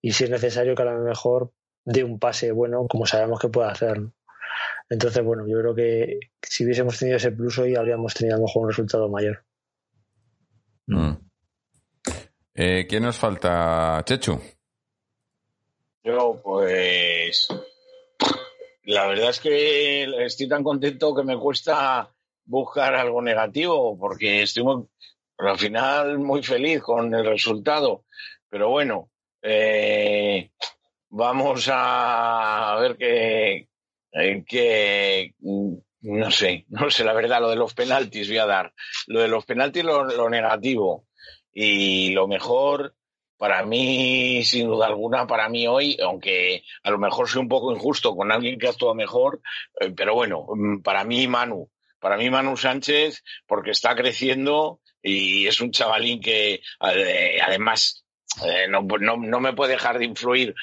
y 0.00 0.12
si 0.12 0.24
es 0.24 0.30
necesario 0.30 0.74
que 0.74 0.82
a 0.82 0.86
lo 0.86 0.98
mejor 1.00 1.52
dé 1.84 2.04
un 2.04 2.18
pase 2.18 2.52
bueno, 2.52 2.86
como 2.88 3.06
sabemos 3.06 3.40
que 3.40 3.48
puede 3.48 3.70
hacer. 3.70 4.00
¿no? 4.00 4.14
Entonces, 4.88 5.24
bueno, 5.24 5.46
yo 5.48 5.58
creo 5.58 5.74
que 5.74 6.20
si 6.42 6.64
hubiésemos 6.64 6.98
tenido 6.98 7.16
ese 7.16 7.32
plus 7.32 7.58
hoy 7.58 7.74
habríamos 7.74 8.14
tenido 8.14 8.36
a 8.36 8.38
lo 8.38 8.44
mejor 8.44 8.62
un 8.64 8.68
resultado 8.68 9.08
mayor. 9.08 9.44
Mm. 10.86 11.12
Eh, 12.54 12.86
¿Quién 12.86 13.02
nos 13.02 13.16
falta? 13.16 14.02
Chechu. 14.04 14.38
Yo, 16.04 16.40
pues. 16.42 17.48
La 18.84 19.06
verdad 19.06 19.30
es 19.30 19.40
que 19.40 20.04
estoy 20.24 20.48
tan 20.48 20.64
contento 20.64 21.14
que 21.14 21.22
me 21.22 21.38
cuesta 21.38 22.12
buscar 22.44 22.94
algo 22.94 23.22
negativo, 23.22 23.96
porque 23.98 24.42
estoy 24.42 24.64
al 25.38 25.58
final 25.58 26.18
muy 26.18 26.42
feliz 26.42 26.82
con 26.82 27.14
el 27.14 27.24
resultado. 27.24 28.04
Pero 28.48 28.70
bueno, 28.70 29.10
eh, 29.40 30.50
vamos 31.10 31.68
a 31.72 32.76
ver 32.80 32.96
qué, 32.96 33.68
eh, 34.12 34.44
qué, 34.46 35.34
no 35.40 36.30
sé, 36.30 36.66
no 36.70 36.90
sé, 36.90 37.04
la 37.04 37.12
verdad, 37.12 37.40
lo 37.40 37.50
de 37.50 37.56
los 37.56 37.74
penaltis 37.74 38.28
voy 38.28 38.38
a 38.38 38.46
dar. 38.46 38.72
Lo 39.06 39.20
de 39.20 39.28
los 39.28 39.44
penaltis 39.44 39.84
lo 39.84 40.28
negativo. 40.28 41.06
Y 41.52 42.10
lo 42.10 42.26
mejor, 42.26 42.94
para 43.42 43.64
mí, 43.64 44.44
sin 44.44 44.68
duda 44.68 44.86
alguna, 44.86 45.26
para 45.26 45.48
mí 45.48 45.66
hoy, 45.66 45.98
aunque 46.00 46.62
a 46.84 46.92
lo 46.92 46.98
mejor 46.98 47.28
soy 47.28 47.40
un 47.40 47.48
poco 47.48 47.72
injusto 47.72 48.14
con 48.14 48.30
alguien 48.30 48.56
que 48.56 48.68
actuado 48.68 48.94
mejor, 48.94 49.40
eh, 49.80 49.90
pero 49.96 50.14
bueno, 50.14 50.46
mm, 50.54 50.80
para 50.82 51.02
mí 51.02 51.26
Manu, 51.26 51.68
para 51.98 52.16
mí 52.16 52.30
Manu 52.30 52.56
Sánchez, 52.56 53.24
porque 53.48 53.72
está 53.72 53.96
creciendo 53.96 54.78
y 55.02 55.48
es 55.48 55.60
un 55.60 55.72
chavalín 55.72 56.20
que 56.20 56.62
eh, 56.94 57.38
además 57.44 58.04
eh, 58.46 58.68
no, 58.68 58.82
no, 59.00 59.16
no 59.16 59.40
me 59.40 59.54
puede 59.54 59.72
dejar 59.72 59.98
de 59.98 60.04
influir, 60.04 60.54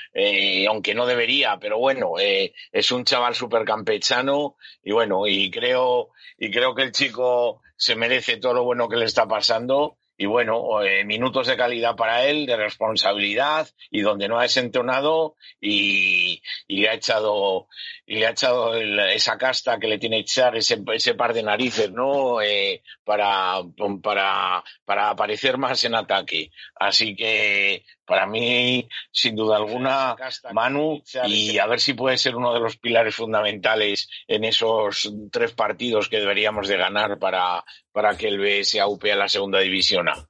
aunque 0.70 0.96
no 0.96 1.06
debería, 1.06 1.58
pero 1.60 1.80
bueno, 1.80 2.14
es 2.18 2.92
un 2.94 3.04
chaval 3.04 3.36
súper 3.36 3.66
campechano 3.66 4.56
y 4.82 4.94
bueno, 4.94 5.28
y 5.28 5.52
creo, 5.52 6.12
y 6.38 6.50
creo 6.50 6.74
que 6.74 6.84
el 6.84 6.94
chico 6.94 7.62
se 7.76 7.98
merece 7.98 8.38
todo 8.38 8.54
lo 8.54 8.64
bueno 8.64 8.88
que 8.88 8.96
le 8.96 9.04
está 9.04 9.28
pasando 9.28 9.98
y 10.22 10.26
bueno, 10.26 10.84
eh, 10.84 11.06
minutos 11.06 11.48
de 11.48 11.56
calidad 11.56 11.96
para 11.96 12.26
él, 12.26 12.46
de 12.46 12.58
responsabilidad 12.58 13.68
y 13.90 14.02
donde 14.02 14.28
no 14.28 14.38
ha 14.38 14.44
desentonado 14.44 15.38
y, 15.62 16.42
y 16.68 16.82
le 16.82 16.90
ha 16.90 16.94
echado 16.96 17.68
y 18.06 18.16
le 18.16 18.28
ha 18.28 18.32
echado 18.32 18.74
el- 18.76 19.00
esa 19.00 19.38
casta 19.38 19.80
que 19.80 19.88
le 19.88 19.98
tiene 19.98 20.18
que 20.18 20.22
echar 20.24 20.58
ese, 20.58 20.82
ese 20.94 21.14
par 21.16 21.34
de 21.34 21.44
narices, 21.44 21.92
¿no? 21.92 22.42
Eh, 22.42 22.84
para, 23.06 23.62
para, 24.04 24.64
para 24.84 25.10
aparecer 25.12 25.58
más 25.58 25.84
en 25.86 25.96
ataque. 25.96 26.52
Así 26.76 27.16
que 27.16 27.86
para 28.10 28.26
mí, 28.26 28.90
sin 29.12 29.36
duda 29.36 29.56
alguna, 29.58 30.16
Manu, 30.52 31.02
y 31.30 31.58
a 31.60 31.68
ver 31.68 31.80
si 31.80 31.94
puede 31.94 32.18
ser 32.18 32.36
uno 32.36 32.54
de 32.54 32.60
los 32.60 32.76
pilares 32.78 33.16
fundamentales 33.16 34.10
en 34.28 34.44
esos 34.44 35.14
tres 35.32 35.54
partidos 35.54 36.10
que 36.10 36.20
deberíamos 36.20 36.68
de 36.68 36.76
ganar 36.78 37.20
para, 37.20 37.64
para 37.94 38.18
que 38.18 38.28
el 38.28 38.40
BS 38.40 38.80
aupe 38.82 39.12
a 39.14 39.16
la 39.16 39.30
segunda 39.30 39.60
división 39.60 40.10
A. 40.10 40.28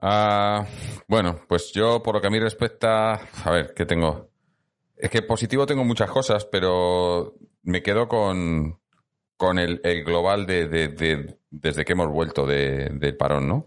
Ah, 0.00 0.66
bueno, 1.08 1.40
pues 1.48 1.72
yo, 1.72 2.02
por 2.02 2.14
lo 2.14 2.20
que 2.20 2.26
a 2.26 2.30
mí 2.30 2.38
respecta, 2.38 3.14
a 3.14 3.50
ver, 3.50 3.72
¿qué 3.74 3.84
tengo? 3.86 4.30
Es 4.96 5.10
que 5.10 5.22
positivo 5.22 5.66
tengo 5.66 5.84
muchas 5.84 6.10
cosas, 6.10 6.44
pero 6.44 7.34
me 7.62 7.82
quedo 7.82 8.08
con, 8.08 8.80
con 9.36 9.58
el, 9.58 9.80
el 9.84 10.04
global 10.04 10.46
de, 10.46 10.66
de- 10.68 10.88
de- 10.88 11.38
desde 11.50 11.84
que 11.84 11.92
hemos 11.92 12.08
vuelto 12.08 12.46
de- 12.46 12.90
del 12.92 13.16
parón, 13.16 13.48
¿no? 13.48 13.64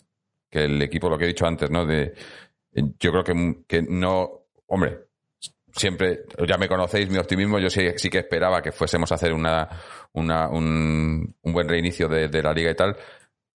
Que 0.52 0.66
el 0.66 0.82
equipo, 0.82 1.10
lo 1.10 1.18
que 1.18 1.24
he 1.24 1.30
dicho 1.30 1.46
antes, 1.48 1.72
¿no? 1.72 1.86
De, 1.86 2.14
yo 2.74 3.12
creo 3.12 3.24
que, 3.24 3.64
que 3.68 3.82
no, 3.82 4.48
hombre, 4.68 5.08
siempre, 5.74 6.24
ya 6.48 6.58
me 6.58 6.68
conocéis 6.68 7.10
mi 7.10 7.18
optimismo, 7.18 7.58
yo 7.60 7.70
sí, 7.70 7.88
sí 7.96 8.10
que 8.10 8.20
esperaba 8.20 8.62
que 8.62 8.72
fuésemos 8.72 9.12
a 9.12 9.16
hacer 9.16 9.34
una, 9.34 9.68
una, 10.14 10.50
un, 10.50 11.36
un 11.42 11.54
buen 11.54 11.68
reinicio 11.70 12.08
de, 12.10 12.28
de 12.28 12.44
la 12.44 12.54
liga 12.54 12.72
y 12.72 12.76
tal, 12.76 12.96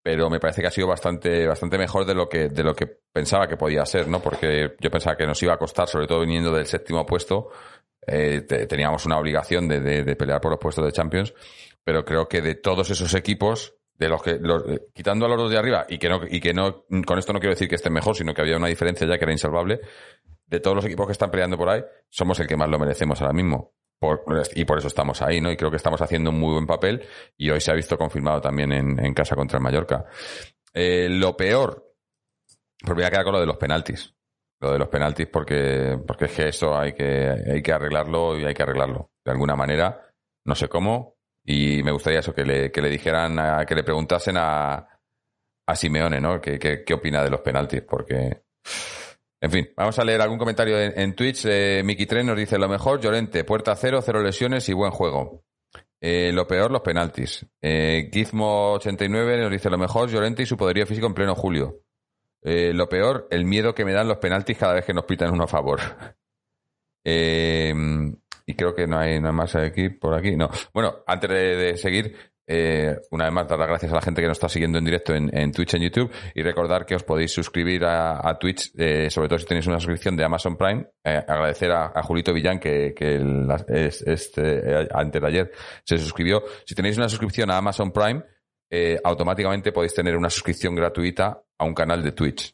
pero 0.01 0.29
me 0.29 0.39
parece 0.39 0.61
que 0.61 0.67
ha 0.67 0.71
sido 0.71 0.87
bastante, 0.87 1.45
bastante 1.47 1.77
mejor 1.77 2.05
de 2.05 2.13
lo 2.15 2.29
que, 2.29 2.47
de 2.47 2.63
lo 2.63 2.73
que 2.73 2.87
pensaba 3.11 3.47
que 3.47 3.57
podía 3.57 3.85
ser, 3.85 4.07
¿no? 4.07 4.21
Porque 4.21 4.75
yo 4.79 4.89
pensaba 4.89 5.17
que 5.17 5.25
nos 5.25 5.41
iba 5.43 5.53
a 5.53 5.57
costar, 5.57 5.87
sobre 5.89 6.07
todo 6.07 6.21
viniendo 6.21 6.53
del 6.53 6.65
séptimo 6.67 7.05
puesto, 7.05 7.49
eh, 8.07 8.41
te- 8.47 8.67
teníamos 8.67 9.05
una 9.05 9.17
obligación 9.17 9.67
de- 9.67 9.81
de 9.81 10.15
pelear 10.15 10.39
por 10.39 10.51
los 10.51 10.59
puestos 10.59 10.85
de 10.85 10.91
Champions, 10.91 11.33
pero 11.83 12.05
creo 12.05 12.27
que 12.29 12.41
de 12.41 12.55
todos 12.55 12.89
esos 12.91 13.13
equipos, 13.15 13.73
de 13.97 14.09
los 14.09 14.21
que, 14.21 14.37
los- 14.39 14.67
eh, 14.67 14.87
quitando 14.93 15.25
a 15.25 15.29
los 15.29 15.37
dos 15.37 15.51
de 15.51 15.57
arriba, 15.57 15.85
y 15.89 15.97
que 15.97 16.09
no, 16.09 16.21
y 16.29 16.39
que 16.39 16.53
no, 16.53 16.83
con 17.05 17.17
esto 17.17 17.33
no 17.33 17.39
quiero 17.39 17.53
decir 17.53 17.69
que 17.69 17.75
estén 17.75 17.93
mejor, 17.93 18.15
sino 18.15 18.33
que 18.33 18.41
había 18.41 18.57
una 18.57 18.67
diferencia 18.67 19.07
ya 19.07 19.17
que 19.17 19.25
era 19.25 19.31
insalvable, 19.31 19.79
de 20.47 20.59
todos 20.59 20.75
los 20.75 20.85
equipos 20.85 21.05
que 21.07 21.13
están 21.13 21.31
peleando 21.31 21.57
por 21.57 21.69
ahí, 21.69 21.83
somos 22.09 22.39
el 22.39 22.47
que 22.47 22.57
más 22.57 22.69
lo 22.69 22.77
merecemos 22.79 23.21
ahora 23.21 23.33
mismo. 23.33 23.73
Por- 23.97 24.23
y 24.53 24.65
por 24.65 24.77
eso 24.77 24.87
estamos 24.87 25.21
ahí, 25.21 25.39
¿no? 25.39 25.49
Y 25.51 25.55
creo 25.57 25.71
que 25.71 25.77
estamos 25.77 26.01
haciendo 26.01 26.29
un 26.29 26.39
muy 26.39 26.53
buen 26.53 26.67
papel 26.67 27.01
y 27.37 27.49
hoy 27.49 27.61
se 27.61 27.71
ha 27.71 27.73
visto 27.73 27.97
confirmado 27.97 28.41
también 28.41 28.71
en, 28.73 29.13
casa 29.13 29.35
contra 29.35 29.57
el 29.57 29.63
Mallorca. 29.63 30.05
Eh, 30.73 31.07
lo 31.09 31.35
peor, 31.37 31.93
pues 32.83 32.93
voy 32.93 33.03
a 33.05 33.09
quedar 33.09 33.23
con 33.23 33.33
lo 33.33 33.39
de 33.39 33.45
los 33.45 33.57
penaltis. 33.57 34.13
Lo 34.59 34.71
de 34.73 34.79
los 34.79 34.89
penaltis 34.89 35.27
porque, 35.27 35.97
porque 36.05 36.25
es 36.25 36.31
que 36.33 36.47
eso 36.49 36.77
hay 36.77 36.93
que, 36.93 37.29
hay 37.53 37.61
que 37.63 37.71
arreglarlo 37.71 38.37
y 38.37 38.43
hay 38.45 38.53
que 38.53 38.63
arreglarlo. 38.63 39.11
De 39.23 39.31
alguna 39.31 39.55
manera, 39.55 40.09
no 40.45 40.55
sé 40.55 40.67
cómo, 40.67 41.14
y 41.45 41.83
me 41.83 41.91
gustaría 41.91 42.19
eso, 42.19 42.33
que 42.33 42.43
le, 42.43 42.71
que 42.71 42.81
le 42.81 42.89
dijeran, 42.89 43.37
a- 43.39 43.65
que 43.65 43.75
le 43.75 43.83
preguntasen 43.83 44.35
a, 44.37 44.87
a 45.67 45.75
Simeone, 45.75 46.19
¿no? 46.19 46.41
¿Qué, 46.41 46.57
qué, 46.59 46.83
qué 46.83 46.93
opina 46.93 47.23
de 47.23 47.29
los 47.29 47.41
penaltis? 47.41 47.81
Porque, 47.83 48.41
en 49.41 49.51
fin, 49.51 49.69
vamos 49.77 49.97
a 49.99 50.03
leer 50.03 50.21
algún 50.21 50.37
comentario 50.39 50.79
en, 50.79 51.13
Twitch. 51.15 51.45
Eh, 51.45 51.81
Miki 51.85 52.05
Tren 52.05 52.25
nos 52.25 52.37
dice, 52.37 52.57
lo 52.57 52.67
mejor, 52.67 52.99
Llorente, 52.99 53.43
puerta 53.43 53.75
cero, 53.75 54.01
cero 54.03 54.21
lesiones 54.21 54.67
y 54.69 54.73
buen 54.73 54.91
juego. 54.91 55.43
Eh, 56.01 56.31
lo 56.33 56.45
peor, 56.47 56.71
los 56.71 56.81
penaltis. 56.81 57.45
Eh, 57.61 58.09
Gizmo89 58.11 59.41
nos 59.41 59.51
dice, 59.51 59.69
lo 59.69 59.77
mejor, 59.77 60.09
Llorente 60.09 60.43
y 60.43 60.45
su 60.45 60.57
poderío 60.57 60.85
físico 60.85 61.07
en 61.07 61.13
pleno 61.13 61.35
julio. 61.35 61.81
Eh, 62.43 62.73
lo 62.73 62.87
peor, 62.89 63.27
el 63.31 63.45
miedo 63.45 63.73
que 63.73 63.85
me 63.85 63.93
dan 63.93 64.07
los 64.07 64.17
penaltis 64.17 64.57
cada 64.57 64.73
vez 64.73 64.85
que 64.85 64.93
nos 64.93 65.05
pitan 65.05 65.31
uno 65.31 65.43
a 65.43 65.47
favor. 65.47 65.79
Eh, 67.07 67.71
y 68.45 68.53
creo 68.55 68.75
que 68.75 68.87
no 68.87 68.97
hay 68.99 69.19
nada 69.19 69.31
más 69.33 69.55
aquí 69.55 69.89
por 69.89 70.13
aquí. 70.13 70.35
No. 70.35 70.49
Bueno, 70.73 71.03
antes 71.07 71.29
de, 71.29 71.77
seguir, 71.77 72.15
eh, 72.47 72.95
una 73.11 73.25
vez 73.25 73.33
más 73.33 73.47
dar 73.47 73.57
las 73.57 73.67
gracias 73.67 73.91
a 73.91 73.95
la 73.95 74.01
gente 74.01 74.21
que 74.21 74.27
nos 74.27 74.37
está 74.37 74.49
siguiendo 74.49 74.77
en 74.77 74.85
directo 74.85 75.15
en, 75.15 75.35
en 75.35 75.51
Twitch, 75.51 75.73
en 75.73 75.81
YouTube, 75.81 76.11
y 76.35 76.43
recordar 76.43 76.85
que 76.85 76.95
os 76.95 77.03
podéis 77.03 77.31
suscribir 77.31 77.83
a, 77.85 78.37
Twitch, 78.39 78.71
eh, 78.77 79.09
sobre 79.09 79.27
todo 79.27 79.39
si 79.39 79.45
tenéis 79.45 79.67
una 79.67 79.79
suscripción 79.79 80.15
de 80.15 80.25
Amazon 80.25 80.55
Prime. 80.57 80.85
Eh, 81.03 81.23
agradecer 81.27 81.71
a, 81.71 82.01
Julito 82.03 82.33
Villán 82.33 82.59
que, 82.59 82.93
es- 83.67 84.01
este, 84.03 84.87
antes 84.91 85.21
de 85.21 85.27
ayer 85.27 85.51
se 85.83 85.97
suscribió. 85.97 86.43
Si 86.65 86.75
tenéis 86.75 86.97
una 86.97 87.09
suscripción 87.09 87.49
a 87.49 87.57
Amazon 87.57 87.91
Prime, 87.91 88.23
automáticamente 89.03 89.71
podéis 89.71 89.93
tener 89.93 90.15
una 90.17 90.29
suscripción 90.29 90.75
gratuita 90.75 91.41
a 91.57 91.65
un 91.65 91.73
canal 91.73 92.03
de 92.03 92.11
Twitch. 92.11 92.51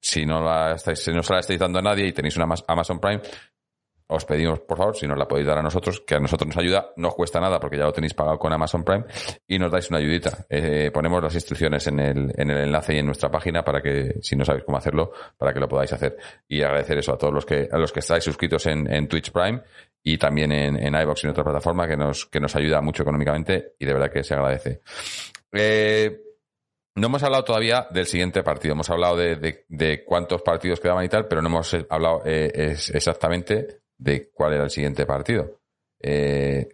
Si 0.00 0.26
no 0.26 0.42
la 0.42 0.76
si 0.76 1.12
no 1.12 1.22
se 1.22 1.32
la 1.32 1.40
estáis 1.40 1.58
dando 1.58 1.78
a 1.78 1.82
nadie 1.82 2.06
y 2.06 2.12
tenéis 2.12 2.36
una 2.36 2.46
Amazon 2.68 3.00
Prime, 3.00 3.22
os 4.14 4.24
pedimos, 4.24 4.60
por 4.60 4.78
favor, 4.78 4.96
si 4.96 5.06
nos 5.06 5.18
la 5.18 5.26
podéis 5.28 5.46
dar 5.46 5.58
a 5.58 5.62
nosotros, 5.62 6.00
que 6.00 6.14
a 6.14 6.20
nosotros 6.20 6.48
nos 6.48 6.56
ayuda, 6.56 6.90
no 6.96 7.10
cuesta 7.10 7.40
nada 7.40 7.60
porque 7.60 7.76
ya 7.76 7.84
lo 7.84 7.92
tenéis 7.92 8.14
pagado 8.14 8.38
con 8.38 8.52
Amazon 8.52 8.84
Prime 8.84 9.04
y 9.46 9.58
nos 9.58 9.70
dais 9.70 9.88
una 9.90 9.98
ayudita. 9.98 10.46
Eh, 10.48 10.90
ponemos 10.92 11.22
las 11.22 11.34
instrucciones 11.34 11.86
en 11.86 12.00
el, 12.00 12.32
en 12.36 12.50
el 12.50 12.58
enlace 12.58 12.94
y 12.94 12.98
en 12.98 13.06
nuestra 13.06 13.30
página 13.30 13.64
para 13.64 13.80
que, 13.82 14.16
si 14.22 14.36
no 14.36 14.44
sabéis 14.44 14.64
cómo 14.64 14.78
hacerlo, 14.78 15.12
para 15.36 15.52
que 15.52 15.60
lo 15.60 15.68
podáis 15.68 15.92
hacer. 15.92 16.16
Y 16.48 16.62
agradecer 16.62 16.98
eso 16.98 17.12
a 17.12 17.18
todos 17.18 17.32
los 17.32 17.44
que, 17.46 17.68
a 17.70 17.78
los 17.78 17.92
que 17.92 18.00
estáis 18.00 18.24
suscritos 18.24 18.66
en, 18.66 19.08
Twitch 19.08 19.30
Prime 19.32 19.62
y 20.02 20.18
también 20.18 20.52
en, 20.52 20.76
en 20.76 20.94
y 20.94 21.26
en 21.26 21.30
otra 21.30 21.44
plataforma 21.44 21.86
que 21.88 21.96
nos, 21.96 22.26
que 22.26 22.40
nos 22.40 22.54
ayuda 22.56 22.80
mucho 22.80 23.02
económicamente 23.02 23.74
y 23.78 23.86
de 23.86 23.92
verdad 23.92 24.10
que 24.10 24.22
se 24.22 24.34
agradece. 24.34 24.82
Eh, 25.52 26.20
no 26.96 27.06
hemos 27.08 27.22
hablado 27.24 27.44
todavía 27.44 27.88
del 27.90 28.06
siguiente 28.06 28.42
partido. 28.42 28.74
Hemos 28.74 28.88
hablado 28.90 29.16
de, 29.16 29.64
de- 29.68 30.04
cuántos 30.04 30.42
partidos 30.42 30.78
quedaban 30.78 31.04
y 31.04 31.08
tal, 31.08 31.26
pero 31.26 31.42
no 31.42 31.48
hemos 31.48 31.74
eh, 31.74 31.86
hablado 31.90 32.22
exactamente 32.24 33.80
de 33.98 34.30
cuál 34.30 34.54
era 34.54 34.64
el 34.64 34.70
siguiente 34.70 35.06
partido. 35.06 35.60
Eh, 36.00 36.68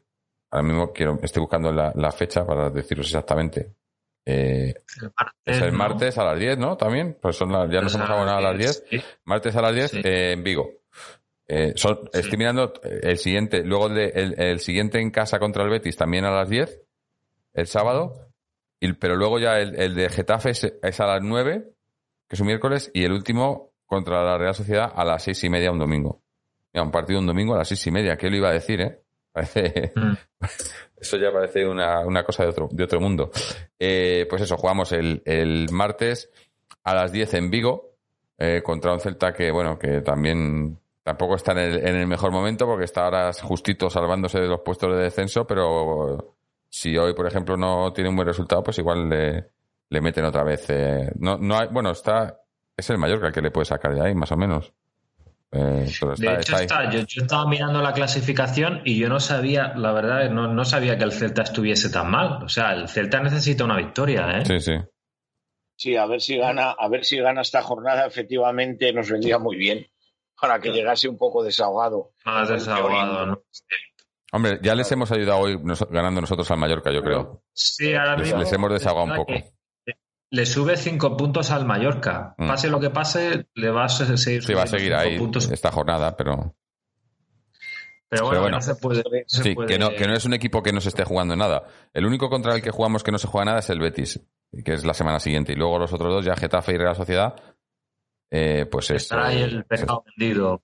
ahora 0.50 0.66
mismo 0.66 0.92
quiero, 0.92 1.18
estoy 1.22 1.40
buscando 1.40 1.72
la, 1.72 1.92
la 1.94 2.10
fecha 2.12 2.46
para 2.46 2.70
deciros 2.70 3.06
exactamente. 3.06 3.74
Eh, 4.26 4.74
es 5.44 5.60
el 5.62 5.72
¿no? 5.72 5.78
martes 5.78 6.18
a 6.18 6.24
las 6.24 6.38
10, 6.38 6.58
¿no? 6.58 6.76
También. 6.76 7.16
Pues 7.20 7.36
son 7.36 7.52
las- 7.52 7.70
ya 7.70 7.80
nos 7.80 7.94
hemos 7.94 8.06
a 8.06 8.10
las 8.10 8.16
abonado 8.18 8.38
a 8.38 8.52
las 8.52 8.58
10. 8.58 8.84
10, 8.90 9.04
Martes 9.24 9.56
a 9.56 9.62
las 9.62 9.74
10 9.74 9.90
Sí. 9.92 10.00
eh, 10.04 10.32
en 10.32 10.42
Vigo. 10.44 10.70
Eh, 11.48 11.72
son- 11.76 12.00
Sí. 12.12 12.20
Estoy 12.20 12.38
mirando 12.38 12.72
el 12.82 13.16
siguiente, 13.18 13.64
luego 13.64 13.88
el, 13.88 13.94
de- 13.94 14.08
el, 14.14 14.40
el 14.40 14.60
siguiente 14.60 15.00
en 15.00 15.10
casa 15.10 15.38
contra 15.38 15.64
el 15.64 15.70
Betis 15.70 15.96
también 15.96 16.24
a 16.24 16.30
las 16.30 16.48
10, 16.48 16.80
el 17.54 17.66
sábado, 17.66 18.28
y, 18.78 18.92
pero 18.92 19.16
luego 19.16 19.38
ya 19.40 19.58
el, 19.58 19.74
el 19.80 19.94
de 19.94 20.08
Getafe 20.10 20.50
es, 20.50 20.64
es 20.80 21.00
a 21.00 21.06
las 21.06 21.22
9, 21.22 21.64
que 22.28 22.36
es 22.36 22.40
un 22.40 22.46
miércoles, 22.46 22.90
y 22.94 23.04
el 23.04 23.12
último 23.12 23.72
contra 23.86 24.22
la 24.22 24.38
Real 24.38 24.54
Sociedad 24.54 24.92
a 24.94 25.04
las 25.04 25.24
seis 25.24 25.42
y 25.42 25.48
media 25.50 25.72
un 25.72 25.80
domingo. 25.80 26.22
Mira, 26.72 26.84
un 26.84 26.90
partido 26.90 27.18
un 27.18 27.26
domingo 27.26 27.54
a 27.54 27.58
las 27.58 27.68
seis 27.68 27.86
y 27.86 27.90
media, 27.90 28.16
¿qué 28.16 28.30
lo 28.30 28.36
iba 28.36 28.48
a 28.48 28.52
decir, 28.52 28.80
eh? 28.80 29.02
Parece, 29.32 29.92
Mm. 29.94 30.12
eso 30.96 31.16
ya 31.16 31.32
parece 31.32 31.66
una, 31.66 32.00
una 32.00 32.24
cosa 32.24 32.42
de 32.44 32.50
otro, 32.50 32.68
de 32.70 32.84
otro 32.84 33.00
mundo. 33.00 33.30
Eh, 33.78 34.26
pues 34.28 34.42
eso, 34.42 34.56
jugamos 34.56 34.92
el, 34.92 35.22
el 35.24 35.68
martes 35.70 36.30
a 36.84 36.94
las 36.94 37.12
10 37.12 37.34
en 37.34 37.50
Vigo 37.50 37.94
eh, 38.38 38.62
contra 38.64 38.92
un 38.92 39.00
Celta 39.00 39.32
que, 39.32 39.50
bueno, 39.50 39.78
que 39.78 40.00
también 40.00 40.78
tampoco 41.02 41.36
está 41.36 41.52
en 41.52 41.58
el, 41.58 41.88
en 41.88 41.96
el 41.96 42.06
mejor 42.06 42.30
momento 42.32 42.66
porque 42.66 42.84
está 42.84 43.04
ahora 43.04 43.32
justito 43.32 43.88
salvándose 43.90 44.40
de 44.40 44.48
los 44.48 44.60
puestos 44.60 44.94
de 44.96 45.02
descenso, 45.04 45.46
pero 45.46 46.36
si 46.68 46.96
hoy, 46.96 47.14
por 47.14 47.26
ejemplo, 47.26 47.56
no 47.56 47.92
tiene 47.92 48.10
un 48.10 48.16
buen 48.16 48.28
resultado, 48.28 48.62
pues 48.62 48.78
igual 48.78 49.08
le, 49.08 49.50
le 49.88 50.00
meten 50.00 50.24
otra 50.24 50.44
vez. 50.44 50.66
eh, 50.70 51.10
no, 51.16 51.36
no 51.38 51.58
hay, 51.58 51.68
bueno, 51.70 51.90
está 51.90 52.40
es 52.76 52.88
el 52.90 52.98
Mallorca 52.98 53.26
el 53.26 53.32
que 53.32 53.42
le 53.42 53.50
puede 53.50 53.66
sacar 53.66 53.94
de 53.94 54.00
ahí, 54.00 54.14
más 54.14 54.32
o 54.32 54.36
menos. 54.36 54.72
Eh, 55.52 55.90
pero 56.00 56.12
está, 56.12 56.30
De 56.30 56.40
hecho, 56.40 56.56
está 56.58 56.90
yo, 56.90 57.00
yo 57.00 57.22
estaba 57.22 57.44
mirando 57.48 57.82
la 57.82 57.92
clasificación 57.92 58.82
y 58.84 58.98
yo 58.98 59.08
no 59.08 59.18
sabía, 59.18 59.72
la 59.74 59.92
verdad, 59.92 60.30
no, 60.30 60.46
no 60.52 60.64
sabía 60.64 60.96
que 60.96 61.02
el 61.04 61.12
Celta 61.12 61.42
estuviese 61.42 61.90
tan 61.90 62.08
mal. 62.10 62.42
O 62.44 62.48
sea, 62.48 62.72
el 62.74 62.88
Celta 62.88 63.20
necesita 63.20 63.64
una 63.64 63.76
victoria, 63.76 64.38
¿eh? 64.38 64.44
Sí, 64.44 64.60
sí. 64.60 64.72
Sí, 65.76 65.96
a 65.96 66.06
ver 66.06 66.20
si 66.20 66.36
gana, 66.36 66.70
a 66.78 66.88
ver 66.88 67.04
si 67.04 67.18
gana 67.18 67.40
esta 67.40 67.62
jornada, 67.62 68.06
efectivamente 68.06 68.92
nos 68.92 69.10
vendría 69.10 69.38
muy 69.38 69.56
bien 69.56 69.86
para 70.40 70.60
que 70.60 70.70
llegase 70.70 71.08
un 71.08 71.18
poco 71.18 71.42
desahogado. 71.42 72.12
Más 72.24 72.48
desahogado, 72.48 73.26
¿no? 73.26 73.42
Hombre, 74.32 74.58
ya 74.62 74.74
les 74.76 74.90
hemos 74.92 75.10
ayudado 75.10 75.40
hoy 75.40 75.58
nos- 75.60 75.86
ganando 75.90 76.20
nosotros 76.20 76.48
al 76.50 76.58
Mallorca, 76.58 76.92
yo 76.92 77.02
creo. 77.02 77.42
Sí, 77.52 77.92
ahora 77.94 78.12
Les, 78.16 78.26
mismo. 78.26 78.40
les 78.40 78.52
hemos 78.52 78.72
desahogado 78.72 79.06
un 79.10 79.16
poco. 79.16 79.32
que 79.32 79.50
Le 80.32 80.46
sube 80.46 80.76
cinco 80.76 81.16
puntos 81.16 81.50
al 81.50 81.66
Mallorca. 81.66 82.34
Mm. 82.38 82.46
Pase 82.46 82.68
lo 82.68 82.78
que 82.78 82.90
pase, 82.90 83.48
le 83.54 83.70
va 83.70 83.84
a 83.84 83.88
se- 83.88 84.16
seguir 84.16 84.44
Sí, 84.44 84.54
va 84.54 84.62
a 84.62 84.66
seguir 84.66 84.88
cinco 84.92 85.00
ahí 85.00 85.18
puntos. 85.18 85.50
esta 85.50 85.72
jornada, 85.72 86.16
pero 86.16 86.54
Pero 88.08 88.24
bueno, 88.24 88.30
pero 88.30 88.40
bueno. 88.42 88.56
no 88.56 88.62
se 88.62 88.74
puede. 88.76 89.02
se 89.26 89.42
sí, 89.42 89.54
puede- 89.54 89.68
que 89.68 89.78
no, 89.78 89.90
que 89.90 90.06
no 90.06 90.14
es 90.14 90.24
un 90.24 90.34
equipo 90.34 90.62
que 90.62 90.72
no 90.72 90.80
se 90.80 90.88
esté 90.90 91.04
jugando 91.04 91.34
nada. 91.36 91.64
El 91.92 92.06
único 92.06 92.28
contra 92.30 92.54
el 92.54 92.62
que 92.62 92.70
jugamos 92.70 93.02
que 93.02 93.12
no 93.12 93.18
se 93.18 93.26
juega 93.28 93.44
nada 93.46 93.58
es 93.60 93.70
el 93.70 93.80
Betis, 93.80 94.20
que 94.64 94.72
es 94.74 94.84
la 94.84 94.94
semana 94.94 95.18
siguiente. 95.20 95.52
Y 95.52 95.56
luego 95.56 95.78
los 95.78 95.92
otros 95.92 96.12
dos, 96.12 96.24
ya 96.24 96.36
Getafe 96.36 96.72
y 96.74 96.78
Real 96.78 96.94
Sociedad, 96.96 97.34
eh, 98.30 98.66
pues 98.70 98.90
es... 98.90 99.02
Estará 99.02 99.26
ahí 99.28 99.42
el 99.42 99.64
pescado 99.64 100.04
vendido, 100.16 100.62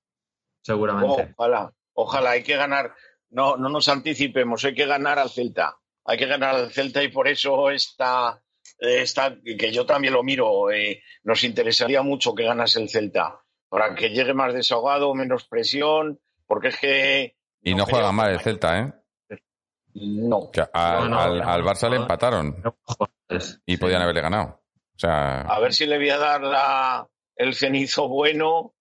seguramente. 0.63 1.35
Ojalá, 1.37 1.73
ojalá, 1.93 2.31
hay 2.31 2.43
que 2.45 2.57
ganar. 2.57 2.95
No, 3.31 3.57
no 3.57 3.69
nos 3.69 3.89
anticipemos, 3.89 4.65
hay 4.65 4.75
que 4.75 4.87
ganar 4.87 5.19
al 5.19 5.31
Celta. 5.31 5.77
Hay 6.05 6.17
que 6.19 6.27
ganar 6.27 6.55
al 6.55 6.71
Celta 6.73 7.03
y 7.03 7.09
por 7.09 7.27
eso 7.27 7.71
está, 7.71 8.41
está 8.79 9.37
que 9.45 9.73
yo 9.73 9.87
también 9.87 10.13
lo 10.15 10.23
miro. 10.23 10.71
eh, 10.71 11.03
nos 11.25 11.43
interesaría 11.45 12.03
mucho 12.03 12.35
que 12.35 12.45
ganase 12.45 12.81
el 12.81 12.89
Celta 12.89 13.41
para 13.69 13.95
que 13.95 14.11
llegue 14.11 14.35
más 14.35 14.55
desahogado, 14.55 15.15
menos 15.15 15.47
presión, 15.49 16.21
porque 16.47 16.69
es 16.69 16.79
que 16.79 17.37
Y 17.63 17.75
no 17.75 17.85
juega 17.87 18.13
mal 18.13 18.33
el 18.33 18.41
Celta, 18.41 18.79
¿eh? 18.81 18.93
no. 19.95 20.51
Que 20.53 20.61
a- 20.73 20.99
No, 21.01 21.09
no, 21.09 21.21
al, 21.21 21.39
no, 21.39 21.49
al 21.49 21.63
Barça 21.65 21.89
le 21.89 21.97
no. 21.97 22.03
empataron 22.03 22.63
y 23.67 23.77
podían 23.77 24.03
haberle 24.03 24.21
ganado. 24.21 24.63
O 24.95 24.99
sea, 24.99 25.41
A 25.43 25.59
ver 25.61 25.73
si 25.75 25.87
le 25.87 25.97
voy 25.99 26.11
a 26.11 26.19
dar 26.19 26.43
la- 26.43 27.09
el 27.35 27.55
cenizo 27.55 28.09
bueno, 28.09 28.75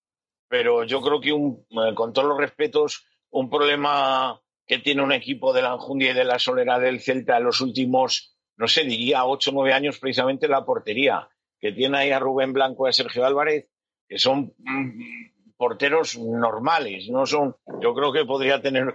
pero 0.47 0.83
yo 0.83 1.01
creo 1.01 1.19
que 1.19 1.33
un, 1.33 1.65
eh, 1.71 1.93
con 1.93 2.13
todos 2.13 2.27
los 2.27 2.37
respetos, 2.37 3.05
un 3.31 3.49
problema 3.49 4.39
que 4.67 4.79
tiene 4.79 5.01
un 5.03 5.11
equipo 5.11 5.51
de 5.53 5.61
la 5.61 5.73
Enjundia 5.73 6.11
y 6.11 6.13
de 6.13 6.23
la 6.23 6.39
Solera 6.39 6.79
del 6.79 7.01
Celta 7.01 7.37
en 7.37 7.43
los 7.43 7.59
últimos, 7.61 8.34
no 8.57 8.67
sé, 8.67 8.83
diría 8.83 9.25
ocho 9.25 9.51
o 9.51 9.53
nueve 9.53 9.73
años 9.73 9.99
precisamente 9.99 10.47
la 10.47 10.65
portería, 10.65 11.27
que 11.59 11.71
tiene 11.71 11.97
ahí 11.97 12.11
a 12.11 12.19
Rubén 12.19 12.53
Blanco 12.53 12.85
y 12.85 12.89
a 12.89 12.93
Sergio 12.93 13.25
Álvarez, 13.25 13.67
que 14.07 14.17
son 14.17 14.53
mm, 14.57 15.55
porteros 15.57 16.17
normales, 16.17 17.07
no 17.09 17.25
son, 17.25 17.55
yo 17.81 17.93
creo 17.93 18.11
que 18.11 18.25
podría 18.25 18.61
tener 18.61 18.93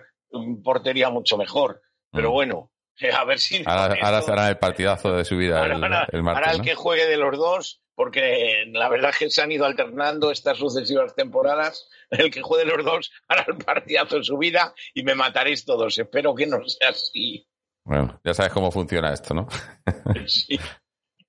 portería 0.63 1.11
mucho 1.11 1.37
mejor, 1.37 1.83
pero 2.13 2.31
Mm. 2.31 2.33
bueno, 2.33 2.71
a 3.17 3.25
ver 3.25 3.39
si... 3.39 3.63
ahora, 3.67 3.97
ahora 4.01 4.49
el 4.49 4.59
partidazo 4.59 5.13
de 5.13 5.25
su 5.25 5.37
vida 5.37 5.65
el, 5.65 5.73
Ahora, 5.73 6.07
el 6.13 6.19
ahora 6.19 6.23
martes, 6.23 6.53
el 6.53 6.59
¿no? 6.59 6.65
que 6.65 6.75
juegue 6.75 7.07
de 7.07 7.17
los 7.17 7.37
dos, 7.37 7.83
porque 7.95 8.65
la 8.73 8.89
verdad 8.89 9.11
es 9.11 9.19
que 9.19 9.31
se 9.31 9.43
han 9.43 9.53
ido 9.53 9.67
alternando 9.67 10.31
estas 10.31 10.57
sucesivas 10.57 11.15
temporadas. 11.15 11.87
El 12.11 12.31
que 12.31 12.41
juegue 12.41 12.65
de 12.65 12.75
los 12.77 12.85
dos 12.85 13.11
hará 13.29 13.45
el 13.47 13.59
partidazo 13.59 14.17
de 14.17 14.25
su 14.25 14.39
vida 14.39 14.75
y 14.95 15.03
me 15.03 15.15
mataréis 15.15 15.67
todos. 15.67 15.99
Espero 15.99 16.35
que 16.35 16.47
no 16.47 16.65
sea 16.67 16.89
así. 16.89 17.47
Bueno, 17.85 18.21
ya 18.25 18.35
sabes 18.35 18.53
cómo 18.53 18.71
funciona 18.71 19.13
esto, 19.13 19.35
¿no? 19.35 19.47
Sí. 20.27 20.59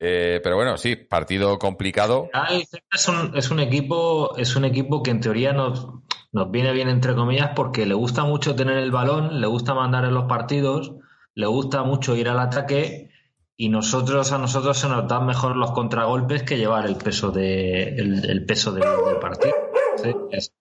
Eh, 0.03 0.39
pero 0.43 0.55
bueno, 0.55 0.77
sí, 0.77 0.95
partido 0.95 1.59
complicado. 1.59 2.27
Ah, 2.33 2.47
es 2.91 3.07
un, 3.07 3.37
es 3.37 3.51
un 3.51 3.59
equipo, 3.59 4.35
es 4.35 4.55
un 4.55 4.65
equipo 4.65 5.03
que 5.03 5.11
en 5.11 5.19
teoría 5.19 5.53
nos, 5.53 5.87
nos 6.31 6.49
viene 6.49 6.71
bien 6.71 6.89
entre 6.89 7.13
comillas 7.13 7.51
porque 7.55 7.85
le 7.85 7.93
gusta 7.93 8.23
mucho 8.23 8.55
tener 8.55 8.77
el 8.77 8.89
balón, 8.89 9.39
le 9.39 9.45
gusta 9.45 9.75
mandar 9.75 10.05
en 10.05 10.15
los 10.15 10.23
partidos, 10.25 10.93
le 11.35 11.45
gusta 11.45 11.83
mucho 11.83 12.15
ir 12.15 12.29
al 12.29 12.39
ataque 12.39 13.11
y 13.55 13.69
nosotros 13.69 14.31
a 14.31 14.39
nosotros 14.39 14.75
se 14.79 14.87
nos 14.89 15.07
dan 15.07 15.27
mejor 15.27 15.55
los 15.55 15.69
contragolpes 15.71 16.41
que 16.41 16.57
llevar 16.57 16.87
el 16.87 16.95
peso 16.95 17.29
de 17.31 17.83
el, 17.89 18.27
el 18.27 18.43
peso 18.45 18.71
del, 18.71 18.83
del 19.05 19.17
partido. 19.19 19.53
Sí, 20.01 20.09
es- 20.31 20.51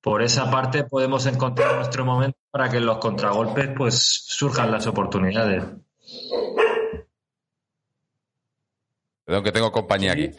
por 0.00 0.22
esa 0.22 0.50
parte 0.50 0.84
podemos 0.84 1.26
encontrar 1.26 1.76
nuestro 1.76 2.04
momento 2.04 2.38
para 2.50 2.68
que 2.70 2.78
en 2.78 2.86
los 2.86 2.98
contragolpes 2.98 3.70
pues 3.76 3.96
surjan 4.26 4.70
las 4.70 4.86
oportunidades. 4.86 5.64
Perdón 9.24 9.44
que 9.44 9.52
tengo 9.52 9.70
compañía 9.70 10.12
aquí. 10.12 10.30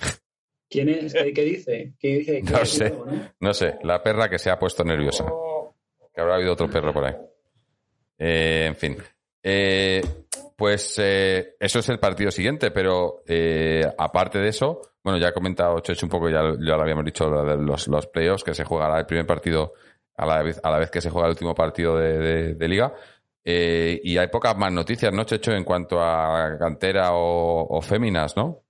¿Quién 0.69 0.89
es? 0.89 1.13
¿Qué, 1.13 1.33
qué 1.33 1.43
dice? 1.43 1.93
¿Qué 1.99 2.07
dice? 2.17 2.41
No 2.43 2.59
¿Qué 2.59 2.65
sé. 2.65 2.83
dice? 2.85 2.97
¿no? 2.97 3.31
No 3.39 3.53
sé, 3.53 3.77
la 3.83 4.01
perra 4.01 4.29
que 4.29 4.39
se 4.39 4.49
ha 4.49 4.57
puesto 4.59 4.83
nerviosa. 4.83 5.25
Que 6.13 6.21
habrá 6.21 6.35
habido 6.35 6.53
otro 6.53 6.69
perro 6.69 6.93
por 6.93 7.05
ahí. 7.05 7.15
Eh, 8.17 8.65
en 8.67 8.75
fin. 8.75 8.97
Eh, 9.43 10.01
pues 10.55 10.95
eh, 10.99 11.55
eso 11.59 11.79
es 11.79 11.89
el 11.89 11.99
partido 11.99 12.29
siguiente, 12.31 12.69
pero 12.71 13.23
eh, 13.27 13.83
aparte 13.97 14.39
de 14.39 14.49
eso, 14.49 14.81
bueno, 15.03 15.17
ya 15.17 15.29
ha 15.29 15.33
comentado 15.33 15.79
Chocho 15.79 16.05
un 16.05 16.09
poco, 16.11 16.29
ya, 16.29 16.41
ya 16.59 16.75
lo 16.75 16.81
habíamos 16.81 17.03
dicho, 17.05 17.27
los, 17.27 17.87
los 17.87 18.07
playoffs, 18.07 18.43
que 18.43 18.53
se 18.53 18.63
jugará 18.63 18.99
el 18.99 19.05
primer 19.07 19.25
partido 19.25 19.73
a 20.17 20.25
la 20.25 20.43
vez, 20.43 20.59
a 20.63 20.69
la 20.69 20.77
vez 20.77 20.91
que 20.91 21.01
se 21.01 21.09
juega 21.09 21.27
el 21.27 21.31
último 21.31 21.55
partido 21.55 21.97
de, 21.97 22.17
de- 22.19 22.53
de 22.55 22.67
liga. 22.67 22.93
Eh, 23.43 23.99
y 24.03 24.17
hay 24.19 24.27
pocas 24.27 24.55
más 24.55 24.71
noticias, 24.71 25.11
¿no, 25.11 25.23
Checho, 25.23 25.51
en 25.53 25.63
cuanto 25.63 25.99
a 25.99 26.57
cantera 26.59 27.13
o, 27.15 27.65
o 27.75 27.81
féminas, 27.81 28.37
¿no? 28.37 28.63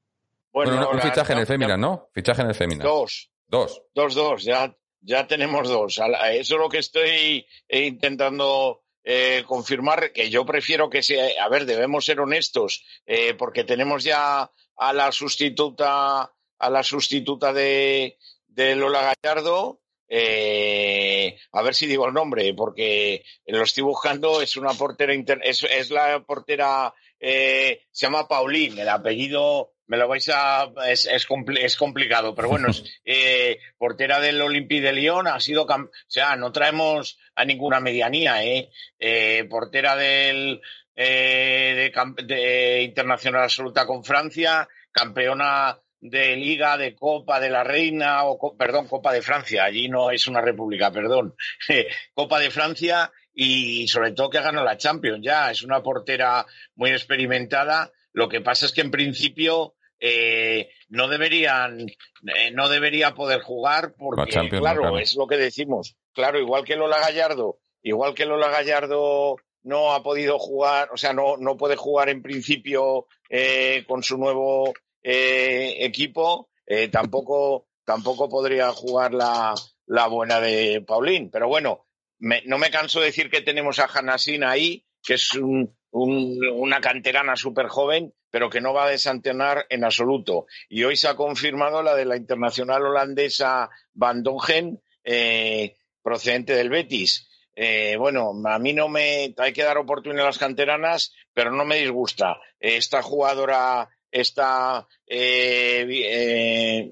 Bueno, 0.53 0.75
no, 0.79 0.89
un 0.91 0.97
la- 0.97 1.01
fichaje 1.03 1.33
en 1.33 1.39
el 1.39 1.45
féminas, 1.45 1.77
¿no? 1.77 2.07
Fichaje 2.13 2.41
en 2.41 2.47
el 2.47 2.55
féminas. 2.55 2.85
Dos. 2.85 3.29
Dos. 3.47 3.83
Dos, 3.93 4.15
dos, 4.15 4.43
ya, 4.45 4.73
ya 5.01 5.27
tenemos 5.27 5.67
dos. 5.67 5.97
Eso 5.97 6.55
es 6.55 6.61
lo 6.61 6.69
que 6.69 6.77
estoy 6.77 7.45
intentando 7.67 8.81
eh, 9.03 9.43
confirmar, 9.47 10.11
que 10.11 10.29
yo 10.29 10.45
prefiero 10.45 10.89
que 10.89 11.01
sea, 11.03 11.27
a 11.43 11.49
ver, 11.49 11.65
debemos 11.65 12.05
ser 12.05 12.19
honestos, 12.19 12.83
eh, 13.05 13.33
porque 13.33 13.63
tenemos 13.63 14.03
ya 14.03 14.51
a 14.77 14.93
la 14.93 15.11
sustituta, 15.11 16.31
a 16.59 16.69
la 16.69 16.83
sustituta 16.83 17.51
de, 17.53 18.17
de 18.47 18.75
Lola 18.75 19.15
Gallardo, 19.23 19.81
eh, 20.13 21.37
a 21.53 21.61
ver 21.61 21.73
si 21.75 21.87
digo 21.87 22.05
el 22.07 22.13
nombre, 22.13 22.53
porque 22.53 23.23
lo 23.45 23.63
estoy 23.63 23.83
buscando, 23.83 24.41
es 24.41 24.55
una 24.57 24.73
portera, 24.73 25.13
inter- 25.13 25.41
es, 25.43 25.63
es 25.63 25.89
la 25.89 26.21
portera, 26.23 26.93
se 27.19 27.79
llama 27.93 28.27
Paulín, 28.27 28.77
el 28.79 28.89
apellido 28.89 29.73
me 29.91 29.97
lo 29.97 30.07
vais 30.07 30.29
a, 30.33 30.71
es, 30.87 31.05
es, 31.05 31.27
es 31.59 31.75
complicado, 31.75 32.33
pero 32.33 32.47
bueno, 32.47 32.69
es 32.69 32.81
eh, 33.05 33.59
portera 33.77 34.21
del 34.21 34.41
Olympique 34.41 34.79
de 34.79 34.93
Lyon, 34.93 35.27
ha 35.27 35.37
sido, 35.41 35.63
o 35.63 35.89
sea, 36.07 36.37
no 36.37 36.53
traemos 36.53 37.19
a 37.35 37.43
ninguna 37.43 37.81
medianía, 37.81 38.41
¿eh? 38.41 38.69
Eh, 38.97 39.45
portera 39.49 39.97
del 39.97 40.61
eh, 40.95 41.91
de, 41.93 42.23
de 42.23 42.83
internacional 42.83 43.43
absoluta 43.43 43.85
con 43.85 44.05
Francia, 44.05 44.65
campeona 44.93 45.77
de 45.99 46.37
Liga, 46.37 46.77
de 46.77 46.95
Copa 46.95 47.41
de 47.41 47.49
la 47.49 47.65
Reina, 47.65 48.23
o 48.23 48.55
perdón, 48.55 48.87
Copa 48.87 49.11
de 49.11 49.21
Francia, 49.21 49.65
allí 49.65 49.89
no 49.89 50.09
es 50.09 50.25
una 50.25 50.39
república, 50.39 50.89
perdón, 50.89 51.35
Copa 52.13 52.39
de 52.39 52.49
Francia 52.49 53.11
y 53.33 53.89
sobre 53.89 54.13
todo 54.13 54.29
que 54.29 54.37
ha 54.37 54.43
ganado 54.43 54.63
la 54.63 54.77
Champions 54.77 55.19
ya, 55.21 55.51
es 55.51 55.63
una 55.63 55.83
portera 55.83 56.45
muy 56.75 56.91
experimentada. 56.91 57.91
Lo 58.13 58.29
que 58.29 58.39
pasa 58.39 58.65
es 58.65 58.71
que 58.71 58.81
en 58.81 58.91
principio 58.91 59.75
eh, 60.01 60.69
no 60.89 61.07
deberían, 61.07 61.79
eh, 61.79 62.51
no 62.51 62.67
debería 62.67 63.13
poder 63.13 63.41
jugar 63.41 63.93
porque, 63.97 64.31
claro, 64.59 64.81
claro. 64.81 64.97
es 64.99 65.15
lo 65.15 65.27
que 65.27 65.37
decimos. 65.37 65.95
Claro, 66.13 66.39
igual 66.39 66.65
que 66.65 66.75
Lola 66.75 66.99
Gallardo, 66.99 67.59
igual 67.83 68.13
que 68.15 68.25
Lola 68.25 68.49
Gallardo 68.49 69.37
no 69.63 69.93
ha 69.93 70.01
podido 70.03 70.39
jugar, 70.39 70.89
o 70.91 70.97
sea, 70.97 71.13
no, 71.13 71.37
no 71.37 71.55
puede 71.55 71.75
jugar 71.77 72.09
en 72.09 72.21
principio 72.23 73.07
eh, 73.29 73.85
con 73.87 74.01
su 74.03 74.17
nuevo 74.17 74.73
equipo, 75.03 76.49
tampoco, 76.91 77.67
tampoco 77.85 78.29
podría 78.29 78.71
jugar 78.71 79.13
la, 79.13 79.53
la 79.85 80.07
buena 80.07 80.39
de 80.39 80.81
Paulín. 80.81 81.29
Pero 81.31 81.47
bueno, 81.47 81.85
me- 82.19 82.41
no 82.45 82.57
me 82.57 82.69
canso 82.71 82.99
de 82.99 83.07
decir 83.07 83.29
que 83.29 83.41
tenemos 83.41 83.79
a 83.79 83.85
Hanasin 83.85 84.43
ahí, 84.43 84.85
que 85.03 85.15
es 85.15 85.33
un- 85.33 85.75
un- 85.91 86.39
una 86.53 86.79
canterana 86.81 87.35
súper 87.35 87.67
joven, 87.67 88.13
pero 88.31 88.49
que 88.49 88.61
no 88.61 88.73
va 88.73 88.85
a 88.85 88.89
desantenar 88.89 89.67
en 89.69 89.83
absoluto. 89.83 90.47
Y 90.69 90.83
hoy 90.83 90.95
se 90.95 91.07
ha 91.07 91.15
confirmado 91.15 91.83
la 91.83 91.93
de 91.93 92.05
la 92.05 92.17
internacional 92.17 92.83
holandesa 92.83 93.69
Van 93.93 94.23
Dongen, 94.23 94.81
eh, 95.03 95.75
procedente 96.01 96.55
del 96.55 96.69
Betis. 96.69 97.27
Eh, 97.55 97.95
bueno, 97.97 98.33
a 98.45 98.57
mí 98.59 98.73
no 98.73 98.87
me 98.87 99.33
hay 99.37 99.53
que 99.53 99.63
dar 99.63 99.77
oportunidad 99.77 100.23
a 100.23 100.29
las 100.29 100.37
canteranas, 100.37 101.13
pero 101.33 101.51
no 101.51 101.65
me 101.65 101.77
disgusta. 101.77 102.37
Esta 102.59 103.01
jugadora 103.01 103.89
está 104.11 104.87
eh, 105.07 105.85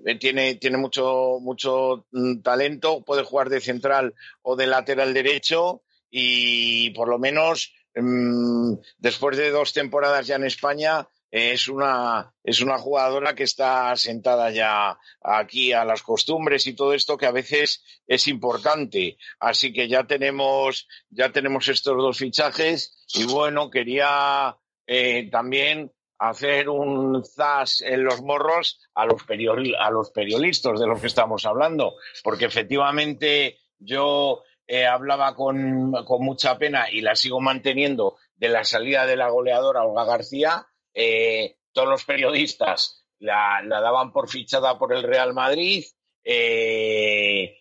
eh, 0.06 0.16
tiene 0.20 0.56
tiene 0.56 0.78
mucho 0.78 1.40
mucho 1.42 2.06
mm, 2.12 2.42
talento, 2.42 3.04
puede 3.04 3.24
jugar 3.24 3.50
de 3.50 3.62
central 3.62 4.14
o 4.42 4.56
de 4.56 4.68
lateral 4.68 5.14
derecho 5.14 5.84
y 6.10 6.92
por 6.92 7.10
lo 7.10 7.20
menos 7.20 7.74
mm, 7.96 8.74
después 8.98 9.38
de 9.38 9.52
dos 9.52 9.74
temporadas 9.74 10.28
ya 10.28 10.36
en 10.36 10.46
España 10.46 11.08
es 11.32 11.68
una, 11.68 12.34
es 12.44 12.62
una 12.62 12.78
jugadora 12.78 13.36
que 13.36 13.44
está 13.44 13.96
sentada 13.96 14.50
ya 14.52 14.98
aquí 15.22 15.74
a 15.74 15.86
las 15.86 16.02
costumbres 16.02 16.66
y 16.68 16.74
todo 16.76 16.94
esto 16.94 17.18
que 17.18 17.28
a 17.28 17.32
veces 17.32 17.84
es 18.08 18.28
importante. 18.28 19.18
Así 19.40 19.72
que 19.72 19.88
ya 19.88 20.06
tenemos, 20.06 20.88
ya 21.10 21.32
tenemos 21.32 21.68
estos 21.68 21.96
dos 21.98 22.18
fichajes 22.18 23.06
y 23.14 23.26
bueno, 23.26 23.70
quería 23.70 24.58
eh, 24.88 25.30
también 25.32 25.92
hacer 26.18 26.68
un 26.68 27.24
zas 27.24 27.82
en 27.82 28.04
los 28.04 28.22
morros 28.22 28.82
a 28.94 29.06
los, 29.06 29.22
periodi- 29.26 29.76
a 29.80 29.90
los 29.90 30.12
periodistas 30.12 30.80
de 30.80 30.88
los 30.88 31.00
que 31.00 31.08
estamos 31.08 31.46
hablando, 31.46 31.96
porque 32.24 32.46
efectivamente 32.46 33.60
yo 33.78 34.44
eh, 34.68 34.86
hablaba 34.86 35.34
con, 35.36 35.94
con 36.06 36.24
mucha 36.26 36.58
pena 36.58 36.90
y 36.92 37.02
la 37.02 37.16
sigo 37.16 37.40
manteniendo 37.40 38.18
de 38.36 38.50
la 38.50 38.64
salida 38.64 39.06
de 39.06 39.16
la 39.16 39.30
goleadora 39.30 39.84
Olga 39.84 40.04
García. 40.06 40.66
Eh, 41.02 41.56
todos 41.72 41.88
los 41.88 42.04
periodistas 42.04 43.06
la, 43.20 43.62
daban 43.66 44.12
por 44.12 44.28
fichada 44.28 44.78
por 44.78 44.94
el 44.94 45.04
Real 45.04 45.34
Madrid. 45.34 45.86
Eh, 46.22 47.56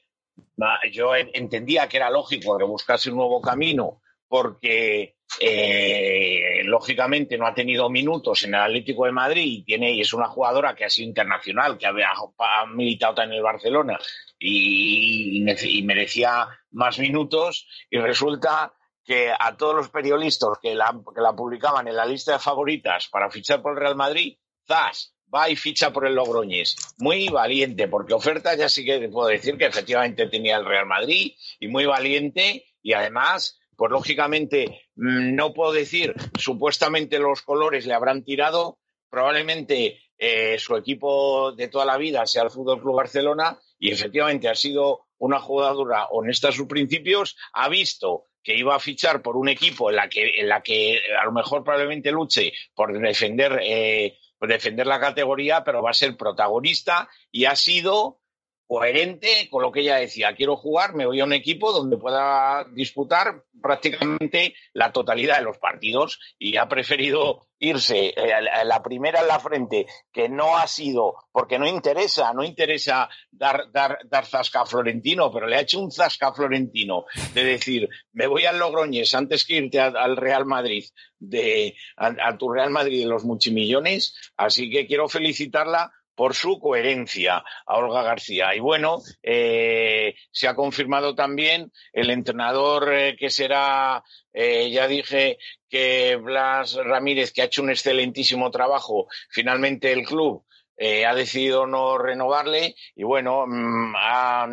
yo 0.91 1.15
en- 1.15 1.31
entendía 1.33 1.89
que 1.89 1.99
era 1.99 2.11
lógico 2.11 2.59
que 2.59 2.65
buscase 2.65 3.11
un 3.11 3.19
nuevo 3.19 3.41
camino 3.41 4.03
porque 4.27 5.19
eh, 5.41 6.63
lógicamente 6.65 7.39
no 7.39 7.47
ha 7.47 7.55
tenido 7.55 7.89
minutos 7.89 8.43
en 8.43 8.55
el 8.55 8.61
Atlético 8.61 9.05
de 9.05 9.13
Madrid 9.13 9.63
y 9.65 10.01
es 10.01 10.13
una 10.13 10.27
jugadora 10.27 10.75
que 10.75 10.87
ha 10.87 10.91
sido 10.91 11.09
internacional, 11.09 11.79
que 11.79 11.87
ha, 11.87 12.67
militado 12.67 13.23
en 13.23 13.33
el 13.35 13.43
Barcelona 13.43 14.01
y 14.37 15.45
merecía 15.85 16.49
más 16.73 16.99
minutos 16.99 17.69
y 17.89 17.99
resulta 17.99 18.75
que 19.09 19.33
a 19.33 19.57
todos 19.57 19.75
los 19.75 19.89
periodistas 19.89 20.59
que 20.61 20.75
la, 20.75 20.95
que 21.15 21.23
la 21.23 21.35
publicaban 21.35 21.89
en 21.89 21.97
la 21.97 22.05
lista 22.05 22.33
de 22.33 22.39
favoritas 22.39 23.09
para 23.09 23.31
fichar 23.31 23.63
por 23.63 23.73
el 23.73 23.79
Real 23.79 23.97
Madrid, 23.97 24.37
¡zas! 24.67 25.15
va 25.35 25.49
y 25.49 25.57
ficha 25.57 25.95
por 25.95 26.07
el 26.07 26.15
Logroñés. 26.15 26.77
Muy 26.99 27.31
valiente, 27.31 27.89
porque 27.89 28.13
oferta 28.13 28.55
ya 28.55 28.69
sí 28.69 28.85
que 28.85 29.09
puedo 29.09 29.29
decir 29.29 29.57
que 29.57 29.65
efectivamente 29.65 30.27
tenía 30.27 30.59
el 30.59 30.67
Real 30.67 30.85
Madrid 30.85 31.33
y 31.59 31.69
muy 31.69 31.87
valiente 31.87 32.67
y 32.83 32.93
además, 32.93 33.59
pues 33.77 33.91
lógicamente 33.91 34.83
mm, 34.97 35.35
no 35.35 35.55
puedo 35.55 35.73
decir, 35.73 36.15
supuestamente 36.39 37.19
los 37.19 37.41
colores 37.41 37.87
le 37.87 37.95
habrán 37.95 38.25
tirado, 38.25 38.79
probablemente 39.09 40.03
eh, 40.19 40.59
su 40.59 40.77
equipo 40.77 41.53
de 41.53 41.69
toda 41.69 41.87
la 41.87 41.97
vida 41.97 42.27
sea 42.27 42.43
el 42.43 42.51
Fútbol 42.51 42.83
Club 42.83 42.97
Barcelona 42.97 43.59
y 43.79 43.91
efectivamente 43.91 44.51
ha 44.51 44.55
sido 44.55 45.07
una 45.17 45.41
jugadora 45.41 46.09
honesta 46.11 46.49
a 46.49 46.53
sus 46.53 46.67
principios, 46.67 47.37
ha 47.55 47.71
visto 47.71 48.25
que 48.49 48.57
iba 48.57 48.75
a 48.75 48.81
fichar 48.81 49.21
por 49.21 49.37
un 49.37 49.47
equipo 49.51 49.91
en 49.91 49.97
la 49.97 50.09
que, 50.09 50.41
en 50.41 50.49
la 50.49 50.63
que 50.63 50.99
a 51.21 51.27
lo 51.27 51.33
mejor 51.33 51.63
probablemente 51.63 52.11
luche 52.11 52.55
por 52.75 52.99
defender, 52.99 53.61
eh, 53.63 54.17
por 54.39 54.49
defender 54.49 54.87
la 54.87 54.99
categoría, 54.99 55.63
pero 55.63 55.83
va 55.83 55.91
a 55.91 55.93
ser 55.93 56.17
protagonista 56.17 57.11
y 57.31 57.45
ha 57.45 57.55
sido 57.55 58.21
coherente 58.69 59.49
con 59.51 59.63
lo 59.63 59.73
que 59.73 59.81
ella 59.81 59.97
decía. 59.97 60.37
Quiero 60.37 60.57
jugar, 60.57 60.95
me 60.95 61.07
voy 61.07 61.19
a 61.21 61.25
un 61.25 61.33
equipo 61.33 61.73
donde 61.73 61.97
pueda 61.97 62.65
disputar 62.73 63.43
prácticamente 63.61 64.55
la 64.75 64.93
totalidad 64.93 65.39
de 65.39 65.45
los 65.45 65.59
partidos 65.59 66.21
y 66.39 66.57
ha 66.59 66.69
preferido 66.69 67.47
irse 67.59 68.11
eh, 68.17 68.33
la- 68.65 68.83
primera 68.83 69.21
en 69.21 69.27
la 69.27 69.41
frente, 69.41 69.87
que 70.13 70.29
no 70.29 70.57
ha 70.57 70.67
sido, 70.69 71.15
porque 71.33 71.59
no 71.59 71.67
interesa, 71.67 72.33
no 72.33 72.45
interesa 72.45 73.09
dar, 73.33 73.65
dar, 73.73 73.99
dar 74.05 74.27
zasca 74.27 74.61
a 74.61 74.67
Florentino, 74.67 75.33
pero 75.33 75.47
le 75.49 75.57
ha 75.57 75.61
hecho 75.63 75.81
un 75.81 75.91
zasca 75.91 76.29
a 76.29 76.35
Florentino 76.35 77.07
de 77.35 77.43
decir, 77.45 77.89
me 78.13 78.29
voy 78.29 78.45
al 78.45 78.59
Logroñés 78.61 79.13
antes 79.15 79.45
que 79.45 79.57
irte 79.57 79.81
al 79.81 80.17
Real 80.17 80.45
Madrid, 80.47 80.85
de, 81.19 81.75
a, 81.97 82.37
tu 82.39 82.49
Real 82.53 82.71
Madrid 82.71 83.01
de 83.03 83.09
los 83.09 83.25
multimillones, 83.25 84.15
así 84.37 84.71
que 84.71 84.87
quiero 84.87 85.09
felicitarla 85.09 85.91
por 86.19 86.35
su 86.35 86.59
coherencia 86.59 87.45
a 87.65 87.77
Olga 87.77 88.03
García. 88.03 88.53
Y 88.53 88.59
bueno, 88.59 89.01
eh, 89.23 90.17
se 90.33 90.49
ha 90.49 90.57
confirmado 90.57 91.15
también 91.15 91.71
el 91.93 92.11
entrenador 92.11 92.93
eh, 92.93 93.17
que 93.17 93.31
será, 93.31 94.03
eh, 94.33 94.69
ya 94.69 94.89
dije 94.89 95.39
que 95.71 96.17
Blas 96.17 96.75
Ramírez, 96.75 97.33
que 97.33 97.43
ha 97.43 97.45
hecho 97.45 97.63
un 97.63 97.71
excelentísimo 97.71 98.51
trabajo, 98.51 99.07
finalmente 99.31 99.93
el 99.93 100.05
club 100.05 100.45
eh, 100.79 101.05
ha 101.05 101.15
decidido 101.15 101.67
no 101.67 101.99
renovarle 101.99 102.75
y 102.95 103.03
bueno, 103.03 103.45
mm, 103.47 103.95
a- 103.97 104.45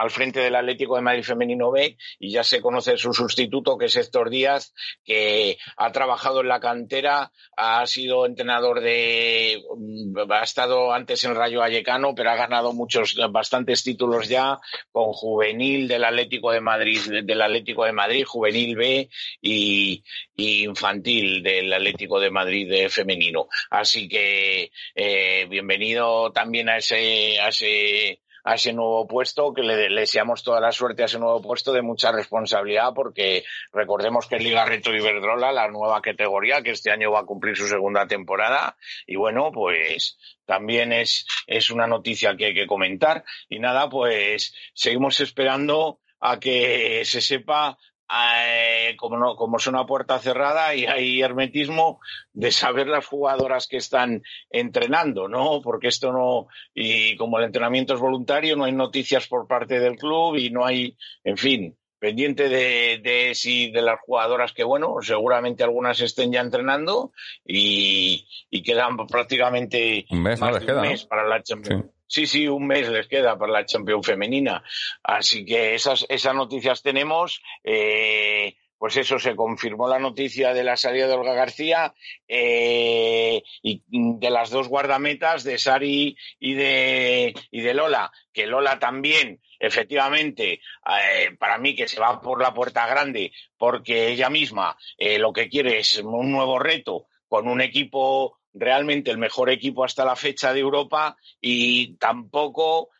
al 0.00 0.10
frente 0.10 0.40
del 0.40 0.54
Atlético 0.54 0.96
de 0.96 1.02
Madrid 1.02 1.24
Femenino 1.24 1.70
B 1.70 1.96
y 2.18 2.30
ya 2.32 2.44
se 2.44 2.60
conoce 2.60 2.96
su 2.98 3.12
sustituto 3.14 3.78
que 3.78 3.86
es 3.86 3.96
Héctor 3.96 4.30
Díaz, 4.30 4.74
que 5.04 5.56
ha 5.76 5.90
trabajado 5.92 6.40
en 6.42 6.48
la 6.48 6.60
cantera, 6.60 7.32
ha 7.56 7.86
sido 7.86 8.26
entrenador 8.26 8.80
de, 8.80 9.62
mm, 9.76 10.30
ha 10.30 10.42
estado 10.42 10.92
antes 10.92 11.24
en 11.24 11.34
Rayo 11.34 11.60
Vallecano, 11.60 12.14
pero 12.14 12.30
ha 12.30 12.36
ganado 12.36 12.72
muchos, 12.72 13.16
bastantes 13.30 13.82
títulos 13.82 14.28
ya 14.28 14.58
con 14.92 15.12
juvenil 15.12 15.88
del 15.88 16.04
Atlético 16.04 16.50
de 16.52 16.60
Madrid, 16.60 17.00
del 17.24 17.42
Atlético 17.42 17.84
de 17.84 17.92
Madrid, 17.92 18.24
juvenil 18.26 18.76
B 18.76 19.08
y 19.40 20.02
infantil 20.36 21.42
del 21.42 21.72
Atlético 21.72 22.20
de 22.20 22.30
Madrid 22.30 22.68
de 22.68 22.88
femenino. 22.88 23.48
Así 23.70 24.08
que 24.08 24.70
eh, 24.94 25.46
bienvenido 25.48 26.32
también 26.32 26.68
a 26.68 26.78
ese, 26.78 27.40
a 27.40 27.48
ese 27.48 28.20
a 28.46 28.56
ese 28.56 28.74
nuevo 28.74 29.06
puesto, 29.06 29.54
que 29.54 29.62
le, 29.62 29.88
le 29.88 30.02
deseamos 30.02 30.42
toda 30.42 30.60
la 30.60 30.70
suerte 30.70 31.02
a 31.02 31.06
ese 31.06 31.18
nuevo 31.18 31.40
puesto 31.40 31.72
de 31.72 31.80
mucha 31.80 32.12
responsabilidad, 32.12 32.92
porque 32.94 33.42
recordemos 33.72 34.26
que 34.26 34.36
es 34.36 34.44
Liga 34.44 34.66
Retro 34.66 34.94
Iberdrola, 34.94 35.50
la 35.50 35.68
nueva 35.68 36.02
categoría, 36.02 36.60
que 36.60 36.72
este 36.72 36.90
año 36.90 37.10
va 37.10 37.20
a 37.20 37.24
cumplir 37.24 37.56
su 37.56 37.66
segunda 37.66 38.06
temporada, 38.06 38.76
y 39.06 39.16
bueno, 39.16 39.50
pues 39.50 40.18
también 40.44 40.92
es, 40.92 41.26
es 41.46 41.70
una 41.70 41.86
noticia 41.86 42.36
que 42.36 42.44
hay 42.44 42.54
que 42.54 42.66
comentar. 42.66 43.24
Y 43.48 43.60
nada, 43.60 43.88
pues 43.88 44.54
seguimos 44.74 45.20
esperando 45.20 46.00
a 46.20 46.38
que 46.38 47.02
se 47.06 47.22
sepa 47.22 47.78
eh, 48.10 48.94
como, 48.96 49.16
no, 49.18 49.36
como 49.36 49.56
es 49.56 49.66
una 49.66 49.86
puerta 49.86 50.18
cerrada 50.18 50.74
y 50.74 50.86
hay 50.86 51.22
hermetismo 51.22 52.00
de 52.32 52.52
saber 52.52 52.86
las 52.86 53.06
jugadoras 53.06 53.66
que 53.66 53.78
están 53.78 54.22
entrenando, 54.50 55.28
¿no? 55.28 55.60
Porque 55.62 55.88
esto 55.88 56.12
no, 56.12 56.48
y 56.74 57.16
como 57.16 57.38
el 57.38 57.44
entrenamiento 57.44 57.94
es 57.94 58.00
voluntario, 58.00 58.56
no 58.56 58.64
hay 58.64 58.72
noticias 58.72 59.26
por 59.26 59.46
parte 59.46 59.80
del 59.80 59.96
club 59.96 60.36
y 60.36 60.50
no 60.50 60.66
hay, 60.66 60.96
en 61.24 61.36
fin, 61.36 61.76
pendiente 61.98 62.50
de, 62.50 63.00
de 63.02 63.34
si 63.34 63.70
de 63.70 63.80
las 63.80 63.98
jugadoras 64.00 64.52
que, 64.52 64.62
bueno, 64.62 64.96
seguramente 65.00 65.64
algunas 65.64 65.98
estén 66.02 66.32
ya 66.32 66.42
entrenando 66.42 67.12
y, 67.46 68.28
y 68.50 68.62
quedan 68.62 68.98
prácticamente 69.06 70.04
Un 70.10 70.22
mes, 70.22 70.38
¿no? 70.38 70.46
más 70.46 70.54
Les 70.56 70.66
de 70.66 70.72
un 70.72 70.72
queda, 70.72 70.82
¿no? 70.82 70.90
mes 70.90 71.04
para 71.06 71.26
la 71.26 71.42
Champions. 71.42 71.84
Sí, 71.86 71.90
sí, 72.26 72.48
un 72.48 72.66
mes 72.66 72.88
les 72.88 73.08
queda 73.08 73.36
para 73.38 73.52
la 73.52 73.66
Champions 73.66 74.06
femenina. 74.06 74.62
Así 75.02 75.44
que 75.44 75.74
esas, 75.74 76.06
esas 76.08 76.34
noticias 76.34 76.82
tenemos. 76.82 77.42
Eh, 77.62 78.56
pues 78.76 78.96
eso, 78.98 79.18
se 79.18 79.34
confirmó 79.34 79.88
la 79.88 79.98
noticia 79.98 80.52
de 80.52 80.62
la 80.62 80.76
salida 80.76 81.06
de 81.06 81.14
Olga 81.14 81.32
García 81.32 81.94
eh, 82.28 83.42
y 83.62 83.82
de 83.88 84.28
las 84.28 84.50
dos 84.50 84.68
guardametas, 84.68 85.42
de 85.42 85.56
Sari 85.56 86.18
y 86.38 86.54
de, 86.54 87.34
y 87.50 87.62
de 87.62 87.72
Lola, 87.72 88.12
que 88.30 88.46
Lola 88.46 88.78
también, 88.78 89.40
efectivamente, 89.58 90.54
eh, 90.54 91.30
para 91.38 91.56
mí 91.56 91.74
que 91.74 91.88
se 91.88 91.98
va 91.98 92.20
por 92.20 92.42
la 92.42 92.52
puerta 92.52 92.86
grande, 92.86 93.32
porque 93.56 94.08
ella 94.08 94.28
misma 94.28 94.76
lo 95.18 95.32
que 95.32 95.48
quiere 95.48 95.78
es 95.78 95.98
un 95.98 96.30
nuevo 96.30 96.58
reto 96.58 97.06
con 97.26 97.48
un 97.48 97.62
equipo 97.62 98.38
realmente 98.54 99.10
el 99.10 99.18
mejor 99.18 99.50
equipo 99.50 99.84
hasta 99.84 100.04
la 100.04 100.16
fecha 100.16 100.52
de 100.52 100.60
Europa 100.60 101.16
y 101.40 101.96
tampoco 101.96 102.90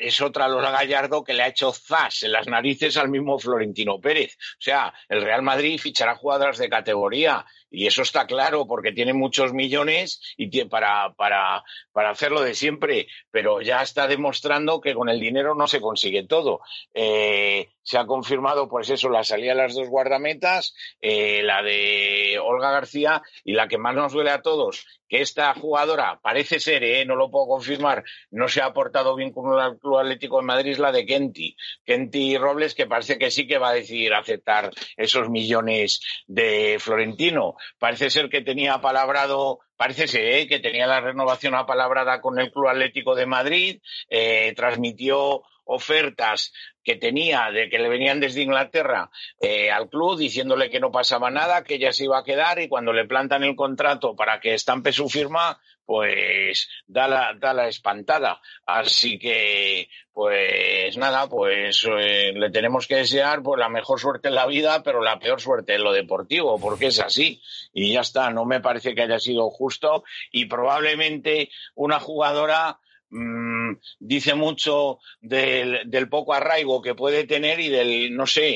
es 0.00 0.20
otra 0.20 0.48
Lola 0.48 0.70
Gallardo 0.70 1.22
que 1.22 1.32
le 1.32 1.42
ha 1.42 1.48
hecho 1.48 1.72
zas 1.72 2.24
en 2.24 2.32
las 2.32 2.48
narices 2.48 2.96
al 2.96 3.08
mismo 3.08 3.38
Florentino 3.38 4.00
Pérez. 4.00 4.36
O 4.36 4.60
sea, 4.60 4.92
el 5.08 5.22
Real 5.22 5.42
Madrid 5.42 5.78
fichará 5.78 6.16
jugadoras 6.16 6.58
de 6.58 6.68
categoría 6.68 7.44
y 7.74 7.86
eso 7.86 8.02
está 8.02 8.26
claro 8.26 8.66
porque 8.66 8.92
tiene 8.92 9.12
muchos 9.12 9.52
millones 9.52 10.20
y 10.36 10.50
tie- 10.50 10.68
para, 10.68 11.12
para, 11.14 11.62
para 11.92 12.10
hacerlo 12.10 12.40
de 12.42 12.54
siempre, 12.54 13.06
pero 13.30 13.60
ya 13.60 13.82
está 13.82 14.06
demostrando 14.06 14.80
que 14.80 14.94
con 14.94 15.08
el 15.08 15.20
dinero 15.20 15.54
no 15.54 15.66
se 15.66 15.80
consigue 15.80 16.26
todo. 16.26 16.60
Eh, 16.94 17.68
se 17.82 17.98
ha 17.98 18.06
confirmado, 18.06 18.68
pues 18.68 18.88
eso, 18.88 19.10
la 19.10 19.24
salida 19.24 19.50
de 19.52 19.62
las 19.62 19.74
dos 19.74 19.88
guardametas, 19.88 20.74
eh, 21.02 21.42
la 21.42 21.62
de 21.62 22.38
Olga 22.42 22.70
García 22.70 23.22
y 23.44 23.52
la 23.52 23.68
que 23.68 23.76
más 23.76 23.94
nos 23.94 24.12
duele 24.12 24.30
a 24.30 24.40
todos, 24.40 24.86
que 25.06 25.20
esta 25.20 25.52
jugadora 25.54 26.18
parece 26.22 26.60
ser, 26.60 26.82
eh, 26.82 27.04
no 27.04 27.14
lo 27.14 27.30
puedo 27.30 27.46
confirmar, 27.46 28.02
no 28.30 28.48
se 28.48 28.62
ha 28.62 28.72
portado 28.72 29.14
bien 29.16 29.32
con 29.32 29.52
el 29.60 29.78
Club 29.78 29.98
Atlético 29.98 30.38
de 30.38 30.46
Madrid, 30.46 30.72
es 30.72 30.78
la 30.78 30.92
de 30.92 31.04
Kenty. 31.04 31.54
Kenty 31.84 32.38
Robles, 32.38 32.74
que 32.74 32.86
parece 32.86 33.18
que 33.18 33.30
sí 33.30 33.46
que 33.46 33.58
va 33.58 33.68
a 33.68 33.74
decidir 33.74 34.14
aceptar 34.14 34.70
esos 34.96 35.28
millones 35.28 36.00
de 36.26 36.78
Florentino. 36.80 37.54
Parece 37.78 38.10
ser 38.10 38.28
que 38.28 38.40
tenía 38.40 38.80
palabrado, 38.80 39.60
parece 39.76 40.08
ser 40.08 40.24
¿eh? 40.24 40.48
que 40.48 40.60
tenía 40.60 40.86
la 40.86 41.00
renovación 41.00 41.54
apalabrada 41.54 42.20
con 42.20 42.38
el 42.38 42.50
Club 42.50 42.68
Atlético 42.68 43.14
de 43.14 43.26
Madrid, 43.26 43.80
eh, 44.08 44.52
transmitió 44.56 45.42
ofertas 45.64 46.52
que 46.82 46.96
tenía 46.96 47.50
de 47.50 47.68
que 47.70 47.78
le 47.78 47.88
venían 47.88 48.20
desde 48.20 48.42
Inglaterra 48.42 49.10
eh, 49.40 49.70
al 49.70 49.88
club 49.88 50.18
diciéndole 50.18 50.70
que 50.70 50.80
no 50.80 50.92
pasaba 50.92 51.30
nada, 51.30 51.64
que 51.64 51.74
ella 51.76 51.92
se 51.92 52.04
iba 52.04 52.18
a 52.18 52.24
quedar 52.24 52.60
y 52.60 52.68
cuando 52.68 52.92
le 52.92 53.06
plantan 53.06 53.42
el 53.42 53.56
contrato 53.56 54.14
para 54.14 54.38
que 54.40 54.54
estampe 54.54 54.92
su 54.92 55.08
firma, 55.08 55.58
pues 55.86 56.68
da 56.86 57.08
la, 57.08 57.34
da 57.38 57.52
la 57.52 57.68
espantada. 57.68 58.40
Así 58.66 59.18
que, 59.18 59.88
pues 60.12 60.96
nada, 60.96 61.28
pues 61.28 61.86
eh, 61.90 62.32
le 62.34 62.50
tenemos 62.50 62.86
que 62.86 62.96
desear 62.96 63.42
pues 63.42 63.58
la 63.58 63.68
mejor 63.68 64.00
suerte 64.00 64.28
en 64.28 64.34
la 64.34 64.46
vida, 64.46 64.82
pero 64.82 65.02
la 65.02 65.18
peor 65.18 65.40
suerte 65.40 65.74
en 65.74 65.84
lo 65.84 65.92
deportivo, 65.92 66.58
porque 66.58 66.86
es 66.86 67.00
así. 67.00 67.40
Y 67.72 67.92
ya 67.92 68.00
está, 68.00 68.30
no 68.30 68.44
me 68.44 68.60
parece 68.60 68.94
que 68.94 69.02
haya 69.02 69.18
sido 69.18 69.50
justo 69.50 70.04
y 70.30 70.46
probablemente 70.46 71.50
una 71.74 72.00
jugadora 72.00 72.78
Mm, 73.10 73.76
dice 74.00 74.34
mucho 74.34 74.98
del, 75.20 75.82
del, 75.86 76.08
poco 76.08 76.34
arraigo 76.34 76.82
que 76.82 76.96
puede 76.96 77.24
tener 77.24 77.60
y 77.60 77.68
del, 77.68 78.16
no 78.16 78.26
sé, 78.26 78.48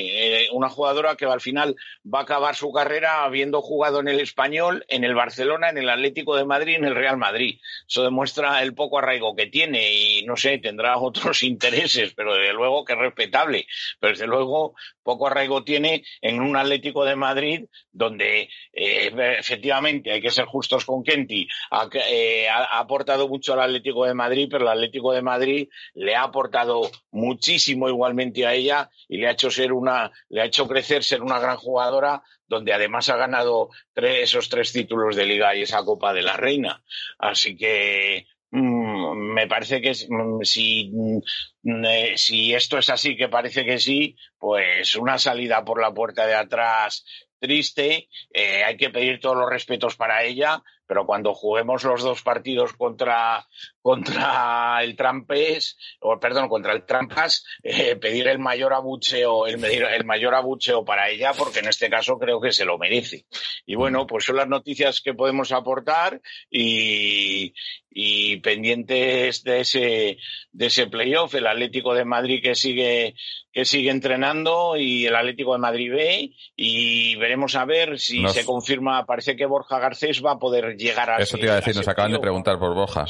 eh, 0.42 0.48
una 0.52 0.68
jugadora 0.68 1.14
que 1.14 1.26
al 1.26 1.40
final 1.40 1.76
va 2.04 2.20
a 2.20 2.22
acabar 2.22 2.56
su 2.56 2.72
carrera 2.72 3.22
habiendo 3.22 3.62
jugado 3.62 4.00
en 4.00 4.08
el 4.08 4.18
español, 4.18 4.84
en 4.88 5.04
el 5.04 5.14
Barcelona, 5.14 5.70
en 5.70 5.78
el 5.78 5.88
Atlético 5.88 6.34
de 6.34 6.44
Madrid, 6.44 6.74
en 6.74 6.86
el 6.86 6.96
Real 6.96 7.18
Madrid. 7.18 7.60
Eso 7.86 8.02
demuestra 8.02 8.60
el 8.62 8.74
poco 8.74 8.98
arraigo 8.98 9.36
que 9.36 9.46
tiene 9.46 9.92
y, 9.92 10.24
no 10.24 10.36
sé, 10.36 10.58
tendrá 10.58 10.98
otros 10.98 11.42
intereses, 11.44 12.14
pero 12.14 12.34
desde 12.34 12.52
luego 12.52 12.84
que 12.84 12.94
es 12.94 12.98
respetable. 12.98 13.66
Pero 14.00 14.12
desde 14.12 14.26
luego 14.26 14.74
poco 15.04 15.28
arraigo 15.28 15.62
tiene 15.62 16.02
en 16.20 16.40
un 16.40 16.56
Atlético 16.56 17.04
de 17.04 17.16
Madrid 17.16 17.64
donde 17.92 18.48
eh, 18.72 19.36
efectivamente 19.38 20.12
hay 20.12 20.20
que 20.20 20.30
ser 20.30 20.46
justos 20.46 20.84
con 20.84 21.02
Kenty, 21.02 21.48
ha, 21.70 21.88
eh, 22.10 22.48
ha 22.48 22.78
aportado 22.78 23.28
mucho 23.28 23.52
al 23.52 23.60
Atlético 23.60 24.04
de 24.04 24.14
Madrid 24.14 24.37
pero 24.46 24.64
el 24.64 24.70
Atlético 24.70 25.12
de 25.12 25.22
Madrid 25.22 25.68
le 25.94 26.14
ha 26.14 26.22
aportado 26.22 26.90
muchísimo 27.10 27.88
igualmente 27.88 28.46
a 28.46 28.54
ella 28.54 28.90
y 29.08 29.18
le 29.18 29.28
ha 29.28 29.32
hecho 29.32 29.50
ser 29.50 29.72
una, 29.72 30.10
le 30.28 30.42
ha 30.42 30.44
hecho 30.44 30.68
crecer, 30.68 31.02
ser 31.02 31.22
una 31.22 31.38
gran 31.38 31.56
jugadora, 31.56 32.22
donde 32.46 32.72
además 32.72 33.08
ha 33.08 33.16
ganado 33.16 33.70
esos 33.94 34.48
tres 34.48 34.72
títulos 34.72 35.16
de 35.16 35.26
liga 35.26 35.54
y 35.54 35.62
esa 35.62 35.84
Copa 35.84 36.12
de 36.12 36.22
la 36.22 36.36
Reina. 36.36 36.82
Así 37.18 37.56
que 37.56 38.26
mm, 38.50 39.34
me 39.34 39.46
parece 39.46 39.80
que 39.80 39.92
mm, 39.92 40.42
si, 40.42 40.90
mm, 40.92 41.84
eh, 41.84 42.12
si 42.16 42.54
esto 42.54 42.78
es 42.78 42.88
así, 42.88 43.16
que 43.16 43.28
parece 43.28 43.64
que 43.64 43.78
sí, 43.78 44.16
pues 44.38 44.94
una 44.94 45.18
salida 45.18 45.64
por 45.64 45.80
la 45.80 45.92
puerta 45.92 46.26
de 46.26 46.34
atrás 46.34 47.04
triste, 47.38 48.08
eh, 48.32 48.64
hay 48.64 48.76
que 48.76 48.90
pedir 48.90 49.20
todos 49.20 49.36
los 49.36 49.48
respetos 49.48 49.96
para 49.96 50.24
ella, 50.24 50.62
pero 50.88 51.06
cuando 51.06 51.34
juguemos 51.34 51.84
los 51.84 52.02
dos 52.02 52.22
partidos 52.22 52.72
contra, 52.72 53.46
contra 53.82 54.82
el 54.82 54.96
Trampes, 54.96 55.76
o 56.00 56.18
perdón, 56.18 56.48
contra 56.48 56.72
el 56.72 56.86
Trampas, 56.86 57.44
eh, 57.62 57.94
pedir 57.96 58.26
el 58.26 58.38
mayor 58.38 58.72
abucheo, 58.72 59.46
el, 59.46 59.62
el 59.62 60.04
mayor 60.06 60.34
abucheo 60.34 60.84
para 60.86 61.10
ella, 61.10 61.32
porque 61.36 61.58
en 61.58 61.68
este 61.68 61.90
caso 61.90 62.18
creo 62.18 62.40
que 62.40 62.52
se 62.52 62.64
lo 62.64 62.78
merece. 62.78 63.26
Y 63.66 63.74
bueno, 63.74 64.06
pues 64.06 64.24
son 64.24 64.36
las 64.36 64.48
noticias 64.48 65.02
que 65.02 65.12
podemos 65.12 65.52
aportar 65.52 66.22
y, 66.50 67.52
y 67.90 68.36
pendientes 68.38 69.42
de 69.42 69.60
ese, 69.60 70.18
de 70.52 70.66
ese 70.66 70.86
playoff, 70.86 71.34
el 71.34 71.46
Atlético 71.46 71.94
de 71.94 72.04
Madrid 72.04 72.40
que 72.42 72.54
sigue, 72.54 73.14
que 73.52 73.64
sigue 73.64 73.90
entrenando 73.90 74.76
y 74.76 75.06
el 75.06 75.16
Atlético 75.16 75.52
de 75.52 75.58
Madrid 75.58 75.90
B 75.92 76.32
y 76.56 77.16
veremos 77.16 77.56
a 77.56 77.64
ver 77.64 77.98
si 77.98 78.26
se 78.28 78.44
confirma, 78.44 79.04
parece 79.04 79.36
que 79.36 79.46
Borja 79.46 79.78
Garcés 79.80 80.24
va 80.24 80.32
a 80.32 80.38
poder 80.38 80.76
llegar 80.78 81.10
a 81.10 81.16
Eso 81.18 81.36
te 81.36 81.44
iba 81.44 81.52
a 81.52 81.56
decir, 81.56 81.76
nos 81.76 81.88
acaban 81.88 82.12
de 82.12 82.18
preguntar 82.18 82.58
por 82.58 82.74
Borja. 82.74 83.04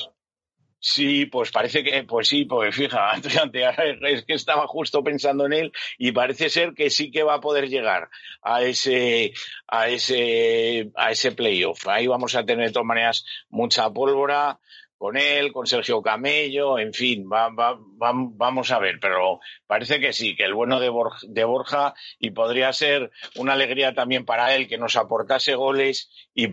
Sí, 0.81 1.27
pues 1.27 1.51
parece 1.51 1.82
que, 1.82 2.05
pues 2.05 2.28
sí, 2.28 2.45
pues 2.45 2.74
fija, 2.74 3.11
es 4.03 4.24
que 4.24 4.35
estaba 4.35 4.66
justo 4.69 5.03
pensando 5.03 5.47
en 5.47 5.53
él 5.53 5.73
y 5.99 6.12
parece 6.12 6.49
ser 6.51 6.73
que 6.73 6.89
sí 6.89 7.11
que 7.11 7.24
va 7.24 7.35
a 7.35 7.40
poder 7.40 7.69
llegar 7.69 8.09
a 8.43 8.62
ese, 8.62 9.32
a 9.66 9.89
ese, 9.89 10.90
a 10.95 11.11
ese 11.11 11.32
playoff. 11.32 11.89
Ahí 11.89 12.07
vamos 12.07 12.36
a 12.36 12.45
tener 12.45 12.69
de 12.69 12.73
todas 12.73 12.86
maneras 12.86 13.24
mucha 13.49 13.90
pólvora, 13.90 14.61
con 14.99 15.16
él, 15.16 15.53
con 15.53 15.66
Sergio 15.66 16.03
Camello, 16.03 16.79
en 16.79 16.93
fin, 16.93 17.29
va, 17.33 17.49
va, 17.51 17.79
vamos 17.99 18.70
a 18.73 18.81
ver, 18.81 18.99
pero 19.01 19.39
parece 19.66 20.01
que 20.01 20.12
sí, 20.12 20.35
que 20.35 20.45
el 20.45 20.55
bueno 20.55 20.81
de 20.81 20.89
Borja, 20.89 21.20
de 21.29 21.45
Borja, 21.45 21.95
y 22.19 22.33
podría 22.33 22.73
ser 22.73 23.11
una 23.37 23.53
alegría 23.53 23.95
también 23.95 24.25
para 24.25 24.55
él 24.57 24.66
que 24.66 24.77
nos 24.77 24.97
aportase 24.97 25.55
goles 25.55 26.11
y, 26.35 26.49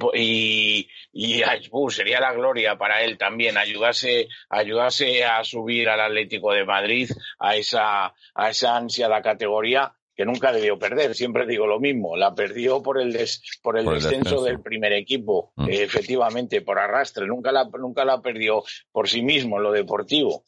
uh, 1.71 1.89
sería 1.89 2.19
la 2.19 2.33
gloria 2.33 2.77
para 2.77 3.03
él 3.03 3.17
también 3.17 3.57
ayudarse, 3.57 4.27
ayudarse 4.49 5.25
a 5.25 5.43
subir 5.43 5.89
al 5.89 6.01
Atlético 6.01 6.53
de 6.53 6.65
Madrid 6.65 7.09
a 7.39 7.55
esa, 7.55 8.13
a 8.35 8.49
esa 8.49 8.77
ansiada 8.77 9.21
categoría 9.23 9.95
que 10.15 10.25
nunca 10.25 10.51
debió 10.51 10.79
perder. 10.79 11.13
Siempre 11.13 11.45
digo 11.45 11.67
lo 11.67 11.79
mismo, 11.79 12.15
la 12.15 12.33
perdió 12.33 12.81
por 12.81 12.99
el, 12.99 13.17
por 13.61 13.77
el, 13.77 13.85
descenso, 13.85 14.41
del 14.43 14.61
primer 14.61 14.93
equipo, 14.93 15.51
mm. 15.55 15.69
eh, 15.69 15.83
efectivamente, 15.83 16.61
por 16.61 16.79
arrastre. 16.79 17.27
Nunca 17.27 17.51
la, 17.51 17.65
nunca 17.65 18.05
la 18.05 18.21
perdió 18.21 18.63
por 18.91 19.09
sí 19.09 19.21
mismo, 19.21 19.59
lo 19.59 19.71
deportivo. 19.71 20.43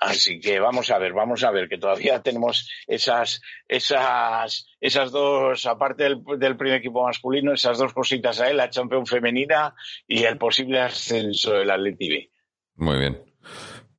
Así 0.00 0.40
que 0.40 0.58
vamos 0.58 0.90
a 0.90 0.98
ver, 0.98 1.12
vamos 1.12 1.44
a 1.44 1.52
ver, 1.52 1.68
que 1.68 1.78
todavía 1.78 2.20
tenemos 2.20 2.68
esas, 2.86 3.40
esas, 3.68 4.66
esas 4.80 5.12
dos, 5.12 5.64
aparte 5.66 6.02
del, 6.04 6.22
del 6.38 6.56
primer 6.56 6.78
equipo 6.78 7.04
masculino, 7.04 7.52
esas 7.52 7.78
dos 7.78 7.92
cositas 7.92 8.40
a 8.40 8.50
él, 8.50 8.56
la 8.56 8.70
campeón 8.70 9.06
femenina 9.06 9.74
y 10.08 10.24
el 10.24 10.36
posible 10.36 10.80
ascenso 10.80 11.52
del 11.52 11.70
Atleti 11.70 12.28
Muy 12.74 12.98
bien. 12.98 13.22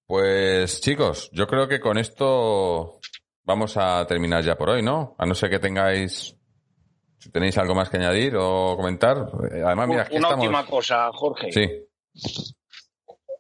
Pues 0.06 0.82
chicos, 0.82 1.30
yo 1.32 1.48
creo 1.48 1.68
que 1.68 1.80
con 1.80 1.98
esto 1.98 3.00
vamos 3.44 3.78
a 3.78 4.06
terminar 4.08 4.44
ya 4.44 4.56
por 4.56 4.70
hoy, 4.70 4.82
¿no? 4.82 5.16
A 5.18 5.26
no 5.26 5.36
ser 5.36 5.50
que 5.50 5.60
tengáis, 5.60 6.36
si 7.18 7.32
tenéis 7.32 7.58
algo 7.58 7.76
más 7.76 7.90
que 7.90 7.98
añadir 7.98 8.36
o 8.38 8.76
comentar. 8.76 9.28
Además, 9.66 9.88
mira, 9.88 10.08
Una 10.12 10.36
última 10.36 10.66
cosa, 10.66 11.12
Jorge. 11.14 11.52
Sí. 11.52 11.70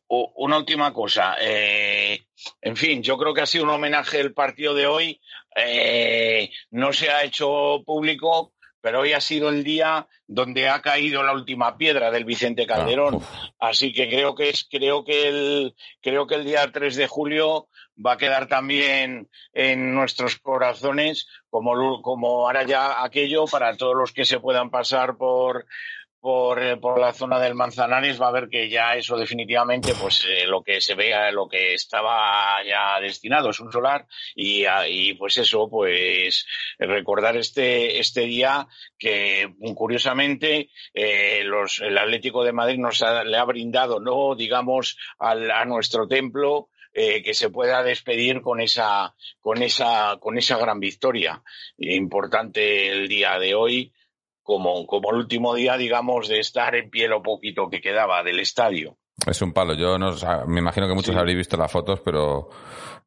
Una 0.08 0.58
última 0.58 0.94
cosa. 0.94 1.36
Eh, 1.42 2.20
en 2.62 2.76
fin, 2.76 3.02
yo 3.02 3.18
creo 3.18 3.34
que 3.34 3.42
ha 3.42 3.46
sido 3.46 3.64
un 3.64 3.72
homenaje 3.72 4.20
el 4.20 4.34
partido 4.34 4.74
de 4.74 4.86
hoy. 4.86 5.20
Eh, 5.56 6.52
no 6.72 6.94
se 6.94 7.10
ha 7.10 7.24
hecho 7.24 7.82
público, 7.86 8.54
pero 8.82 9.00
hoy 9.02 9.14
ha 9.14 9.22
sido 9.22 9.50
el 9.50 9.64
día 9.64 10.08
donde 10.28 10.68
ha 10.68 10.82
caído 10.82 11.24
la 11.24 11.34
última 11.34 11.78
piedra 11.78 12.12
del 12.12 12.26
Vicente 12.26 12.68
Calderón. 12.68 13.20
Ah, 13.60 13.70
Así 13.70 13.94
que 13.94 14.10
creo 14.10 14.36
que 14.36 14.50
es, 14.50 14.68
creo 14.70 15.04
que 15.04 15.30
el, 15.30 15.76
creo 16.02 16.28
que 16.28 16.36
el 16.36 16.44
día 16.44 16.70
3 16.72 16.96
de 16.96 17.08
julio 17.08 17.70
va 17.96 18.14
a 18.14 18.18
quedar 18.18 18.48
también 18.48 19.30
en 19.54 19.94
nuestros 19.94 20.38
corazones 20.38 21.28
como, 21.50 22.02
como 22.02 22.46
ahora 22.48 22.64
ya 22.64 23.04
aquello 23.04 23.46
para 23.46 23.76
todos 23.78 23.96
los 23.96 24.12
que 24.12 24.26
se 24.26 24.40
puedan 24.40 24.70
pasar 24.70 25.18
por, 25.18 25.66
por, 26.24 26.64
eh, 26.64 26.78
por, 26.78 27.00
la 27.00 27.12
zona 27.12 27.38
del 27.38 27.54
Manzanares 27.54 28.22
va 28.22 28.30
a 28.30 28.32
ver 28.32 28.48
que 28.48 28.70
ya 28.70 28.96
eso 28.96 29.18
definitivamente 29.18 29.94
pues 30.00 30.26
eh, 30.26 30.48
lo 30.48 30.64
que 30.64 30.80
se 30.80 30.96
vea 30.96 31.32
lo 31.32 31.50
que 31.50 31.74
estaba 31.74 32.64
ya 32.66 32.98
destinado 33.02 33.50
es 33.50 33.60
un 33.60 33.74
solar 33.74 34.08
y, 34.34 34.64
y 34.88 35.16
pues 35.16 35.36
eso 35.36 35.70
pues 35.70 36.46
recordar 36.80 37.36
este 37.36 38.00
este 38.00 38.22
día 38.22 38.66
que 38.98 39.54
curiosamente 39.76 40.70
eh, 40.94 41.42
los, 41.44 41.82
el 41.82 41.98
Atlético 41.98 42.46
de 42.46 42.54
Madrid 42.54 42.80
nos 42.80 43.02
ha, 43.02 43.26
le 43.26 43.38
ha 43.38 43.44
brindado 43.44 44.00
no 44.00 44.34
digamos 44.34 44.98
al, 45.20 45.52
a 45.52 45.66
nuestro 45.66 46.08
templo 46.08 46.70
eh, 46.94 47.24
que 47.24 47.34
se 47.34 47.50
pueda 47.50 47.84
despedir 47.84 48.42
con 48.42 48.62
esa, 48.62 49.16
con 49.42 49.62
esa, 49.62 50.18
con 50.20 50.38
esa 50.38 50.58
gran 50.58 50.80
victoria. 50.80 51.42
Importante 51.78 52.90
el 52.90 53.08
día 53.08 53.40
de 53.40 53.56
hoy, 53.56 53.94
como, 54.44 54.86
como 54.86 55.12
el 55.12 55.18
último 55.18 55.56
día, 55.56 55.78
digamos, 55.78 56.28
de 56.28 56.40
estar 56.40 56.76
en 56.76 56.90
pie 56.90 57.08
lo 57.08 57.24
poquito 57.24 57.70
que 57.70 57.82
quedaba 57.82 58.24
del 58.24 58.40
estadio. 58.40 58.98
Es 59.26 59.42
un 59.42 59.54
palo. 59.54 59.74
Yo 59.74 59.98
no, 59.98 60.14
me 60.48 60.60
imagino 60.60 60.88
que 60.88 60.94
muchos 60.94 61.14
sí. 61.14 61.20
habréis 61.20 61.38
visto 61.38 61.56
las 61.56 61.72
fotos, 61.72 62.02
pero 62.02 62.50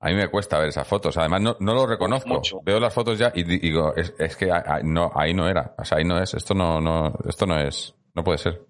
a 0.01 0.09
mí 0.09 0.15
me 0.15 0.29
cuesta 0.29 0.59
ver 0.59 0.69
esas 0.69 0.87
fotos. 0.87 1.17
Además, 1.19 1.43
no, 1.43 1.57
no 1.61 1.75
lo 1.75 1.87
reconozco. 1.87 2.29
Mucho. 2.29 2.61
Veo 2.63 2.81
las 2.81 2.95
fotos 2.95 3.19
ya 3.19 3.33
y 3.35 3.43
digo, 3.45 3.95
es, 3.95 4.15
es 4.19 4.37
que 4.37 4.51
ahí 4.51 4.83
no, 4.85 5.11
ahí 5.15 5.35
no 5.35 5.49
era. 5.49 5.75
O 5.79 5.85
sea, 5.85 5.99
ahí 5.99 6.05
no 6.05 6.19
es. 6.21 6.35
Esto 6.35 6.55
no, 6.55 6.81
no, 6.81 7.13
esto 7.29 7.47
no 7.47 7.59
es. 7.61 7.95
No 8.15 8.25
puede 8.25 8.39
ser. 8.39 8.63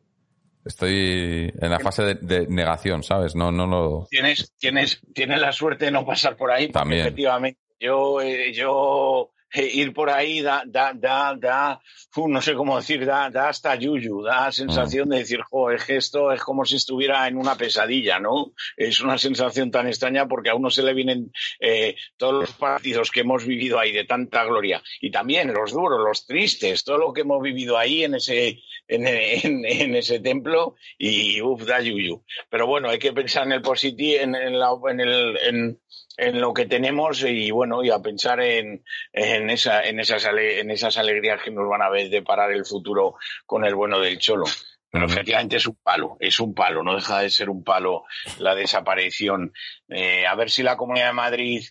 Estoy 0.66 1.52
en 1.60 1.70
la 1.70 1.78
fase 1.78 2.02
de, 2.02 2.14
de, 2.14 2.46
negación, 2.48 3.04
¿sabes? 3.04 3.36
No, 3.36 3.52
no 3.52 3.66
lo. 3.66 4.08
Tienes, 4.10 4.52
tienes, 4.58 5.00
tienes 5.14 5.40
la 5.40 5.52
suerte 5.52 5.84
de 5.84 5.90
no 5.92 6.04
pasar 6.04 6.36
por 6.36 6.50
ahí. 6.50 6.68
También. 6.70 7.02
Efectivamente. 7.02 7.60
Yo, 7.78 8.20
eh, 8.20 8.52
yo 8.52 9.30
eh, 9.52 9.70
ir 9.74 9.92
por 9.92 10.10
ahí 10.10 10.40
da, 10.42 10.62
da, 10.66 10.92
da, 10.94 11.34
da, 11.38 11.80
no 12.16 12.40
sé 12.42 12.54
cómo 12.54 12.76
decir, 12.76 13.04
da, 13.06 13.30
da 13.30 13.48
hasta 13.48 13.74
yuyu, 13.76 14.22
da 14.22 14.50
sensación 14.52 15.08
de 15.08 15.18
decir, 15.18 15.40
jo, 15.42 15.70
es 15.70 15.84
que 15.84 15.96
esto 15.96 16.32
es 16.32 16.40
como 16.42 16.64
si 16.64 16.76
estuviera 16.76 17.26
en 17.28 17.36
una 17.36 17.56
pesadilla, 17.56 18.18
¿no? 18.18 18.52
Es 18.76 19.00
una 19.00 19.18
sensación 19.18 19.70
tan 19.70 19.86
extraña 19.86 20.26
porque 20.26 20.50
a 20.50 20.54
uno 20.54 20.70
se 20.70 20.82
le 20.82 20.94
vienen 20.94 21.30
eh, 21.60 21.94
todos 22.16 22.34
los 22.34 22.52
partidos 22.52 23.10
que 23.10 23.20
hemos 23.20 23.44
vivido 23.46 23.78
ahí 23.78 23.92
de 23.92 24.04
tanta 24.04 24.44
gloria 24.44 24.82
y 25.00 25.10
también 25.10 25.52
los 25.52 25.72
duros, 25.72 26.00
los 26.06 26.26
tristes, 26.26 26.84
todo 26.84 26.98
lo 26.98 27.12
que 27.12 27.20
hemos 27.22 27.42
vivido 27.42 27.78
ahí 27.78 28.04
en 28.04 28.14
ese, 28.16 28.60
en, 28.88 29.06
en- 29.06 29.64
en 29.64 29.94
ese 29.94 30.20
templo 30.20 30.74
y 30.98 31.40
uff, 31.42 31.64
da 31.64 31.80
yuyu. 31.80 32.24
Pero 32.50 32.66
bueno, 32.66 32.88
hay 32.88 32.98
que 32.98 33.12
pensar 33.12 33.44
en 33.46 33.52
el 33.52 33.62
positivo, 33.62 34.20
en, 34.22 34.34
en, 34.34 34.58
la- 34.58 34.70
en 34.90 35.00
el, 35.00 35.36
en, 35.38 35.80
en 36.16 36.40
lo 36.40 36.54
que 36.54 36.66
tenemos 36.66 37.22
y 37.22 37.50
bueno, 37.50 37.82
y 37.84 37.90
a 37.90 37.98
pensar 38.00 38.40
en, 38.40 38.82
en, 39.12 39.50
esa, 39.50 39.82
en, 39.84 40.00
esas, 40.00 40.24
ale- 40.24 40.60
en 40.60 40.70
esas 40.70 40.96
alegrías 40.98 41.42
que 41.42 41.50
nos 41.50 41.68
van 41.68 41.82
a 41.82 41.90
ver 41.90 42.08
deparar 42.10 42.52
el 42.52 42.64
futuro 42.64 43.16
con 43.44 43.64
el 43.64 43.74
bueno 43.74 44.00
del 44.00 44.18
Cholo. 44.18 44.44
Pero 44.90 45.06
efectivamente 45.06 45.56
es 45.56 45.66
un 45.66 45.76
palo, 45.82 46.16
es 46.20 46.40
un 46.40 46.54
palo, 46.54 46.82
no 46.82 46.94
deja 46.94 47.20
de 47.20 47.28
ser 47.28 47.50
un 47.50 47.62
palo 47.64 48.04
la 48.38 48.54
desaparición. 48.54 49.52
Eh, 49.88 50.26
a 50.26 50.34
ver 50.36 50.50
si 50.50 50.62
la 50.62 50.76
Comunidad 50.76 51.08
de 51.08 51.12
Madrid, 51.12 51.64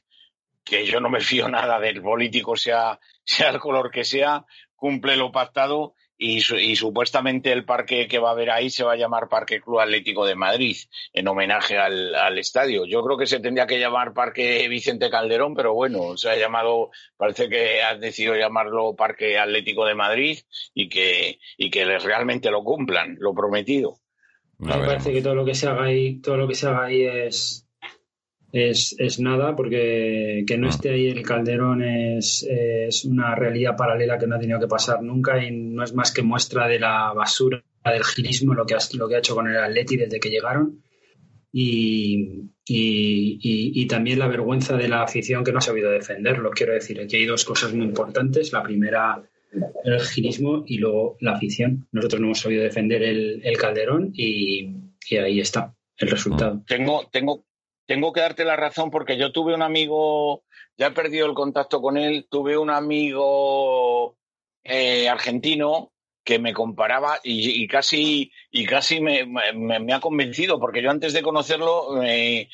que 0.64 0.86
yo 0.86 1.00
no 1.00 1.10
me 1.10 1.22
fío 1.22 1.48
nada 1.48 1.80
del 1.80 2.02
político, 2.02 2.56
sea, 2.56 3.00
sea 3.24 3.50
el 3.50 3.60
color 3.60 3.90
que 3.90 4.04
sea, 4.04 4.46
cumple 4.76 5.16
lo 5.16 5.32
pactado 5.32 5.96
y, 6.18 6.40
su- 6.42 6.58
y 6.58 6.76
supuestamente 6.76 7.52
el 7.52 7.66
parque 7.66 8.08
que 8.08 8.20
va 8.20 8.30
a 8.30 8.32
haber 8.34 8.50
ahí 8.52 8.70
se 8.70 8.84
va 8.84 8.94
a 8.94 8.98
llamar 8.98 9.28
Parque 9.30 9.60
Club 9.62 9.80
Atlético 9.80 10.26
de 10.26 10.36
Madrid, 10.36 10.76
en 11.14 11.28
homenaje 11.28 11.78
al, 11.78 12.16
al 12.16 12.38
estadio. 12.38 12.86
Yo 12.86 13.04
creo 13.04 13.18
que 13.18 13.26
se 13.28 13.40
tendría 13.40 13.68
que 13.68 13.80
llamar 13.80 14.14
Parque 14.14 14.68
Vicente 14.70 15.10
Calderón, 15.10 15.56
pero 15.56 15.74
bueno, 15.74 16.16
se 16.18 16.30
ha 16.30 16.38
llamado, 16.38 16.90
parece 17.18 17.50
que 17.50 17.82
has 17.84 18.00
decidido 18.00 18.36
llamarlo 18.36 18.96
Parque 18.96 19.38
Atlético 19.38 19.86
de 19.86 19.96
Madrid 19.96 20.40
y 20.74 20.90
que, 20.90 21.40
y 21.58 21.70
que 21.70 21.86
les 21.86 22.04
realmente 22.04 22.50
lo 22.52 22.64
cumplan, 22.64 23.18
lo 23.20 23.34
prometido. 23.34 23.98
Me 24.58 24.72
parece 24.72 25.12
que 25.12 25.22
todo 25.22 25.36
lo 25.36 25.44
que 25.44 25.54
se 25.54 25.68
haga 25.68 25.84
ahí, 25.84 26.22
todo 26.22 26.38
lo 26.38 26.48
que 26.48 26.56
se 26.56 26.68
haga 26.68 26.86
ahí 26.86 27.04
es, 27.04 27.65
es, 28.58 28.96
es 28.98 29.20
nada, 29.20 29.54
porque 29.56 30.44
que 30.48 30.58
no 30.58 30.68
Mm. 30.68 30.70
esté 30.70 30.90
ahí 30.92 31.08
el 31.08 31.24
Calderón 31.24 31.84
es, 31.84 32.48
es 32.50 33.04
una 33.04 33.36
realidad 33.36 33.76
paralela 33.76 34.18
que 34.18 34.28
no 34.28 34.36
ha 34.36 34.40
tenido 34.40 34.60
que 34.62 34.68
pasar 34.68 35.04
nunca 35.04 35.44
y 35.44 35.52
no 35.52 35.84
es 35.84 35.94
más 35.94 36.14
que 36.14 36.22
muestra 36.22 36.66
de 36.68 36.80
la 36.80 37.12
basura, 37.14 37.62
del 37.84 38.04
girismo, 38.04 38.54
lo 38.54 38.66
que 38.66 38.76
ha, 38.76 38.78
lo 38.94 39.08
que 39.10 39.16
ha 39.16 39.20
hecho 39.20 39.36
con 39.36 39.48
el 39.50 39.58
Atleti 39.58 39.98
desde 39.98 40.20
que 40.22 40.30
llegaron. 40.30 40.82
Y, 41.52 42.50
y, 42.68 43.40
y- 43.42 43.82
y 43.82 43.88
también 43.88 44.20
la 44.20 44.28
vergüenza 44.28 44.76
de 44.76 44.88
la 44.90 45.04
afición 45.04 45.44
que 45.44 45.52
no 45.52 45.60
ha 45.60 45.62
sabido 45.62 45.90
defenderlo. 45.92 46.52
Quiero 46.52 46.74
decir, 46.74 47.00
aquí 47.00 47.16
hay 47.18 47.26
dos 47.26 47.46
cosas 47.46 47.74
muy 47.74 47.86
importantes. 47.86 48.52
La 48.52 48.62
primera, 48.64 49.22
el 49.86 50.00
girismo 50.02 50.64
y 50.68 50.78
luego 50.80 51.18
la 51.22 51.34
afición. 51.34 51.88
Nosotros 51.92 52.20
no 52.20 52.28
hemos 52.28 52.40
sabido 52.40 52.64
defender 52.64 53.04
el, 53.04 53.42
el 53.44 53.58
Calderón 53.58 54.12
y, 54.14 54.70
y 55.10 55.16
ahí 55.18 55.40
está 55.40 55.74
el 55.98 56.10
resultado. 56.10 56.62
Tengo, 56.68 57.08
tengo, 57.12 57.46
tengo 57.86 58.12
que 58.14 58.22
darte 58.22 58.46
la 58.46 58.56
razón 58.56 58.90
porque 58.92 59.18
yo 59.18 59.32
tuve 59.32 59.54
un 59.54 59.62
amigo, 59.62 60.44
ya 60.78 60.88
he 60.88 60.92
perdido 60.92 61.26
el 61.28 61.34
contacto 61.34 61.82
con 61.82 61.98
él, 61.98 62.28
tuve 62.30 62.58
un 62.58 62.70
amigo 62.70 64.18
eh, 64.64 65.08
argentino 65.10 65.92
que 66.24 66.40
me 66.40 66.54
comparaba 66.54 67.20
y, 67.24 67.62
y 67.64 67.68
casi 67.68 68.32
y 68.50 68.66
casi 68.66 69.00
me, 69.00 69.28
me- 69.28 69.80
me 69.80 69.94
ha 69.94 70.00
convencido 70.00 70.60
porque 70.60 70.82
yo 70.82 70.90
antes 70.90 71.14
de 71.14 71.22
conocerlo 71.22 72.02
eh, 72.02 72.50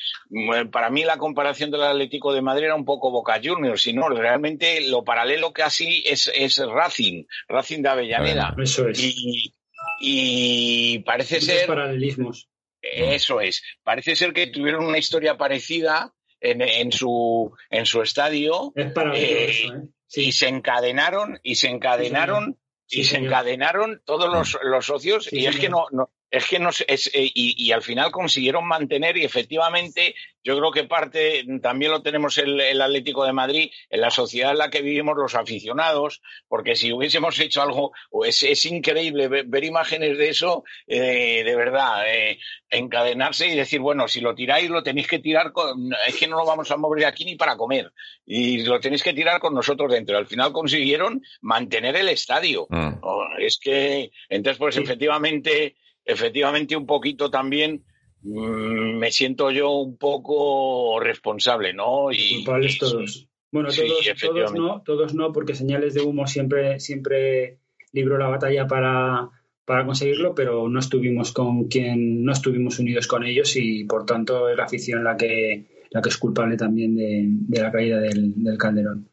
para 0.70 0.90
mí 0.90 1.04
la 1.04 1.16
comparación 1.16 1.70
del 1.70 1.82
Atlético 1.82 2.34
de 2.34 2.42
Madrid 2.42 2.66
era 2.66 2.74
un 2.74 2.84
poco 2.84 3.10
Boca 3.10 3.40
Juniors 3.42 3.80
sino 3.80 4.10
realmente 4.10 4.86
lo 4.90 5.04
paralelo 5.04 5.54
casi 5.54 6.02
es, 6.06 6.30
es 6.34 6.58
Racing 6.58 7.24
Racing 7.48 7.80
de 7.80 7.88
Avellaneda 7.88 8.54
Eso 8.62 8.88
es. 8.88 9.02
y, 9.02 9.54
y 10.02 10.98
parece 10.98 11.36
Muchos 11.36 11.48
ser 11.48 11.66
paralelismos. 11.66 12.48
Eso 12.82 13.40
es. 13.40 13.62
Parece 13.82 14.16
ser 14.16 14.32
que 14.32 14.48
tuvieron 14.48 14.84
una 14.84 14.98
historia 14.98 15.36
parecida 15.38 16.12
en, 16.40 16.60
en 16.62 16.90
su 16.92 17.54
en 17.70 17.86
su 17.86 18.02
estadio 18.02 18.72
Es 18.74 18.92
para 18.92 19.16
Eh, 19.16 19.44
eso, 19.50 19.74
¿eh? 19.74 19.82
Sí. 20.06 20.22
y 20.26 20.32
se 20.32 20.48
encadenaron 20.48 21.38
y 21.42 21.54
se 21.54 21.68
encadenaron 21.68 22.58
Sí, 22.86 23.00
y 23.00 23.04
se 23.04 23.10
señor. 23.14 23.28
encadenaron 23.28 24.02
todos 24.04 24.30
los, 24.30 24.58
los 24.64 24.84
socios 24.84 25.32
y 25.32 25.46
es 25.46 25.56
que 25.58 25.68
no, 25.70 25.86
no 25.92 26.10
es 26.32 26.46
que 26.48 26.58
no 26.58 26.70
es, 26.70 27.06
eh, 27.14 27.30
y, 27.34 27.54
y 27.64 27.70
al 27.72 27.82
final 27.82 28.10
consiguieron 28.10 28.66
mantener 28.66 29.16
y 29.16 29.24
efectivamente 29.24 30.14
yo 30.42 30.58
creo 30.58 30.72
que 30.72 30.84
parte 30.84 31.44
también 31.62 31.92
lo 31.92 32.02
tenemos 32.02 32.36
el, 32.38 32.60
el 32.60 32.80
Atlético 32.82 33.24
de 33.24 33.32
Madrid 33.32 33.70
en 33.90 34.00
la 34.00 34.10
sociedad 34.10 34.50
en 34.50 34.58
la 34.58 34.70
que 34.70 34.82
vivimos 34.82 35.16
los 35.16 35.34
aficionados 35.36 36.20
porque 36.48 36.74
si 36.74 36.92
hubiésemos 36.92 37.38
hecho 37.38 37.62
algo 37.62 37.92
es, 38.24 38.42
es 38.42 38.64
increíble 38.64 39.28
ver, 39.28 39.44
ver 39.46 39.62
imágenes 39.62 40.18
de 40.18 40.30
eso 40.30 40.64
eh, 40.88 41.42
de 41.44 41.54
verdad 41.54 42.02
eh, 42.12 42.38
encadenarse 42.70 43.46
y 43.48 43.54
decir 43.54 43.80
bueno 43.80 44.08
si 44.08 44.20
lo 44.20 44.34
tiráis 44.34 44.68
lo 44.70 44.82
tenéis 44.82 45.06
que 45.06 45.20
tirar 45.20 45.52
con 45.52 45.90
es 46.08 46.16
que 46.16 46.26
no 46.26 46.36
lo 46.38 46.44
vamos 46.46 46.70
a 46.70 46.76
mover 46.76 47.00
de 47.00 47.06
aquí 47.06 47.24
ni 47.24 47.36
para 47.36 47.56
comer 47.56 47.92
y 48.26 48.64
lo 48.64 48.80
tenéis 48.80 49.02
que 49.02 49.12
tirar 49.12 49.38
con 49.40 49.54
nosotros 49.54 49.92
dentro 49.92 50.16
al 50.18 50.26
final 50.26 50.52
consiguieron 50.52 51.22
mantener 51.40 51.94
el 51.96 52.08
estadio 52.08 52.66
Mm. 52.70 52.94
Oh, 53.02 53.24
es 53.38 53.58
que, 53.58 54.10
entonces, 54.28 54.58
pues 54.58 54.74
Sí. 54.74 54.82
efectivamente, 54.82 55.76
efectivamente 56.04 56.76
un 56.76 56.86
poquito 56.86 57.30
también 57.30 57.84
mm, 58.22 58.98
me 58.98 59.10
siento 59.10 59.50
yo 59.50 59.70
un 59.70 59.96
poco 59.96 61.00
responsable, 61.00 61.72
¿no? 61.72 62.10
Y, 62.12 62.36
culpables 62.36 62.78
todos. 62.78 63.28
Bueno, 63.50 63.70
Sí, 63.70 63.82
todos, 63.86 64.20
todos 64.20 64.54
no, 64.54 64.82
todos 64.82 65.14
no, 65.14 65.30
porque 65.32 65.54
señales 65.54 65.92
de 65.94 66.00
humo 66.00 66.26
siempre, 66.26 66.80
siempre 66.80 67.58
libró 67.92 68.16
la 68.16 68.28
batalla 68.28 68.66
para, 68.66 69.28
para 69.66 69.84
conseguirlo, 69.84 70.34
pero 70.34 70.68
no 70.68 70.80
estuvimos 70.80 71.32
con 71.32 71.68
quien, 71.68 72.24
no 72.24 72.32
estuvimos 72.32 72.78
unidos 72.78 73.06
con 73.06 73.24
ellos 73.24 73.54
y 73.56 73.84
por 73.84 74.06
tanto 74.06 74.48
es 74.48 74.56
la 74.56 74.64
afición 74.64 75.04
la 75.04 75.18
que, 75.18 75.66
la 75.90 76.00
que 76.00 76.08
es 76.08 76.16
culpable 76.16 76.56
también 76.56 76.96
de, 76.96 77.26
de 77.26 77.60
la 77.60 77.70
caída 77.70 78.00
del, 78.00 78.42
del 78.42 78.56
Calderón. 78.56 79.10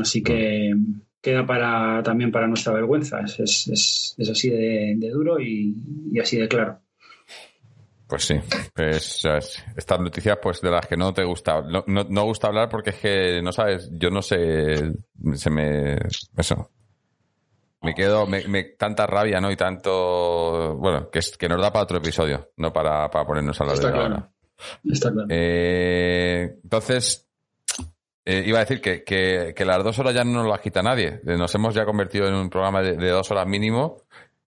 Así 0.00 0.22
que 0.22 0.74
queda 1.24 1.44
para 1.46 2.02
también 2.02 2.30
para 2.30 2.46
nuestra 2.46 2.74
vergüenza. 2.74 3.20
Es, 3.20 3.40
es, 3.40 4.14
es- 4.18 4.30
así 4.30 4.50
de, 4.50 4.94
de 4.96 5.08
duro 5.10 5.40
y, 5.40 5.74
y 6.12 6.20
así 6.20 6.36
de 6.38 6.46
claro. 6.46 6.78
Pues 8.06 8.24
sí, 8.26 8.34
pues 8.74 9.22
estas 9.76 9.98
noticias 9.98 10.38
pues 10.40 10.60
de 10.60 10.70
las 10.70 10.86
que 10.86 10.96
no 10.96 11.12
te 11.14 11.24
gusta, 11.24 11.62
no, 11.62 11.82
no, 11.86 12.04
no 12.08 12.24
gusta 12.24 12.48
hablar 12.48 12.68
porque 12.68 12.90
es 12.90 12.96
que 12.96 13.42
no 13.42 13.50
sabes, 13.50 13.88
yo 13.92 14.10
no 14.10 14.20
sé, 14.20 14.92
se 15.32 15.50
me, 15.50 15.96
eso, 16.36 16.70
me 17.80 17.94
quedo, 17.94 18.26
me, 18.26 18.46
me- 18.46 18.64
tanta 18.78 19.06
rabia, 19.06 19.40
¿no? 19.40 19.50
Y 19.50 19.56
tanto, 19.56 20.76
bueno, 20.76 21.08
que, 21.10 21.20
es, 21.20 21.36
que 21.38 21.48
nos 21.48 21.60
da 21.62 21.72
para 21.72 21.84
otro 21.84 21.96
episodio, 21.96 22.50
no 22.58 22.72
para, 22.74 23.10
para 23.10 23.26
ponernos 23.26 23.58
a 23.60 23.64
Está 23.64 23.86
de 23.88 23.92
claro. 23.94 24.14
ahora. 24.14 24.30
Está 24.84 25.10
claro. 25.10 25.28
Eh, 25.30 26.56
entonces, 26.62 27.26
eh, 28.26 28.42
iba 28.46 28.58
a 28.58 28.60
decir 28.60 28.80
que, 28.80 29.04
que, 29.04 29.52
que 29.54 29.64
las 29.64 29.84
dos 29.84 29.98
horas 29.98 30.14
ya 30.14 30.24
no 30.24 30.32
nos 30.32 30.48
las 30.48 30.60
quita 30.60 30.82
nadie. 30.82 31.20
Eh, 31.26 31.36
Nos 31.36 31.54
hemos 31.54 31.74
ya 31.74 31.84
convertido 31.84 32.26
en 32.26 32.34
un 32.34 32.48
programa 32.48 32.82
de, 32.82 33.08
dos 33.10 33.30
horas 33.30 33.46
mínimo. 33.46 34.02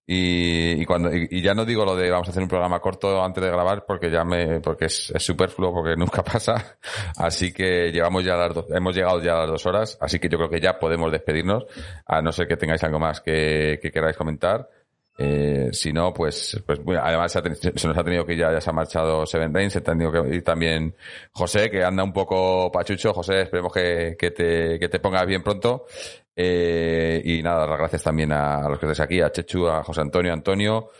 Y, 0.09 0.81
y 0.81 0.85
cuando 0.85 1.13
y, 1.13 1.41
ya 1.41 1.53
no 1.53 1.65
digo 1.65 1.83
lo 1.83 1.93
de 1.93 2.09
vamos 2.09 2.29
a 2.29 2.31
hacer 2.31 2.41
un 2.41 2.47
programa 2.47 2.79
corto 2.79 3.21
antes 3.21 3.43
de 3.43 3.49
grabar 3.51 3.83
porque 3.85 4.09
ya 4.09 4.23
me 4.23 4.61
porque 4.61 4.85
es, 4.85 5.11
es 5.13 5.21
superfluo 5.21 5.73
porque 5.73 5.97
nunca 5.97 6.23
pasa 6.23 6.77
así 7.17 7.51
que 7.51 7.91
llevamos 7.91 8.23
ya 8.23 8.37
las 8.37 8.53
dos, 8.53 8.67
hemos 8.69 8.95
llegado 8.95 9.21
ya 9.21 9.33
a 9.33 9.39
las 9.39 9.49
dos 9.49 9.65
horas 9.65 9.97
así 9.99 10.17
que 10.17 10.29
yo 10.29 10.37
creo 10.37 10.49
que 10.49 10.61
ya 10.61 10.79
podemos 10.79 11.11
despedirnos 11.11 11.65
a 12.05 12.21
no 12.21 12.31
ser 12.31 12.47
que 12.47 12.55
tengáis 12.55 12.81
algo 12.85 12.99
más 12.99 13.19
que, 13.19 13.79
que 13.81 13.91
queráis 13.91 14.15
comentar 14.15 14.69
eh, 15.18 15.69
si 15.72 15.91
no, 15.91 16.14
pues, 16.14 16.61
pues 16.65 16.84
bueno, 16.84 17.02
además 17.03 17.31
se, 17.31 17.41
nos 17.88 17.98
ha 17.98 18.03
tenido 18.03 18.26
que 18.26 18.34
ir 18.34 18.39
ya, 18.39 18.52
ya 18.52 18.61
se 18.61 18.69
ha 18.69 18.73
marchado 18.73 19.26
Seven 19.26 19.52
Days, 19.52 19.73
se 19.73 19.80
ha 19.80 19.84
tenido 19.84 20.11
que 20.11 20.35
ir 20.35 20.44
también 20.44 20.95
José, 21.31 21.72
que 21.72 21.84
anda 21.84 22.03
un 22.03 22.14
poco 22.14 22.72
pachucho. 22.72 23.14
José, 23.14 23.41
esperemos 23.41 23.73
que, 23.73 24.15
que 24.18 24.31
te, 24.31 24.80
que 24.80 24.89
te 24.89 24.99
pongas 24.99 25.26
bien 25.26 25.41
pronto. 25.41 25.85
Eh, 26.39 27.19
y 27.26 27.41
nada, 27.41 27.65
las 27.65 27.80
gracias 27.80 28.03
también 28.03 28.31
a, 28.31 28.57
a 28.57 28.69
los 28.69 28.77
que 28.77 28.85
estáis 28.85 28.99
aquí, 28.99 29.22
a 29.22 29.31
Chechu, 29.31 29.68
a 29.68 29.84
José 29.84 30.02
Antonio, 30.02 30.31
Antonio, 30.31 30.91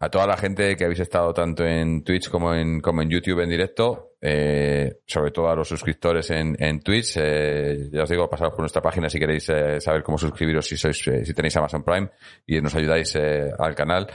a 0.00 0.08
toda 0.08 0.26
la 0.26 0.38
gente 0.38 0.74
que 0.74 0.84
habéis 0.84 1.00
estado 1.00 1.34
tanto 1.34 1.66
en 1.66 2.02
Twitch 2.02 2.30
como 2.30 2.54
en, 2.54 2.80
como 2.80 3.02
en 3.02 3.10
YouTube 3.10 3.40
en 3.40 3.50
directo, 3.50 4.05
eh, 4.20 4.98
sobre 5.06 5.30
todo 5.30 5.48
a 5.50 5.54
los 5.54 5.68
suscriptores 5.68 6.30
en, 6.30 6.56
en 6.58 6.80
Twitch. 6.80 7.16
Eh, 7.16 7.88
ya 7.92 8.02
os 8.04 8.08
digo, 8.08 8.28
pasaros 8.28 8.54
por 8.54 8.60
nuestra 8.60 8.82
página 8.82 9.10
si 9.10 9.18
queréis 9.18 9.48
eh, 9.50 9.80
saber 9.80 10.02
cómo 10.02 10.18
suscribiros 10.18 10.66
si 10.66 10.76
sois, 10.76 10.98
si 10.98 11.34
tenéis 11.34 11.56
Amazon 11.56 11.84
Prime 11.84 12.10
y 12.46 12.60
nos 12.60 12.74
ayudáis 12.74 13.16
al 13.16 13.74
canal. 13.74 14.06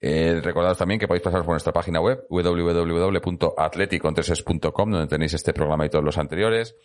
Recordaros 0.00 0.78
también 0.78 1.00
que 1.00 1.08
podéis 1.08 1.24
pasaros 1.24 1.44
por 1.44 1.54
nuestra 1.54 1.72
página 1.72 2.00
web 2.00 2.24
www.atleticontreses.com 2.30 4.90
donde 4.90 5.08
tenéis 5.08 5.34
este 5.34 5.52
programa 5.52 5.86
y 5.86 5.88
todos 5.88 6.04
los 6.04 6.18
anteriores. 6.18 6.76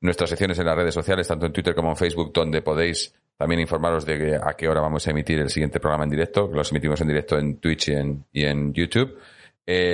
Nuestras 0.00 0.30
secciones 0.30 0.58
en 0.58 0.64
las 0.66 0.76
redes 0.76 0.94
sociales, 0.94 1.28
tanto 1.28 1.44
en 1.44 1.52
Twitter 1.52 1.74
como 1.74 1.90
en 1.90 1.96
Facebook, 1.96 2.32
donde 2.32 2.62
podéis 2.62 3.14
también 3.36 3.60
informaros 3.60 4.06
de 4.06 4.40
a 4.42 4.54
qué 4.54 4.68
hora 4.68 4.80
vamos 4.80 5.06
a 5.06 5.10
emitir 5.10 5.38
el 5.40 5.50
siguiente 5.50 5.80
programa 5.80 6.04
en 6.04 6.10
directo, 6.10 6.48
que 6.48 6.56
los 6.56 6.70
emitimos 6.70 6.98
en 7.02 7.08
directo 7.08 7.38
en 7.38 7.58
Twitch 7.58 7.90
y 8.32 8.44
en, 8.44 8.72
YouTube. 8.72 9.18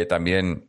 También 0.08 0.68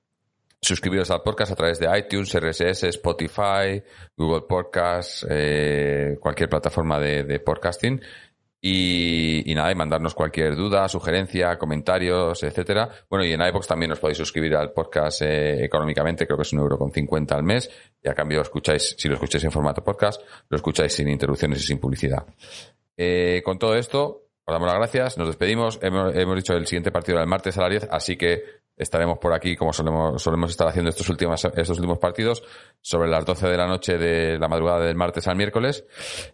suscribiros 0.62 1.10
al 1.12 1.22
podcast 1.22 1.52
a 1.52 1.56
través 1.56 1.80
de 1.80 1.88
iTunes, 1.98 2.34
RSS, 2.34 2.84
Spotify, 2.84 3.82
Google 4.16 4.42
Podcast, 4.48 5.26
eh, 5.30 6.18
cualquier 6.20 6.50
plataforma 6.50 7.00
de, 7.00 7.40
podcasting. 7.40 8.02
Y, 8.62 9.54
nada, 9.56 9.72
y 9.72 9.76
mandarnos 9.76 10.14
cualquier 10.14 10.58
duda, 10.58 10.90
sugerencia, 10.90 11.58
comentarios, 11.58 12.44
etcétera. 12.44 12.90
Bueno, 13.10 13.24
y 13.24 13.32
en 13.32 13.42
iVoox 13.42 13.68
también 13.68 13.94
os 13.94 14.00
podéis 14.00 14.18
suscribir 14.18 14.54
al 14.54 14.74
podcast 14.74 15.22
eh, 15.22 15.64
económicamente, 15.64 16.26
creo 16.26 16.38
que 16.38 16.44
es 16.44 16.52
un 16.52 16.60
euro 16.60 16.78
con 16.78 16.92
cincuenta 16.92 17.36
al 17.36 17.44
mes, 17.44 17.70
y 18.04 18.10
a 18.10 18.14
cambio 18.14 18.42
escucháis, 18.42 18.96
si 18.98 19.08
lo 19.08 19.14
escucháis 19.14 19.46
en 19.46 19.52
formato 19.52 19.82
podcast, 19.82 20.22
lo 20.50 20.58
escucháis 20.58 20.92
sin 20.92 21.08
interrupciones 21.08 21.64
y 21.64 21.68
sin 21.68 21.80
publicidad. 21.80 22.26
Eh, 22.98 23.42
con 23.46 23.58
todo 23.58 23.76
esto, 23.76 24.29
os 24.50 24.54
damos 24.54 24.68
las 24.68 24.78
gracias, 24.78 25.18
nos 25.18 25.28
despedimos. 25.28 25.80
Hemos, 25.82 26.16
hemos 26.16 26.36
dicho 26.36 26.54
el 26.54 26.66
siguiente 26.66 26.92
partido 26.92 27.20
del 27.20 27.28
martes 27.28 27.56
a 27.58 27.62
las 27.62 27.70
10, 27.70 27.88
así 27.92 28.18
que 28.18 28.44
estaremos 28.76 29.20
por 29.20 29.34
aquí 29.34 29.56
como 29.56 29.72
solemos, 29.72 30.22
solemos 30.22 30.50
estar 30.50 30.68
haciendo 30.68 30.90
estos 30.90 31.08
últimos, 31.10 31.46
estos 31.46 31.78
últimos 31.78 32.00
partidos 32.00 32.44
sobre 32.82 33.10
las 33.10 33.26
12 33.26 33.48
de 33.48 33.58
la 33.58 33.68
noche 33.68 33.98
de 33.98 34.40
la 34.40 34.48
madrugada 34.48 34.86
del 34.86 34.96
martes 34.96 35.28
al 35.28 35.36
miércoles 35.36 35.86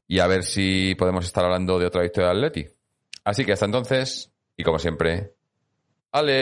y 0.07 0.19
a 0.19 0.27
ver 0.27 0.43
si 0.43 0.95
podemos 0.95 1.25
estar 1.25 1.43
hablando 1.43 1.77
de 1.77 1.87
otra 1.87 2.03
victoria 2.03 2.29
del 2.29 2.37
Atleti. 2.37 2.65
Así 3.25 3.43
que 3.43 3.51
hasta 3.53 3.65
entonces, 3.65 4.31
y 4.55 4.63
como 4.63 4.79
siempre. 4.79 5.33
¡Aleti! 6.11 6.41